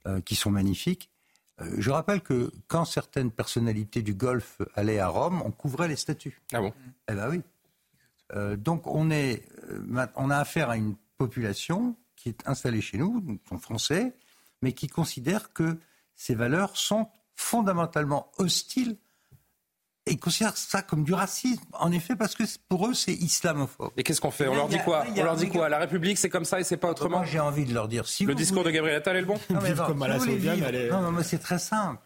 euh, 0.08 0.22
qui 0.22 0.36
sont 0.36 0.52
magnifiques. 0.52 1.12
je 1.78 1.91
rappelle 1.91 2.22
que 2.22 2.52
quand 2.68 2.86
certaines 2.86 3.32
personnalités 3.32 4.02
du 4.02 4.14
Golfe 4.14 4.62
allaient 4.76 5.00
à 5.00 5.10
Rome, 5.10 5.41
on 5.43 5.52
couvrait 5.52 5.89
les 5.89 5.97
statues. 5.97 6.41
Ah 6.54 6.62
bon? 6.62 6.74
Eh 7.10 7.14
bien 7.14 7.30
oui. 7.30 7.41
Donc 8.57 8.88
on, 8.88 9.11
est, 9.11 9.47
on 10.15 10.30
a 10.30 10.38
affaire 10.38 10.69
à 10.69 10.77
une 10.77 10.95
population 11.17 11.95
qui 12.15 12.30
est 12.30 12.47
installée 12.47 12.82
chez 12.82 12.97
nous, 12.97 13.21
donc 13.21 13.39
sont 13.47 13.59
français, 13.59 14.13
mais 14.61 14.73
qui 14.73 14.88
considère 14.88 15.53
que 15.53 15.77
ces 16.15 16.36
valeurs 16.36 16.75
sont 16.77 17.07
fondamentalement 17.36 18.32
hostiles 18.38 18.97
et 20.05 20.17
considèrent 20.17 20.57
ça 20.57 20.82
comme 20.82 21.03
du 21.03 21.13
racisme, 21.13 21.63
en 21.73 21.91
effet, 21.91 22.15
parce 22.15 22.36
que 22.36 22.43
pour 22.67 22.88
eux, 22.88 22.93
c'est 22.93 23.13
islamophobe. 23.13 23.91
Et 23.95 24.03
qu'est-ce 24.03 24.19
qu'on 24.19 24.32
fait? 24.32 24.47
On 24.47 24.55
leur 24.55 24.67
dit 24.67 24.80
quoi? 24.84 25.05
On 25.07 25.23
leur 25.23 25.36
dit 25.36 25.49
quoi? 25.49 25.69
La 25.69 25.77
République, 25.77 26.17
c'est 26.17 26.30
comme 26.30 26.45
ça 26.45 26.59
et 26.59 26.63
c'est 26.63 26.77
pas 26.77 26.89
autrement? 26.89 27.17
Moi, 27.17 27.25
j'ai 27.25 27.39
envie 27.39 27.65
de 27.65 27.73
leur 27.73 27.88
dire. 27.88 28.07
Si 28.07 28.25
le 28.25 28.36
discours 28.36 28.63
de 28.63 28.71
Gabriel 28.71 28.97
Attal 28.97 29.17
est 29.17 29.21
le 29.21 29.27
bon? 29.27 29.39
Non, 29.49 29.59
mais, 29.61 29.73
comme 29.75 29.99
non, 29.99 31.01
non, 31.01 31.11
mais 31.11 31.23
c'est 31.23 31.39
très 31.39 31.59
simple. 31.59 32.01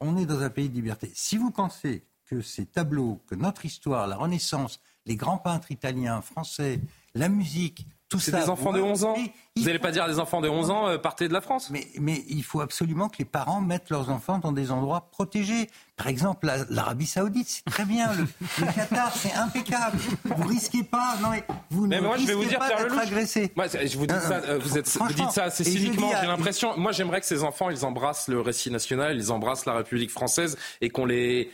On 0.00 0.16
est 0.16 0.26
dans 0.26 0.40
un 0.40 0.50
pays 0.50 0.68
de 0.68 0.74
liberté. 0.74 1.10
Si 1.14 1.36
vous 1.36 1.50
pensez 1.50 2.04
que 2.26 2.40
ces 2.40 2.66
tableaux, 2.66 3.20
que 3.26 3.34
notre 3.34 3.64
histoire, 3.64 4.06
la 4.06 4.16
Renaissance, 4.16 4.80
les 5.06 5.16
grands 5.16 5.38
peintres 5.38 5.70
italiens, 5.70 6.20
français, 6.22 6.80
la 7.14 7.28
musique, 7.28 7.86
c'est 8.18 8.32
des 8.32 8.48
enfants 8.48 8.72
de 8.72 8.80
11 8.80 9.04
ans 9.04 9.16
Vous 9.56 9.64
n'allez 9.64 9.78
pas 9.78 9.90
dire 9.90 10.06
des 10.06 10.18
enfants 10.18 10.40
de 10.40 10.48
11 10.48 10.70
ans, 10.70 10.88
euh, 10.88 10.98
partez 10.98 11.28
de 11.28 11.32
la 11.32 11.40
France 11.40 11.70
mais, 11.70 11.86
mais 12.00 12.22
il 12.28 12.42
faut 12.44 12.60
absolument 12.60 13.08
que 13.08 13.16
les 13.18 13.24
parents 13.24 13.60
mettent 13.60 13.90
leurs 13.90 14.10
enfants 14.10 14.38
dans 14.38 14.52
des 14.52 14.70
endroits 14.70 15.08
protégés. 15.10 15.70
Par 15.96 16.08
exemple, 16.08 16.50
l'Arabie 16.70 17.06
Saoudite, 17.06 17.48
c'est 17.48 17.64
très 17.64 17.84
bien. 17.84 18.10
Le, 18.58 18.72
Qatar, 18.74 19.14
c'est 19.14 19.32
impeccable. 19.32 19.98
Vous 20.24 20.48
risquez 20.48 20.82
pas. 20.82 21.16
Non, 21.22 21.30
mais 21.30 21.44
vous 21.70 21.86
mais 21.86 21.96
ne 21.96 22.06
moi, 22.06 22.16
je 22.16 22.26
vais 22.26 22.34
vous 22.34 22.44
dire, 22.44 22.58
pas 22.58 22.68
d'être 22.68 22.98
agressé. 22.98 23.52
Moi, 23.54 23.66
je 23.68 23.96
vous 23.96 24.06
dis 24.06 24.14
ça, 24.14 24.42
euh, 24.44 24.58
vous, 24.58 24.78
êtes, 24.78 24.88
vous 24.88 25.12
dites 25.12 25.30
ça 25.30 25.44
assez 25.44 25.64
cyniquement. 25.64 26.10
J'ai 26.20 26.26
l'impression. 26.26 26.76
Moi, 26.76 26.92
j'aimerais 26.92 27.20
que 27.20 27.26
ces 27.26 27.42
enfants, 27.44 27.70
ils 27.70 27.84
embrassent 27.84 28.28
le 28.28 28.40
récit 28.40 28.70
national, 28.70 29.16
ils 29.16 29.30
embrassent 29.30 29.66
la 29.66 29.74
République 29.74 30.10
française 30.10 30.56
et 30.80 30.90
qu'on 30.90 31.06
les 31.06 31.50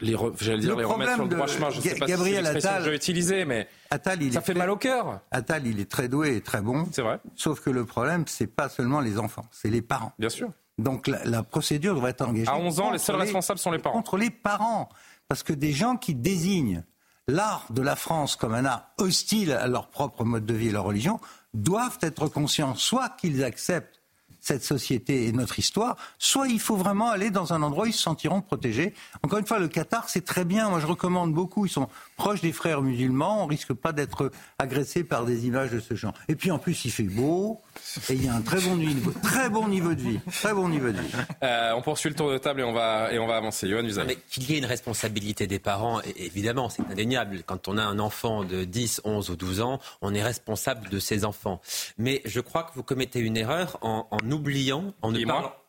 les, 0.00 0.16
j'allais 0.40 0.58
dire 0.58 0.76
les 0.76 0.84
remettre 0.84 1.14
sur 1.14 1.24
le 1.24 1.28
droit 1.28 1.46
chemin. 1.46 1.70
Je 1.70 1.78
ne 1.78 1.82
sais 1.82 1.94
pas 1.96 2.06
Gabriel 2.06 2.44
si 2.46 2.52
c'est 2.52 2.58
Attal, 2.58 2.78
que 2.78 2.84
je 2.84 2.90
vais 2.90 2.96
utiliser, 2.96 3.44
mais 3.44 3.68
Attal, 3.90 4.22
il 4.22 4.32
ça 4.32 4.40
fait 4.40 4.54
mal 4.54 4.70
au 4.70 4.76
cœur. 4.76 5.20
Attal, 5.30 5.66
il 5.66 5.80
est 5.80 5.90
très 5.90 6.08
doué 6.08 6.36
et 6.36 6.40
très 6.40 6.60
bon. 6.60 6.86
C'est 6.92 7.02
vrai. 7.02 7.20
Sauf 7.36 7.60
que 7.60 7.70
le 7.70 7.84
problème, 7.84 8.24
c'est 8.26 8.46
pas 8.46 8.68
seulement 8.68 9.00
les 9.00 9.18
enfants, 9.18 9.46
c'est 9.50 9.70
les 9.70 9.82
parents. 9.82 10.12
Bien 10.18 10.28
sûr. 10.28 10.50
Donc 10.78 11.06
la, 11.06 11.24
la, 11.24 11.42
procédure 11.42 11.94
devrait 11.94 12.10
être 12.10 12.26
engagée. 12.26 12.48
À 12.48 12.56
11 12.56 12.80
ans, 12.80 12.90
les 12.90 12.98
seuls 12.98 13.16
responsables 13.16 13.58
sont 13.58 13.70
les 13.70 13.78
parents. 13.78 13.96
Contre 13.96 14.16
les 14.16 14.30
parents. 14.30 14.88
Parce 15.28 15.42
que 15.42 15.52
des 15.52 15.72
gens 15.72 15.96
qui 15.96 16.14
désignent 16.14 16.82
l'art 17.28 17.66
de 17.70 17.82
la 17.82 17.96
France 17.96 18.36
comme 18.36 18.54
un 18.54 18.64
art 18.64 18.90
hostile 18.98 19.52
à 19.52 19.66
leur 19.68 19.88
propre 19.88 20.24
mode 20.24 20.46
de 20.46 20.54
vie 20.54 20.68
et 20.68 20.72
leur 20.72 20.84
religion 20.84 21.20
doivent 21.54 21.98
être 22.00 22.28
conscients 22.28 22.74
soit 22.74 23.10
qu'ils 23.10 23.44
acceptent 23.44 24.01
cette 24.42 24.64
société 24.64 25.28
et 25.28 25.32
notre 25.32 25.58
histoire, 25.58 25.96
soit 26.18 26.48
il 26.48 26.60
faut 26.60 26.76
vraiment 26.76 27.10
aller 27.10 27.30
dans 27.30 27.52
un 27.52 27.62
endroit 27.62 27.84
où 27.84 27.86
ils 27.86 27.92
se 27.92 28.02
sentiront 28.02 28.42
protégés. 28.42 28.92
Encore 29.22 29.38
une 29.38 29.46
fois, 29.46 29.60
le 29.60 29.68
Qatar, 29.68 30.08
c'est 30.08 30.24
très 30.24 30.44
bien. 30.44 30.68
Moi, 30.68 30.80
je 30.80 30.86
recommande 30.86 31.32
beaucoup. 31.32 31.64
Ils 31.64 31.70
sont 31.70 31.88
proches 32.22 32.40
des 32.40 32.52
frères 32.52 32.82
musulmans. 32.82 33.42
On 33.42 33.46
risque 33.46 33.72
pas 33.72 33.92
d'être 33.92 34.30
agressé 34.60 35.02
par 35.02 35.24
des 35.24 35.48
images 35.48 35.72
de 35.72 35.80
ce 35.80 35.96
genre. 35.96 36.14
Et 36.28 36.36
puis, 36.36 36.52
en 36.52 36.58
plus, 36.58 36.84
il 36.84 36.92
fait 36.92 37.02
beau. 37.02 37.60
Et 38.08 38.14
il 38.14 38.24
y 38.24 38.28
a 38.28 38.34
un 38.34 38.42
très 38.42 38.60
bon 38.60 38.76
niveau, 38.76 39.10
très 39.22 39.50
bon 39.50 39.66
niveau 39.66 39.92
de 39.92 40.00
vie. 40.00 40.20
Très 40.30 40.54
bon 40.54 40.68
niveau 40.68 40.92
de 40.92 41.00
vie. 41.00 41.12
Euh, 41.42 41.72
on 41.74 41.82
poursuit 41.82 42.10
le 42.10 42.14
tour 42.14 42.30
de 42.30 42.38
table 42.38 42.60
et 42.60 42.64
on 42.64 42.72
va, 42.72 43.12
et 43.12 43.18
on 43.18 43.26
va 43.26 43.36
avancer. 43.36 43.68
Johan 43.68 43.82
mais 44.06 44.16
qu'il 44.30 44.48
y 44.48 44.54
ait 44.54 44.58
une 44.58 44.66
responsabilité 44.66 45.48
des 45.48 45.58
parents, 45.58 46.00
évidemment, 46.16 46.68
c'est 46.68 46.88
indéniable. 46.88 47.42
Quand 47.44 47.66
on 47.66 47.76
a 47.76 47.82
un 47.82 47.98
enfant 47.98 48.44
de 48.44 48.62
10, 48.62 49.00
11 49.02 49.30
ou 49.30 49.34
12 49.34 49.60
ans, 49.60 49.80
on 50.00 50.14
est 50.14 50.22
responsable 50.22 50.88
de 50.90 51.00
ses 51.00 51.24
enfants. 51.24 51.60
Mais 51.98 52.22
je 52.24 52.38
crois 52.38 52.62
que 52.62 52.70
vous 52.76 52.84
commettez 52.84 53.18
une 53.18 53.36
erreur 53.36 53.78
en, 53.80 54.06
en 54.12 54.30
oubliant, 54.30 54.94
en 55.02 55.10
ne, 55.10 55.18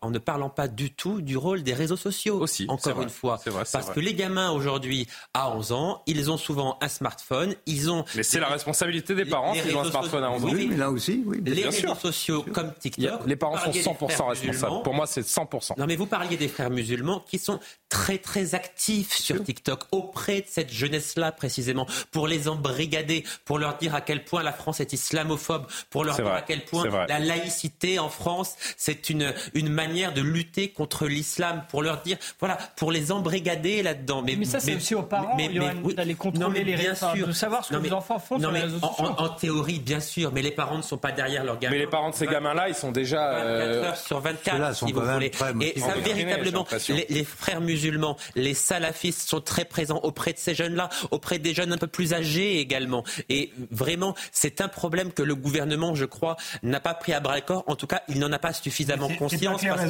en 0.04 0.12
ne 0.12 0.20
parlant 0.20 0.50
pas 0.50 0.68
du 0.68 0.92
tout 0.94 1.22
du 1.22 1.38
rôle 1.38 1.64
des 1.64 1.74
réseaux 1.74 1.98
sociaux. 1.98 2.40
Aussi, 2.40 2.66
encore 2.68 3.02
une 3.02 3.10
fois. 3.10 3.40
Vrai, 3.46 3.64
Parce 3.72 3.86
vrai. 3.86 3.96
que 3.96 4.00
les 4.00 4.14
gamins 4.14 4.52
aujourd'hui, 4.52 5.08
à 5.34 5.56
11 5.56 5.72
ans, 5.72 6.04
ils 6.06 6.30
ont 6.30 6.38
souvent 6.38 6.78
un 6.82 6.88
smartphone. 6.90 7.56
Ils 7.66 7.90
ont. 7.90 8.06
Mais 8.16 8.24
c'est 8.24 8.40
la 8.40 8.48
responsabilité 8.50 9.16
des 9.16 9.26
parents 9.26 9.54
s'ils 9.54 9.76
ont 9.76 9.80
un 9.80 9.84
réseaux 9.84 9.92
smartphone 9.92 10.24
à 10.24 10.32
11 10.32 10.44
ans. 10.46 10.50
Oui, 10.52 10.68
mais 10.70 10.78
là 10.78 10.92
aussi, 10.92 11.24
oui. 11.26 11.38
Les 11.44 11.54
Bien 11.54 11.66
réseaux 11.70 11.80
sûr. 11.80 11.98
sociaux 12.00 12.46
comme 12.54 12.68
a- 12.68 12.72
TikTok. 12.72 13.22
les 13.26 13.36
parents 13.36 13.56
sont 13.58 13.64
parliez 13.66 13.80
des 13.80 13.86
100% 13.90 14.10
frères 14.10 14.28
responsables. 14.28 14.84
Pour 14.84 14.94
moi, 14.94 15.08
c'est 15.08 15.22
100%. 15.26 15.76
Non, 15.78 15.86
mais 15.88 15.96
vous 15.96 16.06
parliez 16.06 16.38
des 16.38 16.48
frères 16.48 16.70
musulmans 16.70 17.24
qui 17.28 17.40
sont 17.40 17.60
très 17.90 18.18
très 18.18 18.56
actifs 18.56 19.14
sur 19.14 19.42
TikTok 19.44 19.84
auprès 19.92 20.42
de 20.42 20.48
cette 20.48 20.72
jeunesse-là 20.72 21.32
précisément 21.32 21.88
pour 22.12 22.28
les 22.28 22.48
embrigader, 22.48 23.24
pour 23.46 23.58
leur 23.60 23.78
dire 23.78 23.96
à 23.96 24.02
quel 24.02 24.26
point 24.26 24.44
la 24.44 24.52
France 24.54 24.80
est 24.80 24.92
islamophobe, 24.94 25.68
pour 25.90 26.04
leur 26.04 26.16
C'est 26.16 26.24
dire 26.24 26.32
vrai, 26.32 26.40
à 26.40 26.42
quel 26.42 26.66
point 26.66 26.86
la 27.08 27.20
laïcité 27.20 28.00
en 28.00 28.10
France 28.10 28.56
c'est 28.78 29.10
une 29.10 29.34
une 29.54 29.70
manière 29.70 29.93
de 29.94 30.22
lutter 30.22 30.70
contre 30.70 31.08
l'islam, 31.08 31.64
pour 31.70 31.82
leur 31.84 32.02
dire 32.02 32.18
voilà, 32.40 32.58
pour 32.76 32.92
les 32.92 33.12
embrigader 33.12 33.84
là-dedans. 33.84 34.22
Mais, 34.22 34.36
Mais 34.36 34.46
ça, 34.46 34.60
c'est 34.60 34.76
aussi 34.76 34.96
aux 34.96 35.04
parents, 35.04 35.38
Johan, 35.38 35.74
d'aller 35.96 36.16
contrôler 36.16 36.44
non, 36.46 36.50
mais 36.52 36.64
les 36.64 36.76
bien 36.76 36.90
réseaux, 36.92 37.08
sûr. 37.16 37.28
de 37.28 37.32
savoir 37.32 37.64
ce 37.66 37.72
que 37.72 37.78
mais- 37.78 37.88
les 37.90 37.94
enfants 37.94 38.20
font 38.20 38.36
non, 38.36 38.42
sur 38.42 38.52
les 38.52 38.60
mais 38.60 38.66
réseaux 38.66 38.80
en- 38.82 38.90
sociaux. 38.90 39.16
En, 39.18 39.24
en 39.26 39.30
théorie, 39.30 39.80
bien 39.80 40.00
sûr, 40.00 40.32
mais 40.34 40.42
les 40.42 40.52
parents 40.52 40.78
ne 40.78 40.82
sont 40.82 40.98
pas 40.98 41.12
derrière 41.12 41.44
leur 41.44 41.60
gamin. 41.60 41.74
Mais 41.76 41.80
les 41.80 41.88
parents 41.88 42.10
de 42.10 42.16
ces 42.16 42.26
gamins-là, 42.28 42.70
ils 42.70 42.76
sont 42.76 42.92
déjà. 42.92 43.34
24 43.34 43.46
euh, 43.46 43.84
heures 43.84 43.98
sur 43.98 44.20
24, 44.20 44.56
Ceux-là 44.56 44.74
sont 44.74 44.88
si 44.88 44.94
vous 44.94 45.02
voulez. 45.02 45.32
Et 45.62 45.80
ça, 45.80 45.94
véritablement, 45.96 46.66
les, 46.90 47.06
les 47.10 47.24
frères 47.24 47.62
musulmans, 47.62 48.18
les 48.36 48.54
salafistes 48.54 49.30
sont 49.30 49.42
très 49.42 49.66
présents 49.66 50.00
auprès 50.04 50.34
de 50.34 50.38
ces 50.40 50.56
jeunes-là, 50.56 50.90
auprès 51.12 51.40
des 51.40 51.54
jeunes 51.54 51.74
un 51.74 51.78
peu 51.78 51.88
plus 51.88 52.14
âgés 52.14 52.60
également. 52.60 53.04
Et 53.30 53.52
vraiment, 53.72 54.16
c'est 54.32 54.62
un 54.62 54.68
problème 54.68 55.12
que 55.12 55.22
le 55.24 55.36
gouvernement, 55.36 55.96
je 55.96 56.06
crois, 56.06 56.38
n'a 56.64 56.80
pas 56.80 56.94
pris 56.94 57.14
à 57.14 57.20
bras 57.20 57.36
le 57.36 57.42
corps. 57.42 57.64
En 57.68 57.76
tout 57.76 57.88
cas, 57.88 58.02
il 58.08 58.20
n'en 58.20 58.32
a 58.32 58.40
pas 58.40 58.54
suffisamment 58.54 59.08
Mais 59.10 59.18
conscience 59.18 59.62
pas 59.62 59.70
parce 59.70 59.83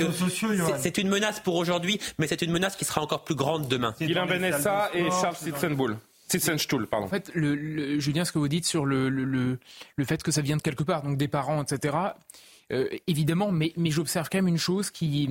c'est- 0.80 0.98
une 0.98 1.10
menace 1.10 1.40
pour 1.40 1.56
aujourd'hui, 1.56 2.00
mais 2.20 2.28
c'est 2.28 2.42
une 2.42 2.52
menace 2.52 2.76
qui 2.76 2.86
sera 2.86 3.02
encore 3.02 3.24
plus 3.24 3.36
grande 3.36 3.68
demain. 3.68 3.94
Guylain 4.00 4.26
Benessa 4.26 4.90
et 4.94 5.10
Charles 5.12 5.36
Sitzenbull. 5.36 5.98
Sitzenstuhl, 6.30 6.88
pardon. 6.88 7.06
En 7.06 7.10
fait, 7.10 7.30
le, 7.34 7.54
le- 7.56 8.00
Julien, 8.00 8.26
ce 8.26 8.32
que 8.32 8.40
vous 8.40 8.48
dites 8.48 8.66
sur 8.66 8.86
le, 8.86 9.10
le, 9.10 9.24
le, 9.24 9.60
le 9.98 10.06
fait 10.06 10.24
que 10.24 10.32
ça 10.32 10.42
vient 10.42 10.58
de 10.58 10.62
quelque 10.62 10.84
part, 10.84 11.04
donc 11.04 11.18
des 11.18 11.28
parents, 11.28 11.62
etc. 11.62 11.96
euh, 12.72 12.88
évidemment, 13.08 13.52
mais, 13.52 13.74
mais 13.78 13.92
j'observe 13.92 14.30
quand 14.32 14.38
même 14.40 14.48
une 14.48 14.58
chose 14.58 14.90
qui, 14.90 15.28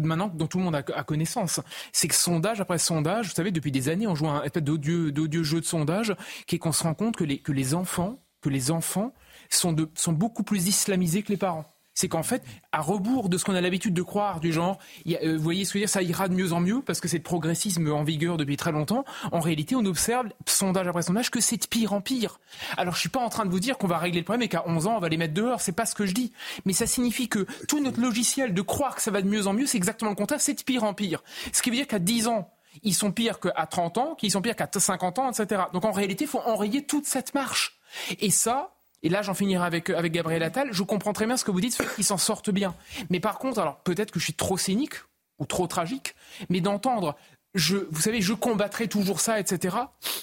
maintenant, 0.00 0.28
dont 0.34 0.46
tout 0.48 0.58
le 0.58 0.64
monde 0.64 0.74
a, 0.74 0.82
a 0.96 1.04
connaissance, 1.04 1.60
c'est 1.92 2.08
que 2.08 2.14
sondage 2.14 2.60
après 2.60 2.78
sondage, 2.78 3.28
vous 3.28 3.34
savez, 3.34 3.50
depuis 3.52 3.70
des 3.70 3.88
années, 3.88 4.06
on 4.08 4.14
joue 4.16 4.26
un 4.28 4.42
espèce 4.42 4.62
d'odieux, 4.64 5.12
d'odieux 5.12 5.42
jeu 5.44 5.60
de 5.60 5.66
sondage, 5.66 6.14
qui 6.46 6.56
est 6.56 6.58
qu'on 6.58 6.72
se 6.72 6.82
rend 6.82 6.94
compte 6.94 7.14
que 7.16 7.24
les, 7.24 7.38
que 7.38 7.52
les 7.52 7.74
enfants, 7.74 8.18
que 8.40 8.48
les 8.48 8.70
enfants 8.72 9.12
sont, 9.48 9.72
de, 9.72 9.88
sont 9.94 10.12
beaucoup 10.12 10.42
plus 10.42 10.66
islamisés 10.66 11.22
que 11.22 11.28
les 11.30 11.36
parents. 11.36 11.71
C'est 11.94 12.08
qu'en 12.08 12.22
fait, 12.22 12.42
à 12.72 12.80
rebours 12.80 13.28
de 13.28 13.36
ce 13.36 13.44
qu'on 13.44 13.54
a 13.54 13.60
l'habitude 13.60 13.92
de 13.94 14.02
croire, 14.02 14.40
du 14.40 14.52
genre, 14.52 14.78
y 15.04 15.14
a, 15.16 15.22
euh, 15.22 15.36
vous 15.36 15.42
voyez 15.42 15.64
ce 15.64 15.72
que 15.72 15.78
je 15.78 15.78
veux 15.78 15.86
dire, 15.86 15.90
ça 15.90 16.02
ira 16.02 16.28
de 16.28 16.34
mieux 16.34 16.52
en 16.52 16.60
mieux 16.60 16.80
parce 16.80 17.00
que 17.00 17.08
c'est 17.08 17.18
le 17.18 17.22
progressisme 17.22 17.92
en 17.92 18.02
vigueur 18.02 18.36
depuis 18.36 18.56
très 18.56 18.72
longtemps. 18.72 19.04
En 19.30 19.40
réalité, 19.40 19.76
on 19.76 19.84
observe, 19.84 20.28
sondage 20.46 20.86
après 20.86 21.02
sondage, 21.02 21.30
que 21.30 21.40
c'est 21.40 21.56
de 21.56 21.66
pire 21.66 21.92
en 21.92 22.00
pire. 22.00 22.40
Alors, 22.76 22.94
je 22.94 23.00
suis 23.00 23.08
pas 23.08 23.20
en 23.20 23.28
train 23.28 23.44
de 23.44 23.50
vous 23.50 23.60
dire 23.60 23.76
qu'on 23.76 23.86
va 23.86 23.98
régler 23.98 24.20
le 24.20 24.24
problème 24.24 24.42
et 24.42 24.48
qu'à 24.48 24.64
11 24.66 24.86
ans, 24.86 24.96
on 24.96 25.00
va 25.00 25.08
les 25.08 25.18
mettre 25.18 25.34
dehors. 25.34 25.60
C'est 25.60 25.72
pas 25.72 25.86
ce 25.86 25.94
que 25.94 26.06
je 26.06 26.14
dis. 26.14 26.32
Mais 26.64 26.72
ça 26.72 26.86
signifie 26.86 27.28
que 27.28 27.46
tout 27.68 27.80
notre 27.80 28.00
logiciel 28.00 28.54
de 28.54 28.62
croire 28.62 28.94
que 28.94 29.02
ça 29.02 29.10
va 29.10 29.20
de 29.20 29.28
mieux 29.28 29.46
en 29.46 29.52
mieux, 29.52 29.66
c'est 29.66 29.78
exactement 29.78 30.10
le 30.10 30.16
contraire, 30.16 30.40
c'est 30.40 30.54
de 30.54 30.62
pire 30.62 30.84
en 30.84 30.94
pire. 30.94 31.22
Ce 31.52 31.62
qui 31.62 31.70
veut 31.70 31.76
dire 31.76 31.86
qu'à 31.86 31.98
10 31.98 32.28
ans, 32.28 32.50
ils 32.82 32.94
sont 32.94 33.12
pires 33.12 33.38
qu'à 33.38 33.66
30 33.66 33.98
ans, 33.98 34.14
qu'ils 34.14 34.30
sont 34.30 34.40
pires 34.40 34.56
qu'à 34.56 34.68
50 34.72 35.18
ans, 35.18 35.30
etc. 35.30 35.64
Donc, 35.72 35.84
en 35.84 35.92
réalité, 35.92 36.24
il 36.24 36.28
faut 36.28 36.40
enrayer 36.40 36.84
toute 36.84 37.04
cette 37.04 37.34
marche. 37.34 37.78
Et 38.20 38.30
ça, 38.30 38.74
et 39.02 39.08
là, 39.08 39.22
j'en 39.22 39.34
finirai 39.34 39.64
avec, 39.64 39.90
avec 39.90 40.12
Gabriel 40.12 40.42
Attal. 40.42 40.68
Je 40.72 40.82
comprends 40.82 41.12
très 41.12 41.26
bien 41.26 41.36
ce 41.36 41.44
que 41.44 41.50
vous 41.50 41.60
dites, 41.60 41.74
fait 41.74 41.86
qu'ils 41.94 42.04
s'en 42.04 42.18
sortent 42.18 42.50
bien. 42.50 42.74
Mais 43.10 43.20
par 43.20 43.38
contre, 43.38 43.58
alors 43.58 43.80
peut-être 43.80 44.10
que 44.10 44.20
je 44.20 44.24
suis 44.24 44.34
trop 44.34 44.56
cynique 44.56 44.94
ou 45.38 45.46
trop 45.46 45.66
tragique, 45.66 46.14
mais 46.50 46.60
d'entendre, 46.60 47.16
je, 47.54 47.76
vous 47.90 48.00
savez, 48.00 48.20
je 48.22 48.32
combattrai 48.32 48.88
toujours 48.88 49.20
ça, 49.20 49.38
etc., 49.38 49.76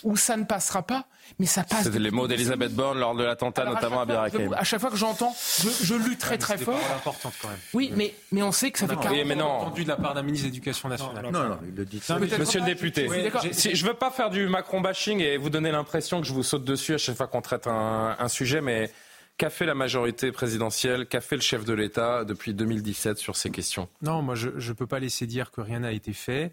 ou 0.04 0.18
ça 0.18 0.36
ne 0.36 0.46
passera 0.46 0.82
pas, 0.82 1.06
mais 1.38 1.46
ça 1.46 1.64
passe. 1.64 1.84
C'était 1.84 2.00
les 2.00 2.10
mots 2.10 2.28
d'Elisabeth 2.28 2.74
Borne 2.74 2.98
lors 3.00 3.14
de 3.16 3.24
l'attentat, 3.24 3.66
notamment 3.66 4.02
à 4.02 4.06
fois- 4.06 4.30
Birakeim. 4.30 4.54
À 4.54 4.64
chaque 4.64 4.82
fois 4.82 4.90
que 4.90 4.96
j'entends, 4.98 5.36
je, 5.62 5.70
je 5.86 5.94
lutterai 5.94 6.38
très 6.40 6.54
C'est 6.54 6.60
des 6.60 6.66
fort. 6.66 6.80
paroles 6.80 6.96
importantes 6.98 7.34
quand 7.42 7.50
même. 7.50 7.58
Oui, 7.76 7.92
mais, 7.96 8.16
mais 8.32 8.42
on 8.42 8.52
sait 8.52 8.72
que 8.72 8.80
ça 8.80 8.88
fait 8.88 8.96
Non, 8.96 9.02
40 9.02 9.18
oui, 9.18 9.24
mais 9.28 9.36
non. 9.36 9.46
entendu 9.46 9.84
de 9.84 9.90
la 9.90 9.98
part 9.98 10.16
d'un 10.16 10.24
ministre 10.24 10.48
de 10.48 10.52
l'Éducation 10.52 10.90
nationale. 10.90 11.24
Non, 11.32 11.50
non, 11.50 11.60
il 11.68 11.76
le 11.76 11.86
dit. 11.86 12.02
Non, 12.10 12.20
Monsieur 12.20 12.60
le 12.62 12.66
député, 12.66 13.08
d'accord. 13.08 13.44
si, 13.52 13.76
je 13.76 13.86
veux 13.86 13.94
pas 13.94 14.10
faire 14.10 14.30
du 14.32 14.48
Macron 14.48 14.82
bashing 14.82 15.20
et 15.20 15.38
vous 15.38 15.50
donner 15.52 15.72
l'impression 15.72 16.22
que 16.22 16.28
je 16.28 16.34
vous 16.34 16.44
saute 16.44 16.64
dessus 16.64 16.96
à 16.96 16.98
chaque 16.98 17.16
fois 17.18 17.28
qu'on 17.28 17.42
traite 17.42 17.68
un, 17.68 18.16
un 18.18 18.28
sujet, 18.28 18.62
mais 18.62 18.92
qu'a 19.38 19.52
fait 19.52 19.66
la 19.68 19.76
majorité 19.76 20.32
présidentielle, 20.32 21.06
qu'a 21.06 21.22
fait 21.22 21.36
le 21.36 21.42
chef 21.42 21.64
de 21.64 21.74
l'État 21.74 22.26
depuis 22.26 22.54
2017 22.56 23.20
sur 23.20 23.36
ces 23.38 23.52
questions? 23.52 23.88
Non, 24.02 24.22
moi 24.24 24.34
je 24.36 24.50
ne 24.50 24.74
peux 24.74 24.88
pas 24.88 25.00
laisser 25.00 25.28
dire 25.28 25.52
que 25.52 25.62
rien 25.62 25.80
n'a 25.82 25.92
été 25.92 26.12
fait. 26.14 26.52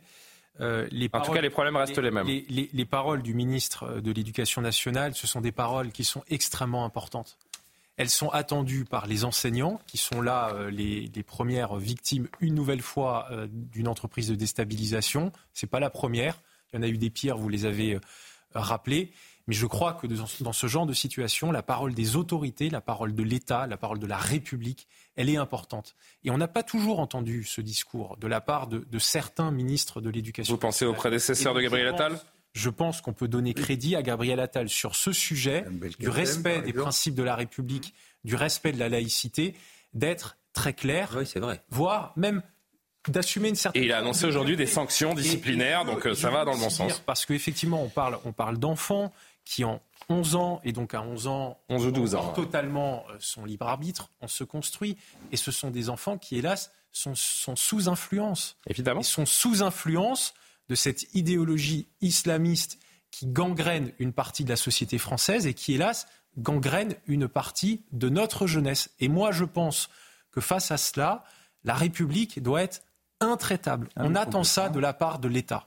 Euh, 0.60 0.86
les 0.90 1.08
En 1.12 1.20
tout 1.20 1.32
cas, 1.32 1.40
les 1.40 1.50
problèmes 1.50 1.76
restent 1.76 1.98
les 1.98 2.10
mêmes. 2.10 2.26
Les, 2.26 2.46
les- 2.48 2.70
les 2.72 2.84
paroles 2.86 3.22
du 3.22 3.34
ministre 3.34 4.00
de 4.00 4.10
l'Éducation 4.12 4.62
nationale, 4.62 5.14
ce 5.14 5.26
sont 5.26 5.40
des 5.40 5.52
paroles 5.52 5.92
qui 5.92 6.04
sont 6.04 6.22
extrêmement 6.28 6.84
importantes. 6.84 7.36
Elles 7.98 8.10
sont 8.10 8.28
attendues 8.30 8.84
par 8.84 9.06
les 9.06 9.24
enseignants, 9.24 9.80
qui 9.86 9.96
sont 9.96 10.20
là 10.20 10.50
euh, 10.54 10.70
les, 10.70 11.10
premières 11.26 11.76
victimes, 11.76 12.28
une 12.40 12.54
nouvelle 12.54 12.82
fois, 12.82 13.26
euh, 13.30 13.46
d'une 13.50 13.88
entreprise 13.88 14.28
de 14.28 14.34
déstabilisation. 14.34 15.32
C'est 15.54 15.66
pas 15.66 15.80
la 15.80 15.88
première. 15.90 16.38
Il 16.72 16.76
y 16.76 16.78
en 16.78 16.82
a 16.82 16.88
eu 16.88 16.98
des 16.98 17.10
pires, 17.10 17.36
vous 17.38 17.48
les 17.48 17.64
avez 17.64 17.94
euh, 17.94 18.00
rappelés. 18.54 19.12
Mais 19.48 19.54
je 19.54 19.66
crois 19.66 19.92
que 19.92 20.06
dans, 20.06 20.52
ce 20.52 20.66
genre 20.66 20.86
de 20.86 20.92
situation, 20.92 21.52
la 21.52 21.62
parole 21.62 21.94
des 21.94 22.16
autorités, 22.16 22.68
la 22.68 22.80
parole 22.80 23.14
de 23.14 23.22
l'État, 23.22 23.66
la 23.68 23.76
parole 23.76 24.00
de 24.00 24.06
la 24.06 24.16
République, 24.16 24.88
elle 25.14 25.30
est 25.30 25.36
importante. 25.36 25.94
Et 26.24 26.30
on 26.30 26.38
n'a 26.38 26.48
pas 26.48 26.64
toujours 26.64 26.98
entendu 26.98 27.44
ce 27.44 27.60
discours 27.60 28.16
de 28.16 28.26
la 28.26 28.40
part 28.40 28.66
de, 28.66 28.84
de 28.90 28.98
certains 28.98 29.52
ministres 29.52 30.00
de 30.00 30.10
l'Éducation. 30.10 30.54
Vous 30.54 30.58
pensez 30.58 30.84
au 30.84 30.94
prédécesseur 30.94 31.54
de 31.54 31.60
Gabriel 31.60 31.86
Attal 31.86 32.18
Je 32.54 32.70
pense 32.70 33.00
qu'on 33.00 33.12
peut 33.12 33.28
donner 33.28 33.54
crédit 33.54 33.94
à 33.94 34.02
Gabriel 34.02 34.40
Attal 34.40 34.68
sur 34.68 34.96
ce 34.96 35.12
sujet, 35.12 35.64
du 36.00 36.08
respect 36.08 36.62
des 36.62 36.72
principes 36.72 37.14
de 37.14 37.22
la 37.22 37.36
République, 37.36 37.94
du 38.24 38.34
respect 38.34 38.72
de 38.72 38.80
la 38.80 38.88
laïcité, 38.88 39.54
d'être 39.94 40.36
très 40.52 40.72
clair, 40.72 41.14
Oui, 41.16 41.26
c'est 41.26 41.38
vrai. 41.38 41.62
voire 41.70 42.12
même 42.16 42.42
d'assumer 43.08 43.50
une 43.50 43.54
certaine. 43.54 43.82
Et 43.82 43.86
il 43.86 43.92
a 43.92 43.98
annoncé 43.98 44.26
aujourd'hui 44.26 44.56
des 44.56 44.66
sanctions 44.66 45.14
disciplinaires, 45.14 45.84
donc 45.84 46.06
euh, 46.06 46.14
ça 46.14 46.30
va 46.30 46.44
dans 46.44 46.52
le 46.52 46.58
bon 46.58 46.70
sens. 46.70 47.00
Parce 47.06 47.24
qu'effectivement, 47.26 47.82
on 47.82 47.88
parle, 47.88 48.18
on 48.24 48.32
parle 48.32 48.58
d'enfants 48.58 49.12
qui 49.46 49.64
ont 49.64 49.80
11 50.10 50.34
ans, 50.34 50.60
et 50.64 50.72
donc 50.72 50.92
à 50.92 51.00
11 51.00 51.28
ans, 51.28 51.58
11 51.70 51.86
ou 51.86 51.90
12 51.92 52.14
ans. 52.16 52.30
ont 52.30 52.32
totalement 52.34 53.04
euh, 53.08 53.16
son 53.18 53.46
libre 53.46 53.66
arbitre, 53.66 54.10
on 54.20 54.28
se 54.28 54.44
construit, 54.44 54.98
et 55.32 55.36
ce 55.36 55.50
sont 55.50 55.70
des 55.70 55.88
enfants 55.88 56.18
qui, 56.18 56.36
hélas, 56.36 56.70
sont, 56.92 57.14
sont 57.14 57.56
sous 57.56 57.88
influence. 57.88 58.58
Évidemment. 58.66 59.00
Ils 59.00 59.04
sont 59.04 59.24
sous 59.24 59.62
influence 59.62 60.34
de 60.68 60.74
cette 60.74 61.14
idéologie 61.14 61.88
islamiste 62.00 62.78
qui 63.10 63.26
gangrène 63.26 63.92
une 63.98 64.12
partie 64.12 64.44
de 64.44 64.50
la 64.50 64.56
société 64.56 64.98
française 64.98 65.46
et 65.46 65.54
qui, 65.54 65.74
hélas, 65.74 66.06
gangrène 66.36 66.96
une 67.06 67.28
partie 67.28 67.82
de 67.92 68.08
notre 68.08 68.46
jeunesse. 68.46 68.90
Et 68.98 69.08
moi, 69.08 69.30
je 69.30 69.44
pense 69.44 69.88
que 70.32 70.40
face 70.40 70.70
à 70.70 70.76
cela, 70.76 71.24
la 71.64 71.74
République 71.74 72.42
doit 72.42 72.62
être 72.62 72.82
intraitable. 73.20 73.88
Ah, 73.96 74.02
On 74.04 74.14
attend 74.14 74.44
ça 74.44 74.68
de 74.68 74.80
la 74.80 74.92
part 74.92 75.18
de 75.18 75.28
l'État. 75.28 75.64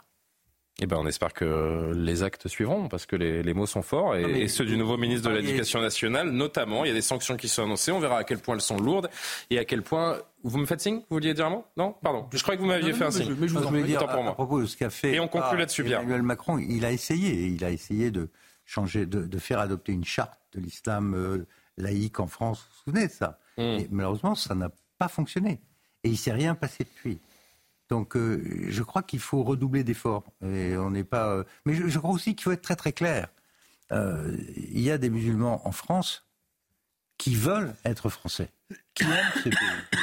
Eh 0.82 0.86
ben, 0.86 0.98
on 0.98 1.06
espère 1.08 1.34
que 1.34 1.92
les 1.94 2.24
actes 2.24 2.48
suivront, 2.48 2.88
parce 2.88 3.06
que 3.06 3.16
les, 3.18 3.44
les 3.44 3.54
mots 3.54 3.66
sont 3.66 3.82
forts, 3.82 4.16
et, 4.16 4.22
Non, 4.22 4.28
mais 4.30 4.42
et 4.42 4.48
ceux 4.48 4.66
du 4.66 4.78
nouveau 4.78 4.96
ministre 4.98 5.30
de 5.30 5.36
l'Éducation 5.36 5.82
nationale, 5.82 6.30
notamment. 6.32 6.86
Il 6.86 6.88
y 6.88 6.92
a 6.92 6.94
des 6.94 7.02
sanctions 7.02 7.36
qui 7.36 7.48
sont 7.50 7.64
annoncées. 7.64 7.92
On 7.92 8.00
verra 8.00 8.20
à 8.20 8.24
quel 8.24 8.38
point 8.40 8.56
elles 8.56 8.62
sont 8.62 8.78
lourdes 8.78 9.10
et 9.50 9.60
à 9.60 9.66
quel 9.66 9.82
point. 9.82 10.18
Vous 10.44 10.58
me 10.58 10.66
faites 10.66 10.80
signe 10.80 11.00
Vous 11.10 11.18
vouliez 11.18 11.34
dire 11.34 11.48
un 11.48 11.50
mot 11.50 11.66
Non? 11.76 11.96
Pardon. 12.02 12.28
Je 12.32 12.42
crois 12.42 12.56
que 12.56 12.62
vous 12.62 12.68
m'aviez 12.68 12.94
fait 12.94 13.02
non, 13.02 13.08
un 13.08 13.12
signe. 13.12 13.26
je- 13.28 13.34
mais 13.34 13.48
je 13.50 13.54
vous 13.54 13.64
en 13.66 13.68
voulais 13.70 13.82
prie. 13.82 13.90
dire 13.90 14.00
pour 14.00 14.10
à, 14.12 14.22
moi. 14.22 14.32
à 14.32 14.34
propos 14.36 14.62
de 14.62 14.66
ce 14.68 14.78
qu'a 14.78 14.90
fait 14.90 15.14
Et 15.16 15.20
on 15.20 15.28
conclut 15.28 15.58
là-dessus, 15.58 15.84
bien. 15.84 16.00
Emmanuel 16.00 16.24
Macron, 16.24 16.58
il 16.60 16.86
a 16.86 16.92
essayé, 16.92 17.48
il 17.48 17.64
a 17.66 17.72
essayé 17.72 18.10
de 18.10 18.30
changer, 18.66 19.06
de, 19.06 19.24
de 19.24 19.38
faire 19.38 19.60
adopter 19.60 19.92
une 19.92 20.06
charte 20.06 20.40
de 20.54 20.62
l'islam 20.62 21.14
euh, 21.14 21.46
laïque 21.78 22.20
en 22.22 22.28
France. 22.28 22.60
Vous 22.62 22.92
vous 22.92 22.92
souvenez 22.94 23.08
de 23.08 23.12
ça? 23.12 23.38
Mm. 23.58 23.62
Et 23.62 23.88
malheureusement, 23.92 24.36
ça 24.36 24.56
n'a 24.56 24.70
pas 24.98 25.10
fonctionné. 25.10 25.60
Et 26.06 26.10
il 26.10 26.18
s'est 26.18 26.32
rien 26.32 26.56
passé 26.56 26.86
depuis. 26.86 27.20
Donc, 27.90 28.16
euh, 28.16 28.44
je 28.70 28.84
crois 28.84 29.02
qu'il 29.04 29.20
faut 29.20 29.44
redoubler 29.44 29.84
d'efforts. 29.84 30.24
Et 30.44 30.78
on 30.78 30.92
n'est 30.92 31.04
pas. 31.04 31.30
euh, 31.30 31.44
Mais 31.66 31.74
je, 31.74 31.88
je 31.88 32.00
crois 32.00 32.12
aussi 32.12 32.36
qu'il 32.36 32.44
faut 32.44 32.52
être 32.52 32.62
très 32.62 32.76
très 32.76 32.94
clair. 32.94 33.28
Euh, 33.92 34.38
il 34.56 34.80
y 34.82 34.92
a 34.92 34.98
des 35.00 35.10
musulmans 35.10 35.68
en 35.68 35.72
France 35.72 36.26
qui 37.18 37.34
veulent 37.36 37.74
être 37.84 38.10
français, 38.10 38.50
qui 38.94 39.04
aiment 39.04 39.32
ce 39.44 39.50
pays, 39.50 39.58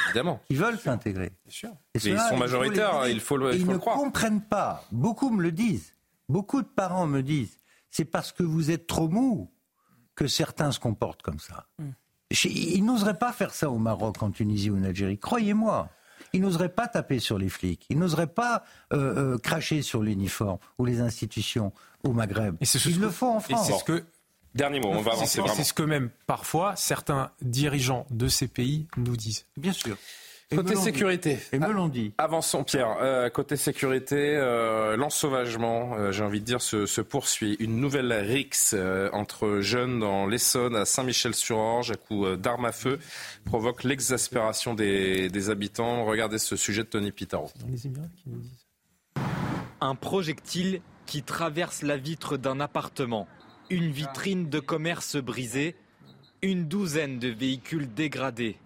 Évidemment. 0.07 0.41
qui 0.47 0.55
veulent 0.55 0.77
s'intégrer. 0.77 1.31
Bien 1.45 1.51
sûr. 1.51 1.69
Et 1.69 1.73
Mais 1.95 1.99
cela, 2.01 2.25
ils 2.25 2.29
sont 2.29 2.37
majoritaires, 2.37 3.03
aider. 3.05 3.13
il 3.13 3.21
faut 3.21 3.37
le- 3.37 3.53
il 3.55 3.59
faut 3.61 3.65
ils 3.65 3.67
le 3.69 3.73
ne 3.75 3.79
comprennent 3.79 4.41
pas. 4.43 4.83
Beaucoup 4.91 5.29
me 5.31 5.41
le 5.41 5.51
disent. 5.53 5.93
Beaucoup 6.29 6.61
de 6.61 6.67
parents 6.67 7.07
me 7.07 7.23
disent. 7.23 7.57
C'est 7.89 8.05
parce 8.05 8.33
que 8.33 8.43
vous 8.43 8.69
êtes 8.69 8.85
trop 8.85 9.07
mou 9.07 9.49
que 10.15 10.27
certains 10.27 10.71
se 10.73 10.79
comportent 10.79 11.21
comme 11.21 11.39
ça. 11.39 11.67
Chez- 12.29 12.51
Ils 12.51 12.83
n'oseraient 12.83 13.17
pas 13.17 13.31
faire 13.31 13.53
ça 13.53 13.69
au 13.71 13.77
Maroc, 13.77 14.21
en 14.21 14.29
Tunisie 14.31 14.69
ou 14.69 14.77
en 14.77 14.83
Algérie. 14.83 15.17
Croyez-moi. 15.17 15.89
Ils 16.33 16.41
n'oseraient 16.41 16.69
pas 16.69 16.87
taper 16.87 17.19
sur 17.19 17.37
les 17.37 17.49
flics. 17.49 17.85
Ils 17.89 17.97
n'oseraient 17.99 18.27
pas 18.27 18.63
euh, 18.93 19.33
euh, 19.35 19.37
cracher 19.37 19.81
sur 19.81 20.01
l'uniforme 20.03 20.59
ou 20.77 20.85
les 20.85 21.01
institutions 21.01 21.71
au 22.03 22.11
Maghreb. 22.13 22.55
Et 22.61 22.65
c'est 22.65 22.79
ce 22.79 22.89
Ils 22.89 22.97
que- 22.97 23.01
le 23.01 23.09
font 23.09 23.35
en 23.35 23.39
France. 23.39 23.67
c'est 23.67 23.77
ce 23.77 23.83
que 23.83 24.03
Dernier 24.55 24.79
mot, 24.79 24.87
on 24.89 25.01
va 25.01 25.11
avancer 25.11 25.27
c'est 25.27 25.39
vraiment. 25.41 25.55
c'est 25.55 25.63
ce 25.63 25.73
que 25.73 25.83
même 25.83 26.09
parfois 26.25 26.75
certains 26.75 27.31
dirigeants 27.41 28.07
de 28.09 28.27
ces 28.27 28.47
pays 28.47 28.87
nous 28.97 29.15
disent. 29.15 29.45
Bien 29.55 29.73
sûr. 29.73 29.97
Côté 30.55 30.75
sécurité. 30.75 31.39
Et 31.51 31.59
me 31.59 31.73
l'ont 31.73 31.89
dit. 31.89 32.13
Avançons, 32.17 32.63
Pierre. 32.63 32.95
Euh, 33.01 33.29
côté 33.29 33.57
sécurité, 33.57 34.15
euh, 34.37 34.95
l'ensauvagement, 34.95 35.95
euh, 35.97 36.13
j'ai 36.13 36.23
envie 36.23 36.39
de 36.39 36.45
dire, 36.45 36.61
se, 36.61 36.85
se 36.85 37.01
poursuit. 37.01 37.57
Une 37.59 37.81
nouvelle 37.81 38.13
rixe 38.13 38.73
euh, 38.73 39.09
entre 39.11 39.59
jeunes 39.59 39.99
dans 39.99 40.25
l'Essonne, 40.25 40.77
à 40.77 40.85
Saint-Michel-sur-Orge, 40.85 41.91
à 41.91 41.95
coup 41.95 42.25
euh, 42.25 42.37
d'armes 42.37 42.63
à 42.63 42.71
feu, 42.71 42.97
provoque 43.43 43.83
l'exaspération 43.83 44.73
des, 44.73 45.27
des 45.27 45.49
habitants. 45.49 46.05
Regardez 46.05 46.37
ce 46.37 46.55
sujet 46.55 46.83
de 46.83 46.89
Tony 46.89 47.11
Pitaro. 47.11 47.51
Un 49.81 49.95
projectile 49.95 50.79
qui 51.05 51.23
traverse 51.23 51.81
la 51.81 51.97
vitre 51.97 52.37
d'un 52.37 52.61
appartement, 52.61 53.27
une 53.69 53.91
vitrine 53.91 54.49
de 54.49 54.59
commerce 54.61 55.17
brisée, 55.17 55.75
une 56.41 56.69
douzaine 56.69 57.19
de 57.19 57.27
véhicules 57.27 57.93
dégradés. 57.93 58.57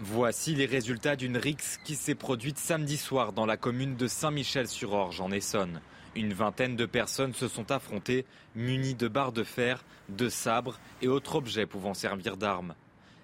Voici 0.00 0.54
les 0.54 0.66
résultats 0.66 1.16
d'une 1.16 1.36
rixe 1.36 1.78
qui 1.84 1.96
s'est 1.96 2.14
produite 2.14 2.58
samedi 2.58 2.96
soir 2.96 3.32
dans 3.32 3.46
la 3.46 3.56
commune 3.56 3.96
de 3.96 4.06
Saint-Michel-sur-Orge 4.06 5.20
en 5.20 5.32
Essonne. 5.32 5.80
Une 6.14 6.32
vingtaine 6.32 6.76
de 6.76 6.86
personnes 6.86 7.34
se 7.34 7.48
sont 7.48 7.70
affrontées, 7.72 8.24
munies 8.54 8.94
de 8.94 9.08
barres 9.08 9.32
de 9.32 9.42
fer, 9.42 9.84
de 10.08 10.28
sabres 10.28 10.78
et 11.02 11.08
autres 11.08 11.34
objets 11.34 11.66
pouvant 11.66 11.94
servir 11.94 12.36
d'armes. 12.36 12.74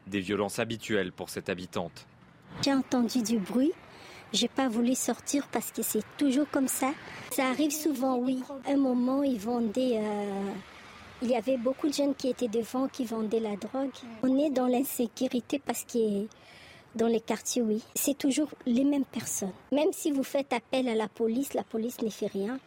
Des 0.08 0.20
violences 0.20 0.58
habituelles 0.58 1.12
pour 1.12 1.30
cette 1.30 1.48
habitante. 1.48 2.06
J'ai 2.62 2.74
entendu 2.74 3.22
du 3.22 3.38
bruit. 3.38 3.72
J'ai 4.32 4.48
pas 4.48 4.68
voulu 4.68 4.96
sortir 4.96 5.46
parce 5.52 5.70
que 5.70 5.82
c'est 5.82 6.02
toujours 6.18 6.50
comme 6.50 6.68
ça. 6.68 6.92
Ça 7.30 7.48
arrive 7.48 7.70
souvent, 7.70 8.16
oui. 8.16 8.42
Un 8.66 8.76
moment, 8.76 9.22
ils 9.22 9.38
vendaient. 9.38 9.98
euh, 9.98 10.50
Il 11.22 11.30
y 11.30 11.36
avait 11.36 11.56
beaucoup 11.56 11.88
de 11.88 11.94
jeunes 11.94 12.14
qui 12.16 12.28
étaient 12.28 12.48
devant, 12.48 12.88
qui 12.88 13.04
vendaient 13.04 13.40
la 13.40 13.54
drogue. 13.56 13.92
On 14.24 14.36
est 14.38 14.50
dans 14.50 14.66
l'insécurité 14.66 15.62
parce 15.64 15.84
que 15.84 16.26
dans 16.94 17.08
les 17.08 17.20
quartiers, 17.20 17.62
oui, 17.62 17.82
c'est 17.94 18.16
toujours 18.16 18.50
les 18.66 18.84
mêmes 18.84 19.04
personnes. 19.04 19.52
Même 19.72 19.92
si 19.92 20.10
vous 20.10 20.22
faites 20.22 20.52
appel 20.52 20.88
à 20.88 20.94
la 20.94 21.08
police, 21.08 21.54
la 21.54 21.64
police 21.64 22.00
ne 22.02 22.10
fait 22.10 22.26
rien. 22.26 22.58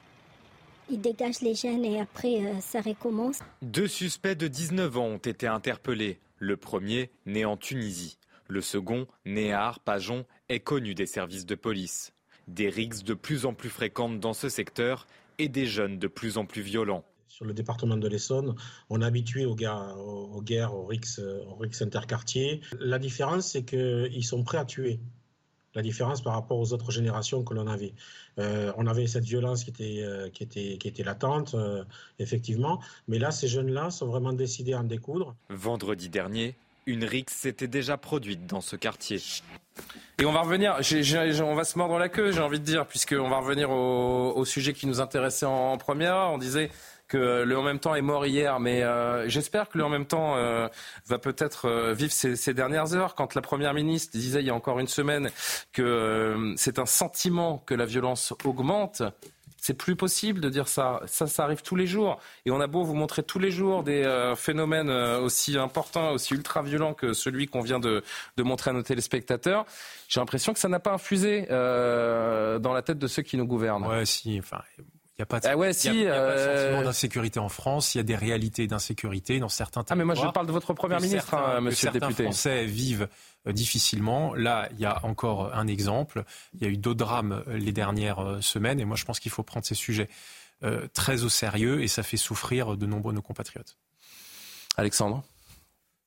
Ils 0.90 1.02
dégagent 1.02 1.42
les 1.42 1.56
jeunes 1.56 1.84
et 1.84 2.00
après, 2.00 2.46
euh, 2.46 2.60
ça 2.62 2.82
recommence. 2.82 3.40
Deux 3.62 3.88
suspects 3.88 4.36
de 4.36 4.48
19 4.48 4.98
ans 4.98 5.06
ont 5.06 5.18
été 5.18 5.48
interpellés. 5.48 6.20
Le 6.40 6.56
premier, 6.56 7.10
né 7.26 7.46
en 7.46 7.58
Tunisie. 7.58 8.18
Le 8.48 8.62
second, 8.62 9.08
né 9.26 9.52
à 9.52 9.64
Arpajon, 9.64 10.26
est 10.48 10.62
connu 10.62 10.96
des 10.96 11.06
services 11.06 11.46
de 11.46 11.56
police. 11.56 12.14
Des 12.48 12.70
rixes 12.70 13.04
de 13.04 13.14
plus 13.14 13.46
en 13.46 13.54
plus 13.54 13.70
fréquentes 13.70 14.20
dans 14.20 14.34
ce 14.34 14.48
secteur 14.48 15.08
et 15.38 15.50
des 15.50 15.66
jeunes 15.66 16.00
de 16.00 16.08
plus 16.08 16.38
en 16.38 16.46
plus 16.46 16.62
violents. 16.62 17.04
Sur 17.38 17.46
le 17.46 17.54
département 17.54 17.98
de 17.98 18.08
l'Essonne, 18.08 18.56
on 18.90 19.00
est 19.04 19.06
habitué 19.06 19.46
aux 19.46 19.54
guerres, 19.54 19.96
aux 20.00 20.42
guerres, 20.42 20.74
aux 20.74 20.88
rixes, 20.88 21.20
aux 21.20 21.54
rixes 21.54 21.84
interquartiers. 21.84 22.62
La 22.80 22.98
différence, 22.98 23.52
c'est 23.52 23.62
qu'ils 23.62 24.26
sont 24.26 24.44
prêts 24.44 24.58
à 24.58 24.66
tuer. 24.66 25.00
La 25.76 25.84
différence 25.84 26.24
par 26.24 26.34
rapport 26.34 26.58
aux 26.58 26.74
autres 26.74 26.90
générations 26.90 27.44
que 27.44 27.54
l'on 27.54 27.68
avait. 27.68 27.94
Euh, 28.40 28.74
on 28.76 28.88
avait 28.88 29.06
cette 29.06 29.26
violence 29.26 29.64
qui 29.64 29.70
était, 29.70 30.00
euh, 30.02 30.32
qui 30.32 30.42
était, 30.42 30.80
qui 30.80 30.88
était 30.88 31.04
latente, 31.04 31.54
euh, 31.54 31.84
effectivement. 32.18 32.82
Mais 33.08 33.20
là, 33.20 33.30
ces 33.30 33.48
jeunes-là 33.48 33.92
sont 33.92 34.08
vraiment 34.08 34.34
décidés 34.34 34.74
à 34.74 34.80
en 34.80 34.84
découdre. 34.84 35.36
Vendredi 35.52 36.10
dernier, 36.10 36.56
une 36.88 37.04
rixe 37.04 37.34
s'était 37.36 37.68
déjà 37.68 37.98
produite 37.98 38.48
dans 38.48 38.62
ce 38.62 38.76
quartier. 38.76 39.22
Et 40.18 40.26
on 40.26 40.32
va 40.32 40.42
revenir, 40.42 40.80
on 40.80 41.54
va 41.54 41.64
se 41.64 41.78
mordre 41.78 42.00
la 42.00 42.10
queue, 42.10 42.32
j'ai 42.32 42.42
envie 42.42 42.60
de 42.60 42.66
dire, 42.66 42.88
puisqu'on 42.88 43.30
va 43.30 43.38
revenir 43.38 43.70
au, 43.70 44.34
au 44.36 44.46
sujet 44.46 44.74
qui 44.74 44.88
nous 44.88 45.00
intéressait 45.02 45.46
en, 45.46 45.74
en 45.74 45.78
première. 45.78 46.32
On 46.32 46.40
disait 46.40 46.72
que 47.08 47.44
le 47.44 47.58
en 47.58 47.64
même 47.64 47.80
temps 47.80 47.96
est 47.96 48.02
mort 48.02 48.26
hier, 48.26 48.60
mais 48.60 48.84
euh, 48.84 49.28
j'espère 49.30 49.70
que 49.70 49.78
le 49.78 49.86
en 49.86 49.90
même 49.90 50.06
temps 50.06 50.36
euh, 50.36 50.68
va 51.08 51.18
peut-être 51.18 51.66
euh, 51.66 51.94
vivre 51.94 52.12
ces, 52.12 52.36
ces 52.36 52.54
dernières 52.54 52.94
heures. 52.94 53.16
Quand 53.16 53.34
la 53.36 53.42
première 53.42 53.74
ministre 53.74 54.18
disait 54.18 54.42
il 54.42 54.48
y 54.48 54.50
a 54.50 54.56
encore 54.56 54.80
une 54.80 54.88
semaine 54.88 55.30
que 55.72 56.54
c'est 56.58 56.80
un 56.80 56.86
sentiment 56.86 57.64
que 57.66 57.74
la 57.74 57.86
violence 57.86 58.34
augmente. 58.44 59.04
C'est 59.60 59.74
plus 59.74 59.96
possible 59.96 60.40
de 60.40 60.50
dire 60.50 60.68
ça. 60.68 61.02
Ça, 61.08 61.26
ça 61.26 61.44
arrive 61.44 61.62
tous 61.62 61.76
les 61.76 61.88
jours. 61.88 62.20
Et 62.46 62.52
on 62.52 62.62
a 62.62 62.68
beau 62.68 62.84
vous 62.84 62.94
montrer 62.94 63.24
tous 63.24 63.40
les 63.40 63.52
jours 63.52 63.84
des 63.84 64.34
phénomènes 64.38 64.90
aussi 64.90 65.58
importants, 65.58 66.12
aussi 66.12 66.36
ultra-violents 66.36 66.94
que 66.94 67.12
celui 67.12 67.48
qu'on 67.48 67.62
vient 67.62 67.80
de, 67.80 68.04
montrer 68.38 68.70
à 68.70 68.74
nos 68.74 68.84
téléspectateurs. 68.84 69.66
J'ai 70.08 70.20
l'impression 70.20 70.54
que 70.54 70.60
ça 70.60 70.70
n'a 70.70 70.80
pas 70.80 70.94
infusé 70.94 71.48
dans 71.50 72.74
la 72.74 72.82
tête 72.82 73.00
de 73.00 73.08
ceux 73.08 73.24
qui 73.24 73.36
nous 73.36 73.48
gouvernent. 73.48 73.88
Ouais, 73.88 74.06
si. 74.06 74.42
Il 75.18 75.22
n'y 75.22 75.24
a 75.24 75.26
pas 75.26 75.40
de, 75.40 75.48
Ah 75.48 75.58
ouais, 75.58 75.72
il 75.72 75.86
y 75.86 75.90
a- 75.90 75.94
y 75.94 76.08
a 76.08 76.12
pas 76.12 76.20
de 76.20 76.40
euh, 76.40 76.64
sentiment 76.64 76.84
d'insécurité 76.84 77.40
en 77.40 77.50
France. 77.50 77.96
Il 77.96 77.98
y 77.98 78.02
a 78.02 78.04
des 78.04 78.16
réalités 78.16 78.68
d'insécurité 78.68 79.40
dans 79.40 79.50
certains 79.50 79.84
Ah, 79.90 79.96
mais 79.96 80.04
moi, 80.06 80.14
je 80.14 80.20
territoires. 80.20 80.34
parle 80.34 80.48
de 80.48 80.52
votre 80.52 80.74
première 80.74 81.00
Que 81.00 81.04
ministre, 81.04 81.30
certains- 81.32 81.54
hein, 81.54 81.56
que 81.58 81.62
monsieur 81.62 81.88
le 81.88 81.92
certains 81.94 82.08
député. 82.10 82.24
Français 82.24 82.66
vivent 82.66 83.08
euh, 83.48 83.52
difficilement. 83.52 84.36
Là, 84.36 84.70
il 84.74 84.80
y 84.80 84.86
a 84.86 85.04
encore 85.06 85.56
un 85.56 85.66
exemple. 85.68 86.24
Il 86.54 86.62
y 86.62 86.66
a 86.66 86.70
eu 86.70 86.78
d'autres 86.78 87.00
drames 87.00 87.44
euh, 87.48 87.58
les 87.58 87.72
dernières 87.72 88.38
semaines. 88.42 88.80
Et 88.80 88.86
moi, 88.86 88.96
je 88.96 89.06
pense 89.06 89.20
qu'il 89.20 89.32
faut 89.32 89.44
prendre 89.44 89.66
ces 89.66 89.74
sujets 89.76 90.08
euh, 90.64 90.88
très 90.94 91.24
au 91.24 91.30
sérieux. 91.30 91.82
Et 91.82 91.88
ça 91.88 92.04
fait 92.04 92.18
souffrir 92.18 92.78
de 92.78 92.86
nombreux 92.86 93.12
de 93.12 93.16
nos 93.16 93.22
compatriotes. 93.24 93.76
Alexandre? 94.76 95.24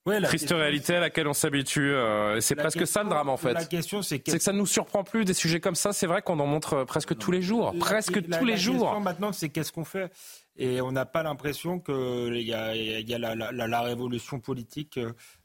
Ouais, 0.06 0.18
la 0.18 0.28
Triste 0.28 0.50
réalité 0.50 0.94
à 0.94 1.00
laquelle 1.00 1.28
on 1.28 1.34
s'habitue. 1.34 1.92
euh, 1.92 2.40
c'est 2.40 2.54
presque 2.54 2.78
question- 2.78 3.00
ça 3.00 3.04
le 3.04 3.10
drame 3.10 3.28
en 3.28 3.36
fait. 3.36 3.52
la 3.52 3.64
question, 3.66 4.00
c'est 4.00 4.18
que- 4.18 4.32
que 4.32 4.38
ça 4.38 4.52
ne 4.52 4.58
nous 4.58 4.66
surprend 4.66 5.04
plus 5.04 5.26
des 5.26 5.34
sujets 5.34 5.60
comme 5.60 5.74
ça. 5.74 5.92
C'est 5.92 6.06
vrai 6.06 6.22
qu'on 6.22 6.38
en 6.40 6.46
montre 6.46 6.72
euh, 6.74 6.84
presque 6.86 7.16
tous 7.18 7.30
les 7.30 7.42
jours. 7.42 7.72
La- 7.74 7.78
presque 7.80 8.16
la- 8.26 8.38
tous 8.38 8.44
les 8.46 8.52
la 8.52 8.58
jours. 8.58 8.80
question 8.86 9.00
maintenant, 9.00 9.32
c'est 9.32 9.50
qu'est-ce 9.50 9.72
qu'on 9.72 9.84
fait? 9.84 10.10
Et 10.56 10.80
on 10.80 10.90
n'a 10.92 11.04
pas 11.06 11.22
l'impression 11.22 11.78
qu'il 11.80 12.40
y 12.42 12.52
a, 12.54 12.74
il 12.74 13.08
y 13.08 13.14
a 13.14 13.18
la, 13.18 13.34
la- 13.34 13.52
la- 13.52 13.66
la 13.68 13.80
révolution 13.82 14.40
politique 14.40 14.98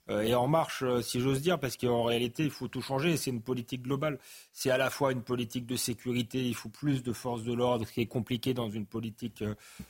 euh, 0.10 0.22
est 0.22 0.36
en 0.36 0.48
marche, 0.48 0.84
si 1.02 1.20
j'ose 1.20 1.42
dire, 1.42 1.60
parce 1.60 1.76
qu'en 1.78 2.04
réalité, 2.04 2.44
il 2.44 2.52
faut 2.52 2.68
tout 2.70 2.82
changer. 2.82 3.12
et 3.14 3.18
C'est 3.18 3.32
une 3.32 3.42
politique 3.42 3.82
globale. 3.82 4.20
C'est 4.54 4.70
à 4.70 4.78
la 4.78 4.90
fois 4.90 5.12
une 5.12 5.22
politique 5.24 5.66
de 5.66 5.76
sécurité, 5.76 6.40
il 6.40 6.56
faut 6.56 6.70
plus 6.70 7.04
de 7.04 7.12
forces 7.12 7.44
de 7.44 7.54
l'ordre, 7.54 7.86
ce 7.88 7.92
qui 7.92 8.02
est 8.02 8.06
compliqué 8.06 8.54
dans 8.54 8.70
une 8.70 8.86
politique 8.86 9.44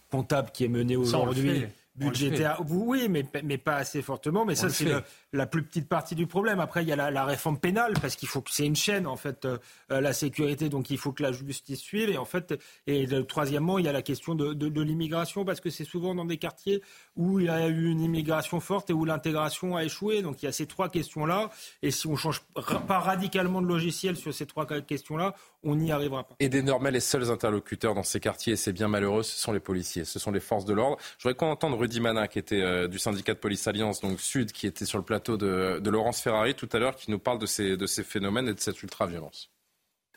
comptable 0.10 0.50
qui 0.52 0.64
est 0.66 0.70
menée 0.70 0.96
aujourd'hui. 0.96 1.66
Budgétaire, 1.96 2.62
oui, 2.70 3.08
mais, 3.10 3.26
mais 3.44 3.58
pas 3.58 3.76
assez 3.78 4.02
fortement. 4.02 4.46
Mais 4.46 4.54
On 4.54 4.56
ça, 4.64 4.70
c'est 4.70 4.84
le- 4.86 5.04
la 5.36 5.46
plus 5.46 5.64
petite 5.64 5.88
partie 5.88 6.16
du 6.16 6.28
problème. 6.28 6.60
Après, 6.60 6.82
il 6.84 6.88
y 6.90 6.92
a 6.92 6.96
la, 6.96 7.12
la 7.12 7.26
réforme 7.26 7.60
pénale, 7.60 7.94
parce 8.02 8.16
qu'il 8.16 8.28
faut 8.28 8.42
que 8.42 8.52
c'est 8.52 8.66
une 8.66 8.76
chaîne, 8.76 9.06
en 9.06 9.16
fait, 9.18 9.46
euh, 9.46 9.58
euh, 9.92 10.02
la 10.02 10.14
sécurité. 10.14 10.70
Donc, 10.70 10.90
il 10.90 10.98
faut 10.98 11.12
que 11.12 11.22
la 11.24 11.32
justice 11.32 11.80
suive. 11.80 12.10
Et 12.10 12.18
en 12.18 12.26
fait, 12.26 12.56
et 12.88 13.06
le- 13.06 13.26
troisièmement, 13.26 13.78
il 13.78 13.86
y 13.86 13.88
a 13.88 13.92
la 13.92 14.02
question 14.02 14.34
de, 14.36 14.54
de- 14.54 14.70
de 14.70 14.82
l'immigration, 14.82 15.46
parce 15.46 15.60
que 15.62 15.70
c'est 15.70 15.84
souvent 15.86 16.16
dans 16.16 16.26
des 16.26 16.38
quartiers 16.38 16.82
où 17.16 17.40
il 17.40 17.46
y 17.46 17.50
a 17.50 17.68
eu 17.68 17.90
une 17.90 18.02
immigration 18.02 18.60
forte 18.60 18.90
et 18.90 18.94
où 18.94 19.06
l'intégration 19.06 19.76
a 19.76 19.84
échoué. 19.84 20.22
Donc, 20.22 20.42
il 20.42 20.46
y 20.46 20.50
a 20.50 20.52
ces 20.52 20.66
trois 20.68 20.90
questions-là. 20.90 21.50
Et 21.82 21.92
si 21.92 22.08
on 22.08 22.16
change 22.16 22.42
ra- 22.56 22.80
pas 22.80 23.00
radicalement 23.00 23.62
de 23.62 23.68
logiciel 23.68 24.16
sur 24.16 24.34
ces 24.34 24.46
trois 24.46 24.66
questions-là, 24.66 25.36
on 25.64 25.76
n'y 25.76 25.92
arrivera 25.92 26.24
pas. 26.24 26.36
Et 26.40 26.48
désormais, 26.50 26.92
les 26.92 27.00
seuls 27.00 27.32
interlocuteurs 27.32 27.96
dans 27.96 28.04
ces 28.04 28.20
quartiers, 28.20 28.54
et 28.54 28.56
c'est 28.56 28.74
bien 28.74 28.88
malheureux, 28.88 29.24
ce 29.24 29.38
sont 29.40 29.52
les 29.52 29.60
policiers, 29.60 30.06
ce 30.06 30.20
sont 30.20 30.32
les 30.32 30.40
forces 30.40 30.66
de 30.66 30.74
l'ordre. 30.74 30.98
Je 31.18 31.24
voudrais 31.24 31.36
qu'on 31.36 31.50
entende 31.50 31.74
Rudy 31.74 32.00
Manin, 32.00 32.28
qui 32.28 32.38
était 32.40 32.62
euh, 32.62 32.88
du 32.88 33.00
syndicat 33.00 33.34
de 33.34 33.40
police 33.40 33.68
Alliance, 33.68 34.00
donc 34.00 34.20
Sud, 34.20 34.52
qui 34.52 34.68
était 34.68 34.86
sur 34.86 35.00
le 35.00 35.04
plateau 35.04 35.25
de, 35.32 35.80
de 35.80 35.90
Laurence 35.90 36.22
Ferrari 36.22 36.56
tout 36.56 36.70
à 36.72 36.80
l'heure, 36.80 36.96
qui 36.96 37.12
nous 37.12 37.20
parle 37.20 37.40
de 37.40 37.46
ces, 37.46 37.78
de 37.78 37.86
ces 37.86 38.04
phénomènes 38.04 38.48
et 38.48 38.54
de 38.54 38.60
cette 38.60 38.82
ultra-violence. 38.82 39.52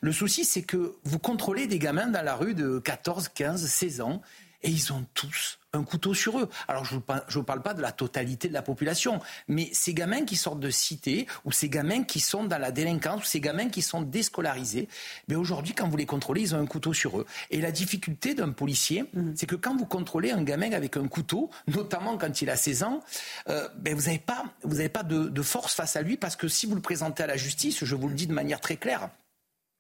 Le 0.01 0.12
souci, 0.12 0.44
c'est 0.44 0.62
que 0.62 0.94
vous 1.02 1.18
contrôlez 1.18 1.66
des 1.66 1.78
gamins 1.78 2.06
dans 2.06 2.24
la 2.24 2.36
rue 2.36 2.55
de 2.55 2.78
14, 2.78 3.28
15, 3.28 3.66
16 3.66 4.01
ans 4.01 4.22
et 4.62 4.70
ils 4.70 4.93
ont 4.93 5.05
tous 5.14 5.59
un 5.74 5.85
couteau 5.85 6.14
sur 6.14 6.39
eux. 6.39 6.48
Alors, 6.66 6.85
je 6.85 6.94
ne 6.97 7.01
vous 7.30 7.44
parle 7.44 7.62
pas 7.62 7.74
de 7.74 7.82
la 7.82 7.93
totalité 7.93 8.48
de 8.48 8.55
la 8.55 8.62
population, 8.62 9.20
mais 9.48 9.68
ces 9.72 9.93
gamins 9.93 10.24
qui 10.24 10.36
sortent 10.36 10.60
de 10.60 10.70
cité 10.70 11.26
ou 11.44 11.52
ces 11.52 11.68
gamins 11.68 12.05
qui 12.05 12.20
sont 12.20 12.44
dans 12.44 12.59
la 12.59 12.72
délinquance 12.72 13.22
ou 13.22 13.26
ces 13.26 13.40
gamins 13.40 13.68
qui 13.68 13.82
sont 13.82 14.01
déscolarisés, 14.01 14.89
mais 15.28 15.35
aujourd'hui, 15.35 15.74
quand 15.74 15.89
vous 15.89 15.97
les 15.97 16.06
contrôlez, 16.06 16.40
ils 16.40 16.55
ont 16.55 16.59
un 16.59 16.66
couteau 16.66 16.94
sur 16.94 17.20
eux. 17.20 17.26
Et 17.51 17.60
la 17.60 17.70
difficulté 17.70 18.35
d'un 18.35 18.51
policier, 18.51 19.05
c'est 19.35 19.47
que 19.47 19.56
quand 19.56 19.76
vous 19.76 19.86
contrôlez 19.86 20.30
un 20.30 20.43
gamin 20.43 20.72
avec 20.72 20.97
un 20.97 21.06
couteau, 21.06 21.51
notamment 21.66 22.16
quand 22.16 22.40
il 22.40 22.51
a 22.51 22.56
16 22.56 22.82
ans, 22.82 23.02
euh, 23.48 23.68
ben 23.76 23.94
vous 23.94 24.06
n'avez 24.06 24.18
pas, 24.18 24.44
vous 24.62 24.89
pas 24.89 25.02
de, 25.02 25.28
de 25.28 25.43
force 25.43 25.74
face 25.74 25.97
à 25.97 26.02
lui 26.02 26.16
parce 26.16 26.36
que 26.36 26.48
si 26.48 26.66
vous 26.66 26.74
le 26.74 26.80
présentez 26.80 27.22
à 27.22 27.26
la 27.26 27.36
justice, 27.36 27.85
je 27.85 27.94
vous 27.94 28.09
le 28.09 28.14
dis 28.14 28.26
de 28.26 28.32
manière 28.32 28.60
très 28.60 28.76
claire, 28.76 29.10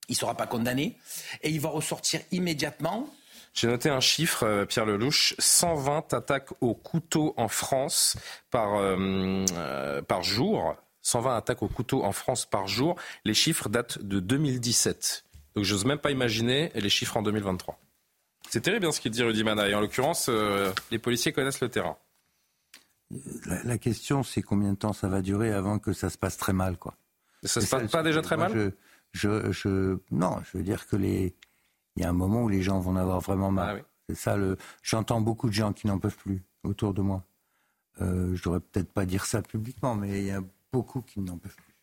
il 0.08 0.12
ne 0.12 0.16
sera 0.16 0.34
pas 0.34 0.46
condamné 0.46 0.96
et 1.42 1.50
il 1.50 1.60
va 1.60 1.68
ressortir 1.68 2.20
immédiatement. 2.30 3.08
J'ai 3.58 3.66
noté 3.66 3.90
un 3.90 3.98
chiffre, 3.98 4.44
euh, 4.44 4.64
Pierre 4.66 4.86
Lelouch, 4.86 5.34
120 5.40 6.14
attaques 6.14 6.50
au 6.60 6.74
couteau 6.74 7.34
en 7.36 7.48
France 7.48 8.16
par, 8.52 8.76
euh, 8.76 9.44
euh, 9.56 10.00
par 10.00 10.22
jour. 10.22 10.76
120 11.02 11.36
attaques 11.36 11.62
au 11.64 11.68
couteau 11.68 12.04
en 12.04 12.12
France 12.12 12.46
par 12.46 12.68
jour. 12.68 12.94
Les 13.24 13.34
chiffres 13.34 13.68
datent 13.68 13.98
de 14.00 14.20
2017. 14.20 15.24
Donc 15.56 15.64
j'ose 15.64 15.84
même 15.86 15.98
pas 15.98 16.12
imaginer 16.12 16.70
les 16.76 16.88
chiffres 16.88 17.16
en 17.16 17.22
2023. 17.22 17.80
C'est 18.48 18.60
terrible 18.60 18.86
hein, 18.86 18.92
ce 18.92 19.00
qu'il 19.00 19.10
dit 19.10 19.24
Rudy 19.24 19.42
Mana. 19.42 19.68
Et 19.68 19.74
en 19.74 19.80
l'occurrence, 19.80 20.26
euh, 20.28 20.72
les 20.92 21.00
policiers 21.00 21.32
connaissent 21.32 21.60
le 21.60 21.68
terrain. 21.68 21.96
La, 23.46 23.62
la 23.64 23.78
question, 23.78 24.22
c'est 24.22 24.42
combien 24.42 24.72
de 24.74 24.78
temps 24.78 24.92
ça 24.92 25.08
va 25.08 25.20
durer 25.20 25.52
avant 25.52 25.80
que 25.80 25.92
ça 25.92 26.10
se 26.10 26.18
passe 26.18 26.36
très 26.36 26.52
mal, 26.52 26.76
quoi. 26.76 26.94
Ça 27.42 27.60
se 27.60 27.66
passe 27.68 27.90
pas 27.90 28.04
déjà 28.04 28.22
très 28.22 28.36
mal? 28.36 28.52
je, 28.54 28.70
je, 29.12 29.50
je- 29.50 29.98
non, 30.12 30.36
je 30.44 30.58
veux 30.58 30.62
dire 30.64 30.86
que 30.86 30.94
les, 30.94 31.34
il 31.98 32.02
y 32.02 32.04
a 32.04 32.10
un 32.10 32.12
moment 32.12 32.44
où 32.44 32.48
les 32.48 32.62
gens 32.62 32.78
vont 32.78 32.92
en 32.92 32.96
avoir 32.96 33.20
vraiment 33.20 33.50
mal. 33.50 33.82
Ah 33.82 33.88
C'est 34.08 34.14
ça 34.14 34.36
le. 34.36 34.56
J'entends 34.82 35.20
beaucoup 35.20 35.48
de 35.48 35.52
gens 35.52 35.72
qui 35.72 35.88
n'en 35.88 35.98
peuvent 35.98 36.16
plus 36.16 36.44
autour 36.62 36.94
de 36.94 37.02
moi. 37.02 37.24
Euh, 38.00 38.36
je 38.36 38.42
devrais 38.44 38.60
peut-être 38.60 38.92
pas 38.92 39.04
dire 39.04 39.26
ça 39.26 39.42
publiquement, 39.42 39.96
mais 39.96 40.20
il 40.20 40.26
y 40.26 40.30
a 40.30 40.40
beaucoup 40.72 41.02
qui 41.02 41.18
n'en 41.18 41.38
peuvent 41.38 41.56
plus. 41.56 41.74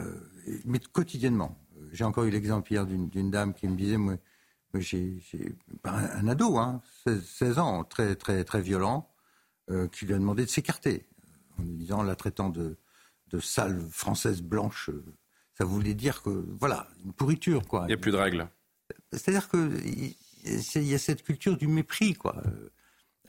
Euh, 0.00 0.18
mais 0.64 0.78
quotidiennement. 0.78 1.58
J'ai 1.92 2.04
encore 2.04 2.24
eu 2.24 2.30
l'exemple 2.30 2.72
hier 2.72 2.86
d'une 2.86 3.30
dame 3.30 3.52
qui 3.52 3.68
me 3.68 3.76
disait, 3.76 3.98
moi, 3.98 4.16
j'ai 4.76 5.18
un, 5.84 6.28
ado, 6.28 6.56
hein, 6.56 6.80
16, 7.04 7.58
ans, 7.58 7.84
très, 7.84 8.16
très, 8.16 8.44
très 8.44 8.62
violent, 8.62 9.10
euh, 9.70 9.88
qui 9.88 10.06
lui 10.06 10.14
a 10.14 10.18
demandé 10.18 10.46
de 10.46 10.48
s'écarter, 10.48 11.06
en 11.58 11.64
lui 11.64 11.74
disant, 11.74 12.02
la 12.02 12.16
traitant 12.16 12.48
de, 12.48 12.78
de 13.26 13.40
sale 13.40 13.78
française 13.90 14.40
blanche. 14.40 14.88
Ça 15.58 15.66
voulait 15.66 15.92
dire 15.92 16.22
que, 16.22 16.46
voilà, 16.58 16.88
une 17.04 17.12
pourriture, 17.12 17.66
quoi. 17.68 17.82
Il 17.82 17.88
n'y 17.88 17.92
a 17.92 17.98
plus 17.98 18.12
de 18.12 18.16
règles. 18.16 18.48
C'est-à-dire 19.12 19.48
qu'il 19.48 20.82
y 20.88 20.94
a 20.94 20.98
cette 20.98 21.22
culture 21.22 21.56
du 21.56 21.66
mépris, 21.66 22.14
quoi. 22.14 22.36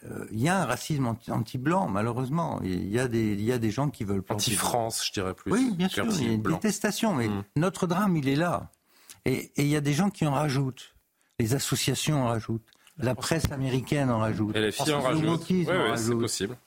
Euh, 0.05 0.25
il 0.31 0.41
y 0.41 0.49
a 0.49 0.61
un 0.61 0.65
racisme 0.65 1.15
anti-blanc, 1.29 1.87
malheureusement. 1.87 2.59
Il 2.63 2.89
y, 2.89 2.99
a 2.99 3.07
des, 3.07 3.33
il 3.33 3.43
y 3.43 3.51
a 3.53 3.57
des 3.57 3.71
gens 3.71 3.89
qui 3.89 4.03
veulent... 4.03 4.23
Anti-France, 4.27 5.07
je 5.07 5.13
dirais 5.13 5.33
plus. 5.33 5.51
Oui, 5.51 5.71
bien 5.75 5.87
sûr, 5.87 6.05
il 6.09 6.23
y 6.23 6.29
a 6.29 6.33
une 6.33 6.41
détestation. 6.41 7.13
Mais 7.13 7.29
mm. 7.29 7.43
notre 7.55 7.87
drame, 7.87 8.17
il 8.17 8.27
est 8.27 8.35
là. 8.35 8.71
Et, 9.25 9.51
il 9.55 9.67
y 9.67 9.75
a 9.77 9.81
des 9.81 9.93
gens 9.93 10.09
qui 10.09 10.25
en 10.25 10.33
rajoutent. 10.33 10.93
Les 11.39 11.55
associations 11.55 12.23
en 12.23 12.27
rajoutent. 12.27 12.67
La 12.97 13.15
presse 13.15 13.51
américaine 13.51 14.11
en 14.11 14.19
rajoute. 14.19 14.55
Et 14.55 14.61
les 14.61 14.71
filles 14.71 14.93
en 14.93 15.01
rajoutent. 15.01 15.49
Oui, 15.49 15.65
oui, 15.67 15.73
c'est 15.95 16.15
possible. 16.15 16.57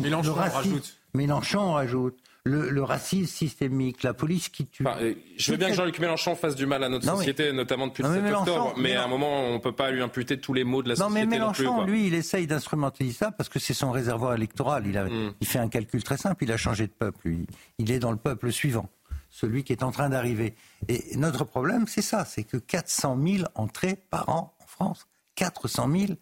Mélenchon 0.00 0.32
en 0.32 0.34
rajoute. 0.34 0.98
Mélenchon 1.14 1.60
en 1.60 1.72
rajoute 1.72 2.18
le, 2.46 2.82
racisme 2.82 3.26
systémique, 3.26 4.02
la 4.02 4.14
police 4.14 4.48
qui 4.48 4.66
tue. 4.66 4.86
Euh, 4.86 5.14
je 5.36 5.50
veux 5.50 5.56
bien 5.56 5.68
que 5.68 5.74
Jean-Luc 5.74 5.98
Mélenchon 5.98 6.36
fasse 6.36 6.54
du 6.54 6.66
mal 6.66 6.82
à 6.84 6.88
notre 6.88 7.04
société, 7.04 7.52
notamment 7.52 7.88
depuis 7.88 8.02
le 8.02 8.12
7 8.12 8.34
octobre, 8.34 8.74
mais 8.76 8.94
à 8.94 9.04
un 9.04 9.08
moment, 9.08 9.42
on 9.42 9.54
ne 9.54 9.58
peut 9.58 9.72
pas 9.72 9.90
lui 9.90 10.02
imputer 10.02 10.38
tous 10.38 10.54
les 10.54 10.64
maux 10.64 10.82
de 10.82 10.88
la 10.90 10.96
société. 10.96 11.14
Non, 11.14 11.20
mais 11.20 11.26
Mélenchon, 11.26 11.78
non 11.78 11.84
lui, 11.84 12.06
il 12.06 12.14
essaye 12.14 12.46
d'instrumentaliser 12.46 13.16
ça 13.16 13.30
parce 13.32 13.48
que 13.48 13.58
c'est 13.58 13.74
son 13.74 13.90
réservoir 13.90 14.34
électoral. 14.34 14.86
Il, 14.86 15.34
il, 15.40 15.46
fait 15.46 15.58
un 15.58 15.68
calcul 15.68 16.02
très 16.02 16.16
simple, 16.16 16.44
il 16.44 16.52
a 16.52 16.56
changé 16.56 16.86
de 16.86 16.92
peuple. 16.92 17.30
Il 17.78 17.90
est 17.90 17.98
dans 17.98 18.12
le 18.12 18.16
peuple 18.16 18.52
suivant, 18.52 18.88
celui 19.30 19.64
qui 19.64 19.72
est 19.72 19.82
en 19.82 19.90
train 19.90 20.08
d'arriver. 20.08 20.54
Et 20.88 21.16
notre 21.16 21.44
problème, 21.44 21.86
c'est 21.88 22.02
ça, 22.02 22.24
c'est 22.24 22.44
que 22.44 22.56
400 22.56 23.18
000 23.26 23.44
entrées 23.54 23.98
par 24.10 24.28
an 24.28 24.54
en 24.60 24.66
France. 24.66 25.06
400 25.34 25.90
000. 25.90 26.12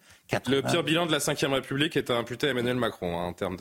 Le 0.47 0.61
pire 0.61 0.83
bilan 0.83 1.05
de 1.05 1.11
la 1.11 1.19
Ve 1.19 1.53
République 1.53 1.97
est 1.97 2.09
imputé 2.09 2.47
à 2.47 2.51
Emmanuel 2.51 2.77
Macron 2.77 3.19
hein, 3.19 3.25
en 3.25 3.33
termes 3.33 3.57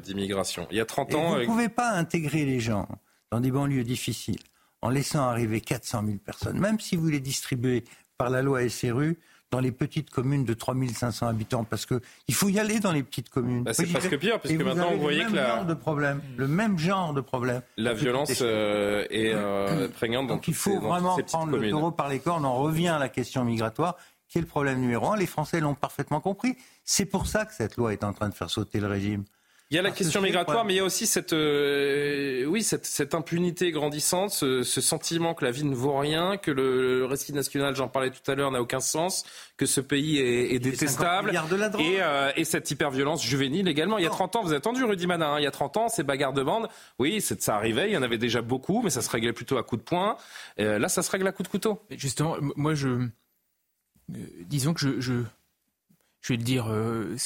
d'immigration. 0.00 0.66
Il 0.70 0.76
y 0.76 0.80
a 0.80 0.86
30 0.86 1.14
ans. 1.14 1.34
Vous 1.34 1.40
ne 1.40 1.46
pouvez 1.46 1.68
pas 1.68 1.90
intégrer 1.90 2.44
les 2.44 2.60
gens 2.60 2.88
dans 3.30 3.40
des 3.40 3.50
banlieues 3.50 3.84
difficiles 3.84 4.40
en 4.82 4.90
laissant 4.90 5.22
arriver 5.22 5.60
400 5.60 6.04
000 6.06 6.18
personnes, 6.18 6.58
même 6.58 6.80
si 6.80 6.96
vous 6.96 7.08
les 7.08 7.20
distribuez 7.20 7.84
par 8.18 8.30
la 8.30 8.42
loi 8.42 8.68
SRU 8.68 9.18
dans 9.50 9.60
les 9.60 9.70
petites 9.70 10.10
communes 10.10 10.44
de 10.44 10.54
3500 10.54 11.28
habitants, 11.28 11.64
parce 11.64 11.86
qu'il 11.86 12.34
faut 12.34 12.48
y 12.48 12.58
aller 12.58 12.80
dans 12.80 12.92
les 12.92 13.02
petites 13.02 13.28
communes. 13.28 13.62
Bah, 13.62 13.72
c'est 13.72 13.86
presque 13.86 14.18
pire, 14.18 14.40
puisque 14.40 14.60
maintenant 14.60 14.90
vous 14.92 15.00
voyez 15.00 15.24
que 15.24 15.34
la... 15.34 15.62
de 15.62 15.74
problème, 15.74 16.20
le 16.36 16.48
même 16.48 16.78
genre 16.78 17.14
de 17.14 17.20
problème. 17.20 17.62
La 17.76 17.94
violence 17.94 18.32
euh, 18.42 19.04
est 19.10 19.32
euh, 19.34 19.88
prégnante 19.88 20.26
dans 20.26 20.34
Donc 20.34 20.48
il 20.48 20.54
faut 20.54 20.80
vraiment 20.80 21.16
prendre 21.26 21.56
le 21.56 21.70
taureau 21.70 21.92
par 21.92 22.08
les 22.08 22.18
cornes. 22.18 22.44
On 22.44 22.56
revient 22.56 22.88
à 22.88 22.98
la 22.98 23.08
question 23.08 23.44
migratoire 23.44 23.96
qui 24.28 24.38
est 24.38 24.40
le 24.40 24.46
problème 24.46 24.80
numéro 24.80 25.10
un. 25.10 25.16
Les 25.16 25.26
Français 25.26 25.60
l'ont 25.60 25.74
parfaitement 25.74 26.20
compris. 26.20 26.56
C'est 26.84 27.06
pour 27.06 27.26
ça 27.26 27.44
que 27.44 27.54
cette 27.54 27.76
loi 27.76 27.92
est 27.92 28.04
en 28.04 28.12
train 28.12 28.28
de 28.28 28.34
faire 28.34 28.50
sauter 28.50 28.80
le 28.80 28.86
régime. 28.86 29.24
Il 29.70 29.74
y 29.74 29.80
a 29.80 29.82
la 29.82 29.90
question 29.90 30.20
migratoire, 30.20 30.64
mais 30.64 30.74
il 30.74 30.76
y 30.76 30.80
a 30.80 30.84
aussi 30.84 31.08
cette, 31.08 31.32
euh, 31.32 32.44
oui, 32.44 32.62
cette, 32.62 32.86
cette, 32.86 33.16
impunité 33.16 33.72
grandissante, 33.72 34.30
ce, 34.30 34.62
sentiment 34.62 35.34
que 35.34 35.44
la 35.44 35.50
vie 35.50 35.64
ne 35.64 35.74
vaut 35.74 35.96
rien, 35.96 36.36
que 36.36 36.52
le, 36.52 37.04
récit 37.04 37.32
national, 37.32 37.74
j'en 37.74 37.88
parlais 37.88 38.10
tout 38.10 38.30
à 38.30 38.36
l'heure, 38.36 38.52
n'a 38.52 38.62
aucun 38.62 38.78
sens, 38.78 39.24
que 39.56 39.66
ce 39.66 39.80
pays 39.80 40.18
est, 40.18 40.54
est 40.54 40.60
détestable, 40.60 41.32
et, 41.80 41.96
euh, 42.00 42.30
et, 42.36 42.44
cette 42.44 42.70
hyperviolence 42.70 43.24
juvénile 43.24 43.66
également. 43.66 43.98
Il 43.98 44.04
y 44.04 44.06
a 44.06 44.10
30 44.10 44.36
ans, 44.36 44.42
vous 44.42 44.50
avez 44.50 44.58
entendu 44.58 44.84
Rudy 44.84 45.08
Manin, 45.08 45.32
hein, 45.32 45.40
il 45.40 45.42
y 45.42 45.48
a 45.48 45.50
30 45.50 45.76
ans, 45.78 45.88
ces 45.88 46.04
bagarres 46.04 46.32
de 46.32 46.44
bande, 46.44 46.68
oui, 47.00 47.20
ça 47.20 47.56
arrivait, 47.56 47.90
il 47.90 47.92
y 47.92 47.96
en 47.96 48.02
avait 48.02 48.18
déjà 48.18 48.42
beaucoup, 48.42 48.82
mais 48.84 48.90
ça 48.90 49.02
se 49.02 49.10
réglait 49.10 49.32
plutôt 49.32 49.58
à 49.58 49.64
coups 49.64 49.82
de 49.82 49.88
poing. 49.88 50.16
Euh, 50.60 50.78
là, 50.78 50.88
ça 50.88 51.02
se 51.02 51.10
règle 51.10 51.26
à 51.26 51.32
coups 51.32 51.48
de 51.48 51.50
couteau. 51.50 51.82
Justement, 51.90 52.36
moi, 52.54 52.74
je 52.74 52.88
euh, 52.88 53.08
disons 54.08 54.74
que 54.74 54.80
je, 54.80 55.00
je, 55.00 55.22
je, 56.20 56.32
vais 56.32 56.36
le 56.36 56.44
dire 56.44 56.66
euh, 56.68 57.16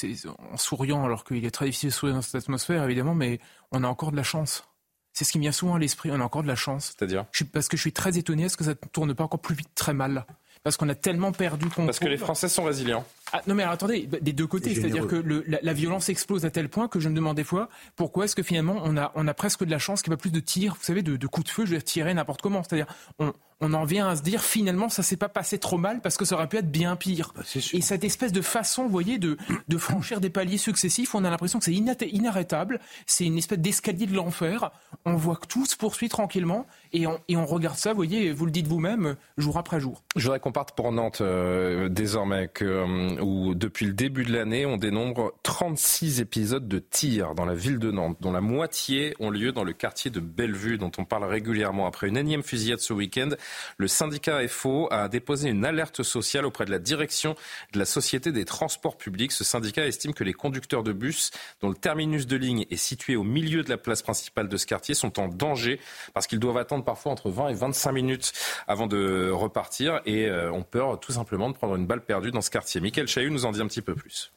en 0.53 0.57
souriant, 0.57 1.05
alors 1.05 1.25
qu'il 1.25 1.45
est 1.45 1.51
très 1.51 1.67
difficile 1.67 1.91
de 1.91 1.95
sourire 1.95 2.15
dans 2.15 2.23
cette 2.23 2.37
atmosphère, 2.37 2.85
évidemment, 2.85 3.15
mais 3.15 3.41
on 3.73 3.85
a 3.85 3.89
encore 3.89 4.13
de 4.13 4.17
la 4.17 4.23
chance. 4.23 4.65
C'est 5.13 5.25
ce 5.25 5.33
qui 5.33 5.39
me 5.39 5.43
vient 5.43 5.53
souvent 5.53 5.75
à 5.75 5.79
l'esprit, 5.79 6.11
on 6.13 6.21
a 6.21 6.25
encore 6.25 6.43
de 6.43 6.49
la 6.49 6.55
chance. 6.55 6.95
C'est-à-dire 6.97 7.27
Parce 7.53 7.69
que 7.69 7.77
je 7.77 7.83
suis 7.83 7.93
très 7.93 8.17
étonné, 8.17 8.45
est-ce 8.45 8.57
que 8.57 8.65
ça 8.65 8.71
ne 8.71 8.89
tourne 8.93 9.15
pas 9.15 9.25
encore 9.25 9.41
plus 9.41 9.55
vite 9.55 9.71
très 9.75 9.93
mal 9.93 10.25
Parce 10.63 10.77
qu'on 10.77 10.89
a 10.89 10.95
tellement 10.95 11.33
perdu 11.33 11.67
Parce 11.75 11.99
que 11.99 12.09
les 12.09 12.17
Français 12.17 12.49
sont 12.49 12.65
résilients. 12.65 13.05
Ah, 13.33 13.43
non 13.47 13.55
mais 13.55 13.63
attendez, 13.63 14.07
bah, 14.11 14.19
des 14.21 14.33
deux 14.33 14.47
côtés, 14.47 14.75
c'est-à-dire 14.75 15.07
que 15.07 15.17
le, 15.17 15.45
la, 15.47 15.59
la, 15.63 15.73
violence 15.73 16.09
explose 16.09 16.45
à 16.45 16.51
tel 16.51 16.69
point 16.69 16.89
que 16.89 17.01
je 17.01 17.09
me 17.09 17.15
demande 17.15 17.37
des 17.37 17.45
fois 17.45 17.69
pourquoi 17.97 18.25
est-ce 18.25 18.35
que 18.35 18.43
finalement 18.43 18.81
on 18.85 18.97
a, 18.97 19.13
on 19.15 19.29
a 19.29 19.35
presque 19.35 19.65
de 19.65 19.71
la 19.71 19.79
chance 19.79 20.03
qu'il 20.03 20.11
n'y 20.11 20.15
ait 20.15 20.17
pas 20.17 20.21
plus 20.23 20.33
de 20.33 20.41
tirs, 20.41 20.75
vous 20.75 20.85
savez, 20.85 21.03
de, 21.03 21.17
de 21.17 21.27
coups 21.27 21.47
de 21.47 21.51
feu, 21.51 21.67
je 21.67 21.75
vais 21.75 21.83
tirer 21.83 22.13
n'importe 22.15 22.43
comment. 22.43 22.63
C'est-à-dire 22.63 22.87
on, 23.19 23.33
on 23.61 23.75
en 23.75 23.85
vient 23.85 24.09
à 24.09 24.17
se 24.17 24.23
dire 24.23 24.43
finalement 24.43 24.89
ça 24.89 25.03
s'est 25.03 25.17
pas 25.17 25.29
passé 25.29 25.59
trop 25.59 25.77
mal 25.77 26.01
parce 26.01 26.17
que 26.17 26.25
ça 26.25 26.35
aurait 26.35 26.49
pu 26.49 26.57
être 26.57 26.71
bien 26.71 26.97
pire. 26.97 27.33
Bah, 27.37 27.43
et 27.73 27.81
cette 27.81 28.05
espèce 28.05 28.33
de 28.33 28.41
façon, 28.41 28.85
vous 28.85 28.91
voyez, 28.91 29.19
de, 29.19 29.37
de 29.69 29.79
franchir 29.79 30.21
des 30.21 30.31
paliers 30.31 30.59
successifs, 30.59 31.15
on 31.15 31.25
a 31.25 31.31
l'impression 31.31 31.59
que 31.59 31.67
c'est 31.67 31.75
inarrêtable, 31.75 32.81
c'est 33.07 33.27
une 33.27 33.39
espèce 33.39 33.59
d'escalier 33.59 34.07
de 34.07 34.15
l'enfer. 34.15 34.71
On 35.05 35.15
voit 35.15 35.37
que 35.37 35.47
tout 35.47 35.67
se 35.67 35.77
poursuit 35.77 36.09
tranquillement 36.09 36.67
et 36.93 37.07
on, 37.07 37.21
et 37.29 37.37
on 37.37 37.47
regarde 37.47 37.77
ça, 37.77 37.91
vous 37.91 37.97
voyez, 37.97 38.33
vous 38.33 38.47
le 38.47 38.51
dites 38.51 38.67
vous-même, 38.67 39.17
jour 39.37 39.59
après 39.59 39.81
jour. 39.81 40.03
Je 40.17 40.25
voudrais 40.25 40.41
qu'on 40.41 40.53
parte 40.53 40.75
pour 40.75 40.91
Nantes 40.93 41.21
euh, 41.21 41.89
désormais, 41.89 42.49
que, 42.49 42.65
euh, 42.65 43.20
où 43.21 43.55
depuis 43.55 43.87
le 43.87 43.93
début 43.93 44.25
de 44.25 44.33
l'année, 44.33 44.67
on 44.67 44.77
dénombre 44.77 45.33
36 45.43 46.21
épisodes 46.21 46.67
de 46.67 46.79
tirs 46.79 47.35
dans 47.35 47.45
la 47.45 47.55
ville 47.55 47.79
de 47.79 47.91
Nantes, 47.91 48.17
dont 48.21 48.33
la 48.33 48.41
moitié 48.41 49.15
ont 49.21 49.31
lieu 49.31 49.53
dans 49.53 49.65
le 49.65 49.73
quartier 49.73 50.11
de 50.11 50.21
Bellevue, 50.21 50.79
dont 50.79 50.91
on 50.99 51.05
parle 51.05 51.25
régulièrement. 51.25 51.87
Après 51.87 52.09
une 52.09 52.17
énième 52.17 52.43
fusillade 52.43 52.81
ce 52.81 52.93
week-end, 52.93 53.31
le 53.77 53.89
syndicat 53.89 54.47
FO 54.49 54.89
a 54.91 55.09
déposé 55.09 55.49
une 55.49 55.65
alerte 55.65 56.03
sociale 56.03 56.47
auprès 56.47 56.65
de 56.65 56.71
la 56.71 56.79
direction 56.79 57.35
de 57.73 57.79
la 57.79 57.85
Société 57.85 58.33
des 58.33 58.45
transports 58.45 58.97
publics. 58.97 59.33
Ce 59.33 59.45
syndicat 59.45 59.87
estime 59.87 60.15
que 60.15 60.25
les 60.25 60.35
conducteurs 60.35 60.83
de 60.83 60.93
bus, 60.93 61.31
dont 61.61 61.69
le 61.69 61.75
terminus 61.75 62.27
de 62.27 62.37
ligne 62.37 62.67
est 62.71 62.77
situé 62.77 63.17
au 63.17 63.25
milieu 63.25 63.63
de 63.63 63.71
la 63.71 63.79
place 63.79 64.03
principale 64.03 64.49
de 64.49 64.57
ce 64.57 64.67
quartier, 64.67 64.95
sont 64.95 65.21
en 65.21 65.29
danger 65.29 65.81
parce 66.15 66.27
qu'ils 66.27 66.39
doivent 66.41 66.59
attendre 66.59 66.85
parfois 66.85 67.13
entre 67.13 67.31
20 67.31 67.49
et 67.49 67.55
25 67.55 67.93
minutes 67.93 68.33
avant 68.67 68.87
de 68.87 69.31
repartir 69.31 70.01
et 70.07 70.27
euh, 70.27 70.53
ont 70.53 70.63
peur 70.63 70.99
tout 71.01 71.13
simplement 71.13 71.51
de 71.51 71.55
prendre 71.55 71.77
une 71.77 71.87
balle 71.87 72.03
perdue 72.03 72.31
dans 72.31 72.41
ce 72.41 72.51
quartier. 72.51 72.81
Chahut 73.11 73.31
nous 73.31 73.45
en 73.45 73.51
dit 73.51 73.61
un 73.61 73.67
petit 73.67 73.83
peu 73.83 73.97
plus. 73.97 74.31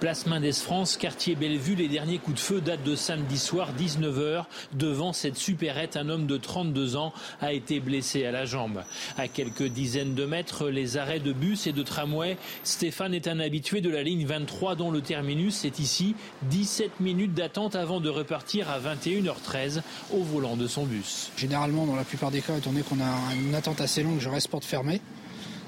Place 0.00 0.24
Mendes 0.26 0.52
France, 0.52 0.96
quartier 0.96 1.34
Bellevue, 1.34 1.74
les 1.74 1.88
derniers 1.88 2.18
coups 2.18 2.36
de 2.36 2.40
feu 2.40 2.60
datent 2.62 2.82
de 2.82 2.96
samedi 2.96 3.38
soir, 3.38 3.72
19h. 3.78 4.44
Devant 4.72 5.12
cette 5.12 5.36
supérette, 5.36 5.98
un 5.98 6.08
homme 6.08 6.26
de 6.26 6.38
32 6.38 6.96
ans 6.96 7.12
a 7.42 7.52
été 7.52 7.78
blessé 7.78 8.24
à 8.24 8.30
la 8.30 8.46
jambe. 8.46 8.84
À 9.18 9.28
quelques 9.28 9.64
dizaines 9.64 10.14
de 10.14 10.24
mètres, 10.24 10.70
les 10.70 10.96
arrêts 10.96 11.20
de 11.20 11.32
bus 11.34 11.66
et 11.66 11.72
de 11.72 11.82
tramway. 11.82 12.38
Stéphane 12.64 13.12
est 13.12 13.28
un 13.28 13.38
habitué 13.38 13.82
de 13.82 13.90
la 13.90 14.02
ligne 14.02 14.24
23 14.24 14.74
dont 14.74 14.90
le 14.90 15.02
terminus 15.02 15.66
est 15.66 15.78
ici. 15.78 16.14
17 16.44 17.00
minutes 17.00 17.34
d'attente 17.34 17.76
avant 17.76 18.00
de 18.00 18.08
repartir 18.08 18.70
à 18.70 18.80
21h13 18.80 19.82
au 20.14 20.22
volant 20.22 20.56
de 20.56 20.66
son 20.66 20.86
bus. 20.86 21.30
Généralement, 21.36 21.84
dans 21.84 21.96
la 21.96 22.04
plupart 22.04 22.30
des 22.30 22.40
cas, 22.40 22.56
étant 22.56 22.70
donné 22.70 22.82
qu'on 22.82 23.00
a 23.00 23.34
une 23.34 23.54
attente 23.54 23.82
assez 23.82 24.02
longue, 24.02 24.20
je 24.20 24.30
reste 24.30 24.48
porte 24.48 24.64
fermée. 24.64 25.02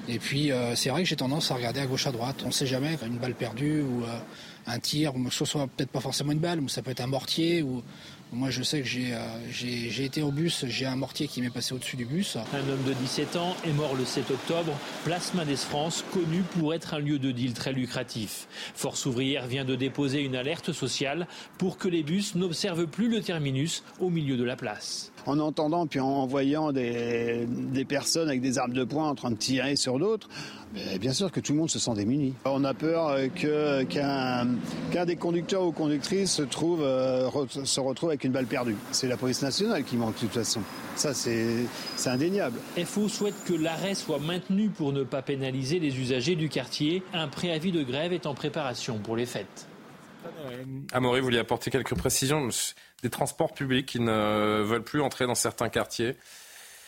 Et 0.08 0.18
puis 0.18 0.50
euh, 0.50 0.74
c'est 0.74 0.88
vrai 0.88 1.02
que 1.02 1.08
j'ai 1.08 1.16
tendance 1.16 1.50
à 1.50 1.54
regarder 1.54 1.80
à 1.80 1.86
gauche 1.86 2.06
à 2.06 2.12
droite. 2.12 2.40
On 2.44 2.48
ne 2.48 2.52
sait 2.52 2.66
jamais, 2.66 2.96
une 3.06 3.18
balle 3.18 3.34
perdue 3.34 3.82
ou 3.82 4.04
euh, 4.04 4.18
un 4.66 4.78
tir, 4.78 5.12
ce 5.30 5.44
soit 5.44 5.66
peut-être 5.66 5.90
pas 5.90 6.00
forcément 6.00 6.32
une 6.32 6.38
balle, 6.38 6.60
mais 6.60 6.68
ça 6.68 6.82
peut 6.82 6.90
être 6.90 7.00
un 7.00 7.06
mortier 7.06 7.62
ou 7.62 7.82
moi, 8.30 8.50
je 8.50 8.62
sais 8.62 8.82
que 8.82 8.86
euh, 8.86 9.18
j'ai 9.50 10.04
été 10.04 10.20
au 10.20 10.30
bus, 10.30 10.66
j'ai 10.68 10.84
un 10.84 10.96
mortier 10.96 11.26
qui 11.28 11.40
m'est 11.40 11.48
passé 11.48 11.74
au-dessus 11.74 11.96
du 11.96 12.04
bus. 12.04 12.36
Un 12.36 12.70
homme 12.70 12.84
de 12.86 12.92
17 12.92 13.36
ans 13.36 13.56
est 13.64 13.72
mort 13.72 13.94
le 13.94 14.04
7 14.04 14.30
octobre. 14.30 14.72
Place 15.04 15.32
Mendes 15.32 15.56
France, 15.56 16.04
connu 16.12 16.42
pour 16.58 16.74
être 16.74 16.92
un 16.92 16.98
lieu 16.98 17.18
de 17.18 17.32
deal 17.32 17.54
très 17.54 17.72
lucratif. 17.72 18.46
Force 18.74 19.06
ouvrière 19.06 19.46
vient 19.46 19.64
de 19.64 19.76
déposer 19.76 20.20
une 20.20 20.36
alerte 20.36 20.72
sociale 20.72 21.26
pour 21.56 21.78
que 21.78 21.88
les 21.88 22.02
bus 22.02 22.34
n'observent 22.34 22.86
plus 22.86 23.08
le 23.08 23.22
terminus 23.22 23.82
au 23.98 24.10
milieu 24.10 24.36
de 24.36 24.44
la 24.44 24.56
place. 24.56 25.10
En 25.28 25.38
entendant 25.40 25.86
puis 25.86 26.00
en 26.00 26.26
voyant 26.26 26.72
des, 26.72 27.46
personnes 27.86 28.30
avec 28.30 28.40
des 28.40 28.56
armes 28.56 28.72
de 28.72 28.82
poing 28.82 29.10
en 29.10 29.14
train 29.14 29.30
de 29.30 29.36
tirer 29.36 29.76
sur 29.76 29.98
d'autres, 29.98 30.26
bien 30.98 31.12
sûr 31.12 31.30
que 31.30 31.38
tout 31.38 31.52
le 31.52 31.58
monde 31.58 31.68
se 31.68 31.78
sent 31.78 31.92
démuni. 31.92 32.32
On 32.46 32.64
a 32.64 32.72
peur 32.72 33.14
qu'un 33.34 35.04
des 35.04 35.16
conducteurs 35.16 35.64
ou 35.64 35.72
conductrices 35.72 36.32
se, 36.32 36.42
trouve, 36.42 36.82
euh, 36.82 37.28
se 37.46 37.78
retrouve 37.78 38.08
avec 38.08 38.24
une 38.24 38.32
balle 38.32 38.46
perdue. 38.46 38.76
C'est 38.90 39.06
la 39.06 39.18
police 39.18 39.42
nationale 39.42 39.84
qui 39.84 39.96
manque 39.96 40.14
de 40.14 40.20
toute 40.20 40.32
façon. 40.32 40.62
Ça, 40.96 41.12
c'est 41.12 41.66
indéniable. 42.06 42.58
FO 42.86 43.10
souhaite 43.10 43.44
que 43.44 43.52
l'arrêt 43.52 43.94
soit 43.94 44.20
maintenu 44.20 44.70
pour 44.70 44.94
ne 44.94 45.04
pas 45.04 45.20
pénaliser 45.20 45.78
les 45.78 46.00
usagers 46.00 46.36
du 46.36 46.48
quartier. 46.48 47.02
Un 47.12 47.28
préavis 47.28 47.70
de 47.72 47.82
grève 47.82 48.14
est 48.14 48.24
en 48.24 48.32
préparation 48.32 48.96
pour 48.96 49.14
les 49.14 49.26
fêtes. 49.26 49.68
Amaury, 50.92 51.20
vous 51.20 51.26
vouliez 51.26 51.38
apporter 51.38 51.70
quelques 51.70 51.94
précisions 51.94 52.48
des 53.02 53.10
transports 53.10 53.54
publics 53.54 53.86
qui 53.86 54.00
ne 54.00 54.62
veulent 54.62 54.84
plus 54.84 55.00
entrer 55.00 55.26
dans 55.26 55.34
certains 55.34 55.68
quartiers 55.68 56.16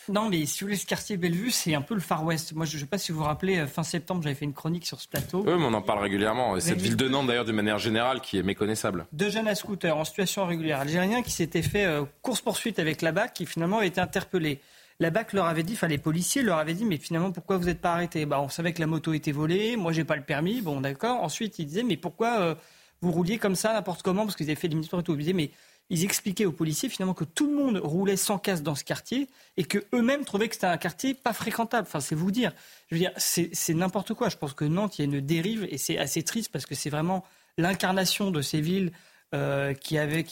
Non, 0.09 0.29
mais 0.29 0.45
si 0.47 0.61
vous 0.61 0.67
voulez, 0.67 0.77
ce 0.77 0.87
quartier 0.87 1.17
Bellevue, 1.17 1.51
c'est 1.51 1.75
un 1.75 1.83
peu 1.83 1.95
le 1.95 2.01
Far 2.01 2.25
West. 2.25 2.53
Moi, 2.53 2.67
je 2.67 2.77
ne 2.77 2.81
sais 2.81 2.87
pas 2.87 2.99
si 2.99 3.13
vous 3.13 3.19
vous 3.19 3.25
rappelez, 3.25 3.59
euh, 3.59 3.67
fin 3.67 3.83
septembre, 3.83 4.23
j'avais 4.23 4.35
fait 4.35 4.45
une 4.45 4.55
chronique 4.55 4.87
sur 4.87 5.01
ce 5.01 5.07
plateau. 5.07 5.45
Oui, 5.47 5.53
mais 5.57 5.65
on 5.65 5.75
en 5.75 5.83
parle 5.83 6.01
régulièrement. 6.01 6.57
Et 6.57 6.61
cette 6.61 6.81
ville 6.81 6.97
de 6.97 7.09
Nantes, 7.09 7.29
d'ailleurs, 7.29 7.45
d'une 7.45 7.57
manière 7.57 7.79
générale, 7.79 8.21
qui 8.21 8.39
est 8.39 8.43
méconnaissable. 8.43 9.07
Deux 9.13 9.31
jeunes 9.31 9.49
à 9.49 9.55
scooter 9.55 9.97
en 9.97 10.05
situation 10.05 10.47
régulière 10.47 10.81
algériens 10.81 11.23
qui 11.23 11.31
s'étaient 11.31 11.63
fait 11.63 11.85
euh, 11.85 12.05
course-poursuite 12.23 12.79
avec 12.79 13.03
la 13.03 13.13
BAC 13.13 13.35
qui 13.35 13.47
finalement 13.47 13.79
avaient 13.79 13.89
été 13.89 14.01
interpellés. 14.01 14.61
La 14.99 15.09
BAC 15.09 15.33
leur 15.33 15.47
avait 15.47 15.63
dit, 15.63 15.73
enfin 15.73 15.89
les 15.89 15.97
policiers 15.97 16.43
leur 16.43 16.59
avaient 16.59 16.75
dit, 16.75 16.85
mais 16.85 16.99
finalement 16.99 17.33
pourquoi 17.33 17.57
vous 17.57 17.65
n'êtes 17.65 17.81
pas 17.81 17.93
arrêtés? 17.95 18.27
Bah, 18.27 18.39
On 18.43 18.51
savait 18.51 18.75
que 18.75 18.81
la 18.81 18.87
moto 18.87 19.15
était 19.15 19.33
volée, 19.33 19.77
moi 19.77 19.93
j'ai 19.93 20.05
pas 20.05 20.15
le 20.17 20.23
permis, 20.23 20.61
bon 20.61 20.83
d'accord. 20.83 21.23
Ensuite 21.23 21.59
ils 21.59 21.65
disaient, 21.65 21.83
mais 21.83 21.97
pourquoi 21.97 22.41
euh, 22.41 22.55
vous 23.01 23.11
rouliez 23.11 23.39
comme 23.39 23.55
ça, 23.55 23.73
n'importe 23.73 24.03
comment, 24.03 24.25
parce 24.25 24.37
qu'ils 24.37 24.47
avaient 24.49 24.61
fait 24.61 24.69
des 24.69 24.75
minutes 24.75 24.93
et 24.93 25.03
tout. 25.03 25.13
Ils 25.15 25.19
disaient, 25.21 25.33
mais 25.33 25.53
ils 25.91 26.05
expliquaient 26.05 26.47
aux 26.47 26.53
policiers 26.53 26.89
finalement 26.89 27.15
que 27.15 27.25
tout 27.25 27.49
le 27.49 27.57
monde 27.57 27.77
roulait 27.79 28.17
sans 28.17 28.39
casque 28.39 28.63
dans 28.63 28.77
ce 28.77 28.85
quartier 28.85 29.29
et 29.57 29.65
que 29.65 29.79
eux-mêmes 29.93 30.25
trouvaient 30.25 30.49
que 30.49 30.55
c'était 30.55 30.69
un 30.69 30.77
quartier 30.77 31.15
pas 31.15 31.33
fréquentable. 31.33 31.87
Enfin, 31.87 32.01
c'est 32.01 32.15
vous 32.15 32.31
dire. 32.31 32.53
Je 32.89 32.95
veux 32.95 33.01
dire, 33.01 33.13
c'est 33.17 33.75
n'importe 33.75 34.15
quoi. 34.15 34.29
Je 34.29 34.37
pense 34.37 34.55
que 34.55 34.65
Nantes, 34.65 34.99
il 34.99 35.03
y 35.03 35.05
a 35.09 35.13
une 35.13 35.21
dérive 35.21 35.67
et 35.69 35.79
c'est 35.79 35.99
assez 35.99 36.23
triste 36.23 36.51
parce 36.53 36.65
que 36.65 36.77
c'est 36.77 36.91
vraiment 36.91 37.25
l'incarnation 37.59 38.31
de 38.31 38.41
ces 38.41 38.61
villes 38.61 38.93
euh, 39.35 39.75
qui 39.75 39.99
avaient, 39.99 40.25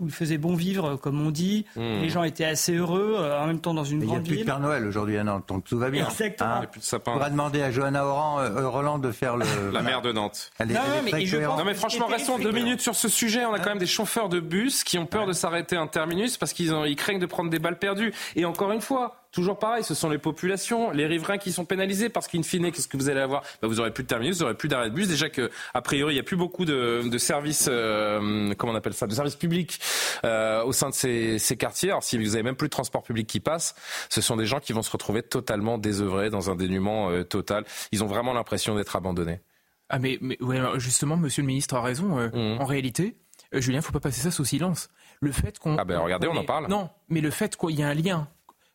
où 0.00 0.06
il 0.06 0.12
faisait 0.12 0.38
bon 0.38 0.54
vivre, 0.54 0.96
comme 0.96 1.24
on 1.24 1.30
dit. 1.30 1.66
Mmh. 1.76 1.80
Les 2.00 2.08
gens 2.08 2.22
étaient 2.24 2.44
assez 2.44 2.74
heureux, 2.74 3.14
euh, 3.18 3.38
en 3.40 3.46
même 3.46 3.60
temps 3.60 3.74
dans 3.74 3.84
une 3.84 3.98
Mais 3.98 4.04
Il 4.04 4.08
n'y 4.08 4.12
a 4.12 4.16
grande 4.16 4.24
plus 4.26 4.30
de 4.32 4.36
ville. 4.36 4.46
Père 4.46 4.58
Noël 4.60 4.86
aujourd'hui 4.86 5.18
à 5.18 5.24
Nantes, 5.24 5.44
donc 5.48 5.64
tout 5.64 5.78
va 5.78 5.90
bien. 5.90 6.06
Exactement. 6.08 6.48
Hein 6.50 6.54
Il 6.58 6.62
y 6.62 6.64
a 6.64 6.68
plus 6.68 6.80
de 6.80 6.84
sapin. 6.84 7.12
On 7.14 7.18
va 7.18 7.30
demander 7.30 7.62
à 7.62 7.70
Johanna 7.70 8.06
Oran, 8.06 8.40
euh, 8.40 8.68
Roland 8.68 8.98
de 8.98 9.12
faire 9.12 9.36
le. 9.36 9.44
La 9.72 9.82
maire 9.82 10.02
de 10.02 10.12
Nantes. 10.12 10.50
Elle 10.58 10.72
est- 10.72 10.74
elle 10.74 11.08
est 11.22 11.30
cohérente. 11.30 11.58
Non 11.58 11.64
mais 11.64 11.74
franchement, 11.74 12.06
restons 12.06 12.38
deux 12.38 12.52
minutes 12.52 12.80
sur 12.80 12.94
ce 12.94 13.08
sujet. 13.08 13.42
Hein 13.42 13.48
On 13.50 13.54
a 13.54 13.58
quand 13.58 13.70
même 13.70 13.78
des 13.78 13.86
chauffeurs 13.86 14.28
de 14.28 14.40
bus 14.40 14.82
qui 14.84 14.98
ont 14.98 15.06
peur 15.06 15.26
de 15.26 15.32
s'arrêter 15.32 15.76
un 15.76 15.86
terminus 15.86 16.36
parce 16.36 16.52
qu'ils 16.52 16.74
ont- 16.74 16.84
ils 16.84 16.96
craignent 16.96 17.20
de 17.20 17.26
prendre 17.26 17.50
des 17.50 17.58
balles 17.58 17.78
perdues. 17.78 18.12
Et 18.34 18.44
encore 18.44 18.72
une 18.72 18.80
fois, 18.80 19.21
toujours 19.32 19.58
pareil, 19.58 19.82
ce 19.82 19.94
sont 19.94 20.08
les 20.08 20.18
populations, 20.18 20.90
les 20.90 21.06
riverains 21.06 21.38
qui 21.38 21.50
sont 21.52 21.64
pénalisés 21.64 22.08
parce 22.08 22.28
qu'in 22.28 22.42
fine, 22.42 22.70
qu'est-ce 22.70 22.86
que 22.86 22.96
vous 22.96 23.08
allez 23.08 23.20
avoir? 23.20 23.42
Bah, 23.60 23.68
Vous 23.68 23.80
aurez 23.80 23.92
plus 23.92 24.04
de 24.04 24.08
terminus, 24.08 24.36
vous 24.36 24.42
aurez 24.44 24.54
plus 24.54 24.68
d'arrêt 24.68 24.90
de 24.90 24.94
bus. 24.94 25.08
Déjà 25.08 25.28
que 25.30 25.50
a 25.74 25.82
priori, 25.82 26.12
il 26.12 26.16
n'y 26.16 26.20
a 26.20 26.24
plus 26.24 26.36
beaucoup 26.36 26.64
de, 26.64 27.02
de 27.08 27.18
services, 27.18 27.66
euh, 27.70 28.52
comment 28.56 28.72
on 28.72 28.76
appelle 28.76 28.94
ça, 28.94 29.06
de 29.06 29.14
services 29.14 29.36
publics 29.36 29.80
euh, 30.24 30.62
au 30.62 30.72
sein 30.72 30.90
de 30.90 30.94
ces, 30.94 31.38
ces 31.38 31.56
quartiers. 31.56 31.90
Alors 31.90 32.04
si 32.04 32.18
vous 32.18 32.34
avez 32.34 32.42
même 32.42 32.56
plus 32.56 32.68
de 32.68 32.72
transport 32.72 33.02
public 33.02 33.26
qui 33.26 33.40
passe, 33.40 33.74
ce 34.10 34.20
sont 34.20 34.36
des 34.36 34.46
gens 34.46 34.60
qui 34.60 34.72
vont 34.72 34.82
se 34.82 34.90
retrouver 34.90 35.22
totalement 35.22 35.78
désœuvrés 35.78 36.30
dans 36.30 36.50
un 36.50 36.54
dénuement 36.54 37.10
euh, 37.10 37.24
total. 37.24 37.64
Ils 37.90 38.04
ont 38.04 38.08
vraiment 38.08 38.32
l'impression 38.34 38.74
d'être 38.76 38.94
abandonnés. 38.96 39.40
Ah 39.88 39.98
mais, 39.98 40.18
mais 40.20 40.36
ouais, 40.42 40.58
justement, 40.78 41.16
Monsieur 41.16 41.42
le 41.42 41.46
Ministre 41.46 41.74
a 41.74 41.82
raison. 41.82 42.16
Mmh. 42.32 42.60
En 42.60 42.64
réalité, 42.64 43.16
Julien, 43.52 43.82
faut 43.82 43.92
pas 43.92 44.00
passer 44.00 44.20
ça 44.22 44.30
sous 44.30 44.44
silence. 44.44 44.88
Le 45.20 45.32
fait 45.32 45.58
qu'on. 45.58 45.76
Ah 45.76 45.84
ben, 45.84 45.98
regardez, 45.98 46.28
on 46.28 46.32
en 46.32 46.40
mais- 46.40 46.46
parle. 46.46 46.66
Non, 46.68 46.88
mais 47.08 47.20
le 47.20 47.30
fait 47.30 47.56
qu'il 47.56 47.78
y 47.78 47.82
a 47.82 47.88
un 47.88 47.94
lien. 47.94 48.26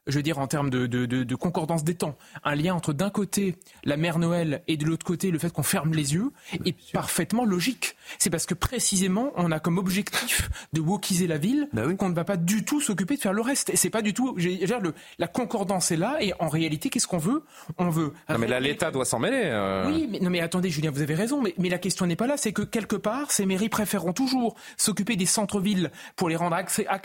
Je 0.07 0.15
veux 0.15 0.23
dire 0.23 0.39
en 0.39 0.47
termes 0.47 0.69
de, 0.69 0.87
de, 0.87 1.05
de- 1.05 1.23
de 1.23 1.35
concordance 1.35 1.83
des 1.83 1.95
temps, 1.95 2.15
un 2.43 2.55
lien 2.55 2.73
entre 2.73 2.93
d'un 2.93 3.09
côté 3.09 3.55
la 3.83 3.97
mère 3.97 4.19
Noël 4.19 4.63
et 4.67 4.77
de 4.77 4.85
l'autre 4.85 5.05
côté 5.05 5.31
le 5.31 5.39
fait 5.39 5.51
qu'on 5.51 5.63
ferme 5.63 5.93
les 5.93 6.13
yeux 6.13 6.31
est 6.65 6.75
parfaitement 6.93 7.45
logique. 7.45 7.95
C'est 8.19 8.29
parce 8.29 8.45
que 8.45 8.53
précisément 8.53 9.31
on 9.35 9.51
a 9.51 9.59
comme 9.59 9.77
objectif 9.77 10.49
de 10.73 10.79
wokiser 10.81 11.27
la 11.27 11.37
ville 11.37 11.67
Bah 11.73 11.83
qu'on 11.97 12.09
ne 12.09 12.15
va 12.15 12.23
pas 12.23 12.37
du 12.37 12.63
tout 12.63 12.79
s'occuper 12.81 13.15
de 13.15 13.21
faire 13.21 13.33
le 13.33 13.41
reste. 13.41 13.71
C'est 13.75 13.89
pas 13.89 14.01
du 14.01 14.13
tout. 14.13 14.33
je 14.37 14.49
veux 14.49 14.55
dire, 14.55 14.79
le- 14.79 14.93
la 15.19 15.27
concordance 15.27 15.91
est 15.91 15.97
là 15.97 16.17
et 16.21 16.33
en 16.39 16.47
réalité 16.47 16.89
qu'est-ce 16.89 17.07
qu'on 17.07 17.17
veut? 17.17 17.43
On 17.77 17.89
veut. 17.89 18.13
Non, 18.29 18.37
mais 18.37 18.47
là, 18.47 18.59
l'État 18.59 18.91
doit 18.91 19.05
s'en 19.05 19.19
mêler. 19.19 19.41
euh. 19.45 19.87
Oui, 19.91 20.07
mais, 20.09 20.19
non, 20.19 20.29
mais 20.29 20.39
attendez, 20.39 20.69
Julien, 20.69 20.91
vous 20.91 21.01
avez 21.01 21.15
raison, 21.15 21.41
mais, 21.41 21.53
mais 21.57 21.69
la 21.69 21.77
question 21.79 22.05
n'est 22.05 22.15
pas 22.15 22.27
là. 22.27 22.37
C'est 22.37 22.53
que 22.53 22.61
quelque 22.61 22.95
part, 22.95 23.31
ces 23.31 23.45
mairies 23.45 23.69
préféreront 23.69 24.13
toujours 24.13 24.55
s'occuper 24.77 25.15
des 25.15 25.25
centres-villes 25.25 25.91
pour 26.15 26.29
les 26.29 26.35
rendre 26.35 26.55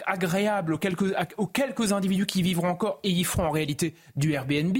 agréables 0.06 0.74
aux 0.74 0.78
quelques, 0.78 1.12
à- 1.14 1.26
aux 1.38 1.46
quelques 1.46 1.92
individus 1.92 2.26
qui 2.26 2.42
vivront 2.42 2.68
encore 2.68 2.91
et 3.02 3.10
y 3.10 3.24
feront 3.24 3.46
en 3.46 3.50
réalité 3.50 3.94
du 4.16 4.32
Airbnb. 4.32 4.76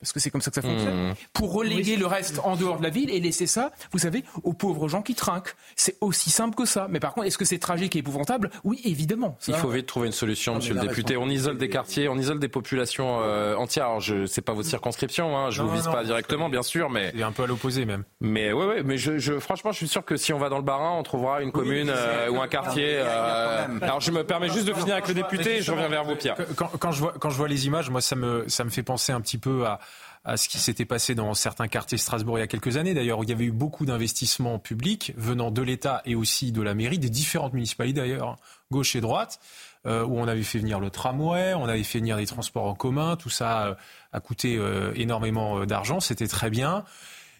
Parce 0.00 0.12
que 0.12 0.20
c'est 0.20 0.30
comme 0.30 0.42
ça 0.42 0.50
que 0.50 0.56
ça 0.56 0.62
fonctionne. 0.62 1.10
Mmh. 1.10 1.14
Pour 1.32 1.52
reléguer 1.54 1.96
le 1.96 2.06
reste 2.06 2.38
en 2.44 2.54
dehors 2.56 2.78
de 2.78 2.82
la 2.82 2.90
ville 2.90 3.08
et 3.10 3.18
laisser 3.18 3.46
ça, 3.46 3.72
vous 3.92 3.98
savez, 3.98 4.24
aux 4.44 4.52
pauvres 4.52 4.88
gens 4.88 5.00
qui 5.02 5.14
trinquent. 5.14 5.54
C'est 5.74 5.96
aussi 6.02 6.28
simple 6.30 6.54
que 6.54 6.66
ça. 6.66 6.86
Mais 6.90 7.00
par 7.00 7.14
contre, 7.14 7.26
est-ce 7.26 7.38
que 7.38 7.46
c'est 7.46 7.58
tragique 7.58 7.96
et 7.96 8.00
épouvantable? 8.00 8.50
Oui, 8.62 8.80
évidemment. 8.84 9.38
Il 9.48 9.54
faut 9.54 9.70
vite 9.70 9.86
trouver 9.86 10.06
une 10.08 10.12
solution, 10.12 10.52
Non, 10.52 10.58
monsieur 10.58 10.74
mais 10.74 10.82
le 10.82 10.88
député. 10.88 11.16
On 11.16 11.28
isole 11.30 11.56
des 11.56 11.68
quartiers, 11.70 12.08
on 12.10 12.16
isole 12.18 12.38
des 12.38 12.48
populations 12.48 13.20
euh, 13.22 13.54
entières. 13.56 13.86
Alors, 13.86 14.00
je 14.00 14.26
sais 14.26 14.42
pas 14.42 14.52
votre 14.52 14.68
circonscription, 14.68 15.36
hein, 15.36 15.50
je 15.50 15.62
Non, 15.62 15.68
vous 15.68 15.74
vise 15.76 15.86
non, 15.86 15.92
pas 15.92 16.00
non. 16.02 16.06
directement, 16.08 16.48
bien 16.50 16.62
sûr, 16.62 16.90
mais 16.90 17.12
C'est 17.16 17.22
un 17.22 17.32
peu 17.32 17.44
à 17.44 17.46
l'opposé 17.46 17.86
même. 17.86 18.04
mais 18.20 18.52
ouais, 18.52 18.66
ouais, 18.66 18.82
mais 18.82 18.98
je, 18.98 19.16
je, 19.18 19.38
franchement, 19.38 19.72
je 19.72 19.78
suis 19.78 19.88
sûr 19.88 20.04
que 20.04 20.16
si 20.16 20.32
on 20.34 20.38
va 20.38 20.50
dans 20.50 20.58
le 20.58 20.62
Bas-Rhin, 20.64 20.92
on 20.98 21.02
trouvera 21.02 21.40
une 21.40 21.52
commune 21.52 21.88
euh, 21.90 22.28
ou 22.30 22.40
un 22.40 22.48
quartier. 22.48 22.96
euh, 22.98 23.66
alors, 23.80 24.00
je 24.00 24.10
me 24.10 24.24
permets 24.24 24.50
juste 24.50 24.66
de 24.66 24.74
finir 24.74 24.94
avec 24.94 25.08
le 25.08 25.14
député. 25.14 25.56
et 25.56 25.62
Je 25.62 25.72
reviens 25.72 25.88
vers 25.88 26.04
vous, 26.04 26.16
Pierre. 26.16 26.36
Quand, 26.54 26.68
quand 26.78 26.92
je 26.92 27.00
vois, 27.00 27.14
quand 27.18 27.30
je 27.30 27.36
vois 27.36 27.48
les 27.48 27.66
images, 27.66 27.88
moi, 27.90 28.00
ça 28.02 28.14
me, 28.14 28.44
ça 28.48 28.62
me 28.64 28.70
fait 28.70 28.82
penser 28.82 29.12
un 29.12 29.20
petit 29.20 29.38
peu 29.38 29.64
à, 29.66 29.80
à 30.26 30.36
ce 30.36 30.48
qui 30.48 30.58
s'était 30.58 30.84
passé 30.84 31.14
dans 31.14 31.32
certains 31.34 31.68
quartiers 31.68 31.96
de 31.96 32.02
Strasbourg 32.02 32.36
il 32.36 32.40
y 32.40 32.44
a 32.44 32.48
quelques 32.48 32.76
années. 32.76 32.94
D'ailleurs, 32.94 33.22
il 33.22 33.30
y 33.30 33.32
avait 33.32 33.44
eu 33.44 33.52
beaucoup 33.52 33.86
d'investissements 33.86 34.58
publics 34.58 35.14
venant 35.16 35.52
de 35.52 35.62
l'État 35.62 36.02
et 36.04 36.16
aussi 36.16 36.50
de 36.50 36.60
la 36.62 36.74
mairie, 36.74 36.98
des 36.98 37.10
différentes 37.10 37.52
municipalités 37.52 38.00
d'ailleurs, 38.00 38.36
gauche 38.72 38.96
et 38.96 39.00
droite, 39.00 39.38
euh, 39.86 40.04
où 40.04 40.18
on 40.18 40.26
avait 40.26 40.42
fait 40.42 40.58
venir 40.58 40.80
le 40.80 40.90
tramway, 40.90 41.54
on 41.54 41.68
avait 41.68 41.84
fait 41.84 42.00
venir 42.00 42.16
des 42.16 42.26
transports 42.26 42.66
en 42.66 42.74
commun. 42.74 43.14
Tout 43.14 43.30
ça 43.30 43.66
euh, 43.66 43.74
a 44.12 44.18
coûté 44.18 44.56
euh, 44.56 44.92
énormément 44.96 45.64
d'argent. 45.64 46.00
C'était 46.00 46.26
très 46.26 46.50
bien. 46.50 46.84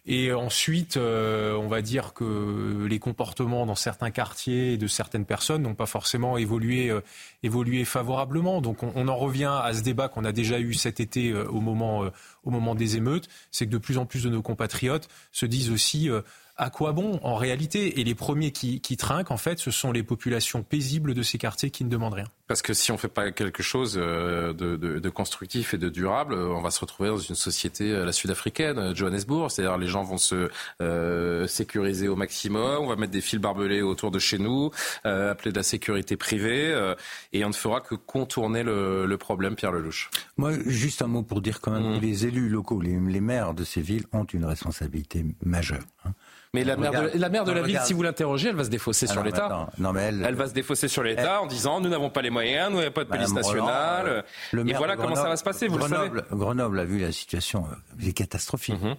Et 0.09 0.31
ensuite, 0.31 0.95
euh, 0.95 1.53
on 1.55 1.67
va 1.67 1.81
dire 1.81 2.13
que 2.13 2.87
les 2.89 2.97
comportements 2.97 3.65
dans 3.65 3.75
certains 3.75 4.09
quartiers 4.09 4.73
et 4.73 4.77
de 4.77 4.87
certaines 4.87 5.25
personnes 5.25 5.63
n'ont 5.63 5.75
pas 5.75 5.85
forcément 5.85 6.37
évolué, 6.37 6.89
euh, 6.89 7.83
favorablement. 7.83 8.61
Donc 8.61 8.83
on, 8.83 9.07
en 9.09 9.15
revient 9.17 9.51
à 9.61 9.73
ce 9.73 9.81
débat 9.81 10.07
qu'on 10.07 10.23
a 10.23 10.31
déjà 10.31 10.59
eu 10.59 10.73
cet 10.73 11.01
été 11.01 11.31
euh, 11.31 11.45
au, 11.49 11.59
moment, 11.59 12.75
des 12.75 12.95
émeutes. 12.95 13.27
C'est 13.51 13.65
que 13.65 13.71
de 13.71 13.77
plus 13.77 13.97
en 13.97 14.05
plus 14.05 14.23
de 14.23 14.29
nos 14.29 14.41
compatriotes 14.41 15.09
se 15.33 15.45
disent 15.45 15.71
aussi 15.71 16.09
à 16.57 16.69
quoi 16.69 16.91
bon 16.91 17.19
en 17.23 17.35
réalité? 17.35 17.99
Et 17.99 18.03
les 18.03 18.15
premiers 18.15 18.51
qui, 18.51 18.81
qui 18.81 18.97
trinquent, 18.97 19.31
en 19.31 19.37
fait, 19.37 19.59
ce 19.59 19.71
sont 19.71 19.91
les 19.91 20.03
populations 20.03 20.63
paisibles 20.63 21.13
de 21.13 21.23
ces 21.23 21.37
quartiers 21.37 21.69
qui 21.71 21.83
ne 21.85 21.89
demandent 21.89 22.13
rien. 22.15 22.27
Parce 22.47 22.61
que 22.61 22.73
si 22.73 22.91
on 22.93 22.97
fait 22.97 23.09
pas 23.09 23.31
quelque 23.31 23.61
chose 23.61 23.95
euh, 24.01 24.53
de, 24.53 24.77
de, 24.77 24.99
de 24.99 25.09
constructif 25.09 25.73
et 25.73 25.77
de 25.77 25.89
durable, 25.89 26.33
euh, 26.33 26.47
on 26.47 26.61
va 26.61 26.71
se 26.71 26.79
retrouver 26.79 27.09
dans 27.09 27.17
une 27.17 27.35
société 27.35 27.91
euh, 27.91 28.05
la 28.05 28.13
sud-africaine, 28.13 28.95
Johannesburg, 28.95 29.51
c'est-à-dire 29.51 29.77
les 29.77 29.87
gens 29.87 30.03
vont 30.03 30.17
se 30.17 30.49
euh, 30.81 31.45
sécuriser 31.47 32.07
au 32.07 32.15
maximum, 32.15 32.83
on 32.83 32.87
va 32.87 32.95
mettre 32.95 33.11
des 33.11 33.21
fils 33.21 33.39
barbelés 33.39 33.81
autour 33.81 34.11
de 34.11 34.19
chez 34.19 34.37
nous, 34.37 34.71
euh, 35.05 35.31
appeler 35.31 35.51
de 35.51 35.57
la 35.57 35.63
sécurité 35.63 36.15
privée, 36.15 36.67
euh, 36.73 36.95
et 37.33 37.43
on 37.43 37.49
ne 37.49 37.53
fera 37.53 37.81
que 37.81 37.95
contourner 37.95 38.63
le, 38.63 39.05
le 39.05 39.17
problème, 39.17 39.55
Pierre 39.55 39.73
Lelouch. 39.73 40.09
Moi, 40.37 40.53
juste 40.65 41.01
un 41.01 41.07
mot 41.07 41.23
pour 41.23 41.41
dire 41.41 41.59
quand 41.59 41.71
même 41.71 41.77
Mmh. 41.87 41.99
que 41.99 42.05
les 42.05 42.25
élus 42.25 42.49
locaux, 42.49 42.81
les, 42.81 42.97
les 42.99 43.21
maires 43.21 43.53
de 43.53 43.63
ces 43.63 43.81
villes 43.81 44.05
ont 44.11 44.23
une 44.25 44.45
responsabilité 44.45 45.23
majeure. 45.45 45.83
hein. 46.05 46.13
Mais 46.59 46.63
la 46.65 46.75
maire, 46.77 46.91
de, 46.91 47.11
la 47.17 47.29
maire 47.29 47.43
de 47.45 47.51
la 47.51 47.61
ville, 47.61 47.67
regarde. 47.71 47.87
si 47.87 47.93
vous 47.93 48.03
l'interrogez, 48.03 48.49
elle 48.49 48.55
va 48.55 48.63
se 48.63 48.69
défausser 48.69 49.05
Ah 49.09 49.13
sur 49.13 49.23
l'État. 49.23 49.45
attends, 49.45 49.69
Non, 49.77 49.93
mais 49.93 50.01
elle, 50.03 50.23
Elle 50.27 50.35
va 50.35 50.47
se 50.47 50.53
défausser 50.53 50.87
sur 50.87 51.03
l'État 51.03 51.41
en 51.41 51.45
disant 51.47 51.79
nous 51.81 51.89
n'avons 51.89 52.09
pas 52.09 52.21
les 52.21 52.29
moyens, 52.29 52.71
nous 52.71 52.77
n'avons 52.79 52.91
pas 52.91 53.03
de 53.03 53.09
police 53.09 53.29
Madame 53.33 53.45
Roland, 53.51 53.65
nationale. 53.65 54.05
euh, 54.07 54.21
le 54.53 54.61
et 54.61 54.63
maire 54.65 54.77
voilà 54.77 54.95
comment 54.95 55.09
ça 55.09 55.21
Grenoble- 55.21 55.29
va 55.29 55.37
se 55.37 55.43
passer, 55.43 55.67
vous 55.67 55.77
Grenoble, 55.77 56.15
le 56.17 56.21
savez. 56.23 56.39
Grenoble 56.39 56.79
a 56.79 56.85
vu 56.85 56.99
la 56.99 57.11
situation, 57.11 57.65
euh, 57.65 57.75
elle 58.01 58.07
est 58.09 58.13
catastrophique. 58.13 58.81
Mhm. 58.81 58.95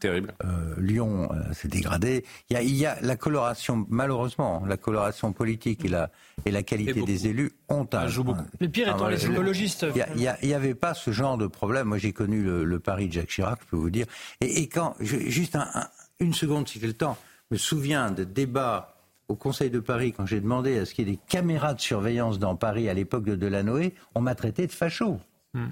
Terrible. 0.00 0.34
Euh, 0.44 0.74
Lyon 0.78 1.28
euh, 1.32 1.52
s'est 1.54 1.68
dégradé. 1.68 2.24
Il 2.50 2.54
y, 2.54 2.56
a, 2.58 2.62
il 2.62 2.74
y 2.76 2.84
a 2.86 2.96
la 3.00 3.16
coloration, 3.16 3.86
malheureusement, 3.88 4.62
la 4.66 4.76
coloration 4.76 5.32
politique 5.32 5.84
et 5.84 5.88
la, 5.88 6.10
et 6.44 6.50
la 6.50 6.62
qualité 6.62 7.02
des 7.02 7.26
élus 7.28 7.52
ont 7.68 7.88
un. 7.92 8.06
joue 8.06 8.24
beaucoup. 8.24 8.40
un- 8.40 8.46
Le 8.60 8.68
pire 8.68 8.88
étant 8.88 9.08
les 9.08 9.24
écologistes. 9.26 9.86
Il 9.94 9.96
y 9.98 10.02
a- 10.02 10.08
il 10.14 10.20
y 10.20 10.28
a- 10.28 10.38
il 10.42 10.48
y 10.50 10.54
avait 10.54 10.74
pas 10.74 10.92
ce 10.94 11.10
genre 11.12 11.38
de 11.38 11.46
problème. 11.46 11.88
Moi, 11.88 11.98
j'ai 11.98 12.12
connu 12.12 12.42
le, 12.42 12.64
le 12.64 12.78
Paris 12.80 13.08
de 13.08 13.12
Jacques 13.14 13.28
Chirac, 13.28 13.58
je 13.64 13.70
peux 13.70 13.76
vous 13.76 13.90
dire. 13.90 14.06
Et, 14.42 14.60
et 14.62 14.68
quand, 14.68 14.94
je- 15.00 15.16
juste 15.30 15.56
un- 15.56 15.68
un- 15.74 15.86
une 16.20 16.34
seconde, 16.34 16.68
si 16.68 16.80
j'ai 16.80 16.86
le 16.86 16.92
temps, 16.92 17.16
me 17.50 17.56
souviens 17.56 18.10
de 18.10 18.24
débats 18.24 18.96
au 19.28 19.34
Conseil 19.34 19.70
de 19.70 19.80
Paris 19.80 20.12
quand 20.12 20.26
j'ai 20.26 20.40
demandé 20.40 20.78
à 20.78 20.84
ce 20.84 20.94
qu'il 20.94 21.08
y 21.08 21.12
ait 21.12 21.14
des 21.14 21.20
caméras 21.28 21.74
de 21.74 21.80
surveillance 21.80 22.38
dans 22.38 22.56
Paris 22.56 22.88
à 22.88 22.94
l'époque 22.94 23.24
de 23.24 23.34
Delanoë. 23.34 23.94
On 24.14 24.20
m'a 24.20 24.34
traité 24.34 24.66
de 24.66 24.72
facho 24.72 25.20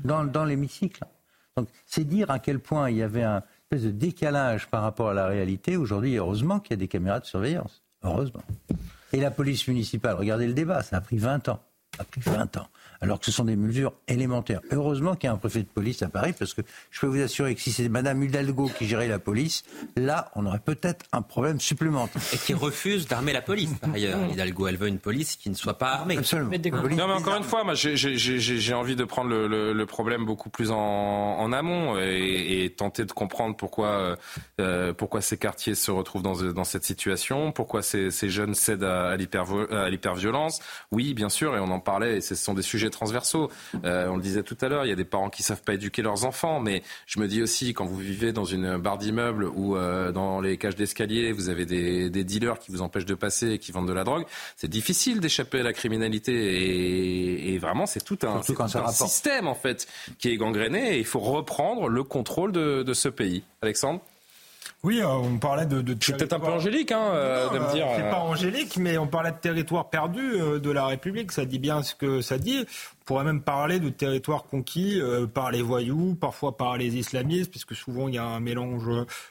dans, 0.04 0.24
dans 0.24 0.44
l'hémicycle. 0.44 1.04
Donc, 1.56 1.68
c'est 1.86 2.04
dire 2.04 2.30
à 2.30 2.38
quel 2.38 2.58
point 2.58 2.90
il 2.90 2.96
y 2.96 3.02
avait 3.02 3.22
un 3.22 3.42
espèce 3.70 3.86
de 3.86 3.90
décalage 3.90 4.66
par 4.68 4.82
rapport 4.82 5.10
à 5.10 5.14
la 5.14 5.26
réalité. 5.26 5.76
Aujourd'hui, 5.76 6.16
heureusement 6.16 6.58
qu'il 6.58 6.72
y 6.72 6.74
a 6.74 6.78
des 6.78 6.88
caméras 6.88 7.20
de 7.20 7.26
surveillance. 7.26 7.82
Heureusement. 8.02 8.42
Et 9.12 9.20
la 9.20 9.30
police 9.30 9.68
municipale, 9.68 10.16
regardez 10.16 10.46
le 10.46 10.54
débat, 10.54 10.82
ça 10.82 10.96
a 10.96 11.00
pris 11.00 11.18
20 11.18 11.48
ans. 11.48 11.60
Ça 11.96 12.02
a 12.02 12.04
pris 12.04 12.20
20 12.20 12.56
ans. 12.56 12.66
Alors 13.04 13.20
que 13.20 13.26
ce 13.26 13.32
sont 13.32 13.44
des 13.44 13.54
mesures 13.56 13.92
élémentaires. 14.08 14.60
Heureusement 14.70 15.14
qu'il 15.14 15.26
y 15.26 15.30
a 15.30 15.34
un 15.34 15.36
préfet 15.38 15.60
de 15.60 15.66
police 15.68 16.02
à 16.02 16.08
Paris, 16.08 16.32
parce 16.38 16.54
que 16.54 16.62
je 16.90 17.00
peux 17.00 17.06
vous 17.06 17.20
assurer 17.20 17.54
que 17.54 17.60
si 17.60 17.70
c'est 17.70 17.88
Madame 17.88 18.22
Hidalgo 18.22 18.70
qui 18.78 18.86
gérait 18.86 19.08
la 19.08 19.18
police, 19.18 19.62
là, 19.96 20.30
on 20.36 20.46
aurait 20.46 20.58
peut-être 20.60 21.04
un 21.12 21.22
problème 21.22 21.60
supplémentaire. 21.60 22.22
Et 22.32 22.38
qui 22.38 22.54
refuse 22.54 23.06
d'armer 23.06 23.32
la 23.32 23.42
police, 23.42 23.70
par 23.80 23.92
ailleurs. 23.92 24.18
Hidalgo, 24.32 24.66
elle 24.68 24.76
veut 24.78 24.88
une 24.88 24.98
police 24.98 25.36
qui 25.36 25.50
ne 25.50 25.54
soit 25.54 25.76
pas 25.78 25.88
armée. 25.92 26.16
Absolument. 26.18 26.50
Non, 26.50 27.06
mais 27.08 27.12
encore 27.14 27.36
une 27.36 27.42
fois, 27.44 27.62
moi, 27.64 27.74
j'ai- 27.74 28.74
envie 28.74 28.96
de 28.96 29.04
prendre 29.04 29.30
le, 29.30 29.46
le- 29.48 29.72
le 29.72 29.86
problème 29.86 30.24
beaucoup 30.24 30.50
plus 30.50 30.70
en, 30.70 30.76
en 30.78 31.52
amont 31.52 31.98
et, 31.98 32.64
et 32.64 32.70
tenter 32.70 33.04
de 33.04 33.12
comprendre 33.12 33.54
pourquoi, 33.56 34.16
euh, 34.60 34.92
pourquoi 34.94 35.20
ces 35.20 35.36
quartiers 35.36 35.74
se 35.74 35.90
retrouvent 35.90 36.22
dans, 36.22 36.40
dans 36.52 36.64
cette 36.64 36.84
situation, 36.84 37.52
pourquoi 37.52 37.82
ces, 37.82 38.10
ces 38.10 38.30
jeunes 38.30 38.54
cèdent 38.54 38.82
à, 38.84 39.10
à 39.10 39.16
l'hyperviolence. 39.88 40.60
Oui, 40.90 41.14
bien 41.14 41.28
sûr, 41.28 41.56
et 41.56 41.60
on 41.60 41.70
en 41.70 41.80
parlait, 41.80 42.16
et 42.16 42.20
ce 42.20 42.34
sont 42.34 42.54
des 42.54 42.62
sujets 42.62 42.74
sujets 42.74 42.90
transversaux. 42.94 43.50
Euh, 43.84 44.08
on 44.08 44.16
le 44.16 44.22
disait 44.22 44.42
tout 44.42 44.56
à 44.60 44.68
l'heure, 44.68 44.84
il 44.86 44.88
y 44.88 44.92
a 44.92 44.96
des 44.96 45.04
parents 45.04 45.30
qui 45.30 45.42
savent 45.42 45.62
pas 45.62 45.74
éduquer 45.74 46.02
leurs 46.02 46.24
enfants, 46.24 46.60
mais 46.60 46.82
je 47.06 47.20
me 47.20 47.28
dis 47.28 47.42
aussi 47.42 47.74
quand 47.74 47.84
vous 47.84 47.98
vivez 47.98 48.32
dans 48.32 48.44
une 48.44 48.78
barre 48.78 48.98
d'immeuble 48.98 49.44
ou 49.44 49.76
euh, 49.76 50.12
dans 50.12 50.40
les 50.40 50.56
cages 50.56 50.76
d'escalier, 50.76 51.32
vous 51.32 51.48
avez 51.48 51.66
des, 51.66 52.10
des, 52.10 52.24
dealers 52.24 52.58
qui 52.58 52.70
vous 52.70 52.82
empêchent 52.82 53.06
de 53.06 53.14
passer 53.14 53.50
et 53.50 53.58
qui 53.58 53.72
vendent 53.72 53.88
de 53.88 53.92
la 53.92 54.04
drogue. 54.04 54.24
C'est 54.56 54.70
difficile 54.70 55.20
d'échapper 55.20 55.60
à 55.60 55.62
la 55.62 55.72
criminalité 55.72 56.32
et, 56.32 57.54
et 57.54 57.58
vraiment 57.58 57.86
c'est 57.86 58.04
tout 58.04 58.18
un, 58.22 58.40
tout 58.40 58.56
un 58.58 58.92
système 58.92 59.46
en 59.46 59.54
fait 59.54 59.86
qui 60.18 60.30
est 60.30 60.36
gangréné 60.36 60.96
et 60.96 60.98
il 60.98 61.04
faut 61.04 61.20
reprendre 61.20 61.88
le 61.88 62.02
contrôle 62.02 62.52
de, 62.52 62.82
de 62.82 62.94
ce 62.94 63.08
pays. 63.08 63.42
Alexandre? 63.62 64.00
Oui, 64.84 65.00
euh, 65.00 65.08
on 65.08 65.38
parlait 65.38 65.64
de. 65.64 65.80
de 65.80 65.96
je 65.98 66.04
suis 66.04 66.12
peut-être 66.12 66.34
un 66.34 66.40
peu 66.40 66.52
angélique, 66.52 66.92
hein, 66.92 67.08
euh, 67.14 67.48
de 67.48 67.58
me 67.58 67.72
dire. 67.72 67.86
C'est 67.96 68.10
pas 68.10 68.20
angélique, 68.20 68.76
mais 68.76 68.98
on 68.98 69.06
parlait 69.06 69.32
de 69.32 69.38
territoire 69.38 69.88
perdu 69.88 70.20
de 70.60 70.70
la 70.70 70.86
République. 70.86 71.32
Ça 71.32 71.46
dit 71.46 71.58
bien 71.58 71.82
ce 71.82 71.94
que 71.94 72.20
ça 72.20 72.36
dit. 72.36 72.66
On 73.00 73.04
pourrait 73.06 73.24
même 73.24 73.40
parler 73.40 73.80
de 73.80 73.88
territoire 73.88 74.44
conquis 74.44 75.00
par 75.34 75.50
les 75.50 75.60
voyous, 75.60 76.16
parfois 76.18 76.56
par 76.56 76.78
les 76.78 76.96
islamistes, 76.96 77.50
puisque 77.50 77.74
souvent 77.74 78.08
il 78.08 78.14
y 78.14 78.18
a 78.18 78.24
un 78.24 78.40
mélange 78.40 78.88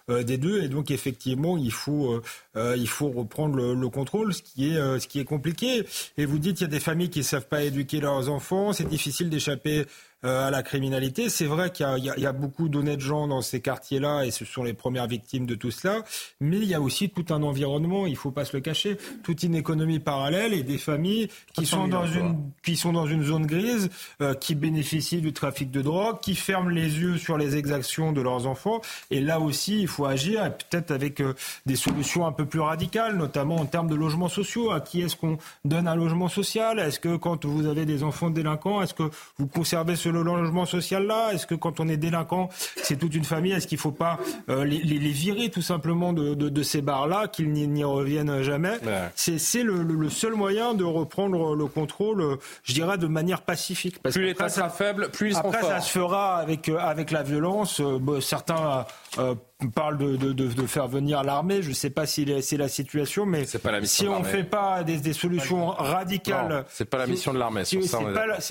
des 0.07 0.37
deux. 0.37 0.63
Et 0.63 0.69
donc 0.69 0.91
effectivement, 0.91 1.57
il 1.57 1.71
faut, 1.71 2.21
il 2.55 2.87
faut 2.87 3.09
reprendre 3.09 3.55
le, 3.55 3.73
le, 3.73 3.89
contrôle, 3.89 4.33
ce 4.33 4.43
qui 4.43 4.69
est, 4.69 4.99
ce 4.99 5.07
qui 5.07 5.19
est 5.19 5.25
compliqué. 5.25 5.87
Et 6.17 6.25
vous 6.25 6.37
dites, 6.37 6.61
il 6.61 6.63
y 6.63 6.67
a 6.67 6.69
des 6.69 6.79
familles 6.79 7.09
qui 7.09 7.19
ne 7.19 7.23
savent 7.23 7.47
pas 7.47 7.63
éduquer 7.63 7.99
leurs 7.99 8.29
enfants. 8.29 8.73
C'est 8.73 8.87
difficile 8.87 9.31
d'échapper 9.31 9.85
à 10.23 10.49
la 10.51 10.63
criminalité. 10.63 11.29
C'est 11.29 11.45
vrai 11.45 11.71
qu'il 11.71 11.85
y, 11.97 12.01
y, 12.01 12.21
y, 12.21 12.25
a 12.25 12.31
beaucoup 12.31 12.69
d'honnêtes 12.69 12.99
gens 12.99 13.27
dans 13.27 13.41
ces 13.41 13.61
quartiers-là 13.61 14.23
et 14.23 14.31
ce 14.31 14.45
sont 14.45 14.63
les 14.63 14.73
premières 14.73 15.07
victimes 15.07 15.45
de 15.45 15.55
tout 15.55 15.71
cela. 15.71 16.03
Mais 16.39 16.57
il 16.57 16.65
y 16.65 16.73
a 16.73 16.81
aussi 16.81 17.09
tout 17.09 17.33
un 17.33 17.43
environnement, 17.43 18.05
il 18.05 18.13
ne 18.13 18.17
faut 18.17 18.31
pas 18.31 18.45
se 18.45 18.55
le 18.55 18.61
cacher, 18.61 18.97
toute 19.23 19.43
une 19.43 19.55
économie 19.55 19.99
parallèle 19.99 20.53
et 20.53 20.63
des 20.63 20.77
familles 20.77 21.29
qui 21.53 21.65
sont 21.65 21.87
dans 21.87 22.07
une 22.07 22.37
qui 22.63 22.75
sont 22.77 22.93
dans 22.93 23.07
une 23.07 23.23
zone 23.23 23.45
grise, 23.45 23.89
euh, 24.21 24.33
qui 24.33 24.55
bénéficient 24.55 25.21
du 25.21 25.33
trafic 25.33 25.71
de 25.71 25.81
drogue, 25.81 26.19
qui 26.21 26.35
ferment 26.35 26.69
les 26.69 26.99
yeux 26.99 27.17
sur 27.17 27.37
les 27.37 27.55
exactions 27.55 28.11
de 28.11 28.21
leurs 28.21 28.47
enfants. 28.47 28.81
Et 29.11 29.21
là 29.21 29.39
aussi, 29.39 29.81
il 29.81 29.87
faut 29.87 30.05
agir 30.05 30.45
et 30.45 30.49
peut-être 30.49 30.91
avec 30.91 31.19
euh, 31.19 31.33
des 31.65 31.75
solutions 31.75 32.25
un 32.25 32.31
peu 32.31 32.45
plus 32.45 32.59
radicales, 32.59 33.17
notamment 33.17 33.57
en 33.57 33.65
termes 33.65 33.87
de 33.87 33.95
logements 33.95 34.29
sociaux. 34.29 34.71
À 34.71 34.81
qui 34.81 35.01
est-ce 35.01 35.15
qu'on 35.15 35.37
donne 35.65 35.87
un 35.87 35.95
logement 35.95 36.29
social? 36.29 36.79
Est-ce 36.79 36.99
que 36.99 37.15
quand 37.15 37.45
vous 37.45 37.67
avez 37.67 37.85
des 37.85 38.03
enfants 38.03 38.29
délinquants, 38.29 38.81
est-ce 38.81 38.93
que 38.93 39.09
vous 39.37 39.47
conservez 39.47 39.95
ce 39.95 40.09
le 40.13 40.23
logement 40.23 40.65
social 40.65 41.05
là 41.05 41.31
Est-ce 41.33 41.45
que 41.45 41.55
quand 41.55 41.79
on 41.79 41.87
est 41.89 41.97
délinquant, 41.97 42.49
c'est 42.77 42.97
toute 42.97 43.13
une 43.15 43.25
famille 43.25 43.51
Est-ce 43.51 43.67
qu'il 43.67 43.77
ne 43.77 43.81
faut 43.81 43.91
pas 43.91 44.19
euh, 44.49 44.63
les, 44.63 44.79
les, 44.79 45.09
virer 45.09 45.49
tout 45.49 45.61
simplement 45.61 46.13
de, 46.13 46.33
de, 46.33 46.49
de 46.49 46.63
ces 46.63 46.81
bars-là, 46.81 47.27
qu'ils 47.27 47.51
n'y 47.51 47.83
reviennent 47.83 48.41
jamais 48.41 48.77
ouais. 48.83 49.09
C'est 49.15 49.63
le, 49.63 49.83
le, 49.83 50.09
seul 50.09 50.33
moyen 50.33 50.73
de 50.73 50.83
reprendre 50.83 51.55
le 51.55 51.65
contrôle, 51.65 52.21
euh, 52.21 52.35
je 52.63 52.73
dirais, 52.73 52.97
de 52.97 53.07
manière 53.07 53.41
pacifique. 53.41 53.99
Parce 54.01 54.15
plus 54.15 54.25
l'État 54.25 54.49
sera 54.49 54.69
faible, 54.69 55.09
plus 55.11 55.29
ils 55.29 55.35
seront 55.35 55.49
Après, 55.49 55.61
forts. 55.61 55.69
ça 55.69 55.81
se 55.81 55.91
fera 55.91 56.37
avec, 56.37 56.69
euh, 56.69 56.77
avec 56.77 57.11
la 57.11 57.23
violence. 57.23 57.81
Bon, 57.81 58.21
certains 58.21 58.85
euh, 59.17 59.35
parle 59.71 59.97
de, 59.97 60.15
de, 60.15 60.33
de, 60.33 60.47
de, 60.47 60.67
faire 60.67 60.87
venir 60.87 61.23
l'armée. 61.23 61.61
Je 61.61 61.69
ne 61.69 61.73
sais 61.73 61.89
pas 61.89 62.05
si 62.05 62.25
c'est 62.41 62.57
la 62.57 62.67
situation, 62.67 63.25
mais 63.25 63.45
la 63.63 63.85
si 63.85 64.07
on 64.07 64.19
ne 64.19 64.23
fait 64.23 64.43
pas 64.43 64.83
des, 64.83 64.97
des 64.97 65.13
solutions 65.13 65.67
radicales, 65.67 66.65
c'est 66.69 66.85
pas 66.85 66.97
la 66.97 67.07
mission 67.07 67.33
de 67.33 67.39
l'armée. 67.39 67.65
Si, 67.65 67.81
c'est 67.83 67.97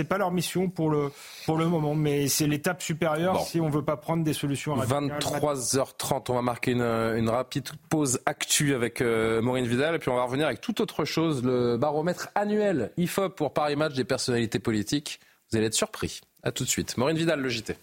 pas, 0.04 0.08
pas, 0.08 0.18
leur 0.18 0.30
mission 0.30 0.68
pour 0.68 0.90
le 0.90 1.10
pour 1.46 1.56
le 1.56 1.66
moment, 1.66 1.94
mais 1.94 2.28
c'est 2.28 2.46
l'étape 2.46 2.82
supérieure 2.82 3.34
bon. 3.34 3.44
si 3.44 3.60
on 3.60 3.68
veut 3.68 3.84
pas 3.84 3.96
prendre 3.96 4.24
des 4.24 4.32
solutions 4.32 4.74
radicales. 4.74 5.10
23h30, 5.20 6.24
on 6.28 6.34
va 6.34 6.42
marquer 6.42 6.72
une, 6.72 6.82
une 6.82 7.28
rapide 7.28 7.68
pause 7.88 8.20
actu 8.26 8.74
avec 8.74 9.00
euh, 9.00 9.42
Maureen 9.42 9.66
Vidal, 9.66 9.94
et 9.94 9.98
puis 9.98 10.10
on 10.10 10.16
va 10.16 10.24
revenir 10.24 10.46
avec 10.46 10.60
toute 10.60 10.80
autre 10.80 11.04
chose, 11.04 11.42
le 11.42 11.76
baromètre 11.76 12.28
annuel 12.34 12.92
IFOP 12.96 13.30
pour 13.36 13.52
Paris 13.52 13.76
Match 13.76 13.94
des 13.94 14.04
personnalités 14.04 14.58
politiques. 14.58 15.20
Vous 15.50 15.58
allez 15.58 15.66
être 15.66 15.74
surpris. 15.74 16.20
À 16.42 16.50
tout 16.50 16.64
de 16.64 16.68
suite. 16.68 16.96
Maureen 16.96 17.16
Vidal, 17.16 17.40
le 17.40 17.48
JT. 17.48 17.76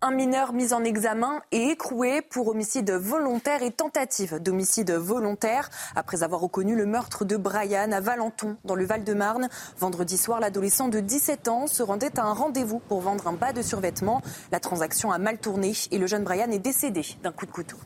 Un 0.01 0.13
mineur 0.13 0.53
mis 0.53 0.73
en 0.73 0.85
examen 0.85 1.43
et 1.51 1.71
écroué 1.71 2.23
pour 2.23 2.47
homicide 2.49 2.93
volontaire 2.93 3.65
et 3.65 3.73
tentative 3.73 4.41
d'homicide 4.41 4.93
volontaire 4.93 5.69
après 5.97 6.23
avoir 6.23 6.41
reconnu 6.41 6.77
le 6.77 6.87
meurtre 6.87 7.25
de 7.25 7.37
Brian 7.37 7.91
à 7.91 8.01
Valenton 8.01 8.57
dans 8.65 8.77
le 8.77 8.85
Val-de-Marne. 8.85 9.49
Vendredi 9.79 10.17
soir, 10.17 10.39
l'adolescent 10.39 10.89
de 10.89 11.01
17 11.01 11.49
ans 11.49 11.67
se 11.67 11.83
rendait 11.83 12.17
à 12.19 12.25
un 12.25 12.33
rendez-vous 12.33 12.79
pour 12.79 13.01
vendre 13.01 13.27
un 13.27 13.33
bas 13.33 13.53
de 13.53 13.63
survêtement. 13.63 14.23
La 14.53 14.61
transaction 14.61 15.11
a 15.11 15.19
mal 15.19 15.39
tourné 15.39 15.73
et 15.91 15.99
le 15.99 16.07
jeune 16.07 16.23
Brian 16.23 16.51
est 16.53 16.61
décédé 16.61 17.05
d'un 17.25 17.33
coup 17.33 17.47
de 17.47 17.51
couteau. 17.51 17.77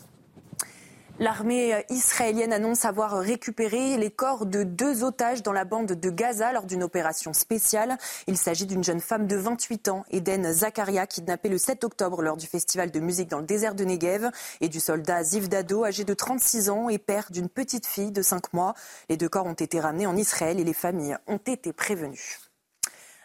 L'armée 1.18 1.84
israélienne 1.90 2.54
annonce 2.54 2.86
avoir 2.86 3.18
récupéré 3.18 3.98
les 3.98 4.10
corps 4.10 4.46
de 4.46 4.62
deux 4.62 5.04
otages 5.04 5.42
dans 5.42 5.52
la 5.52 5.66
bande 5.66 5.92
de 5.92 6.10
Gaza 6.10 6.52
lors 6.52 6.64
d'une 6.64 6.82
opération 6.82 7.34
spéciale. 7.34 7.98
Il 8.26 8.38
s'agit 8.38 8.66
d'une 8.66 8.82
jeune 8.82 8.98
femme 8.98 9.26
de 9.26 9.36
28 9.36 9.88
ans, 9.88 10.04
Eden 10.10 10.50
Zakaria, 10.52 11.06
kidnappée 11.06 11.50
le 11.50 11.58
7 11.58 11.84
octobre 11.84 12.22
lors 12.22 12.38
du 12.38 12.46
festival 12.46 12.90
de 12.90 12.98
musique 12.98 13.28
dans 13.28 13.40
le 13.40 13.46
désert 13.46 13.74
de 13.74 13.84
Negev, 13.84 14.30
et 14.62 14.68
du 14.68 14.80
soldat 14.80 15.22
Ziv 15.22 15.48
Dado, 15.48 15.84
âgé 15.84 16.04
de 16.04 16.14
36 16.14 16.70
ans 16.70 16.88
et 16.88 16.98
père 16.98 17.28
d'une 17.30 17.50
petite 17.50 17.86
fille 17.86 18.10
de 18.10 18.22
5 18.22 18.52
mois. 18.54 18.74
Les 19.10 19.18
deux 19.18 19.28
corps 19.28 19.46
ont 19.46 19.52
été 19.52 19.80
ramenés 19.80 20.06
en 20.06 20.16
Israël 20.16 20.58
et 20.58 20.64
les 20.64 20.72
familles 20.72 21.18
ont 21.28 21.36
été 21.36 21.72
prévenues 21.72 22.41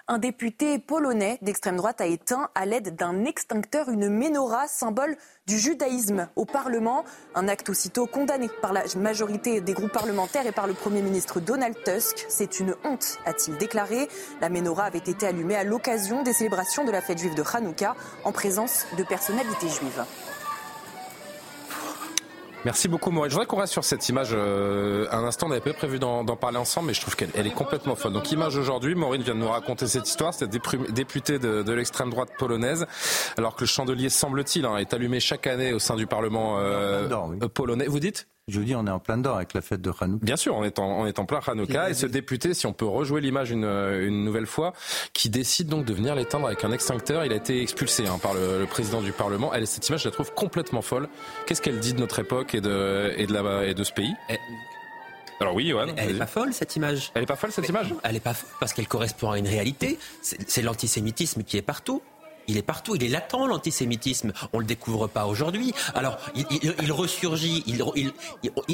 un 0.08 0.20
député 0.20 0.80
polonais 0.80 1.38
d'extrême 1.42 1.76
droite 1.76 2.00
a 2.00 2.06
éteint 2.06 2.50
à 2.56 2.66
l'aide 2.66 2.96
d'un 2.96 3.26
extincteur 3.26 3.90
une 3.90 4.10
menorah, 4.10 4.68
symbole 4.68 5.18
du 5.48 5.58
judaïsme 5.58 6.30
au 6.36 6.46
Parlement. 6.46 7.04
Un 7.36 7.48
acte 7.48 7.70
aussitôt 7.70 8.08
condamné 8.08 8.50
par 8.62 8.72
la 8.72 8.84
majorité 8.98 9.60
des 9.60 9.74
groupes 9.74 9.92
parlementaires 9.92 10.48
et 10.48 10.54
par 10.54 10.68
le 10.68 10.74
Premier 10.74 11.02
ministre 11.02 11.42
Donald 11.42 11.76
Tusk. 11.84 12.26
C'est 12.30 12.60
une 12.60 12.76
honte, 12.86 13.20
a-t-il 13.26 13.58
déclaré. 13.58 14.08
La 14.40 14.50
menorah 14.50 14.86
avait 14.86 15.00
été 15.00 15.28
allumée 15.28 15.56
à 15.56 15.66
l'occasion 15.66 16.24
des 16.24 16.34
célébrations 16.34 16.86
de 16.86 16.92
la 16.92 17.02
fête 17.02 17.20
juive 17.20 17.36
de 17.36 17.44
Hanouka 17.44 17.96
en 18.24 18.32
présence 18.32 18.86
de 18.98 19.04
personnalités 19.04 19.68
juives. 19.68 20.06
Merci 22.66 22.88
beaucoup 22.88 23.12
Maureen. 23.12 23.30
Je 23.30 23.36
voudrais 23.36 23.48
qu'on 23.48 23.58
reste 23.58 23.74
sur 23.74 23.84
cette 23.84 24.10
image 24.10 24.30
euh, 24.34 25.08
un 25.12 25.24
instant. 25.24 25.46
On 25.46 25.50
n'avait 25.50 25.62
pas 25.62 25.74
prévu 25.74 26.00
d'en 26.00 26.26
parler 26.36 26.58
ensemble, 26.58 26.88
mais 26.88 26.94
je 26.94 27.02
trouve 27.02 27.16
qu'elle 27.16 27.48
est 27.48 27.54
complètement 27.54 27.96
folle. 27.96 28.14
Donc 28.14 28.32
image 28.32 28.58
aujourd'hui, 28.58 28.96
Maureen 28.96 29.22
vient 29.22 29.36
de 29.36 29.40
nous 29.40 29.48
raconter 29.48 29.88
cette 29.88 30.08
histoire. 30.08 30.34
Cette 30.34 30.50
députée 30.50 31.40
de, 31.40 31.64
de 31.64 31.74
l'extrême 31.74 32.10
droite 32.10 32.30
polonaise, 32.38 32.86
alors 33.38 33.56
que 33.56 33.62
le 33.62 33.68
chandelier, 33.68 34.10
semble-t-il, 34.10 34.66
hein, 34.66 34.78
est 34.78 34.94
allumé 34.94 35.20
chaque 35.20 35.48
année 35.48 35.74
au 35.74 35.80
sein 35.80 35.96
du 35.96 36.08
Parlement 36.08 36.58
euh, 36.60 37.08
oui. 37.30 37.48
polonais. 37.50 37.88
Vous 37.88 38.00
dites? 38.00 38.28
Je 38.48 38.60
vous 38.60 38.66
dis, 38.66 38.76
on 38.76 38.88
est 38.88 38.92
en 38.92 39.00
plein 39.00 39.18
dedans 39.18 39.36
avec 39.36 39.54
la 39.54 39.62
fête 39.62 39.82
de 39.82 39.92
Hanouka. 40.00 40.26
Bien 40.26 40.38
sûr, 40.38 40.56
on 40.56 40.64
est 40.64 40.80
en, 40.80 41.02
on 41.02 41.06
est 41.06 41.20
en 41.20 41.26
plein 41.26 41.42
Hanouka. 41.46 41.90
Et 41.90 41.94
ce 41.94 42.06
député, 42.06 42.54
si 42.54 42.66
on 42.66 42.72
peut 42.72 42.86
rejouer 42.86 43.20
l'image 43.20 43.52
une, 43.52 43.66
une 43.66 44.24
nouvelle 44.24 44.46
fois, 44.46 44.74
qui 45.12 45.30
décide 45.30 45.68
donc 45.68 45.84
de 45.84 45.94
venir 45.94 46.16
l'éteindre 46.16 46.48
avec 46.48 46.64
un 46.64 46.72
extincteur, 46.72 47.26
il 47.26 47.34
a 47.34 47.36
été 47.36 47.62
expulsé 47.62 48.08
hein, 48.08 48.20
par 48.22 48.34
le, 48.34 48.60
le, 48.60 48.66
président 48.66 49.02
du 49.02 49.12
Parlement. 49.12 49.54
Elle, 49.54 49.68
cette 49.68 49.90
image, 49.90 50.04
je 50.04 50.08
la 50.08 50.14
trouve 50.14 50.34
complètement 50.34 50.82
folle. 50.82 51.10
Qu'est-ce 51.46 51.62
qu'elle 51.62 51.80
dit 51.80 51.94
de 51.94 52.00
notre 52.00 52.20
époque 52.20 52.56
et 52.56 52.62
de, 52.62 53.14
et 53.18 53.28
de, 53.28 53.34
la, 53.34 53.66
et 53.66 53.74
de 53.74 53.84
ce 53.84 53.92
pays? 53.92 54.14
Et... 54.30 54.38
alors 55.42 55.54
oui, 55.54 55.68
Johan. 55.68 55.88
Elle 55.98 56.14
n'est 56.14 56.20
pas 56.20 56.26
folle 56.26 56.54
cette 56.54 56.76
image? 56.78 57.12
Elle 57.16 57.24
n'est 57.24 57.28
pas 57.28 57.36
folle 57.36 57.52
cette 57.52 57.66
Mais 57.66 57.70
image? 57.70 57.94
Elle 58.04 58.14
n'est 58.14 58.20
pas 58.22 58.34
folle 58.34 58.50
parce 58.62 58.72
qu'elle 58.72 58.88
correspond 58.88 59.32
à 59.32 59.38
une 59.38 59.48
réalité. 59.48 60.00
C'est 60.22 60.62
l'antisémitisme 60.62 61.44
qui 61.44 61.58
est 61.58 61.62
partout. 61.62 62.02
Il 62.48 62.58
est 62.58 62.62
partout, 62.62 62.96
il 62.96 63.04
est 63.04 63.08
latent 63.10 63.46
l'antisémitisme. 63.48 64.32
On 64.54 64.60
le 64.60 64.66
découvre 64.66 65.08
pas 65.08 65.26
aujourd'hui. 65.26 65.74
Alors 65.96 66.18
il, 66.36 66.46
il, 66.52 66.74
il 66.82 66.92
ressurgit, 66.92 67.64
il, 67.68 67.84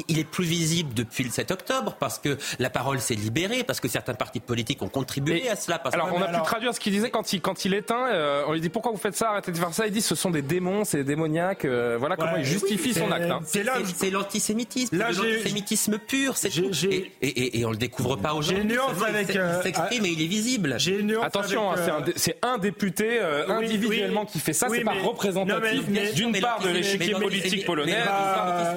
il, 0.08 0.18
est 0.18 0.24
plus 0.24 0.44
visible 0.44 0.94
depuis 0.94 1.24
le 1.24 1.30
7 1.30 1.50
octobre 1.50 1.96
parce 1.98 2.18
que 2.18 2.38
la 2.58 2.70
parole 2.70 3.00
s'est 3.00 3.14
libérée, 3.14 3.64
parce 3.64 3.80
que 3.80 3.88
certains 3.88 4.14
partis 4.14 4.40
politiques 4.40 4.82
ont 4.82 4.88
contribué 4.88 5.48
à 5.48 5.56
cela. 5.56 5.78
Parce 5.78 5.94
alors 5.94 6.08
que, 6.10 6.14
on 6.14 6.22
a 6.22 6.26
alors... 6.26 6.42
pu 6.42 6.46
traduire 6.46 6.74
ce 6.74 6.80
qu'il 6.80 6.92
disait 6.92 7.10
quand 7.10 7.32
il 7.32 7.40
quand 7.40 7.64
il 7.64 7.74
éteint. 7.74 8.08
Euh, 8.12 8.44
on 8.46 8.52
lui 8.52 8.60
dit 8.60 8.68
pourquoi 8.68 8.92
vous 8.92 8.98
faites 8.98 9.16
ça, 9.16 9.30
arrêtez 9.30 9.52
de 9.52 9.56
faire 9.56 9.72
ça. 9.74 9.86
Il 9.86 9.92
dit 9.92 10.02
ce 10.02 10.14
sont 10.14 10.30
des 10.30 10.42
démons, 10.42 10.84
c'est 10.84 10.98
des 10.98 11.04
démoniaques. 11.04 11.64
Euh, 11.64 11.96
voilà 11.98 12.16
comment 12.16 12.36
il 12.36 12.44
justifie 12.44 12.92
oui, 12.94 13.00
son 13.00 13.10
acte. 13.10 13.24
hein. 13.30 13.40
c'est 13.44 13.62
là- 13.62 13.78
C'est 13.96 14.10
l'antisémitisme, 14.10 14.96
j'ai- 14.96 15.02
l'antisémitisme 15.02 15.98
pur, 15.98 16.36
c'est 16.36 16.50
j'ai- 16.50 16.62
tout. 16.62 16.72
j'ai- 16.72 17.12
Et, 17.22 17.28
et, 17.28 17.28
et, 17.28 17.60
et 17.60 17.64
on 17.66 17.70
le 17.70 17.76
découvre 17.76 18.16
pas 18.16 18.30
J'ai 18.30 18.36
aujourd'hui. 18.38 18.62
une 18.62 18.68
nuance 18.68 18.90
il 19.00 19.04
avec, 19.04 19.26
s'ex- 19.26 19.38
euh, 19.38 19.54
il 19.58 19.62
s'exprime 19.62 20.04
et 20.06 20.10
il 20.10 20.22
est 20.22 20.26
visible. 20.26 20.74
J'ai 20.78 20.98
une 20.98 21.06
nuance 21.08 21.24
Attention, 21.24 21.70
hein, 21.72 21.76
c'est 21.76 21.90
euh, 21.90 21.96
un, 21.96 22.00
dé- 22.00 22.12
c'est 22.16 22.38
un 22.42 22.58
député 22.58 23.18
euh, 23.20 23.46
individuellement 23.64 24.22
oui. 24.22 24.26
qui 24.32 24.38
fait 24.40 24.52
ça. 24.52 24.68
Oui, 24.68 24.78
c'est 24.78 24.84
pas 24.84 24.94
mais- 24.94 25.02
représentatif 25.02 26.14
d'une 26.14 26.38
part 26.40 26.60
de 26.60 26.68
l'échiquier 26.70 27.12
politique 27.14 27.64
polonais. 27.66 27.96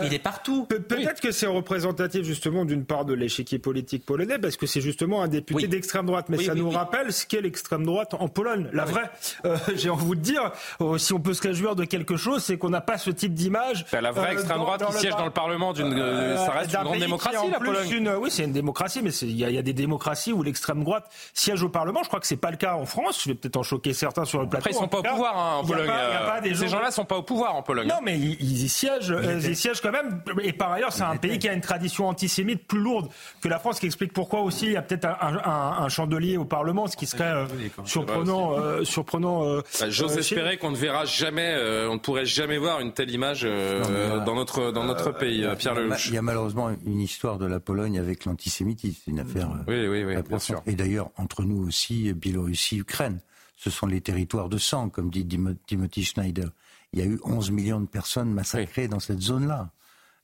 il 0.04 0.14
est 0.14 0.20
partout. 0.20 0.66
Pe- 0.66 0.80
Peut-être 0.80 1.22
que 1.22 1.32
c'est 1.32 1.48
représentatif 1.48 2.24
justement 2.24 2.66
d'une 2.66 2.86
part 2.86 3.06
de 3.06 3.14
l'échiquier 3.14 3.60
politique 3.60 4.06
polonais, 4.06 4.40
parce 4.40 4.58
que 4.58 4.66
c'est 4.66 4.82
justement 4.82 5.22
un 5.22 5.28
député 5.28 5.64
Oui. 5.64 5.68
d'extrême 5.68 6.06
droite. 6.06 6.28
Mais 6.30 6.38
Oui, 6.38 6.46
ça 6.46 6.54
oui, 6.54 6.60
nous 6.62 6.70
oui. 6.70 6.76
rappelle 6.76 7.12
ce 7.14 7.26
qu'est 7.26 7.42
l'extrême 7.42 7.86
droite 7.86 8.14
en 8.14 8.28
Pologne, 8.28 8.68
la 8.74 8.86
vraie. 8.86 9.10
Euh, 9.46 9.58
J'ai 9.76 9.90
envie 9.90 10.04
de 10.04 10.08
vous 10.08 10.16
dire, 10.16 10.52
euh, 10.82 10.98
si 10.98 11.14
on 11.14 11.20
peut 11.20 11.34
se 11.34 11.42
réjouir 11.42 11.76
de 11.76 11.84
quelque 11.86 12.18
chose, 12.18 12.44
c'est 12.44 12.58
qu'on 12.58 12.70
n'a 12.70 12.82
pas 12.82 12.98
ce 12.98 13.10
type 13.12 13.34
d'image. 13.34 13.86
Bah, 13.92 14.02
la 14.02 14.12
vraie 14.12 14.30
euh, 14.30 14.34
extrême 14.34 14.58
droite 14.60 14.84
qui 14.88 14.94
siège 15.00 15.16
dans 15.16 15.26
le 15.26 15.32
Parlement 15.32 15.74
d'une, 15.74 15.92
ça 16.38 16.52
reste 16.52 16.74
une 16.74 16.84
grande 16.84 17.00
démocratie, 17.00 17.38
en 17.38 17.50
la 17.50 17.60
Pologne. 17.60 18.10
oui, 18.20 18.30
c'est 18.32 18.44
une 18.44 18.54
démocratie, 18.54 19.02
mais 19.04 19.12
c'est- 19.12 19.26
il 19.28 19.38
y, 19.38 19.44
a- 19.46 19.50
il 19.50 19.56
y 19.56 19.60
a 19.60 19.62
des 19.62 19.74
démocraties 19.74 20.34
où 20.34 20.44
l'extrême 20.44 20.84
droite 20.84 21.06
siège 21.34 21.64
au 21.64 21.70
Parlement. 21.70 22.02
Je 22.04 22.08
crois 22.08 22.20
que 22.20 22.28
c'est 22.28 22.38
pas 22.38 22.52
le 22.52 22.58
cas 22.58 22.76
en 22.76 22.86
France. 22.86 23.22
Je 23.24 23.30
vais 23.30 23.36
peut-être 23.36 23.58
en 23.58 23.64
choquer 23.64 23.94
certains 23.94 24.26
sur 24.26 24.42
le 24.42 24.48
plateau. 24.50 24.70
Sont 24.80 24.88
pas 24.88 25.00
au 25.00 25.04
pouvoir 25.04 25.38
hein, 25.38 25.58
en 25.62 25.66
Pologne. 25.66 25.88
pas- 25.88 26.42
Ces 26.44 26.54
gens- 26.54 26.68
gens-là 26.68 26.92
sont 26.92 27.06
pas 27.06 27.18
au 27.18 27.24
pouvoir 27.24 27.56
en 27.56 27.62
Pologne. 27.64 27.88
Non, 27.88 28.00
mais 28.04 28.18
ils, 28.18 28.38
ils 28.42 28.64
y 28.66 28.70
siègent, 28.70 29.12
euh, 29.12 29.40
ils 29.44 29.52
y 29.52 29.56
siègent 29.56 29.82
quand 29.82 29.92
même. 29.92 30.22
Et 30.44 30.54
par 30.54 30.72
ailleurs, 30.72 30.92
c'est 30.94 31.04
un 31.04 31.16
pays 31.18 31.40
qui 31.40 31.48
a 31.50 31.54
une 31.54 31.62
tradition 31.62 32.08
antisémite 32.08 32.66
plus 32.68 32.80
lourde 32.80 33.10
que 33.42 33.48
la 33.48 33.60
France, 33.60 33.80
qui 33.80 33.86
explique 33.86 34.14
pourquoi 34.14 34.42
aussi 34.42 34.66
il 34.68 34.72
y 34.74 34.78
a 34.78 34.82
peut-être 34.82 35.06
un, 35.06 35.38
un- 35.44 35.84
un 35.84 35.90
chandelier 35.90 36.38
au 36.38 36.46
Parlement, 36.46 36.88
ce 36.88 36.96
qui 36.98 37.06
serait 37.06 37.24
euh, 37.24 37.46
surprenant. 37.86 38.58
euh, 38.58 38.84
surprenant 38.84 39.44
euh, 39.46 39.62
Bah, 39.80 39.90
J'ose 39.90 40.16
euh, 40.16 40.20
espérer 40.20 40.58
qu'on 40.58 40.72
ne 40.72 40.76
verra 40.78 41.06
jamais, 41.06 41.54
euh, 41.56 41.90
on 41.90 41.96
ne 41.96 42.00
pourrait 42.00 42.26
jamais 42.26 42.58
voir 42.58 42.80
une 42.80 42.94
telle 42.94 43.12
image 43.12 43.42
euh, 43.44 44.18
Non, 44.20 44.24
dans 44.26 44.36
notre 44.36 44.72
dans 44.72 44.84
notre 44.84 45.12
pays, 45.12 45.44
euh, 45.44 45.56
Pierre 45.56 45.74
il 45.74 45.78
y 45.78 45.80
a- 45.80 45.84
Lelouch. 45.84 46.08
Il 46.08 46.14
y 46.14 46.18
a 46.18 46.22
malheureusement 46.22 46.70
une 46.86 47.00
histoire 47.02 47.38
de 47.38 47.46
la 47.46 47.60
Pologne 47.60 48.00
avec 48.00 48.26
l'antisémitisme. 48.26 49.02
C'est 49.06 49.12
une 49.12 49.20
affaire. 49.20 49.48
euh, 49.50 49.64
Oui, 49.68 49.88
oui, 49.88 50.04
oui, 50.16 50.22
bien 50.28 50.40
sûr. 50.40 50.62
Et 50.68 50.74
d'ailleurs, 50.74 51.10
entre 51.18 51.44
nous 51.44 51.66
aussi, 51.68 52.14
Biélorussie, 52.14 52.78
Ukraine, 52.78 53.20
ce 53.58 53.70
sont 53.70 53.86
les 53.88 54.00
territoires 54.02 54.48
de 54.48 54.58
sang, 54.58 54.88
comme 54.90 55.10
dit 55.10 55.26
Timo- 55.26 55.56
Timothy 55.68 56.06
Schneider. 56.06 56.50
Il 56.94 57.00
y 57.00 57.02
a 57.02 57.06
eu 57.06 57.20
11 57.26 57.52
millions 57.52 57.82
de 57.82 57.88
personnes 57.88 58.32
massacrées 58.32 58.88
dans 58.88 59.00
cette 59.02 59.20
zone-là. 59.20 59.72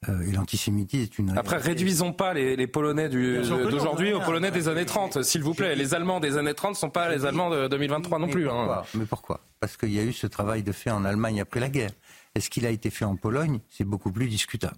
Euh, 0.09 0.21
et 0.27 0.31
l'antisémitisme 0.33 1.03
est 1.03 1.17
une. 1.19 1.37
Après, 1.37 1.57
réduisons 1.57 2.11
pas 2.13 2.33
les, 2.33 2.55
les 2.57 2.67
Polonais 2.67 3.07
d'aujourd'hui 3.09 4.13
aux 4.13 4.19
non. 4.19 4.25
Polonais 4.25 4.51
des 4.51 4.67
années 4.67 4.85
30, 4.85 5.23
s'il 5.23 5.43
vous 5.43 5.53
plaît. 5.53 5.75
Les 5.75 5.93
Allemands 5.93 6.19
des 6.19 6.37
années 6.37 6.53
30 6.53 6.71
ne 6.71 6.75
sont 6.77 6.89
pas 6.89 7.09
les 7.09 7.25
Allemands 7.25 7.49
de 7.49 7.67
2023 7.67 8.19
non 8.19 8.27
Mais 8.27 8.31
plus. 8.33 8.49
hein. 8.49 8.83
Mais 8.95 9.05
pourquoi? 9.05 9.39
Parce 9.59 9.77
qu'il 9.77 9.93
y 9.93 9.99
a 9.99 10.03
eu 10.03 10.13
ce 10.13 10.27
travail 10.27 10.61
de 10.63 10.71
fait 10.71 10.91
en 10.91 11.05
Allemagne 11.05 11.39
après 11.41 11.59
la 11.59 11.69
guerre. 11.69 11.91
Est-ce 12.35 12.49
qu'il 12.49 12.65
a 12.65 12.69
été 12.69 12.89
fait 12.89 13.05
en 13.05 13.15
Pologne? 13.15 13.59
C'est 13.69 13.85
beaucoup 13.85 14.11
plus 14.11 14.27
discutable. 14.27 14.75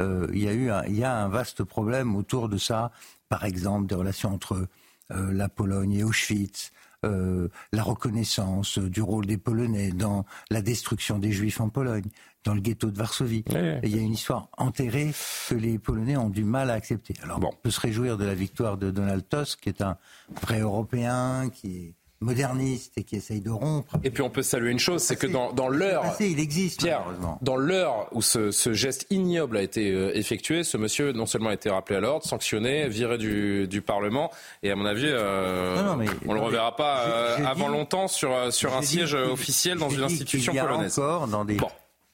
Euh, 0.00 0.28
il 0.32 0.44
y 0.44 0.48
a 0.48 0.52
eu 0.52 0.70
un, 0.70 0.84
il 0.84 0.96
y 0.96 1.02
a 1.04 1.12
un 1.12 1.28
vaste 1.28 1.64
problème 1.64 2.14
autour 2.14 2.48
de 2.48 2.56
ça. 2.56 2.92
Par 3.28 3.44
exemple, 3.44 3.86
des 3.88 3.96
relations 3.96 4.32
entre 4.32 4.68
euh, 5.12 5.32
la 5.32 5.48
Pologne 5.48 5.92
et 5.94 6.04
Auschwitz. 6.04 6.70
Euh, 7.04 7.48
la 7.72 7.82
reconnaissance 7.82 8.78
du 8.78 9.02
rôle 9.02 9.26
des 9.26 9.38
Polonais 9.38 9.90
dans 9.90 10.24
la 10.50 10.62
destruction 10.62 11.18
des 11.18 11.32
Juifs 11.32 11.60
en 11.60 11.68
Pologne, 11.68 12.08
dans 12.44 12.54
le 12.54 12.60
ghetto 12.60 12.90
de 12.90 12.96
Varsovie. 12.96 13.44
Il 13.82 13.94
y 13.94 13.98
a 13.98 14.02
une 14.02 14.12
histoire 14.12 14.48
enterrée 14.56 15.12
que 15.48 15.54
les 15.54 15.78
Polonais 15.78 16.16
ont 16.16 16.30
du 16.30 16.44
mal 16.44 16.70
à 16.70 16.74
accepter. 16.74 17.14
Alors, 17.22 17.40
on 17.42 17.52
peut 17.62 17.70
se 17.70 17.80
réjouir 17.80 18.16
de 18.16 18.24
la 18.24 18.34
victoire 18.34 18.78
de 18.78 18.90
Donald 18.90 19.24
Tusk, 19.28 19.60
qui 19.60 19.68
est 19.68 19.82
un 19.82 19.96
vrai 20.42 20.60
Européen, 20.60 21.50
qui 21.50 21.76
est 21.76 21.94
moderniste 22.20 22.92
et 22.96 23.04
qui 23.04 23.16
essaye 23.16 23.40
de 23.40 23.50
rompre. 23.50 23.96
Et 24.02 24.10
puis 24.10 24.22
on 24.22 24.30
peut 24.30 24.42
saluer 24.42 24.70
une 24.70 24.78
chose, 24.78 25.02
c'est 25.02 25.16
que 25.16 25.26
dans, 25.26 25.52
dans 25.52 25.68
l'heure, 25.68 26.04
il 26.20 26.38
existe, 26.40 26.80
Pierre, 26.80 27.04
dans 27.42 27.56
l'heure 27.56 28.08
où 28.12 28.22
ce, 28.22 28.50
ce 28.50 28.72
geste 28.72 29.06
ignoble 29.10 29.56
a 29.56 29.62
été 29.62 29.90
euh, 29.92 30.16
effectué, 30.16 30.64
ce 30.64 30.76
monsieur 30.76 31.12
non 31.12 31.26
seulement 31.26 31.50
a 31.50 31.54
été 31.54 31.70
rappelé 31.70 31.96
à 31.98 32.00
l'ordre, 32.00 32.24
sanctionné, 32.26 32.88
viré 32.88 33.18
du, 33.18 33.68
du 33.68 33.82
Parlement, 33.82 34.30
et 34.62 34.70
à 34.70 34.76
mon 34.76 34.84
avis, 34.86 35.06
euh, 35.06 35.76
Non, 35.76 35.90
non, 35.90 35.96
mais- 35.96 36.06
on 36.26 36.34
le 36.34 36.40
reverra 36.40 36.74
pas 36.76 37.04
euh, 37.06 37.44
avant 37.46 37.68
longtemps 37.68 38.08
sur, 38.08 38.32
euh, 38.34 38.50
sur 38.50 38.74
un 38.76 38.80
dit 38.80 38.86
siège 38.86 39.14
officiel 39.14 39.78
dans 39.78 39.88
une 39.90 40.02
institution 40.02 40.52
qu'il 40.52 40.56
y 40.56 40.60
a 40.60 40.66
polonaise. 40.66 40.98
encore 40.98 41.28
dans 41.28 41.44
des, 41.44 41.56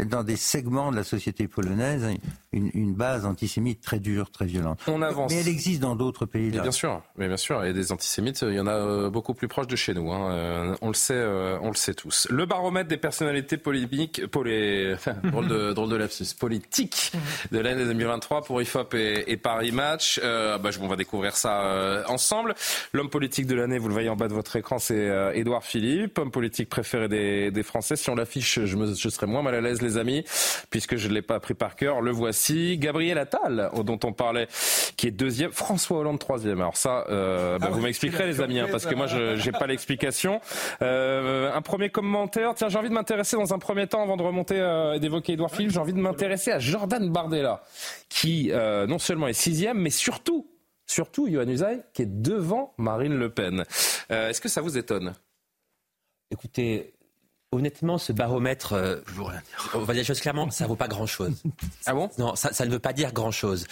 dans 0.04 0.24
des 0.24 0.36
segments 0.36 0.90
de 0.90 0.96
la 0.96 1.04
société 1.04 1.48
polonaise 1.48 2.06
une, 2.52 2.70
une 2.74 2.94
base 2.94 3.26
antisémite 3.26 3.80
très 3.80 3.98
dure, 3.98 4.30
très 4.30 4.46
violente. 4.46 4.80
On 4.86 5.02
avance. 5.02 5.32
Mais 5.32 5.40
elle 5.40 5.48
existe 5.48 5.80
dans 5.80 5.96
d'autres 5.96 6.26
pays. 6.26 6.50
Là. 6.50 6.62
bien 6.62 6.70
sûr, 6.70 7.02
mais 7.16 7.26
bien 7.28 7.36
sûr, 7.36 7.64
et 7.64 7.72
des 7.72 7.92
antisémites, 7.92 8.42
il 8.42 8.54
y 8.54 8.60
en 8.60 8.66
a 8.66 8.72
euh, 8.72 9.10
beaucoup 9.10 9.34
plus 9.34 9.48
proches 9.48 9.66
de 9.66 9.76
chez 9.76 9.94
nous. 9.94 10.12
hein. 10.12 10.30
Euh, 10.30 10.76
on 10.82 10.88
le 10.88 10.94
sait, 10.94 11.14
euh, 11.14 11.58
on 11.62 11.68
le 11.68 11.76
sait 11.76 11.94
tous. 11.94 12.26
Le 12.30 12.46
baromètre 12.46 12.88
des 12.88 12.96
personnalités 12.96 13.56
polémiques, 13.56 14.26
polé... 14.28 14.94
drôle 15.24 15.48
de 15.48 15.72
drôle 15.72 15.90
de 15.90 15.96
lapsus, 15.96 16.34
politique 16.38 17.12
de 17.50 17.58
l'année 17.58 17.84
2023 17.84 18.42
pour 18.44 18.60
Ifop 18.62 18.94
et, 18.94 19.24
et 19.26 19.36
Paris 19.36 19.72
Match. 19.72 20.20
Euh, 20.22 20.58
bah, 20.58 20.70
on 20.80 20.88
va 20.88 20.96
découvrir 20.96 21.36
ça 21.36 21.62
euh, 21.62 22.02
ensemble. 22.08 22.54
L'homme 22.92 23.10
politique 23.10 23.46
de 23.46 23.54
l'année, 23.54 23.78
vous 23.78 23.88
le 23.88 23.94
voyez 23.94 24.08
en 24.08 24.16
bas 24.16 24.28
de 24.28 24.34
votre 24.34 24.56
écran, 24.56 24.78
c'est 24.78 25.08
euh, 25.08 25.32
Édouard 25.32 25.64
Philippe, 25.64 26.18
homme 26.18 26.30
politique 26.30 26.68
préféré 26.68 27.08
des, 27.08 27.50
des 27.50 27.62
Français. 27.62 27.96
Si 27.96 28.10
on 28.10 28.14
l'affiche, 28.14 28.60
je, 28.64 28.76
me, 28.76 28.94
je 28.94 29.08
serai 29.08 29.26
moins 29.26 29.42
mal 29.42 29.54
à 29.54 29.60
l'aise, 29.60 29.82
les 29.82 29.93
amis, 29.98 30.24
puisque 30.70 30.96
je 30.96 31.08
ne 31.08 31.14
l'ai 31.14 31.22
pas 31.22 31.36
appris 31.36 31.54
par 31.54 31.76
cœur. 31.76 32.00
Le 32.00 32.10
voici, 32.10 32.78
Gabriel 32.78 33.18
Attal, 33.18 33.70
dont 33.84 33.98
on 34.04 34.12
parlait, 34.12 34.48
qui 34.96 35.06
est 35.06 35.10
deuxième, 35.10 35.52
François 35.52 35.98
Hollande 35.98 36.18
troisième. 36.18 36.60
Alors 36.60 36.76
ça, 36.76 37.04
euh, 37.08 37.58
bah, 37.58 37.68
Ah 37.68 37.74
vous 37.74 37.80
m'expliquerez, 37.80 38.26
les 38.26 38.40
amis, 38.40 38.60
hein, 38.60 38.68
parce 38.70 38.86
que 38.86 38.94
moi, 38.94 39.06
je 39.06 39.44
n'ai 39.44 39.52
pas 39.52 39.66
l'explication. 39.66 40.40
Euh, 40.82 41.52
un 41.52 41.62
premier 41.62 41.90
commentaire. 41.90 42.54
Tiens, 42.54 42.68
j'ai 42.68 42.78
envie 42.78 42.88
de 42.88 42.94
m'intéresser 42.94 43.36
dans 43.36 43.52
un 43.54 43.58
premier 43.58 43.86
temps, 43.86 44.02
avant 44.02 44.16
de 44.16 44.22
remonter 44.22 44.56
euh, 44.58 44.94
et 44.94 45.00
d'évoquer 45.00 45.32
Édouard 45.34 45.50
Philippe, 45.50 45.70
j'ai 45.72 45.78
envie 45.80 45.92
de 45.92 45.98
m'intéresser 45.98 46.52
à 46.52 46.58
Jordan 46.58 47.10
Bardella, 47.10 47.62
qui 48.08 48.50
euh, 48.52 48.86
non 48.86 48.98
seulement 48.98 49.28
est 49.28 49.32
sixième, 49.32 49.78
mais 49.78 49.90
surtout, 49.90 50.46
surtout, 50.86 51.28
Yohann 51.28 51.50
Usaï, 51.50 51.82
qui 51.92 52.02
est 52.02 52.22
devant 52.22 52.72
Marine 52.78 53.14
Le 53.14 53.30
Pen. 53.30 53.64
Euh, 54.10 54.28
Est-ce 54.30 54.40
que 54.40 54.48
ça 54.48 54.60
vous 54.60 54.78
étonne? 54.78 55.14
Écoutez, 56.30 56.93
honnêtement, 57.54 57.98
ce 57.98 58.12
baromètre, 58.12 58.72
euh, 58.74 58.96
on 59.74 59.80
va 59.80 59.92
dire 59.92 60.02
les 60.02 60.04
choses 60.04 60.20
clairement, 60.20 60.50
ça 60.50 60.66
vaut 60.66 60.76
pas 60.76 60.88
grand-chose. 60.88 61.42
Ah 61.86 61.94
bon? 61.94 62.10
Non, 62.18 62.34
ça, 62.36 62.52
ça 62.52 62.66
ne 62.66 62.70
veut 62.70 62.78
pas 62.78 62.92
dire 62.92 63.12
grand-chose. 63.12 63.66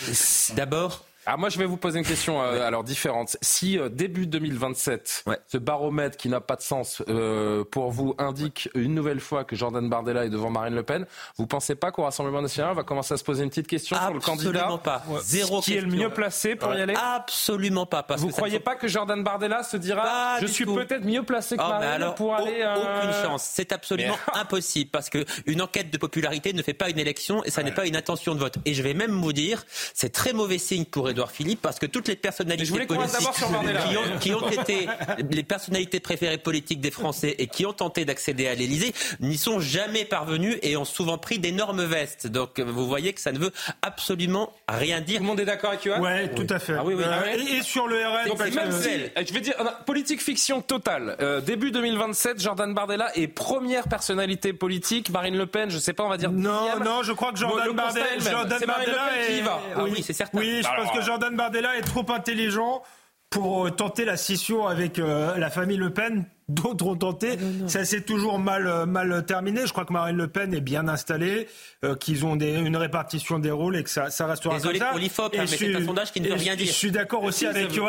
D'abord, 0.56 1.04
Ah, 1.24 1.36
moi, 1.36 1.50
je 1.50 1.58
vais 1.58 1.66
vous 1.66 1.76
poser 1.76 2.00
une 2.00 2.04
question 2.04 2.42
euh, 2.42 2.66
alors 2.66 2.82
différente. 2.82 3.36
Si 3.42 3.78
euh, 3.78 3.88
début 3.88 4.26
2027, 4.26 5.24
ce 5.46 5.56
baromètre 5.58 6.16
qui 6.16 6.28
n'a 6.28 6.40
pas 6.40 6.56
de 6.56 6.62
sens 6.62 7.00
euh, 7.08 7.62
pour 7.64 7.92
vous 7.92 8.16
indique 8.18 8.68
une 8.74 8.92
nouvelle 8.94 9.20
fois 9.20 9.44
que 9.44 9.54
Jordan 9.54 9.88
Bardella 9.88 10.24
est 10.24 10.30
devant 10.30 10.50
Marine 10.50 10.74
Le 10.74 10.82
Pen, 10.82 11.06
vous 11.38 11.46
pensez 11.46 11.76
pas 11.76 11.92
qu'au 11.92 12.02
Rassemblement 12.02 12.42
national, 12.42 12.72
on 12.72 12.74
va 12.74 12.82
commencer 12.82 13.14
à 13.14 13.16
se 13.16 13.22
poser 13.22 13.44
une 13.44 13.50
petite 13.50 13.68
question 13.68 13.96
sur 13.96 14.14
le 14.14 14.18
candidat? 14.20 14.48
absolument 14.50 14.78
pas. 14.78 15.04
Zéro 15.22 15.60
qui 15.60 15.76
est 15.76 15.80
le 15.80 15.86
mieux 15.86 16.10
placé 16.10 16.56
pour 16.56 16.74
y 16.74 16.80
aller? 16.80 16.94
Absolument 17.00 17.86
pas. 17.86 18.02
Parce 18.02 18.20
Vous 18.20 18.30
ça 18.30 18.36
croyez 18.38 18.58
ne- 18.58 18.62
pas 18.64 18.74
que 18.74 18.88
Jordan 18.88 19.22
Bardella 19.22 19.62
se 19.62 19.76
dira 19.76 20.02
Pas 20.02 20.38
je 20.40 20.46
suis 20.46 20.66
peut-être 20.66 21.04
mieux 21.04 21.22
placé 21.22 21.56
que 21.56 21.62
mais 21.62 21.68
Marine 21.68 21.84
alors, 21.84 22.14
pour 22.16 22.34
aller 22.34 22.64
aucune 22.64 23.12
chance. 23.22 23.48
C'est 23.48 23.70
absolument 23.70 24.18
impossible 24.34 24.90
parce 24.90 25.08
que 25.08 25.24
une 25.46 25.62
enquête 25.62 25.90
de 25.92 25.98
popularité 25.98 26.52
ne 26.52 26.62
fait 26.62 26.74
pas 26.74 26.90
une 26.90 26.98
élection 26.98 27.44
et 27.44 27.50
ça 27.50 27.62
n'est 27.62 27.70
pas 27.72 27.86
une 27.86 27.94
intention 27.96 28.34
de 28.34 28.40
vote. 28.40 28.56
Et 28.64 28.74
je 28.74 28.82
vais 28.82 28.94
même 28.94 29.12
vous 29.12 29.32
dire, 29.32 29.64
c'est 29.94 30.10
très 30.12 30.32
mauvais 30.32 30.58
signe 30.58 30.84
pour 30.84 31.11
Édouard 31.12 31.30
Philippe 31.30 31.62
parce 31.62 31.78
que 31.78 31.86
toutes 31.86 32.08
les 32.08 32.14
je 32.14 32.18
personnalités 32.18 32.66
politiques 32.86 33.50
Bardella. 33.52 33.80
qui 33.88 33.96
ont, 33.96 34.18
qui 34.20 34.34
ont 34.34 34.48
été 34.50 34.86
les 35.30 35.42
personnalités 35.42 36.00
préférées 36.00 36.38
politiques 36.38 36.80
des 36.80 36.90
Français 36.90 37.34
et 37.38 37.46
qui 37.46 37.64
ont 37.66 37.72
tenté 37.72 38.04
d'accéder 38.04 38.48
à 38.48 38.54
l'Élysée 38.54 38.92
n'y 39.20 39.36
sont 39.38 39.60
jamais 39.60 40.04
parvenus 40.04 40.58
et 40.62 40.76
ont 40.76 40.84
souvent 40.84 41.18
pris 41.18 41.38
d'énormes 41.38 41.84
vestes. 41.84 42.26
Donc 42.26 42.58
vous 42.60 42.86
voyez 42.86 43.12
que 43.12 43.20
ça 43.20 43.32
ne 43.32 43.38
veut 43.38 43.52
absolument 43.82 44.52
rien 44.68 45.00
dire. 45.00 45.18
Tout 45.18 45.22
le 45.24 45.28
monde 45.28 45.40
est 45.40 45.44
d'accord 45.44 45.70
avec 45.70 45.84
Yohann 45.84 46.02
Ouais, 46.02 46.28
tout 46.34 46.46
à 46.48 46.58
fait. 46.58 46.74
Ah 46.78 46.82
oui, 46.84 46.94
oui. 46.94 47.02
Euh, 47.04 47.10
Ah 47.12 47.36
et, 47.36 47.58
et 47.58 47.62
sur 47.62 47.86
le 47.86 47.96
RN, 47.96 48.28
Donc, 48.28 48.38
même 48.38 48.70
euh, 48.70 49.22
je 49.26 49.32
vais 49.32 49.40
dire, 49.40 49.54
euh, 49.60 49.64
politique 49.84 50.22
fiction 50.22 50.60
totale. 50.62 51.16
Euh, 51.20 51.40
début 51.40 51.70
2027, 51.70 52.40
Jordan 52.40 52.72
Bardella 52.74 53.10
est 53.16 53.28
première 53.28 53.88
personnalité 53.88 54.52
politique. 54.52 55.10
Marine 55.10 55.36
Le 55.36 55.46
Pen, 55.46 55.70
je 55.70 55.78
sais 55.78 55.92
pas, 55.92 56.04
on 56.04 56.08
va 56.08 56.16
dire. 56.16 56.30
Non, 56.32 56.64
dixième. 56.64 56.84
non, 56.84 57.02
je 57.02 57.12
crois 57.12 57.32
que 57.32 57.40
Bon, 57.40 57.48
Jordan 57.50 57.72
Bardella, 57.76 58.06
est. 58.16 58.30
Jordan 58.30 58.60
Marine 58.66 58.86
Le 58.88 58.92
Pen 58.94 59.26
qui 59.26 59.32
y 59.34 59.38
est- 59.38 59.42
va. 59.42 59.60
Ah 59.76 59.82
oui, 59.84 60.02
c'est 60.04 60.12
certain. 60.12 60.38
Oui, 60.38 60.60
je 60.62 60.68
Alors, 60.68 60.84
pense 60.86 60.98
que 60.98 61.01
Jordan 61.02 61.36
Bardella 61.36 61.76
est 61.76 61.82
trop 61.82 62.04
intelligent 62.10 62.82
pour 63.30 63.66
euh, 63.66 63.70
tenter 63.70 64.04
la 64.04 64.16
scission 64.16 64.66
avec 64.66 64.98
euh, 64.98 65.36
la 65.36 65.50
famille 65.50 65.76
Le 65.76 65.90
Pen. 65.90 66.24
D'autres 66.52 66.86
ont 66.86 66.96
tenté. 66.96 67.38
Ça 67.66 67.84
s'est 67.84 68.02
toujours 68.02 68.38
mal, 68.38 68.66
euh, 68.66 68.86
mal 68.86 69.24
terminé. 69.26 69.66
Je 69.66 69.72
crois 69.72 69.84
que 69.84 69.92
Marine 69.92 70.16
Le 70.16 70.28
Pen 70.28 70.52
est 70.54 70.60
bien 70.60 70.86
installée, 70.88 71.48
euh, 71.84 71.94
qu'ils 71.96 72.24
ont 72.26 72.36
des, 72.36 72.54
une 72.58 72.76
répartition 72.76 73.38
des 73.38 73.50
rôles 73.50 73.76
et 73.76 73.82
que 73.84 73.90
ça, 73.90 74.10
ça 74.10 74.26
restera 74.26 74.54
Désolé 74.56 74.78
comme 74.78 74.86
ça. 74.88 74.92
pour 74.92 75.00
l'IFOP, 75.00 75.24
hein, 75.34 75.38
mais 75.40 75.46
je 75.46 75.50
c'est 75.50 75.56
suis- 75.56 75.76
un 75.76 75.84
sondage 75.84 76.12
qui 76.12 76.20
ne 76.20 76.28
veut 76.28 76.34
rien 76.34 76.56
dire. 76.56 76.66
Je 76.66 76.72
suis 76.72 76.90
d'accord 76.90 77.22
aussi 77.24 77.40
Si, 77.40 77.46
avec 77.46 77.72
Johan, 77.72 77.88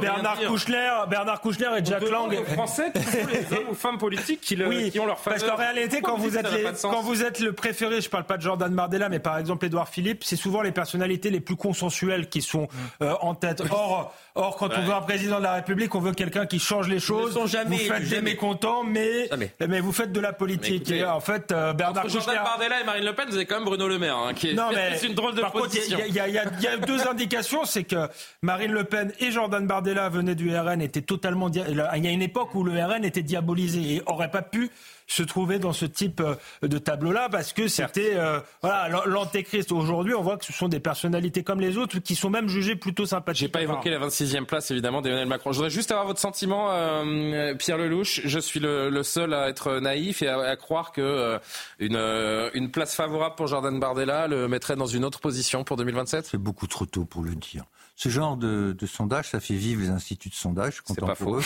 Bernard 0.00 0.38
Kouchner, 0.46 0.90
Bernard 1.08 1.40
Kouchner 1.40 1.68
et 1.78 1.84
Jack 1.84 2.08
Lang. 2.08 2.32
aux 2.32 2.44
Français 2.52 2.92
qui 2.94 3.02
sont 3.02 3.26
les 3.26 3.56
hommes 3.56 3.68
ou 3.70 3.74
femmes 3.74 3.98
politiques 3.98 4.40
qui, 4.40 4.56
le- 4.56 4.68
Oui, 4.68 4.90
qui 4.90 5.00
ont 5.00 5.06
leur 5.06 5.16
parce 5.16 5.40
faveur. 5.40 5.56
qu'en 5.56 5.62
réalité, 5.62 6.00
quand 6.00 6.16
vous, 6.16 6.36
êtes 6.36 6.50
les- 6.52 6.64
quand 6.82 7.02
vous 7.02 7.22
êtes 7.22 7.40
le 7.40 7.52
préféré, 7.52 8.00
je 8.00 8.08
parle 8.08 8.24
pas 8.24 8.36
de 8.36 8.42
Jordan 8.42 8.72
Bardella, 8.74 9.08
mais 9.08 9.18
par 9.18 9.38
exemple 9.38 9.66
Édouard 9.66 9.88
Philippe, 9.88 10.24
c'est 10.24 10.36
souvent 10.36 10.62
les 10.62 10.72
personnalités 10.72 11.30
les 11.30 11.40
plus 11.40 11.56
consensuelles 11.56 12.28
qui 12.28 12.42
sont 12.42 12.68
euh, 13.02 13.14
en 13.20 13.34
tête. 13.34 13.62
Or, 13.70 14.14
or 14.36 14.56
quand 14.56 14.68
on 14.76 14.82
veut 14.82 14.92
un 14.92 15.00
président 15.00 15.38
de 15.38 15.44
la 15.44 15.54
République, 15.54 15.94
on 15.94 16.00
veut 16.00 16.12
quelqu'un 16.12 16.46
qui 16.46 16.58
change 16.58 16.88
les 16.88 16.98
choses. 16.98 17.32
sont 17.34 17.46
jamais 17.46 17.76
vous 17.76 17.82
faites 17.84 17.96
élus, 17.98 18.08
des 18.08 18.16
jamais. 18.16 18.30
mécontents, 18.32 18.82
mais, 18.82 19.28
Jamais. 19.28 19.50
mais 19.68 19.80
vous 19.80 19.92
faites 19.92 20.10
de 20.12 20.20
la 20.20 20.32
politique. 20.32 20.82
écoutez, 20.82 20.98
et 20.98 21.04
en 21.04 21.20
fait, 21.20 21.52
euh, 21.52 21.72
Bernard 21.72 22.04
Entre 22.04 22.12
Jordan 22.12 22.34
Kouchner- 22.34 22.44
Bardella 22.44 22.80
et 22.80 22.84
Marine 22.84 23.04
Le 23.04 23.12
Pen, 23.14 23.26
vous 23.28 23.36
avez 23.36 23.46
quand 23.46 23.56
même 23.56 23.64
Bruno 23.64 23.86
Le 23.86 23.98
Maire, 23.98 24.16
hein, 24.16 24.34
qui 24.34 24.50
est 24.50 24.54
non, 24.54 24.70
mais 24.74 24.96
c'est 24.96 25.06
une 25.06 25.14
drôle 25.14 25.34
de 25.34 25.40
par 25.40 25.52
il 25.54 25.60
position. 25.60 25.98
y, 25.98 26.08
il 26.08 26.14
y 26.14 26.20
a- 26.20 26.28
y 26.28 26.32
y 26.34 26.80
deux 26.86 27.06
indications, 27.08 27.64
c'est 27.64 27.84
que 27.84 28.08
Marine 28.42 28.72
Le 28.72 28.84
Pen 28.84 29.12
et 29.20 29.30
Jordan 29.30 29.66
Bardella 29.66 30.08
venaient 30.08 30.34
du 30.34 30.54
RN, 30.56 30.80
étaient 30.82 31.00
totalement. 31.02 31.48
Il 31.50 32.04
y 32.04 32.08
a 32.08 32.10
une 32.10 32.22
époque 32.22 32.54
où 32.54 32.64
le 32.64 32.72
RN 32.84 33.04
était 33.04 33.22
diabolisé 33.22 33.80
et 33.96 34.02
aurait 34.06 34.30
pas 34.30 34.42
pu 34.42 34.70
se 35.06 35.22
trouver 35.22 35.58
dans 35.58 35.72
ce 35.72 35.86
type 35.86 36.20
euh, 36.20 36.34
de 36.66 36.78
tableau-là 36.78 37.28
parce 37.30 37.52
que 37.52 37.68
c'était 37.68 38.12
euh, 38.14 38.40
voilà 38.62 39.04
l'antéchrist. 39.06 39.72
Aujourd'hui, 39.72 40.14
on 40.14 40.22
voit 40.22 40.36
que 40.36 40.44
ce 40.44 40.52
sont 40.52 40.68
des 40.68 40.80
personnalités 40.80 41.42
comme 41.42 41.60
les 41.60 41.76
autres 41.76 41.98
qui 41.98 42.14
sont 42.14 42.30
même 42.30 42.48
jugées 42.48 42.76
plutôt 42.76 43.06
sympathiques. 43.06 43.40
J'ai 43.40 43.48
pas 43.48 43.62
évoqué 43.62 43.90
la 43.90 43.98
26e 43.98 44.44
place 44.44 44.70
évidemment 44.70 45.02
d'Emmanuel 45.02 45.28
Macron. 45.28 45.52
Je 45.52 45.58
voudrais 45.58 45.70
juste 45.70 45.90
avoir 45.90 46.06
votre 46.06 46.20
sentiment, 46.20 46.68
euh, 46.70 47.54
Pierre 47.54 47.78
Lelouch, 47.78 48.22
je 48.24 48.38
suis 48.38 48.60
le, 48.60 49.02
seul 49.02 49.34
à 49.34 49.48
être 49.48 49.78
naïf 49.80 50.22
et 50.22 50.28
à, 50.28 50.56
croire 50.56 50.92
que 50.92 51.00
euh, 51.00 51.38
une, 51.78 51.96
euh, 51.96 52.50
une 52.54 52.70
place 52.70 52.94
favorable 52.94 53.34
pour 53.36 53.46
Jordan 53.46 53.78
Bardella 53.78 54.26
le 54.26 54.48
mettrait 54.48 54.76
dans 54.76 54.86
une 54.86 55.04
autre 55.04 55.20
position 55.20 55.64
pour 55.64 55.76
2027 55.76 56.26
C'est 56.26 56.38
beaucoup 56.38 56.66
trop 56.66 56.86
tôt 56.86 57.04
pour 57.04 57.22
le 57.22 57.34
dire. 57.34 57.64
Ce 57.96 58.08
genre 58.08 58.36
de, 58.36 58.74
sondage, 58.86 59.30
ça 59.30 59.40
fait 59.40 59.54
vivre 59.54 59.82
les 59.82 59.90
instituts 59.90 60.30
de 60.30 60.34
sondage. 60.34 60.82
C'est 60.84 60.98
pas 60.98 61.14
faux. 61.14 61.40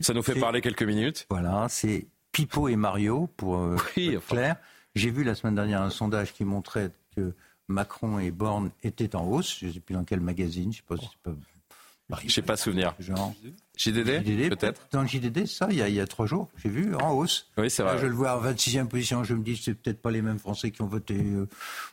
ça 0.00 0.14
nous 0.14 0.22
fait 0.22 0.34
parler 0.34 0.60
quelques 0.60 0.82
minutes. 0.82 1.26
Voilà, 1.30 1.66
c'est 1.68 2.08
Pipo 2.36 2.68
et 2.68 2.76
Mario 2.76 3.30
pour 3.38 3.56
oui, 3.96 4.18
Claire. 4.28 4.56
J'ai 4.94 5.10
vu 5.10 5.24
la 5.24 5.34
semaine 5.34 5.54
dernière 5.54 5.80
un 5.80 5.88
sondage 5.88 6.34
qui 6.34 6.44
montrait 6.44 6.90
que 7.16 7.32
Macron 7.66 8.18
et 8.18 8.30
Borne 8.30 8.70
étaient 8.82 9.16
en 9.16 9.24
hausse. 9.24 9.58
Je 9.58 9.68
ne 9.68 9.72
sais 9.72 9.80
plus 9.80 9.94
dans 9.94 10.04
quel 10.04 10.20
magazine, 10.20 10.64
je 10.64 10.68
ne 10.68 10.72
sais 10.74 10.82
pas 10.86 10.96
si 10.98 11.08
c'est 11.10 11.22
pas 11.22 12.20
je 12.22 12.28
sais 12.30 12.42
pas 12.42 12.56
souvenir. 12.58 12.94
Genre. 12.98 13.34
JDD, 13.76 14.48
peut-être 14.48 14.88
Dans 14.90 15.02
le 15.02 15.06
JDD, 15.06 15.46
ça, 15.46 15.68
il 15.70 15.76
y, 15.76 15.82
a, 15.82 15.88
il 15.88 15.94
y 15.94 16.00
a 16.00 16.06
trois 16.06 16.26
jours, 16.26 16.48
j'ai 16.62 16.70
vu, 16.70 16.94
en 16.94 17.12
hausse. 17.12 17.48
Oui, 17.58 17.70
c'est 17.70 17.82
vrai. 17.82 17.98
je 17.98 18.06
le 18.06 18.14
vois 18.14 18.38
en 18.38 18.42
26e 18.42 18.88
position, 18.88 19.22
je 19.22 19.34
me 19.34 19.42
dis, 19.42 19.60
c'est 19.62 19.74
peut-être 19.74 20.00
pas 20.00 20.10
les 20.10 20.22
mêmes 20.22 20.38
Français 20.38 20.70
qui 20.70 20.80
ont 20.80 20.86
voté. 20.86 21.14
Euh, 21.14 21.46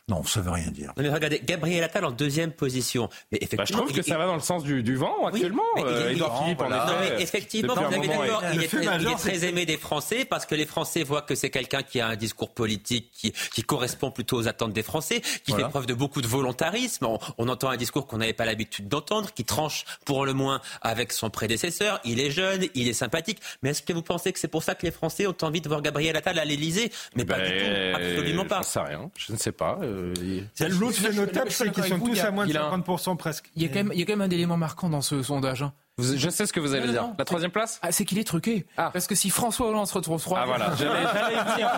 non, 0.08 0.24
ça 0.24 0.40
veut 0.40 0.50
rien 0.50 0.70
dire. 0.70 0.92
mais 0.96 1.10
regardez, 1.10 1.40
Gabriel 1.44 1.84
Attal 1.84 2.06
en 2.06 2.10
deuxième 2.10 2.52
position. 2.52 3.10
Mais 3.32 3.38
effectivement, 3.42 3.58
bah, 3.58 3.64
je 3.66 3.92
trouve 3.92 3.92
que 3.92 4.02
ça 4.02 4.16
va 4.16 4.26
dans 4.26 4.34
le 4.34 4.40
sens 4.40 4.64
du, 4.64 4.82
du 4.82 4.96
vent 4.96 5.26
actuellement. 5.26 5.62
Euh, 5.76 6.10
Edouard 6.10 6.42
Philippe, 6.42 6.60
en 6.62 6.66
effet. 6.68 6.76
Non, 6.76 6.94
mais 7.00 7.22
effectivement, 7.22 7.74
vous 7.74 7.94
avez 7.94 8.08
d'accord, 8.08 8.42
il, 8.54 8.62
est 8.62 8.68
très, 8.68 9.00
il 9.00 9.08
est 9.08 9.16
très 9.16 9.44
aimé 9.44 9.66
des 9.66 9.76
Français 9.76 10.24
parce 10.24 10.46
que 10.46 10.54
les 10.54 10.66
Français 10.66 11.02
voient 11.02 11.22
que 11.22 11.34
c'est 11.34 11.50
quelqu'un 11.50 11.82
qui 11.82 12.00
a 12.00 12.08
un 12.08 12.16
discours 12.16 12.54
politique 12.54 13.10
qui, 13.12 13.32
qui 13.52 13.62
correspond 13.62 14.10
plutôt 14.10 14.38
aux 14.38 14.48
attentes 14.48 14.72
des 14.72 14.82
Français, 14.82 15.20
qui 15.44 15.52
fait 15.52 15.68
preuve 15.68 15.86
de 15.86 15.94
beaucoup 15.94 16.22
de 16.22 16.28
volontarisme. 16.28 17.04
On, 17.04 17.18
on 17.36 17.48
entend 17.48 17.68
un 17.68 17.76
discours 17.76 18.06
qu'on 18.06 18.18
n'avait 18.18 18.32
pas 18.32 18.46
l'habitude 18.46 18.88
d'entendre, 18.88 19.32
qui 19.32 19.44
tranche 19.44 19.84
pour 20.06 20.24
le 20.24 20.32
moins 20.32 20.62
avec 20.80 21.12
son 21.12 21.28
prédécesseur. 21.28 21.73
Il 22.04 22.20
est 22.20 22.30
jeune 22.30 22.64
il 22.74 22.88
est 22.88 22.92
sympathique. 22.92 23.38
Mais 23.62 23.70
est-ce 23.70 23.82
que 23.82 23.92
vous 23.92 24.02
pensez 24.02 24.32
que 24.32 24.38
c'est 24.38 24.48
pour 24.48 24.62
ça 24.62 24.74
que 24.74 24.84
les 24.84 24.92
Français 24.92 25.26
ont 25.26 25.36
envie 25.42 25.60
de 25.60 25.68
voir 25.68 25.82
Gabriel 25.82 26.16
Attal 26.16 26.38
à 26.38 26.44
l'Elysée 26.44 26.90
Mais 27.16 27.24
pas 27.24 27.38
du 27.38 27.50
tout, 27.50 27.64
ben, 27.64 27.94
absolument 27.94 28.44
pas. 28.44 28.60
Je 28.62 28.66
ne 28.66 28.72
sais 28.72 28.80
rien, 28.80 29.10
je 29.16 29.32
ne 29.32 29.38
sais 29.38 29.52
pas. 29.52 29.78
Euh, 29.82 30.14
L'autre 30.60 30.98
fait 30.98 31.12
notable, 31.12 31.50
c'est 31.50 31.70
qu'ils 31.70 31.84
sont 31.84 32.00
tous 32.00 32.20
à 32.20 32.30
moins 32.30 32.46
de 32.46 32.52
50% 32.52 33.16
presque. 33.16 33.50
Il 33.56 33.62
y, 33.62 33.66
a 33.66 33.68
quand 33.68 33.74
même, 33.76 33.90
il 33.92 34.00
y 34.00 34.02
a 34.02 34.06
quand 34.06 34.16
même 34.16 34.28
un 34.28 34.30
élément 34.30 34.56
marquant 34.56 34.88
dans 34.88 35.02
ce 35.02 35.22
sondage. 35.22 35.62
Hein 35.62 35.72
je 35.96 36.28
sais 36.28 36.44
ce 36.44 36.52
que 36.52 36.58
vous 36.58 36.74
allez 36.74 36.88
dire. 36.88 37.10
La 37.16 37.24
troisième 37.24 37.52
place 37.52 37.78
ah, 37.82 37.92
C'est 37.92 38.04
qu'il 38.04 38.18
est 38.18 38.24
truqué. 38.24 38.66
Ah. 38.76 38.90
Parce 38.92 39.06
que 39.06 39.14
si 39.14 39.30
François 39.30 39.68
Hollande 39.68 39.86
se 39.86 39.94
retrouve 39.94 40.20
trois. 40.20 40.40
Ah 40.42 40.46
voilà, 40.46 40.72
j'allais 40.78 41.02
y 41.02 41.52
venir. 41.52 41.70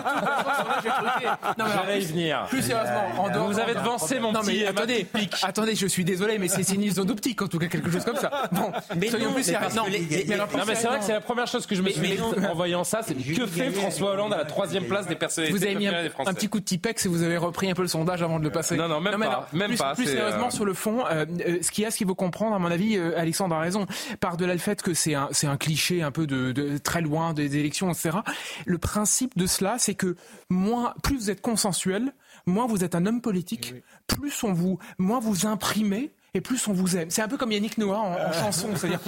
J'allais 1.57 2.01
y 2.01 2.05
venir. 2.05 2.45
Plus 2.49 2.63
sérieusement, 2.63 3.03
en 3.19 3.29
dehors. 3.29 3.47
Vous 3.47 3.59
avez 3.59 3.75
devancé 3.75 4.19
mon 4.19 4.31
non, 4.31 4.41
petit. 4.41 4.61
Mais 4.61 4.65
attendez, 4.65 5.07
attendez, 5.43 5.75
je 5.75 5.85
suis 5.85 6.03
désolé, 6.03 6.39
mais 6.39 6.47
c'est 6.47 6.67
une 6.73 6.89
zone 6.89 7.11
optique 7.11 7.41
en 7.43 7.47
tout 7.47 7.59
cas, 7.59 7.67
quelque 7.67 7.91
chose 7.91 8.03
comme 8.03 8.15
ça. 8.15 8.49
Bon, 8.51 8.71
mais 8.95 9.09
soyons 9.09 9.33
plus 9.33 9.43
sérieux. 9.43 9.67
Non, 9.75 9.83
mais, 9.87 10.75
c'est 10.75 10.87
vrai 10.87 10.99
que 10.99 11.05
c'est 11.05 11.13
la 11.13 11.21
première 11.21 11.47
chose 11.47 11.67
que 11.67 11.75
je 11.75 11.83
me 11.83 11.89
suis 11.89 12.01
dit 12.01 12.19
en 12.21 12.55
voyant 12.55 12.83
ça, 12.83 13.01
c'est 13.03 13.13
que 13.13 13.45
fait 13.45 13.69
François 13.71 14.13
Hollande 14.13 14.33
à 14.33 14.37
la 14.37 14.45
troisième 14.45 14.85
place 14.85 15.05
des 15.05 15.15
personnalités 15.15 15.57
Vous 15.57 15.63
avez 15.63 15.75
mis 15.75 15.87
un 15.87 16.33
petit 16.33 16.49
coup 16.49 16.59
de 16.59 16.65
Tipex 16.65 17.05
et 17.05 17.09
vous 17.09 17.21
avez 17.21 17.37
repris 17.37 17.69
un 17.69 17.75
peu 17.75 17.83
le 17.83 17.87
sondage 17.87 18.23
avant 18.23 18.39
de 18.39 18.43
le 18.43 18.51
passer. 18.51 18.75
Non, 18.77 18.87
non, 18.87 18.99
même 18.99 19.19
pas. 19.19 19.47
Même 19.53 19.77
pas. 19.77 19.93
Plus 19.93 20.05
sérieusement, 20.05 20.49
sur 20.49 20.65
le 20.65 20.73
fond, 20.73 21.03
ce 21.07 21.69
qu'il 21.69 21.83
y 21.83 21.87
a, 21.87 21.91
ce 21.91 21.97
qu'il 21.97 22.07
faut 22.07 22.15
comprendre, 22.15 22.55
à 22.55 22.59
mon 22.59 22.71
avis, 22.71 22.97
Alexandre 22.97 23.55
a 23.55 23.59
raison, 23.59 23.85
par 24.19 24.37
de 24.37 24.45
le 24.45 24.57
fait 24.57 24.81
que 24.81 24.93
c'est 24.93 25.13
un, 25.13 25.29
c'est 25.31 25.47
un 25.47 25.57
cliché 25.57 26.01
un 26.01 26.11
peu 26.11 26.27
de, 26.27 26.77
très 26.77 27.01
loin 27.01 27.33
des 27.33 27.57
élections, 27.57 27.89
etc. 27.91 28.19
Le 28.65 28.77
principe 28.77 29.37
de 29.37 29.45
cela, 29.45 29.77
c'est 29.77 29.95
que 29.95 30.15
moins, 30.49 30.93
plus 31.03 31.17
vous 31.17 31.31
êtes 31.31 31.41
consensuel, 31.41 32.13
moins 32.45 32.67
vous 32.67 32.83
êtes 32.83 32.95
un 32.95 33.05
homme 33.05 33.21
politique, 33.21 33.75
plus 34.07 34.43
on 34.43 34.53
vous, 34.53 34.79
moins 34.97 35.19
vous 35.19 35.45
imprimez 35.45 36.11
et 36.33 36.41
plus 36.41 36.67
on 36.67 36.73
vous 36.73 36.97
aime. 36.97 37.09
C'est 37.09 37.21
un 37.21 37.27
peu 37.27 37.37
comme 37.37 37.51
Yannick 37.51 37.77
Noah 37.77 37.99
en, 37.99 38.33
chanson, 38.33 38.69
c'est-à-dire 38.75 38.99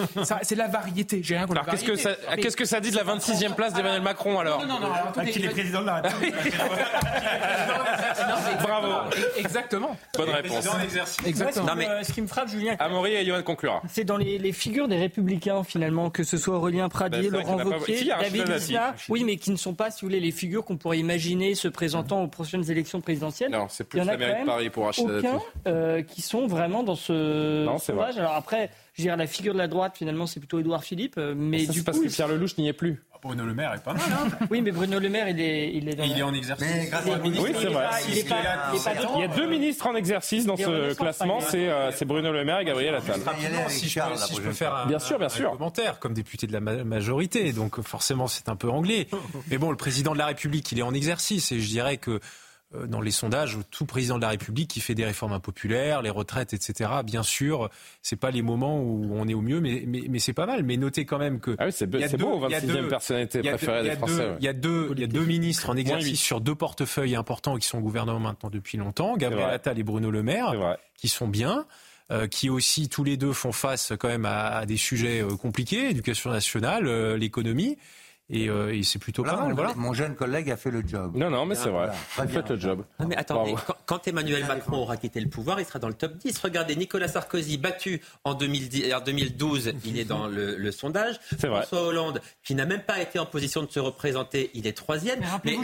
c'est 0.42 0.56
la 0.56 0.68
variété. 0.68 1.22
J'ai 1.24 1.36
rien 1.36 1.46
alors 1.50 1.66
qu'est-ce 1.66 1.84
que 1.84 1.96
ça, 1.96 2.12
qu'est-ce 2.38 2.58
que 2.58 2.66
ça 2.66 2.80
dit 2.80 2.92
de 2.92 2.96
la 2.96 3.04
26e 3.04 3.56
place 3.56 3.74
d'Emmanuel 3.74 4.02
Macron 4.02 4.40
alors 4.40 4.62
Non, 4.62 4.68
non, 4.68 4.80
non. 4.80 4.94
alors, 4.94 5.08
attendez, 5.10 5.32
est 5.32 5.50
président 5.50 5.82
de 5.82 5.86
la 5.88 5.96
République. 6.02 6.54
Bravo. 8.62 9.12
Exactement. 9.38 9.98
Bonne 10.18 10.30
réponse. 10.30 10.68
Exactement. 11.26 11.66
Non, 11.66 11.76
mais 11.76 12.04
ce 12.04 12.12
qui 12.12 12.22
me 12.22 12.28
frappe, 12.28 12.50
Julien. 12.50 12.76
Amaury 12.80 13.14
et 13.14 13.26
Johan 13.26 13.44
conclura. 13.44 13.82
C'est 13.90 14.04
dans 14.04 14.18
les, 14.18 14.38
les, 14.38 14.52
figures 14.52 14.88
des 14.88 14.98
Républicains 14.98 15.64
finalement, 15.64 16.10
que 16.10 16.24
ce 16.24 16.38
soit 16.38 16.56
Aurélien 16.56 16.90
Pradier, 16.90 17.30
ben, 17.30 17.42
Laurent 17.42 17.64
Wauquiez, 17.64 18.12
David 18.20 18.50
Issa, 18.50 18.96
oui, 19.10 19.24
mais 19.24 19.38
qui 19.38 19.52
ne 19.52 19.58
sont 19.58 19.74
pas, 19.74 19.92
si 19.92 20.02
vous 20.02 20.08
voulez, 20.08 20.20
les 20.20 20.32
figures 20.32 20.66
qu'on 20.66 20.78
pourrait 20.78 21.00
imaginer 21.00 21.56
se 21.56 21.68
présentant 21.68 22.24
aux 22.24 22.28
prochaines 22.28 22.70
élections 22.70 23.02
présidentielles. 23.02 23.52
Non, 23.52 23.68
c'est 23.70 23.84
plus 23.84 24.00
la 24.00 24.18
mairie 24.18 24.42
de 24.42 24.46
Paris 24.46 24.70
pour 24.70 24.86
Rachida 24.86 25.20
aucun 25.20 25.40
euh, 25.68 26.02
qui 26.02 26.22
sont 26.22 26.48
vraiment 26.48 26.84
dans 26.84 26.96
ce 26.96 27.09
non, 27.14 27.78
c'est 27.78 27.94
vrai. 27.94 28.18
Alors 28.18 28.36
après, 28.36 28.70
je 28.94 29.04
dirais 29.04 29.18
la 29.18 29.28
figure 29.28 29.54
de 29.54 29.58
la 29.60 29.68
droite, 29.68 29.94
finalement, 29.98 30.28
c'est 30.28 30.40
plutôt 30.40 30.60
Édouard 30.60 30.84
Philippe. 30.84 31.16
Euh, 31.18 31.34
mais 31.36 31.66
ça, 31.66 31.72
du 31.72 31.80
coup, 31.80 31.86
parce 31.86 32.00
que 32.00 32.08
Pierre 32.08 32.28
Lelouch 32.28 32.58
n'y 32.58 32.68
est 32.68 32.74
plus. 32.74 33.04
Ah, 33.14 33.18
Bruno 33.22 33.46
Le 33.46 33.54
Maire 33.54 33.74
est 33.74 33.84
pas 33.84 33.94
mal. 33.94 34.04
Hein 34.12 34.46
oui, 34.52 34.62
mais 34.62 34.72
Bruno 34.72 35.00
Le 35.00 35.10
Maire, 35.10 35.30
il 35.30 35.40
est, 35.40 35.74
il 35.74 35.88
est, 35.88 35.96
dans 35.96 36.04
il 36.04 36.18
est 36.18 36.22
en 36.22 36.34
exercice. 36.34 36.68
Mais 36.68 36.88
grâce 36.88 37.08
à 37.08 37.20
oui, 37.20 37.34
c'est 37.58 37.68
vrai. 37.68 37.88
Il, 38.10 39.22
y 39.22 39.24
a 39.24 39.28
deux 39.28 39.48
ministres 39.48 39.88
en 39.88 39.96
exercice 39.96 40.46
dans 40.46 40.58
ce 40.58 40.94
classement. 40.96 41.40
Euh, 41.54 41.92
c'est 41.96 42.06
Bruno 42.06 42.32
Le 42.32 42.44
Maire 42.44 42.60
et 42.60 42.66
Gabriel 42.66 42.96
Attal. 42.96 43.20
Si 43.70 43.88
je, 43.88 44.42
peux, 44.42 44.52
faire 44.52 44.76
un, 44.76 44.86
bien 44.86 45.00
sûr, 45.00 45.18
bien 45.18 45.30
sûr. 45.30 45.52
commentaire 45.52 46.00
comme 46.00 46.14
député 46.14 46.48
de 46.48 46.54
la 46.54 46.60
majorité, 46.60 47.54
donc 47.54 47.82
forcément 47.82 48.28
c'est 48.28 48.50
un 48.50 48.56
peu 48.56 48.70
anglais. 48.70 49.08
Mais 49.50 49.58
bon, 49.58 49.72
le 49.72 49.78
président 49.78 50.14
de 50.14 50.18
la 50.18 50.26
République, 50.26 50.72
il 50.72 50.80
est 50.80 50.84
en 50.84 50.94
exercice 50.94 51.52
et 51.52 51.60
je 51.60 51.68
dirais 51.68 51.98
que 51.98 52.12
euh, 52.12 52.20
dans 52.86 53.02
les 53.02 53.12
sondages, 53.12 53.58
tout 53.72 53.86
président 53.86 54.18
de 54.18 54.22
la 54.22 54.30
République 54.30 54.70
qui 54.70 54.80
fait 54.80 54.94
des 54.94 55.06
réformes 55.06 55.34
impopulaires, 55.34 56.04
les 56.04 56.12
retraites, 56.12 56.54
etc. 56.54 56.92
Bien 57.04 57.24
sûr, 57.24 57.70
c'est 58.04 58.16
pas 58.16 58.30
les 58.30 58.44
moments 58.44 58.80
où 58.80 59.10
on 59.12 59.28
est 59.28 59.34
au 59.34 59.42
mieux, 59.42 59.60
mais, 59.60 59.84
mais, 59.88 60.04
mais 60.08 60.20
c'est 60.20 60.34
pas 60.34 60.46
mal. 60.46 60.64
Mais 60.64 60.78
notez 60.78 61.06
quand 61.06 61.18
même 61.18 61.40
que 61.40 61.56
ah 61.58 61.66
oui, 61.66 61.72
c'est 61.72 61.88
beau, 61.88 62.48
26e 62.48 62.88
personnalité 62.88 63.42
préférée 63.42 63.84
des 63.84 63.96
Français. 63.96 64.36
Il 64.40 64.46
y 64.46 64.48
a 64.48 64.54
deux, 64.54 64.90
il 64.94 65.00
y 65.00 65.04
a 65.04 65.08
deux 65.08 65.26
ministres 65.26 65.70
en 65.70 65.78
exercice 65.78 66.22
sur 66.22 66.42
deux 66.42 66.56
portefeuilles 66.56 67.16
importants 67.16 67.58
qui 67.58 67.68
sont 67.68 67.80
au 67.80 67.82
gouvernement 67.82 68.20
maintenant 68.20 68.50
depuis 68.50 68.78
longtemps, 68.78 69.18
Gabriel 69.18 69.50
Attal 69.50 69.80
et 69.80 69.84
Bruno 69.84 70.12
Le 70.12 70.22
Maire, 70.24 70.78
qui 70.96 71.08
sont 71.08 71.28
bien. 71.28 71.66
Euh, 72.12 72.26
qui 72.26 72.50
aussi 72.50 72.90
tous 72.90 73.04
les 73.04 73.18
deux 73.18 73.34
font 73.34 73.52
face 73.52 73.94
quand 74.00 74.08
même 74.08 74.26
à, 74.26 74.48
à 74.48 74.66
des 74.66 74.78
sujets 74.78 75.22
euh, 75.22 75.36
compliqués, 75.36 75.92
éducation 75.92 76.32
nationale, 76.32 77.14
l'économie. 77.14 77.78
Euh, 78.32 78.72
et, 78.72 78.84
c'est 78.84 79.00
plutôt 79.00 79.24
pas 79.24 79.36
mal. 79.36 79.56
Mon 79.76 79.94
jeune 79.94 80.16
collègue 80.16 80.52
a 80.52 80.58
fait 80.58 80.72
le 80.72 80.84
job. 80.86 81.16
Non, 81.16 81.30
non, 81.30 81.46
mais 81.46 81.56
c'est 81.56 81.70
vrai. 81.70 81.90
Vous 82.18 82.28
faites 82.28 82.50
le 82.50 82.60
job. 82.60 82.84
Non, 83.00 83.08
mais 83.08 83.18
attendez, 83.18 83.56
quand, 83.86 84.08
Emmanuel 84.08 84.46
Macron 84.46 84.78
aura 84.78 84.98
quitté 84.98 85.20
le 85.20 85.30
pouvoir, 85.30 85.60
il 85.60 85.66
sera 85.66 85.80
dans 85.80 85.88
le 85.88 85.94
top 85.94 86.18
10. 86.18 86.38
Regardez, 86.40 86.76
Nicolas 86.76 87.08
Sarkozy 87.08 87.58
battu 87.58 88.02
en, 88.24 88.34
2010, 88.34 88.94
en 88.94 89.02
2012, 89.02 89.74
il 89.86 90.00
est 90.00 90.06
dans 90.06 90.28
le, 90.28 90.72
sondage. 90.72 91.20
François 91.40 91.82
Hollande, 91.82 92.22
qui 92.44 92.54
n'a 92.54 92.66
même 92.66 92.84
pas 92.84 93.02
été 93.02 93.18
en 93.18 93.26
position 93.26 93.64
de 93.64 93.72
se 93.72 93.80
représenter, 93.80 94.52
il 94.54 94.68
est 94.68 94.78
troisième. 94.78 95.20
Mais, 95.44 95.58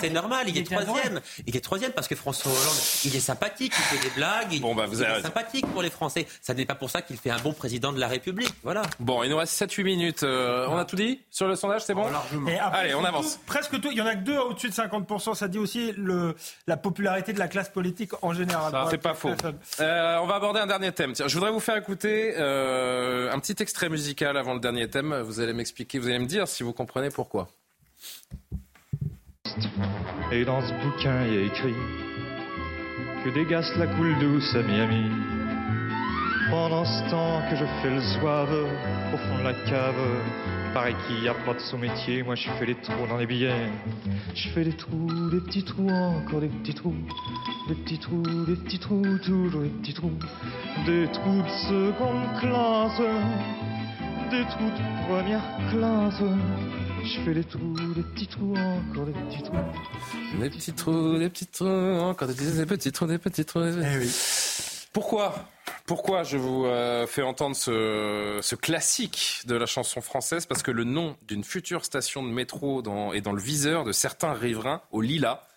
c'est 0.00 0.10
normal, 0.10 0.46
il, 0.48 0.58
est 0.58 0.64
troisième. 0.64 1.20
Il 1.46 1.56
est 1.56 1.60
troisième 1.60 1.92
parce 1.92 2.08
que 2.08 2.16
François 2.16 2.50
Hollande, 2.50 2.76
il 3.04 3.14
est 3.14 3.20
sympathique, 3.20 3.72
il 3.76 3.96
fait 3.96 4.08
des 4.08 4.14
blagues, 4.14 4.52
il, 4.52 4.60
bon, 4.60 4.74
bah, 4.74 4.86
vous 4.86 5.02
est 5.02 5.22
sympathique 5.22 5.66
pour 5.66 5.82
les 5.82 5.90
Français. 5.90 6.26
Ça 6.40 6.54
n'est 6.54 6.66
pas 6.66 6.74
pour 6.74 6.90
ça 6.90 7.02
qu'il 7.02 7.16
fait 7.16 7.30
un 7.30 7.38
bon 7.38 7.52
président 7.52 7.92
de 7.92 8.00
la 8.00 8.08
République. 8.08 8.52
Voilà. 8.64 8.82
Bon, 8.98 9.22
il 9.22 9.30
nous 9.30 9.36
reste 9.36 9.60
7-8 9.60 9.84
minutes. 9.84 10.22
Euh, 10.24 10.66
on 10.68 10.76
a 10.76 10.84
tout 10.84 10.96
dit 10.96 11.20
sur 11.30 11.46
le 11.46 11.54
sondage, 11.54 11.84
c'est 11.84 11.94
bon? 11.94 12.07
Allez, 12.72 12.94
on 12.94 13.04
avance. 13.04 13.38
presque 13.46 13.80
tout. 13.80 13.88
Il 13.90 13.98
y 13.98 14.02
en 14.02 14.06
a 14.06 14.14
que 14.14 14.24
deux 14.24 14.38
au-dessus 14.38 14.68
de 14.68 14.74
50%. 14.74 15.34
Ça 15.34 15.48
dit 15.48 15.58
aussi 15.58 15.92
le, 15.96 16.34
la 16.66 16.76
popularité 16.76 17.32
de 17.32 17.38
la 17.38 17.48
classe 17.48 17.68
politique 17.68 18.12
en 18.22 18.32
général. 18.32 18.72
C'est 18.90 18.98
pas 18.98 19.14
faux. 19.14 19.30
Euh, 19.80 20.18
on 20.20 20.26
va 20.26 20.34
aborder 20.36 20.60
un 20.60 20.66
dernier 20.66 20.92
thème. 20.92 21.12
Tiens, 21.12 21.28
je 21.28 21.34
voudrais 21.34 21.50
vous 21.50 21.60
faire 21.60 21.76
écouter 21.76 22.34
euh, 22.36 23.32
un 23.32 23.38
petit 23.38 23.56
extrait 23.62 23.88
musical 23.88 24.36
avant 24.36 24.54
le 24.54 24.60
dernier 24.60 24.88
thème. 24.88 25.20
Vous 25.20 25.40
allez 25.40 25.52
m'expliquer, 25.52 25.98
vous 25.98 26.08
allez 26.08 26.18
me 26.18 26.26
dire 26.26 26.48
si 26.48 26.62
vous 26.62 26.72
comprenez 26.72 27.10
pourquoi. 27.10 27.48
Et 30.30 30.44
dans 30.44 30.60
ce 30.60 30.72
bouquin, 30.74 31.24
il 31.26 31.34
y 31.34 31.38
a 31.38 31.40
écrit 31.46 31.74
que 33.24 33.48
gaz 33.48 33.66
la 33.76 33.86
coule 33.86 34.18
douce 34.18 34.54
à 34.54 34.62
Miami. 34.62 35.10
Pendant 36.50 36.84
ce 36.84 37.10
temps 37.10 37.42
que 37.50 37.56
je 37.56 37.64
fais 37.82 37.90
le 37.90 38.00
zouave 38.00 38.52
au 39.12 39.16
fond 39.16 39.38
de 39.38 39.44
la 39.44 39.54
cave, 39.68 39.94
Pareil 40.78 40.94
qu'il 41.08 41.20
n'y 41.20 41.26
a 41.26 41.34
pas 41.34 41.54
de 41.54 41.58
son 41.58 41.76
métier, 41.76 42.22
moi 42.22 42.36
je 42.36 42.48
fais 42.50 42.64
les 42.64 42.76
trous 42.76 43.08
dans 43.08 43.16
les 43.16 43.26
billets. 43.26 43.68
Je 44.32 44.48
fais 44.50 44.62
des 44.62 44.76
trous, 44.76 45.28
des 45.28 45.40
petits 45.40 45.64
trous, 45.64 45.90
encore 45.90 46.40
des 46.40 46.46
petits 46.46 46.72
trous. 46.72 46.94
Des 47.66 47.74
petits 47.74 47.98
trous, 47.98 48.22
des 48.46 48.54
petits 48.54 48.78
trous, 48.78 49.18
toujours 49.18 49.62
des 49.62 49.70
petits 49.70 49.94
trous. 49.94 50.12
Des 50.86 51.08
trous 51.10 51.42
de 51.42 51.48
seconde 51.66 52.38
classe, 52.38 53.00
des 54.30 54.44
trous 54.44 54.70
de 54.70 55.08
première 55.08 55.42
classe. 55.72 56.22
Je 57.02 57.20
fais 57.22 57.34
des 57.34 57.42
trous, 57.42 57.74
des 57.96 58.02
petits 58.14 58.28
trous, 58.28 58.54
encore 58.54 59.06
des 59.06 59.12
petits 59.14 59.42
trous. 59.42 59.56
Des 60.38 60.48
petits 60.48 60.72
trous, 60.74 61.18
des 61.18 61.28
petits 61.28 61.46
trous, 61.48 61.66
encore 61.66 62.28
des 62.28 62.34
petits 62.34 62.92
trous, 62.92 63.06
des 63.08 63.18
petits 63.18 63.44
trous. 63.44 63.64
Eh 63.64 63.98
oui. 63.98 64.10
Pourquoi? 64.92 65.34
Pourquoi 65.86 66.22
je 66.22 66.36
vous 66.36 66.66
euh, 66.66 67.06
fais 67.06 67.22
entendre 67.22 67.56
ce, 67.56 68.54
classique 68.54 69.42
de 69.46 69.54
la 69.54 69.66
chanson 69.66 70.00
française? 70.00 70.46
Parce 70.46 70.62
que 70.62 70.70
le 70.70 70.84
nom 70.84 71.16
d'une 71.26 71.44
future 71.44 71.84
station 71.84 72.22
de 72.22 72.28
métro 72.28 72.80
est 73.14 73.20
dans 73.20 73.32
le 73.32 73.40
viseur 73.40 73.84
de 73.84 73.92
certains 73.92 74.34
riverains 74.34 74.82
au 74.90 75.00
Lila. 75.00 75.47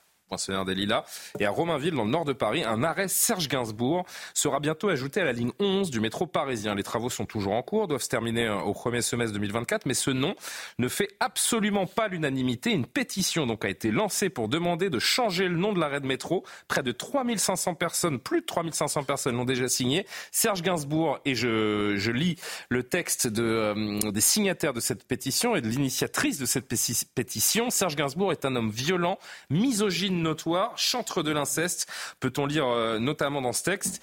Des 0.65 0.75
Lilas. 0.75 1.03
Et 1.39 1.45
à 1.45 1.51
Romainville, 1.51 1.93
dans 1.93 2.05
le 2.05 2.09
nord 2.09 2.23
de 2.23 2.31
Paris, 2.31 2.63
un 2.63 2.83
arrêt 2.83 3.09
Serge 3.09 3.49
Gainsbourg 3.49 4.05
sera 4.33 4.59
bientôt 4.59 4.87
ajouté 4.87 5.19
à 5.19 5.25
la 5.25 5.33
ligne 5.33 5.51
11 5.59 5.91
du 5.91 5.99
métro 5.99 6.25
parisien. 6.25 6.73
Les 6.73 6.83
travaux 6.83 7.09
sont 7.09 7.25
toujours 7.25 7.53
en 7.53 7.61
cours, 7.61 7.87
doivent 7.87 8.01
se 8.01 8.07
terminer 8.07 8.45
euh, 8.47 8.59
au 8.59 8.73
premier 8.73 9.01
semestre 9.01 9.33
2024, 9.33 9.85
mais 9.85 9.93
ce 9.93 10.09
nom 10.09 10.35
ne 10.79 10.87
fait 10.87 11.09
absolument 11.19 11.85
pas 11.85 12.07
l'unanimité. 12.07 12.71
Une 12.71 12.85
pétition 12.85 13.45
donc 13.45 13.65
a 13.65 13.69
été 13.69 13.91
lancée 13.91 14.29
pour 14.29 14.47
demander 14.47 14.89
de 14.89 14.99
changer 14.99 15.49
le 15.49 15.57
nom 15.57 15.73
de 15.73 15.79
l'arrêt 15.79 15.99
de 15.99 16.07
métro. 16.07 16.45
Près 16.69 16.83
de 16.83 16.93
3500 16.93 17.75
personnes, 17.75 18.19
plus 18.19 18.41
de 18.41 18.45
3500 18.45 19.03
personnes 19.03 19.35
l'ont 19.35 19.45
déjà 19.45 19.67
signé. 19.67 20.05
Serge 20.31 20.61
Gainsbourg, 20.61 21.19
et 21.25 21.35
je, 21.35 22.11
lis 22.11 22.37
le 22.69 22.83
texte 22.83 23.27
euh, 23.37 23.99
des 24.11 24.21
signataires 24.21 24.73
de 24.73 24.79
cette 24.79 25.05
pétition 25.05 25.55
et 25.55 25.61
de 25.61 25.67
l'initiatrice 25.67 26.37
de 26.37 26.45
cette 26.45 26.67
pétition. 26.67 27.69
Serge 27.69 27.95
Gainsbourg 27.95 28.31
est 28.31 28.45
un 28.45 28.55
homme 28.55 28.69
violent, 28.69 29.19
misogyne 29.49 30.20
notoire, 30.21 30.77
chantre 30.77 31.23
de 31.23 31.31
l'inceste, 31.31 31.87
peut-on 32.19 32.45
lire 32.45 32.67
euh, 32.67 32.99
notamment 32.99 33.41
dans 33.41 33.53
ce 33.53 33.63
texte. 33.63 34.01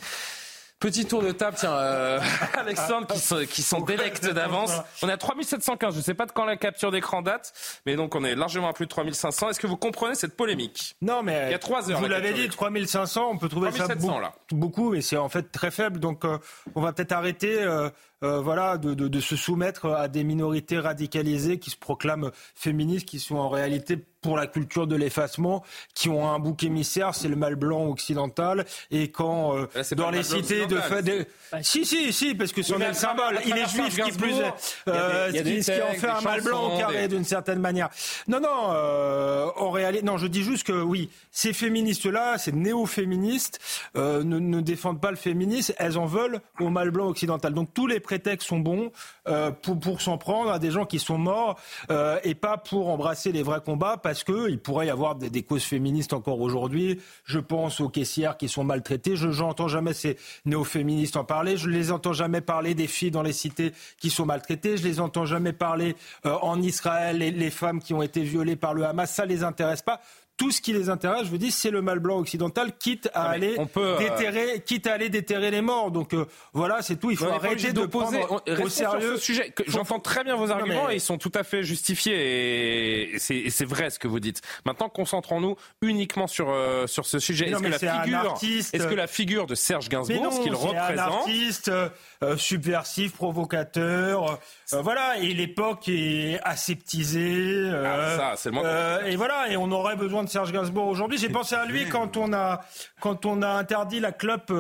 Petit 0.81 1.07
tour 1.07 1.23
de 1.25 1.33
table, 1.33 1.57
tiens, 1.59 1.73
euh, 1.73 2.21
Alexandre, 2.55 3.09
qui, 3.09 3.19
sont, 3.19 3.45
qui 3.51 3.63
sont 3.63 3.81
délectes 3.81 4.31
d'avance. 4.31 4.71
On 5.03 5.09
est 5.09 5.13
à 5.13 5.17
3715, 5.17 5.93
je 5.93 5.99
ne 5.99 6.05
sais 6.05 6.15
pas 6.15 6.25
de 6.25 6.31
quand 6.31 6.45
la 6.45 6.57
capture 6.57 6.93
d'écran 6.93 7.21
date, 7.21 7.53
mais 7.85 7.97
donc 7.97 8.15
on 8.15 8.23
est 8.23 8.37
largement 8.37 8.69
à 8.69 8.73
plus 8.73 8.87
de 8.87 8.91
3500. 8.91 9.51
Est-ce 9.51 9.59
que 9.59 9.67
vous 9.67 9.77
comprenez 9.77 10.15
cette 10.15 10.37
polémique? 10.37 10.95
Non, 11.03 11.25
mais 11.25 11.47
il 11.49 11.51
y 11.51 11.55
a 11.55 11.59
trois 11.59 11.91
heures. 11.91 11.99
Vous 11.99 12.07
l'avez 12.07 12.33
dit, 12.33 12.49
3500, 12.49 13.29
on 13.29 13.39
peut 13.39 13.49
trouver 13.49 13.73
ça 13.73 13.93
beaucoup, 13.97 14.21
là. 14.21 14.33
beaucoup, 14.53 14.93
mais 14.93 15.01
c'est 15.01 15.17
en 15.17 15.29
fait 15.29 15.51
très 15.51 15.73
faible. 15.73 15.99
Donc 15.99 16.25
euh, 16.25 16.39
on 16.77 16.81
va 16.81 16.93
peut-être 16.93 17.11
arrêter. 17.13 17.61
Euh, 17.61 17.91
euh, 18.23 18.41
voilà, 18.41 18.79
de, 18.79 18.95
de, 18.95 19.09
de, 19.09 19.21
se 19.21 19.37
soumettre 19.37 19.87
à 19.87 20.09
des 20.09 20.25
minorités 20.25 20.79
radicalisées 20.79 21.59
qui 21.59 21.71
se 21.71 21.77
proclament 21.77 22.31
féministes, 22.55 23.07
qui 23.07 23.21
sont 23.21 23.37
en 23.37 23.49
réalité 23.49 23.99
pour 24.21 24.37
la 24.37 24.47
culture 24.47 24.87
de 24.87 24.97
l'effacement, 24.97 25.65
qui 25.95 26.09
ont 26.09 26.29
un 26.29 26.39
bouc 26.39 26.65
émissaire, 26.65 27.15
c'est 27.15 27.29
le 27.29 27.37
mal 27.37 27.55
blanc 27.55 27.87
occidental. 27.87 28.65
Et 28.91 29.11
quand 29.11 29.57
euh, 29.57 29.67
dans 29.93 30.11
les 30.11 30.23
cités 30.23 30.67
de, 30.67 30.77
de... 31.03 31.27
Bah, 31.53 31.63
si 31.63 31.85
si 31.87 32.13
si, 32.13 32.35
parce 32.35 32.53
que 32.53 32.63
c'en 32.63 32.81
est 32.81 32.89
le 32.89 32.95
symbole. 32.95 33.39
Il 33.47 33.57
est 33.57 33.69
juif 33.69 34.01
qui 34.03 34.13
plus 34.13 34.35
est, 34.35 34.53
euh, 34.89 35.33
ce, 35.33 35.71
qui, 35.71 35.83
en 35.83 35.95
fait 35.95 36.09
un 36.09 36.21
mal 36.21 36.41
blanc 36.43 36.75
au 36.75 36.79
carré 36.79 37.09
d'une 37.09 37.25
certaine 37.25 37.61
manière. 37.61 37.89
Non 38.27 38.41
non, 38.41 38.73
euh, 38.73 39.47
en 39.57 39.71
réalité, 39.71 40.05
non, 40.05 40.19
je 40.19 40.27
dis 40.27 40.43
juste 40.43 40.67
que 40.67 40.73
oui, 40.73 41.11
ces 41.31 41.53
féministes-là, 41.53 42.39
ces 42.39 42.53
néo-féministes, 42.53 43.61
euh, 43.97 44.25
ne, 44.25 44.39
ne 44.39 44.61
défendent 44.61 45.01
pas 45.01 45.11
le 45.11 45.17
féminisme, 45.17 45.75
elles 45.79 45.97
en 45.97 46.07
veulent 46.07 46.41
au 46.61 46.71
mal 46.71 46.91
blanc 46.91 47.07
occidental. 47.07 47.55
Donc 47.55 47.73
tous 47.73 47.87
les 47.87 48.01
prétextes 48.09 48.49
sont 48.49 48.59
bons 48.59 48.91
euh, 49.29 49.51
pour, 49.51 50.01
s'en 50.01 50.17
prendre 50.17 50.51
à 50.51 50.59
des 50.59 50.71
gens 50.71 50.87
qui 50.87 50.99
sont 50.99 51.19
morts 51.19 51.61
euh, 51.91 52.19
et 52.25 52.35
pas 52.35 52.57
pour 52.57 52.89
embrasser 52.89 53.33
les 53.33 53.43
vrais 53.43 53.61
combats 53.61 53.99
parce 53.99 54.25
qu'il 54.25 54.59
pourrait 54.61 54.87
y 54.87 54.91
avoir 54.91 55.15
des, 55.15 55.43
causes 55.43 55.65
féministes 55.65 56.15
encore 56.15 56.41
aujourd'hui. 56.41 57.03
Je 57.25 57.39
pense 57.39 57.83
aux 57.83 57.91
caissières 57.91 58.39
qui 58.39 58.49
sont 58.49 58.65
maltraitées. 58.65 59.15
Je 59.15 59.29
n'entends 59.29 59.69
jamais 59.69 59.93
ces 59.93 60.17
néo-féministes 60.47 61.19
en 61.19 61.25
parler. 61.25 61.59
Je 61.59 61.69
les 61.69 61.93
entends 61.93 62.15
jamais 62.15 62.41
parler 62.41 62.75
des 62.75 62.87
filles 62.87 63.11
dans 63.11 63.23
les 63.23 63.35
cités 63.35 63.75
qui 64.01 64.09
sont 64.09 64.25
maltraitées. 64.25 64.79
Je 64.79 64.85
les 64.85 65.01
entends 65.01 65.27
jamais 65.27 65.53
parler 65.53 65.95
euh, 66.25 66.33
en 66.41 66.63
Israël 66.63 67.19
les, 67.19 67.31
les 67.31 67.51
femmes 67.51 67.83
qui 67.83 67.93
ont 67.93 68.03
été 68.03 68.23
violées 68.23 68.57
par 68.57 68.73
le 68.73 68.87
Hamas. 68.87 69.13
Ça 69.13 69.27
les 69.27 69.45
intéresse 69.45 69.83
pas 69.83 70.01
tout 70.39 70.53
ce 70.53 70.61
qui 70.61 70.73
les 70.73 70.89
intéresse, 70.89 71.25
je 71.25 71.31
vous 71.31 71.37
dis, 71.37 71.51
c'est 71.51 71.71
le 71.71 71.83
mal 71.83 71.99
blanc 71.99 72.19
occidental, 72.19 72.71
quitte 72.79 73.11
à, 73.13 73.29
aller, 73.29 73.57
peut, 73.75 73.97
déterrer, 73.99 74.63
quitte 74.65 74.87
à 74.87 74.95
aller 74.95 75.11
déterrer 75.11 75.51
les 75.51 75.61
morts. 75.61 75.91
Donc 75.91 76.15
euh, 76.15 76.27
voilà, 76.53 76.81
c'est 76.81 76.97
tout. 76.97 77.11
Il 77.11 77.17
faut 77.17 77.27
non, 77.27 77.35
arrêter 77.35 77.73
de 77.73 77.85
poser 77.85 78.21
prendre 78.21 78.43
au 78.65 78.69
sérieux 78.69 79.17
ce 79.17 79.23
sujet. 79.23 79.53
J'entends 79.67 79.99
très 79.99 80.23
bien 80.23 80.37
vos 80.37 80.51
arguments 80.51 80.87
mais... 80.87 80.95
et 80.95 80.97
ils 80.97 81.01
sont 81.01 81.19
tout 81.19 81.33
à 81.35 81.43
fait 81.43 81.65
justifiés 81.65 83.15
et 83.15 83.19
c'est 83.19 83.65
vrai 83.65 83.91
ce 83.91 83.99
que 83.99 84.07
vous 84.07 84.21
dites. 84.21 84.41
Maintenant, 84.65 84.89
concentrons-nous 84.89 85.57
uniquement 85.83 86.29
sur 86.29 86.51
euh, 86.51 86.87
sur 86.87 87.05
ce 87.05 87.19
sujet. 87.19 87.51
Est-ce 87.51 87.59
que 87.61 87.67
la 87.67 87.79
figure, 87.79 88.39
est-ce 88.43 88.87
que 88.87 88.95
la 88.95 89.07
figure 89.09 89.47
de 89.47 89.57
Serge 89.57 89.89
Gainsbourg, 89.89 90.33
ce 90.33 90.41
qu'il 90.41 90.55
représente, 90.55 90.99
artiste 90.99 91.71
euh, 92.23 92.37
subversif, 92.37 93.15
provocateur, 93.15 94.39
euh, 94.73 94.83
voilà. 94.83 95.19
Et 95.19 95.35
l'époque 95.35 95.89
est 95.89 96.41
aseptisée. 96.43 97.71
Ah, 97.73 98.35
ça, 98.37 98.51
le 98.51 98.55
moins. 98.55 99.05
et 99.05 99.17
voilà. 99.17 99.51
Et 99.51 99.57
on 99.57 99.71
aurait 99.71 99.97
besoin 99.97 100.25
de 100.25 100.29
Serge 100.29 100.53
Gainsbourg 100.53 100.87
aujourd'hui. 100.87 101.19
J'ai 101.19 101.29
pensé 101.29 101.55
à 101.55 101.65
lui 101.67 101.89
quand 101.89 102.17
on 102.17 102.33
a 102.33 102.61
quand 103.01 103.27
on 103.27 103.43
a 103.43 103.49
interdit 103.49 104.01
la 104.01 104.13
clope 104.13 104.53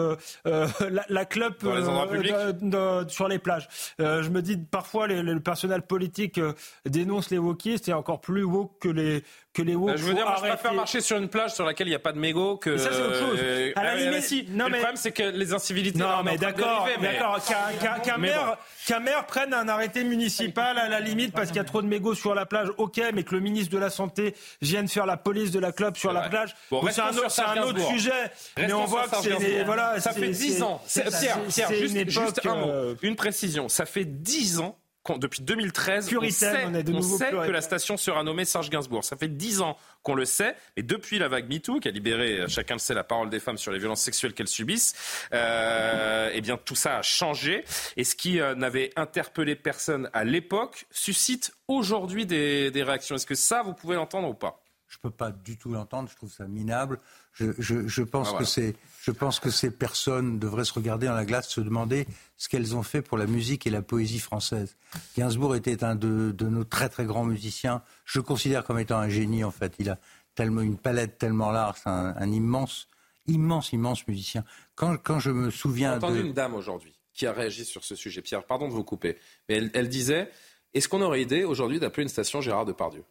euh, 0.46 0.68
la, 0.90 1.04
la 1.08 1.24
clope 1.24 1.64
Dans 1.64 2.04
les 2.06 2.32
euh, 2.32 2.52
de, 2.52 3.04
de, 3.04 3.08
sur 3.08 3.28
les 3.28 3.38
plages. 3.38 3.68
Euh, 4.00 4.22
je 4.22 4.30
me 4.30 4.42
dis 4.42 4.56
parfois 4.56 5.06
les, 5.06 5.22
le 5.22 5.40
personnel 5.40 5.82
politique 5.82 6.40
dénonce 6.86 7.30
les 7.30 7.38
wokistes 7.38 7.88
et 7.88 7.92
encore 7.92 8.20
plus 8.20 8.44
woke 8.44 8.78
que 8.80 8.88
les 8.88 9.24
que 9.58 9.62
les 9.62 9.74
woke. 9.74 9.96
je 9.96 10.04
veux 10.04 10.14
dire, 10.14 10.24
moi, 10.24 10.36
je 10.36 10.48
préfère 10.48 10.74
marcher 10.74 11.00
sur 11.00 11.16
une 11.16 11.28
plage 11.28 11.54
sur 11.54 11.64
laquelle 11.64 11.88
il 11.88 11.90
n'y 11.90 11.96
a 11.96 12.00
pas 12.00 12.12
de 12.12 12.18
mégots 12.18 12.56
que. 12.56 12.70
Mais 12.70 12.78
ça 12.78 12.90
c'est 12.92 13.02
autre 13.02 13.18
chose. 13.18 13.38
Euh, 13.42 13.72
à 13.76 13.82
la 13.82 13.90
ah, 13.90 13.96
limite, 13.96 14.22
si. 14.22 14.46
non 14.50 14.66
mais, 14.66 14.70
le 14.70 14.76
problème 14.76 14.96
c'est 14.96 15.12
que 15.12 15.22
les 15.22 15.52
incivilités. 15.52 15.98
Non 15.98 16.22
mais 16.24 16.36
d'accord, 16.36 16.88
mais... 17.00 17.12
d'accord. 17.12 17.38
Qu'un 17.80 17.98
qu 17.98 18.20
maire, 18.20 18.46
bon. 18.46 18.52
qu'un 18.86 19.00
maire 19.00 19.26
prenne 19.26 19.52
un 19.52 19.68
arrêté 19.68 20.04
municipal 20.04 20.78
à 20.78 20.88
la 20.88 21.00
limite 21.00 21.32
parce 21.32 21.48
qu'il 21.48 21.56
y 21.56 21.60
a 21.60 21.64
trop 21.64 21.82
de 21.82 21.88
mégots 21.88 22.14
sur 22.14 22.34
la 22.34 22.46
plage, 22.46 22.68
ok, 22.78 23.00
mais 23.14 23.24
que 23.24 23.34
le 23.34 23.40
ministre 23.40 23.72
de 23.72 23.78
la 23.78 23.90
santé 23.90 24.34
vienne 24.62 24.88
faire 24.88 25.06
la 25.06 25.16
police 25.16 25.50
de 25.50 25.58
la 25.58 25.72
clope 25.72 25.96
sur 25.96 26.12
la 26.12 26.28
plage, 26.28 26.54
bon, 26.70 26.82
c'est 26.90 27.00
un, 27.00 27.10
autre, 27.10 27.40
un 27.46 27.62
autre 27.62 27.80
sujet. 27.88 28.30
Mais 28.56 28.72
on 28.72 28.84
voit 28.84 29.08
que 29.08 29.16
c'est 29.16 29.64
voilà. 29.64 30.00
Ça 30.00 30.12
fait 30.12 30.28
10 30.28 30.62
ans. 30.62 30.80
Pierre, 30.86 31.72
juste, 31.72 31.90
une, 31.90 31.96
époque, 31.96 32.10
juste 32.10 32.46
un 32.46 32.54
mot, 32.54 32.94
une 33.02 33.16
précision. 33.16 33.68
Ça 33.68 33.86
fait 33.86 34.04
10 34.04 34.60
ans 34.60 34.78
depuis 35.16 35.40
2013, 35.42 36.08
Puritaine, 36.08 36.76
on 36.76 36.82
sait, 36.84 36.90
on 36.92 36.96
on 36.96 37.02
sait 37.02 37.28
puritaine. 37.28 37.46
que 37.46 37.52
la 37.52 37.60
station 37.62 37.96
sera 37.96 38.22
nommée 38.24 38.44
Serge 38.44 38.68
Gainsbourg. 38.68 39.04
Ça 39.04 39.16
fait 39.16 39.28
10 39.28 39.62
ans 39.62 39.76
qu'on 40.02 40.14
le 40.14 40.24
sait, 40.26 40.54
et 40.76 40.82
depuis 40.82 41.18
la 41.18 41.28
vague 41.28 41.48
MeToo, 41.48 41.80
qui 41.80 41.88
a 41.88 41.90
libéré, 41.90 42.44
chacun 42.48 42.74
le 42.74 42.78
sait, 42.80 42.94
la 42.94 43.04
parole 43.04 43.30
des 43.30 43.40
femmes 43.40 43.58
sur 43.58 43.72
les 43.72 43.78
violences 43.78 44.02
sexuelles 44.02 44.34
qu'elles 44.34 44.46
subissent, 44.48 44.94
euh, 45.32 46.30
eh 46.32 46.40
bien 46.40 46.56
tout 46.56 46.74
ça 46.74 46.98
a 46.98 47.02
changé. 47.02 47.64
Et 47.96 48.04
ce 48.04 48.14
qui 48.14 48.40
euh, 48.40 48.54
n'avait 48.54 48.90
interpellé 48.96 49.56
personne 49.56 50.10
à 50.12 50.24
l'époque 50.24 50.86
suscite 50.90 51.52
aujourd'hui 51.68 52.26
des, 52.26 52.70
des 52.70 52.82
réactions. 52.82 53.14
Est-ce 53.16 53.26
que 53.26 53.34
ça, 53.34 53.62
vous 53.62 53.72
pouvez 53.74 53.96
l'entendre 53.96 54.28
ou 54.28 54.34
pas? 54.34 54.62
Je 54.88 54.96
ne 54.96 55.10
peux 55.10 55.14
pas 55.14 55.30
du 55.30 55.58
tout 55.58 55.70
l'entendre, 55.72 56.08
je 56.10 56.16
trouve 56.16 56.32
ça 56.32 56.46
minable. 56.46 56.98
Je, 57.34 57.46
je, 57.58 57.86
je 57.86 58.02
pense, 58.02 58.28
Ah, 58.28 58.30
voilà. 58.30 58.44
que 58.46 58.50
c'est, 58.50 58.74
je 59.08 59.12
pense 59.12 59.40
que 59.40 59.48
ces 59.50 59.70
personnes 59.70 60.38
devraient 60.38 60.66
se 60.66 60.74
regarder 60.74 61.06
dans 61.06 61.14
la 61.14 61.24
glace, 61.24 61.48
se 61.48 61.62
demander 61.62 62.06
ce 62.36 62.46
qu'elles 62.50 62.76
ont 62.76 62.82
fait 62.82 63.00
pour 63.00 63.16
la 63.16 63.26
musique 63.26 63.66
et 63.66 63.70
la 63.70 63.80
poésie 63.80 64.18
française. 64.18 64.76
Gainsbourg 65.16 65.56
était 65.56 65.82
un 65.82 65.94
de, 65.94 66.30
de 66.30 66.46
nos 66.46 66.64
très 66.64 66.90
très 66.90 67.06
grands 67.06 67.24
musiciens. 67.24 67.80
Je 68.04 68.18
le 68.18 68.22
considère 68.22 68.64
comme 68.64 68.78
étant 68.78 68.98
un 68.98 69.08
génie 69.08 69.44
en 69.44 69.50
fait. 69.50 69.72
Il 69.78 69.88
a 69.88 69.98
tellement 70.34 70.60
une 70.60 70.76
palette 70.76 71.16
tellement 71.16 71.50
large, 71.50 71.78
c'est 71.82 71.88
un, 71.88 72.14
un 72.18 72.30
immense, 72.30 72.86
immense, 73.26 73.72
immense 73.72 74.06
musicien. 74.06 74.44
Quand, 74.74 74.98
quand 74.98 75.20
je 75.20 75.30
me 75.30 75.48
J'ai 75.48 75.56
souviens 75.56 75.96
entendu 75.96 76.18
de... 76.18 76.24
une 76.26 76.34
dame 76.34 76.54
aujourd'hui 76.54 76.92
qui 77.14 77.26
a 77.26 77.32
réagi 77.32 77.64
sur 77.64 77.84
ce 77.84 77.94
sujet. 77.94 78.20
Pierre, 78.20 78.44
pardon 78.44 78.68
de 78.68 78.74
vous 78.74 78.84
couper, 78.84 79.16
mais 79.48 79.56
elle, 79.56 79.70
elle 79.72 79.88
disait 79.88 80.30
est-ce 80.74 80.86
qu'on 80.86 81.00
aurait 81.00 81.22
idée 81.22 81.44
aujourd'hui 81.44 81.80
d'appeler 81.80 82.02
une 82.02 82.10
station 82.10 82.42
Gérard 82.42 82.66
Depardieu? 82.66 83.04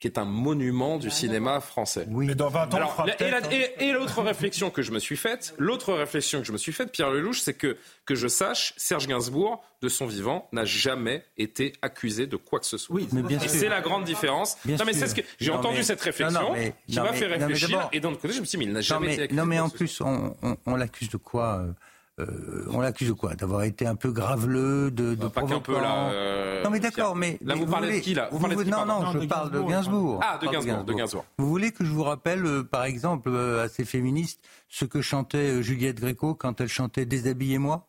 Qui 0.00 0.08
est 0.08 0.18
un 0.18 0.24
monument 0.24 0.96
du 0.96 1.10
cinéma 1.10 1.60
français. 1.60 2.06
Oui. 2.10 2.26
Mais 2.26 2.34
dans 2.34 2.48
20 2.48 2.72
ans, 2.72 2.76
Alors, 2.78 2.88
on 2.88 2.92
fera 2.92 3.06
la- 3.06 3.12
et, 3.14 3.16
peut-être, 3.18 3.30
la- 3.50 3.56
hein. 3.56 3.60
et- 3.78 3.84
et 3.84 3.92
l'autre 3.92 4.22
réflexion 4.22 4.70
que 4.70 4.80
je 4.80 4.92
me 4.92 4.98
suis 4.98 5.16
faite, 5.16 5.54
l'autre 5.58 5.92
réflexion 5.92 6.40
que 6.40 6.46
je 6.46 6.52
me 6.52 6.56
suis 6.58 6.72
faite, 6.72 6.90
Pierre 6.90 7.10
Lelouch, 7.10 7.40
c'est 7.40 7.52
que, 7.54 7.76
que 8.06 8.14
je 8.14 8.26
sache, 8.26 8.72
Serge 8.78 9.06
Gainsbourg, 9.06 9.62
de 9.82 9.88
son 9.88 10.06
vivant, 10.06 10.48
n'a 10.52 10.64
jamais 10.64 11.24
été 11.36 11.74
accusé 11.82 12.26
de 12.26 12.36
quoi 12.36 12.60
que 12.60 12.66
ce 12.66 12.78
soit. 12.78 12.96
Oui, 12.96 13.08
mais 13.12 13.22
bien 13.22 13.38
et 13.38 13.48
sûr. 13.48 13.50
c'est 13.60 13.68
la 13.68 13.80
grande 13.82 14.04
différence. 14.04 14.56
Bien 14.64 14.76
non, 14.78 14.84
mais 14.86 14.94
c'est 14.94 15.06
ce 15.06 15.14
que 15.14 15.20
j'ai 15.38 15.50
Non, 15.50 15.58
entendu 15.58 15.76
mais- 15.78 15.82
cette 15.82 16.00
réflexion 16.00 16.40
non, 16.40 16.48
non, 16.48 16.54
mais- 16.54 16.74
qui 16.88 16.96
non, 16.96 17.02
m'a 17.04 17.12
mais- 17.12 17.16
fait 17.18 17.26
réfléchir. 17.26 17.88
et 17.92 18.00
d'un 18.00 18.08
autre 18.10 18.20
côté, 18.22 18.34
je 18.34 18.40
me 18.40 18.44
suis 18.46 18.56
dit, 18.58 18.64
mais 18.64 18.64
il 18.70 18.72
n'a 18.72 18.78
Non 18.80 18.82
jamais 18.82 19.06
mais, 19.08 19.12
été 19.14 19.22
accusé. 19.24 19.38
non, 19.40 19.46
mais 19.46 19.58
en 19.60 19.68
plus, 19.68 20.00
on, 20.00 20.34
on, 20.42 20.56
on 20.66 20.76
l'accuse 20.76 21.10
de 21.10 21.16
quoi 21.18 21.60
euh, 21.60 21.72
euh, 22.20 22.64
On 22.72 22.80
l'accuse 22.80 23.08
de 23.08 23.12
quoi 23.12 23.34
D'avoir 23.34 23.62
été 23.64 23.86
un 23.86 23.94
peu 23.96 24.10
graveleux, 24.12 24.90
de, 24.90 25.14
de 25.14 25.16
Bah, 25.16 25.30
pas 25.34 25.42
qu'un 25.42 25.60
peu, 25.60 25.72
là, 25.74 26.10
euh, 26.10 26.62
non 26.64 26.70
mais 26.70 26.80
d'accord, 26.80 27.16
mais 27.16 27.38
Là, 27.42 27.54
mais 27.54 27.60
vous 27.64 27.70
parlez 27.70 27.98
de 27.98 28.02
qui, 28.04 28.14
là 28.14 28.28
Vous 28.32 28.38
parlez 28.38 28.56
de 28.56 28.62
qui, 28.62 28.70
non, 28.70 28.84
non, 28.86 29.02
Non, 29.02 29.12
je 29.12 29.18
de 29.18 29.26
parle 29.26 29.50
de 29.50 29.60
Gainsbourg. 29.62 30.20
Ah, 30.22 30.38
de 30.40 30.46
Gainsbourg, 30.48 30.84
de 30.84 30.92
Gainsbourg. 30.92 31.24
Vous 31.38 31.48
voulez 31.48 31.72
que 31.72 31.84
je 31.84 31.90
vous 31.90 32.02
rappelle, 32.04 32.44
euh, 32.46 32.62
par 32.62 32.84
exemple, 32.84 33.30
euh, 33.32 33.64
à 33.64 33.68
ces 33.68 33.84
féministes, 33.84 34.40
ce 34.68 34.84
que 34.84 35.00
chantait 35.02 35.38
euh, 35.58 35.62
Juliette 35.62 36.00
Gréco 36.00 36.34
quand 36.34 36.60
elle 36.60 36.68
chantait 36.68 37.04
Déshabillez-moi? 37.06 37.86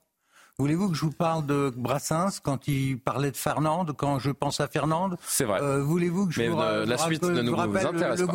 Voulez-vous 0.58 0.90
que 0.90 0.96
je 0.96 1.02
vous 1.06 1.12
parle 1.12 1.46
de 1.48 1.74
Brassens 1.76 2.40
quand 2.44 2.68
il 2.68 3.00
parlait 3.00 3.32
de 3.32 3.38
Fernande, 3.38 3.94
quand 3.98 4.20
je 4.20 4.30
pense 4.30 4.60
à 4.60 4.68
Fernande? 4.68 5.18
C'est 5.26 5.46
vrai. 5.46 5.60
Euh, 5.62 5.82
Voulez-vous 5.82 6.28
que 6.28 6.34
je 6.34 6.42
Mais, 6.42 6.50
vous, 6.50 6.58
ra- 6.58 6.66
euh, 6.66 6.86
la 6.86 6.98
vous 6.98 7.04
suite 7.04 7.22
rappelle- 7.24 7.38
ne 7.38 7.42
nous 7.42 7.52
vous 7.52 7.58
rappelle 7.58 7.82
le- 7.84 7.88
intéresse 7.98 8.20
le, 8.20 8.26
pas. 8.28 8.32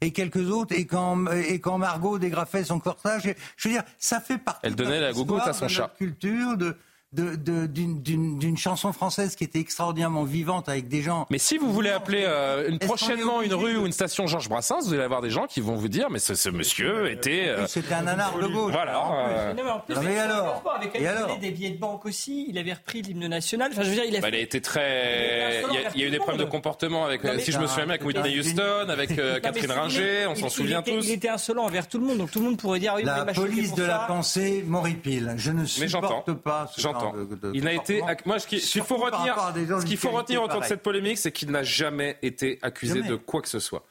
Et 0.00 0.12
quelques 0.12 0.50
autres, 0.50 0.74
et 0.76 0.86
quand, 0.86 1.26
et 1.32 1.60
quand 1.60 1.78
Margot 1.78 2.18
dégrafait 2.18 2.64
son 2.64 2.78
corsage, 2.80 3.34
je 3.56 3.68
veux 3.68 3.74
dire, 3.74 3.82
ça 3.98 4.20
fait 4.20 4.38
partie 4.38 4.60
Elle 4.64 4.74
de 4.74 4.84
donnait 4.84 4.96
notre 5.00 5.06
la 5.06 5.12
gougoute 5.12 5.36
histoire, 5.38 5.48
à 5.48 5.58
son 5.58 5.66
de 5.66 5.70
chat. 5.70 5.94
culture, 5.96 6.56
de, 6.56 6.64
de- 6.64 6.70
de- 6.70 6.76
d'une 7.16 8.56
chanson 8.56 8.92
française 8.92 9.34
qui 9.36 9.44
était 9.44 9.58
extraordinairement 9.60 10.24
vivante 10.24 10.68
avec 10.68 10.88
des 10.88 11.02
gens. 11.02 11.26
Mais 11.30 11.38
si 11.38 11.58
vous 11.58 11.72
voulez 11.72 11.90
appeler 11.90 12.24
euh, 12.26 12.68
une, 12.68 12.78
prochainement 12.78 13.42
une 13.42 13.54
rue 13.54 13.74
de- 13.74 13.78
ou 13.78 13.86
une 13.86 13.92
station 13.92 14.26
Georges 14.26 14.48
Brassens, 14.48 14.80
vous 14.86 14.94
allez 14.94 15.02
avoir 15.02 15.22
des 15.22 15.30
gens 15.30 15.46
qui 15.46 15.60
vont 15.60 15.76
vous 15.76 15.88
dire 15.88 16.10
mais 16.10 16.18
ce, 16.18 16.34
ce 16.34 16.48
monsieur 16.48 17.10
était. 17.10 17.44
euh, 17.48 17.66
C'était 17.66 17.94
un 17.94 18.02
nanar 18.02 18.38
de 18.38 18.46
gauche. 18.46 18.72
Voilà. 18.72 18.98
euh, 19.28 19.54
Non, 19.54 19.62
mais 19.64 19.70
en 19.70 19.80
plus, 19.80 19.94
Non, 19.94 20.00
mais 20.02 20.12
il 20.12 20.18
alors 20.18 20.62
avec 20.76 20.94
Et 20.94 21.00
il 21.02 21.06
alors 21.06 21.28
donnait 21.28 21.40
des 21.40 21.50
billets 21.50 21.70
de 21.70 21.78
banque 21.78 22.06
aussi. 22.06 22.46
Il 22.48 22.58
avait 22.58 22.72
repris 22.74 23.02
l'hymne 23.02 23.26
national. 23.26 23.70
Enfin, 23.72 23.82
je 23.82 23.88
veux 23.88 23.94
dire, 23.94 24.04
il 24.06 24.16
a 24.16 24.20
bah, 24.20 24.28
il 24.28 24.34
a 24.34 24.38
été 24.40 24.60
très. 24.60 25.62
Il 25.68 25.74
y 25.74 25.78
a, 25.78 25.90
il 25.94 26.00
y 26.00 26.04
a 26.04 26.06
eu 26.06 26.10
des 26.10 26.18
problèmes 26.18 26.38
de 26.44 26.44
comportement 26.50 27.04
avec, 27.04 27.24
Non, 27.24 27.32
mais- 27.34 27.40
si 27.42 27.52
je 27.52 27.58
me 27.58 27.66
souviens 27.66 27.84
bien, 27.86 27.94
avec 27.94 28.04
Whitney 28.04 28.38
Houston, 28.38 28.88
avec 28.88 29.18
euh, 29.18 29.40
Catherine 29.40 29.70
Ringer, 29.72 30.26
on 30.28 30.34
s'en 30.34 30.48
souvient 30.48 30.82
tous. 30.82 31.04
Il 31.06 31.10
était 31.12 31.28
insolent 31.28 31.64
envers 31.64 31.88
tout 31.88 31.98
le 31.98 32.04
monde, 32.06 32.18
donc 32.18 32.30
tout 32.30 32.38
le 32.40 32.46
monde 32.46 32.56
pourrait 32.58 32.78
dire 32.80 32.94
ah 32.96 33.02
La 33.02 33.24
police 33.32 33.74
de 33.74 33.84
la 33.84 34.00
pensée 34.00 34.64
m'horripile. 34.66 35.34
Je 35.36 35.50
ne 35.52 35.64
supporte 35.64 36.32
pas 36.34 36.70
J'entends. 36.76 37.05
Genre 37.12 37.26
de, 37.26 37.34
de 37.34 37.50
Il 37.54 37.64
n'a 37.64 37.72
été. 37.74 38.02
Moi, 38.24 38.38
ce 38.38 38.46
qui- 38.46 38.60
ce 38.60 38.72
qu'il 38.72 38.82
faut 38.82 38.96
retenir, 38.96 39.36
ce 39.80 39.86
qu'il 39.86 39.96
faut 39.96 40.10
retenir 40.10 40.42
autour 40.42 40.60
de 40.60 40.66
cette 40.66 40.82
polémique, 40.82 41.18
c'est 41.18 41.32
qu'il 41.32 41.50
n'a 41.50 41.62
jamais 41.62 42.18
été 42.22 42.58
accusé 42.62 42.96
Jamais. 43.00 43.08
de 43.10 43.16
quoi 43.16 43.42
que 43.42 43.48
ce 43.48 43.58
soit. 43.58 43.84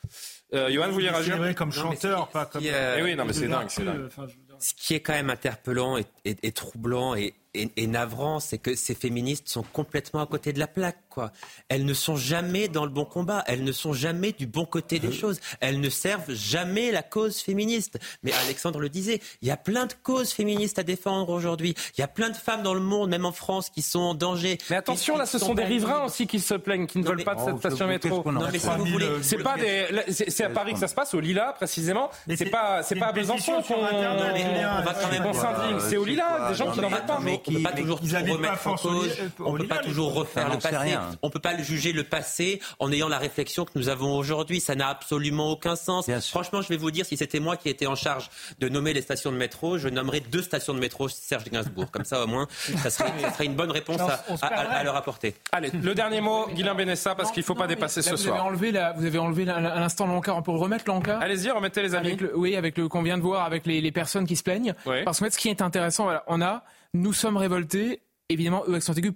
Euh, 0.54 0.70
Johan, 0.72 0.88
vous 0.88 0.94
voulez 0.94 1.10
réagir 1.10 1.56
comme 1.56 1.72
chanteur, 1.72 2.28
pas 2.30 2.46
comme. 2.46 2.62
euh, 2.66 2.96
Eh 3.00 3.04
oui, 3.04 3.16
non, 3.16 3.26
mais 3.26 3.34
c'est 3.34 3.48
dingue, 3.48 3.66
c'est 3.70 3.84
dingue. 3.84 4.08
dire. 4.10 4.56
Ce 4.60 4.74
qui 4.74 4.94
est 4.94 5.00
quand 5.02 5.14
même 5.14 5.30
interpellant 5.30 5.98
et, 5.98 6.06
et- 6.24 6.38
et 6.44 6.52
troublant 6.52 7.14
et, 7.16 7.34
et- 7.54 7.70
et 7.76 7.88
navrant, 7.88 8.40
c'est 8.40 8.58
que 8.58 8.74
ces 8.76 8.96
féministes 8.96 9.50
sont 9.50 9.64
complètement 9.64 10.22
à 10.22 10.28
côté 10.28 10.54
de 10.54 10.60
la 10.60 10.68
plaque. 10.68 10.98
Quoi. 11.16 11.32
Elles 11.70 11.86
ne 11.86 11.94
sont 11.94 12.18
jamais 12.18 12.68
dans 12.68 12.84
le 12.84 12.92
bon 12.92 13.06
combat. 13.06 13.44
Elles 13.48 13.64
ne 13.64 13.72
sont 13.72 13.94
jamais 13.94 14.34
du 14.34 14.46
bon 14.48 14.66
côté 14.66 15.00
des 15.00 15.14
choses. 15.14 15.40
Elles 15.62 15.80
ne 15.80 15.90
servent 15.90 16.34
jamais 16.34 16.92
la 16.92 17.02
cause 17.04 17.40
féministe. 17.40 17.98
Mais 18.22 18.34
Alexandre 18.44 18.80
le 18.82 18.90
disait, 18.90 19.22
il 19.42 19.48
y 19.48 19.52
a 19.52 19.56
plein 19.58 19.86
de 19.86 19.94
causes 20.04 20.32
féministes 20.34 20.78
à 20.78 20.84
défendre 20.84 21.30
aujourd'hui. 21.30 21.74
Il 21.98 22.02
y 22.02 22.04
a 22.04 22.08
plein 22.10 22.30
de 22.30 22.36
femmes 22.36 22.62
dans 22.64 22.74
le 22.74 22.82
monde, 22.82 23.10
même 23.10 23.26
en 23.26 23.32
France, 23.32 23.70
qui 23.70 23.82
sont 23.82 24.00
en 24.02 24.14
danger. 24.14 24.58
Mais 24.70 24.76
attention, 24.76 25.16
là, 25.18 25.26
ce 25.26 25.40
sont 25.40 25.54
des 25.54 25.64
riverains 25.64 25.94
libres. 25.94 26.06
aussi 26.08 26.28
qui 26.28 26.40
se 26.42 26.54
plaignent, 26.56 26.86
qui 26.86 26.98
ne 27.00 27.04
Non, 27.04 27.10
veulent 27.12 27.18
mais- 27.20 27.24
pas 27.24 27.36
de 27.36 27.40
cette 27.40 27.54
Oh, 27.56 27.60
station 27.60 27.88
qu'est-ce 27.88 28.08
métro. 28.08 28.22
qu'on 28.22 28.36
en 28.36 28.42
Non, 28.42 28.48
mais 28.52 28.60
si 28.60 28.68
fait 28.68 28.76
vous 28.76 28.86
voulez, 28.86 29.08
C'est 29.22 29.38
pas 29.38 29.56
des, 29.56 29.88
c'est 30.12 30.44
à 30.44 30.50
Paris 30.50 30.74
que 30.74 30.80
ça 30.80 30.90
se 30.90 30.96
passe, 30.96 31.14
au 31.14 31.22
Lila 31.22 31.54
précisément. 31.54 32.12
Mais 32.28 32.36
C'est 32.36 32.46
pas, 32.48 32.84
c'est 32.84 32.96
pas 32.96 33.08
à 33.08 33.12
Besançon 33.14 33.62
qu'on 33.62 35.34
s'indigne. 35.34 35.80
C'est 35.80 35.98
au 35.98 36.06
Lila, 36.06 36.50
des 36.50 36.56
gens 36.56 36.72
qui 36.72 36.80
n'en 36.82 36.90
veulent 36.90 37.06
pas. 37.06 37.20
mais 37.22 37.42
on 37.48 37.52
peut 37.52 37.62
pas 37.62 37.72
toujours 37.72 38.00
remettre 38.02 38.68
en 38.68 38.76
cause. 38.76 39.10
On 39.40 39.54
peut 39.54 39.68
pas 39.68 39.78
toujours 39.80 40.14
refaire 40.14 40.50
le 40.50 40.58
passé. 40.58 40.98
On 41.22 41.30
peut 41.30 41.40
pas 41.40 41.58
juger 41.62 41.92
le 41.94 42.04
passé 42.04 42.60
en 42.80 42.92
ayant 42.92 43.08
la 43.08 43.18
réflexion 43.18 43.66
que 43.66 43.72
nous 43.76 43.90
avons 43.90 44.16
aujourd'hui. 44.18 44.60
Ça 44.60 44.76
n'a 44.76 44.88
absolument 44.90 45.52
aucun 45.52 45.76
sens. 45.76 46.08
Bien 46.08 46.20
sûr. 46.20 46.32
Franchement, 46.32 46.62
je 46.62 46.70
vais 46.70 46.78
vous 46.78 46.92
dire, 46.92 47.06
si 47.06 47.18
c'était 47.18 47.40
moi 47.40 47.58
qui 47.58 47.70
étais 47.70 47.86
en 47.88 47.96
charge 47.96 48.30
de 48.60 48.70
nommer 48.70 48.94
les 48.94 49.02
stations 49.02 49.32
de 49.32 49.38
métro, 49.38 49.78
je 49.78 49.90
nommerais 49.90 50.20
deux 50.20 50.42
stations 50.42 50.74
de 50.74 50.80
métro 50.80 51.08
Serge 51.10 51.46
Gainsbourg. 51.46 51.92
Comme 51.92 52.06
ça, 52.06 52.24
au 52.24 52.28
moins, 52.28 52.48
ça 52.82 52.90
serait, 52.90 53.12
ça 53.22 53.32
serait 53.34 53.46
une 53.46 53.56
bonne 53.56 53.72
réponse 53.72 54.00
à, 54.02 54.06
à- 54.06 54.46
à- 54.46 54.50
perdrait. 54.50 54.76
à 54.76 54.84
leur 54.84 54.96
apporter. 54.96 55.36
Allez, 55.52 55.70
le 55.72 55.94
dernier 55.96 56.22
mot, 56.22 56.48
Guilain 56.54 56.76
Benessa, 56.76 57.16
parce 57.16 57.32
qu'il 57.32 57.42
ne 57.42 57.46
faut 57.46 57.54
Non, 57.54 57.60
pas 57.62 57.68
dépasser 57.68 58.02
là, 58.02 58.04
ce 58.04 58.10
vous 58.16 58.22
Avez 58.22 58.30
soir. 58.38 58.46
enlevé 58.46 58.72
la, 58.72 58.94
vous 58.94 59.06
avez 59.06 59.18
enlevé 59.20 59.50
à 59.50 59.60
l'instant 59.60 60.08
l'encart. 60.08 60.38
On 60.38 60.42
peut 60.42 60.52
le 60.52 60.58
remettre 60.60 60.86
l'encart 60.88 61.22
Allez-y, 61.22 61.50
remettez 61.52 61.82
les 61.82 61.96
amis. 61.96 62.08
avec 62.08 62.22
le, 62.22 62.38
oui, 62.38 62.56
avec 62.56 62.78
le 62.78 62.88
qu'on 62.88 63.02
vient 63.04 63.18
de 63.18 63.24
voir, 63.24 63.46
avec 63.46 63.66
les, 63.66 63.82
les 63.82 63.92
personnes 63.92 64.26
qui 64.28 64.36
se 64.36 64.44
plaignent. 64.44 64.74
Ouais. 64.86 65.04
Parce 65.04 65.20
que 65.20 65.30
ce 65.30 65.38
qui 65.38 65.50
est 65.50 65.62
intéressant, 65.62 66.04
voilà, 66.06 66.24
on 66.28 66.42
a 66.42 66.64
nous 66.94 67.12
sommes 67.14 67.36
révoltés. 67.38 68.02
Évidemment, 68.30 68.64
e 68.68 68.74
accent 68.74 68.94
E. 68.98 69.12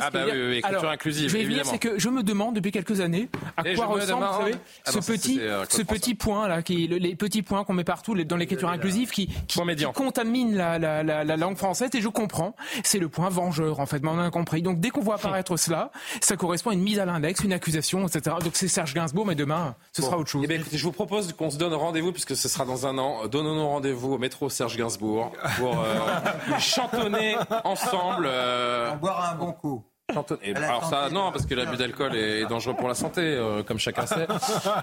Ah 0.00 0.10
bah 0.10 0.20
oui, 0.26 0.32
oui, 0.34 0.56
écriture 0.56 0.80
Alors, 0.80 0.90
inclusive, 0.90 1.28
Je 1.28 1.32
vais 1.36 1.44
venir, 1.44 1.58
évidemment. 1.60 1.70
c'est 1.70 1.78
que 1.78 1.96
je 1.96 2.08
me 2.08 2.24
demande 2.24 2.56
depuis 2.56 2.72
quelques 2.72 3.00
années 3.00 3.28
à 3.56 3.68
Et 3.68 3.74
quoi 3.76 3.86
ressemble, 3.86 4.00
vous 4.14 4.20
demande- 4.20 4.40
savez, 4.40 4.54
Ah 4.84 4.90
ce 4.90 4.96
non, 4.96 5.02
petit, 5.04 5.38
euh, 5.40 5.64
ce 5.68 5.82
point 6.16 6.48
là, 6.48 6.60
qui, 6.60 6.88
le- 6.88 6.96
les 6.96 7.14
petits 7.14 7.42
points 7.42 7.62
qu'on 7.62 7.72
met 7.74 7.84
partout 7.84 8.14
les- 8.14 8.24
dans 8.24 8.36
l'écriture 8.36 8.68
inclusive, 8.68 9.10
qui, 9.12 9.28
qui, 9.46 9.60
qui 9.76 9.84
contamine 9.94 10.56
la, 10.56 10.80
la, 10.80 11.04
la, 11.04 11.22
la 11.22 11.36
langue 11.36 11.56
française. 11.56 11.90
Et 11.94 12.00
je 12.00 12.08
comprends, 12.08 12.56
c'est 12.82 12.98
le 12.98 13.08
point 13.08 13.28
vengeur 13.28 13.78
en 13.78 13.86
fait. 13.86 14.02
Mais 14.02 14.08
on 14.10 14.18
a 14.18 14.28
compris. 14.32 14.60
Donc 14.60 14.80
dès 14.80 14.90
qu'on 14.90 15.02
voit 15.02 15.14
apparaître 15.14 15.56
cela, 15.56 15.92
ça 16.20 16.36
correspond 16.36 16.70
à 16.70 16.74
une 16.74 16.82
mise 16.82 16.98
à 16.98 17.04
l'index, 17.04 17.44
une 17.44 17.52
accusation, 17.52 18.08
etc. 18.08 18.34
Donc 18.42 18.54
c'est 18.56 18.66
Serge 18.66 18.92
Gainsbourg, 18.92 19.24
mais 19.24 19.36
demain, 19.36 19.76
ce 19.92 20.02
sera 20.02 20.18
autre 20.18 20.30
chose. 20.30 20.40
Eh 20.42 20.48
bien, 20.48 20.58
écoutez, 20.58 20.78
je 20.78 20.84
vous 20.84 20.90
propose 20.90 21.32
qu'on 21.34 21.50
se 21.50 21.58
donne 21.58 21.74
rendez-vous, 21.74 22.10
puisque 22.10 22.34
ce 22.34 22.48
sera 22.48 22.64
dans 22.64 22.88
un 22.88 22.98
an. 22.98 23.28
Donnons-nous 23.28 23.68
rendez-vous 23.68 24.14
au 24.14 24.18
métro 24.18 24.50
Serge 24.50 24.76
Gainsbourg 24.76 25.30
pour 25.58 25.78
euh, 25.78 25.94
chantonner 26.58 27.36
ensemble. 27.62 28.30
Euh, 28.32 28.90
On 28.92 28.96
boira 28.96 29.30
un 29.30 29.34
bon 29.36 29.52
coup. 29.52 29.84
À 30.08 30.14
la 30.60 30.66
Alors 30.68 30.84
ça, 30.84 31.08
non, 31.10 31.26
là. 31.26 31.30
parce 31.32 31.46
que 31.46 31.54
l'abus 31.54 31.76
d'alcool 31.78 32.14
est 32.16 32.44
dangereux 32.44 32.74
pour 32.76 32.86
la 32.88 32.94
santé, 32.94 33.22
euh, 33.22 33.62
comme 33.62 33.78
chacun 33.78 34.04
sait. 34.04 34.26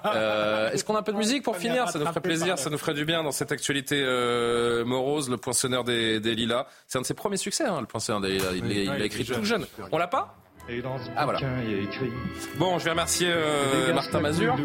Euh, 0.06 0.72
Est-ce 0.72 0.84
qu'on 0.84 0.96
a 0.96 1.00
un 1.00 1.04
peu 1.04 1.12
de 1.12 1.18
musique 1.18 1.44
pour 1.44 1.56
finir 1.56 1.88
Ça 1.90 2.00
nous 2.00 2.06
ferait 2.08 2.22
plaisir, 2.22 2.58
ça 2.58 2.70
nous 2.72 2.80
ferait 2.80 2.96
du 2.96 3.06
bien 3.06 3.22
dans 3.22 3.32
cette 3.32 3.52
actualité 3.52 4.02
euh, 4.04 4.84
morose, 4.86 5.30
le 5.30 5.38
poinçonneur 5.38 5.84
des, 5.84 6.20
des 6.20 6.34
lilas. 6.34 6.66
C'est 6.88 6.98
un 6.98 7.02
de 7.02 7.06
ses 7.06 7.14
premiers 7.14 7.38
succès, 7.38 7.66
hein, 7.66 7.80
le 7.82 7.86
poinçonneur 7.86 8.22
des 8.22 8.30
lilas. 8.30 8.52
Il, 8.56 8.72
est- 8.72 8.86
il 8.86 8.90
a 8.90 9.06
écrit 9.06 9.24
tout 9.26 9.44
jeune. 9.44 9.68
On 9.92 9.98
l'a 10.00 10.08
pas 10.08 10.36
Et 10.72 10.82
dans 10.82 11.00
ce 11.00 11.06
Ah, 11.16 11.24
voilà. 11.24 11.40
bouquin, 11.40 11.52
il 11.66 11.72
y 11.72 11.80
a 11.80 11.82
écrit 11.84 12.12
Bon, 12.58 12.78
je 12.78 12.86
vais 12.86 12.92
remercier 12.92 13.28
euh, 13.32 13.94
Martin 13.94 14.20
Mazur. 14.20 14.56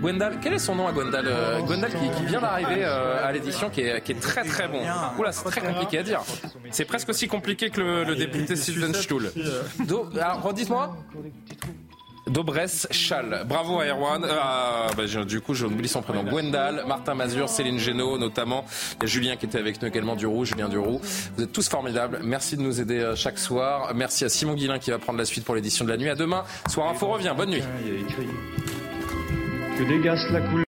Gwendal, 0.00 0.38
quel 0.42 0.54
est 0.54 0.58
son 0.58 0.74
nom 0.74 0.88
à 0.88 0.92
Gwendal 0.92 1.24
euh, 1.28 1.60
Gwendal 1.60 1.90
qui, 1.92 2.10
qui 2.18 2.26
vient 2.26 2.40
d'arriver 2.40 2.84
euh, 2.84 3.24
à 3.24 3.30
l'édition, 3.30 3.70
qui 3.70 3.82
est, 3.82 4.00
qui 4.02 4.12
est 4.12 4.20
très 4.20 4.42
très 4.44 4.66
bon. 4.66 4.80
Oula, 5.18 5.30
c'est 5.32 5.44
très 5.44 5.60
compliqué 5.60 5.98
à 5.98 6.02
dire. 6.02 6.20
C'est 6.70 6.84
presque 6.84 7.08
aussi 7.10 7.28
compliqué 7.28 7.70
que 7.70 7.80
le, 7.80 8.04
le 8.04 8.16
député 8.16 8.56
Sylvain 8.56 8.92
Stuhl. 8.92 9.30
Alors, 10.20 10.42
redites-moi. 10.42 10.96
Dobresse 12.26 12.86
Chal. 12.90 13.44
Bravo 13.46 13.80
à 13.80 13.86
Erwan. 13.86 14.24
Euh, 14.24 14.28
ah, 14.40 14.86
bah, 14.96 15.04
du 15.24 15.40
coup, 15.40 15.54
j'oublie 15.54 15.88
son 15.88 16.02
prénom. 16.02 16.24
Gwendal, 16.24 16.84
Martin 16.86 17.14
Mazur, 17.14 17.48
Céline 17.48 17.78
Génaud 17.78 18.18
notamment. 18.18 18.64
Julien 19.02 19.36
qui 19.36 19.46
était 19.46 19.58
avec 19.58 19.80
nous 19.80 19.88
également, 19.88 20.16
Duroux, 20.16 20.44
Julien 20.44 20.68
Duroux. 20.68 21.00
Vous 21.36 21.44
êtes 21.44 21.52
tous 21.52 21.68
formidables. 21.68 22.20
Merci 22.22 22.56
de 22.56 22.62
nous 22.62 22.80
aider 22.80 22.98
euh, 22.98 23.14
chaque 23.14 23.38
soir. 23.38 23.92
Merci 23.94 24.24
à 24.24 24.28
Simon 24.28 24.54
Guillain 24.54 24.78
qui 24.78 24.90
va 24.90 24.98
prendre 24.98 25.18
la 25.18 25.24
suite 25.24 25.44
pour 25.44 25.54
l'édition 25.54 25.84
de 25.84 25.90
la 25.90 25.96
nuit. 25.96 26.08
À 26.08 26.14
demain. 26.14 26.44
Soir 26.68 26.88
Info 26.88 27.06
revient. 27.08 27.34
Bonne 27.36 27.50
nuit. 27.50 27.62
Que 29.78 29.82
dégasse 29.84 30.30
la 30.30 30.40
coule 30.40 30.63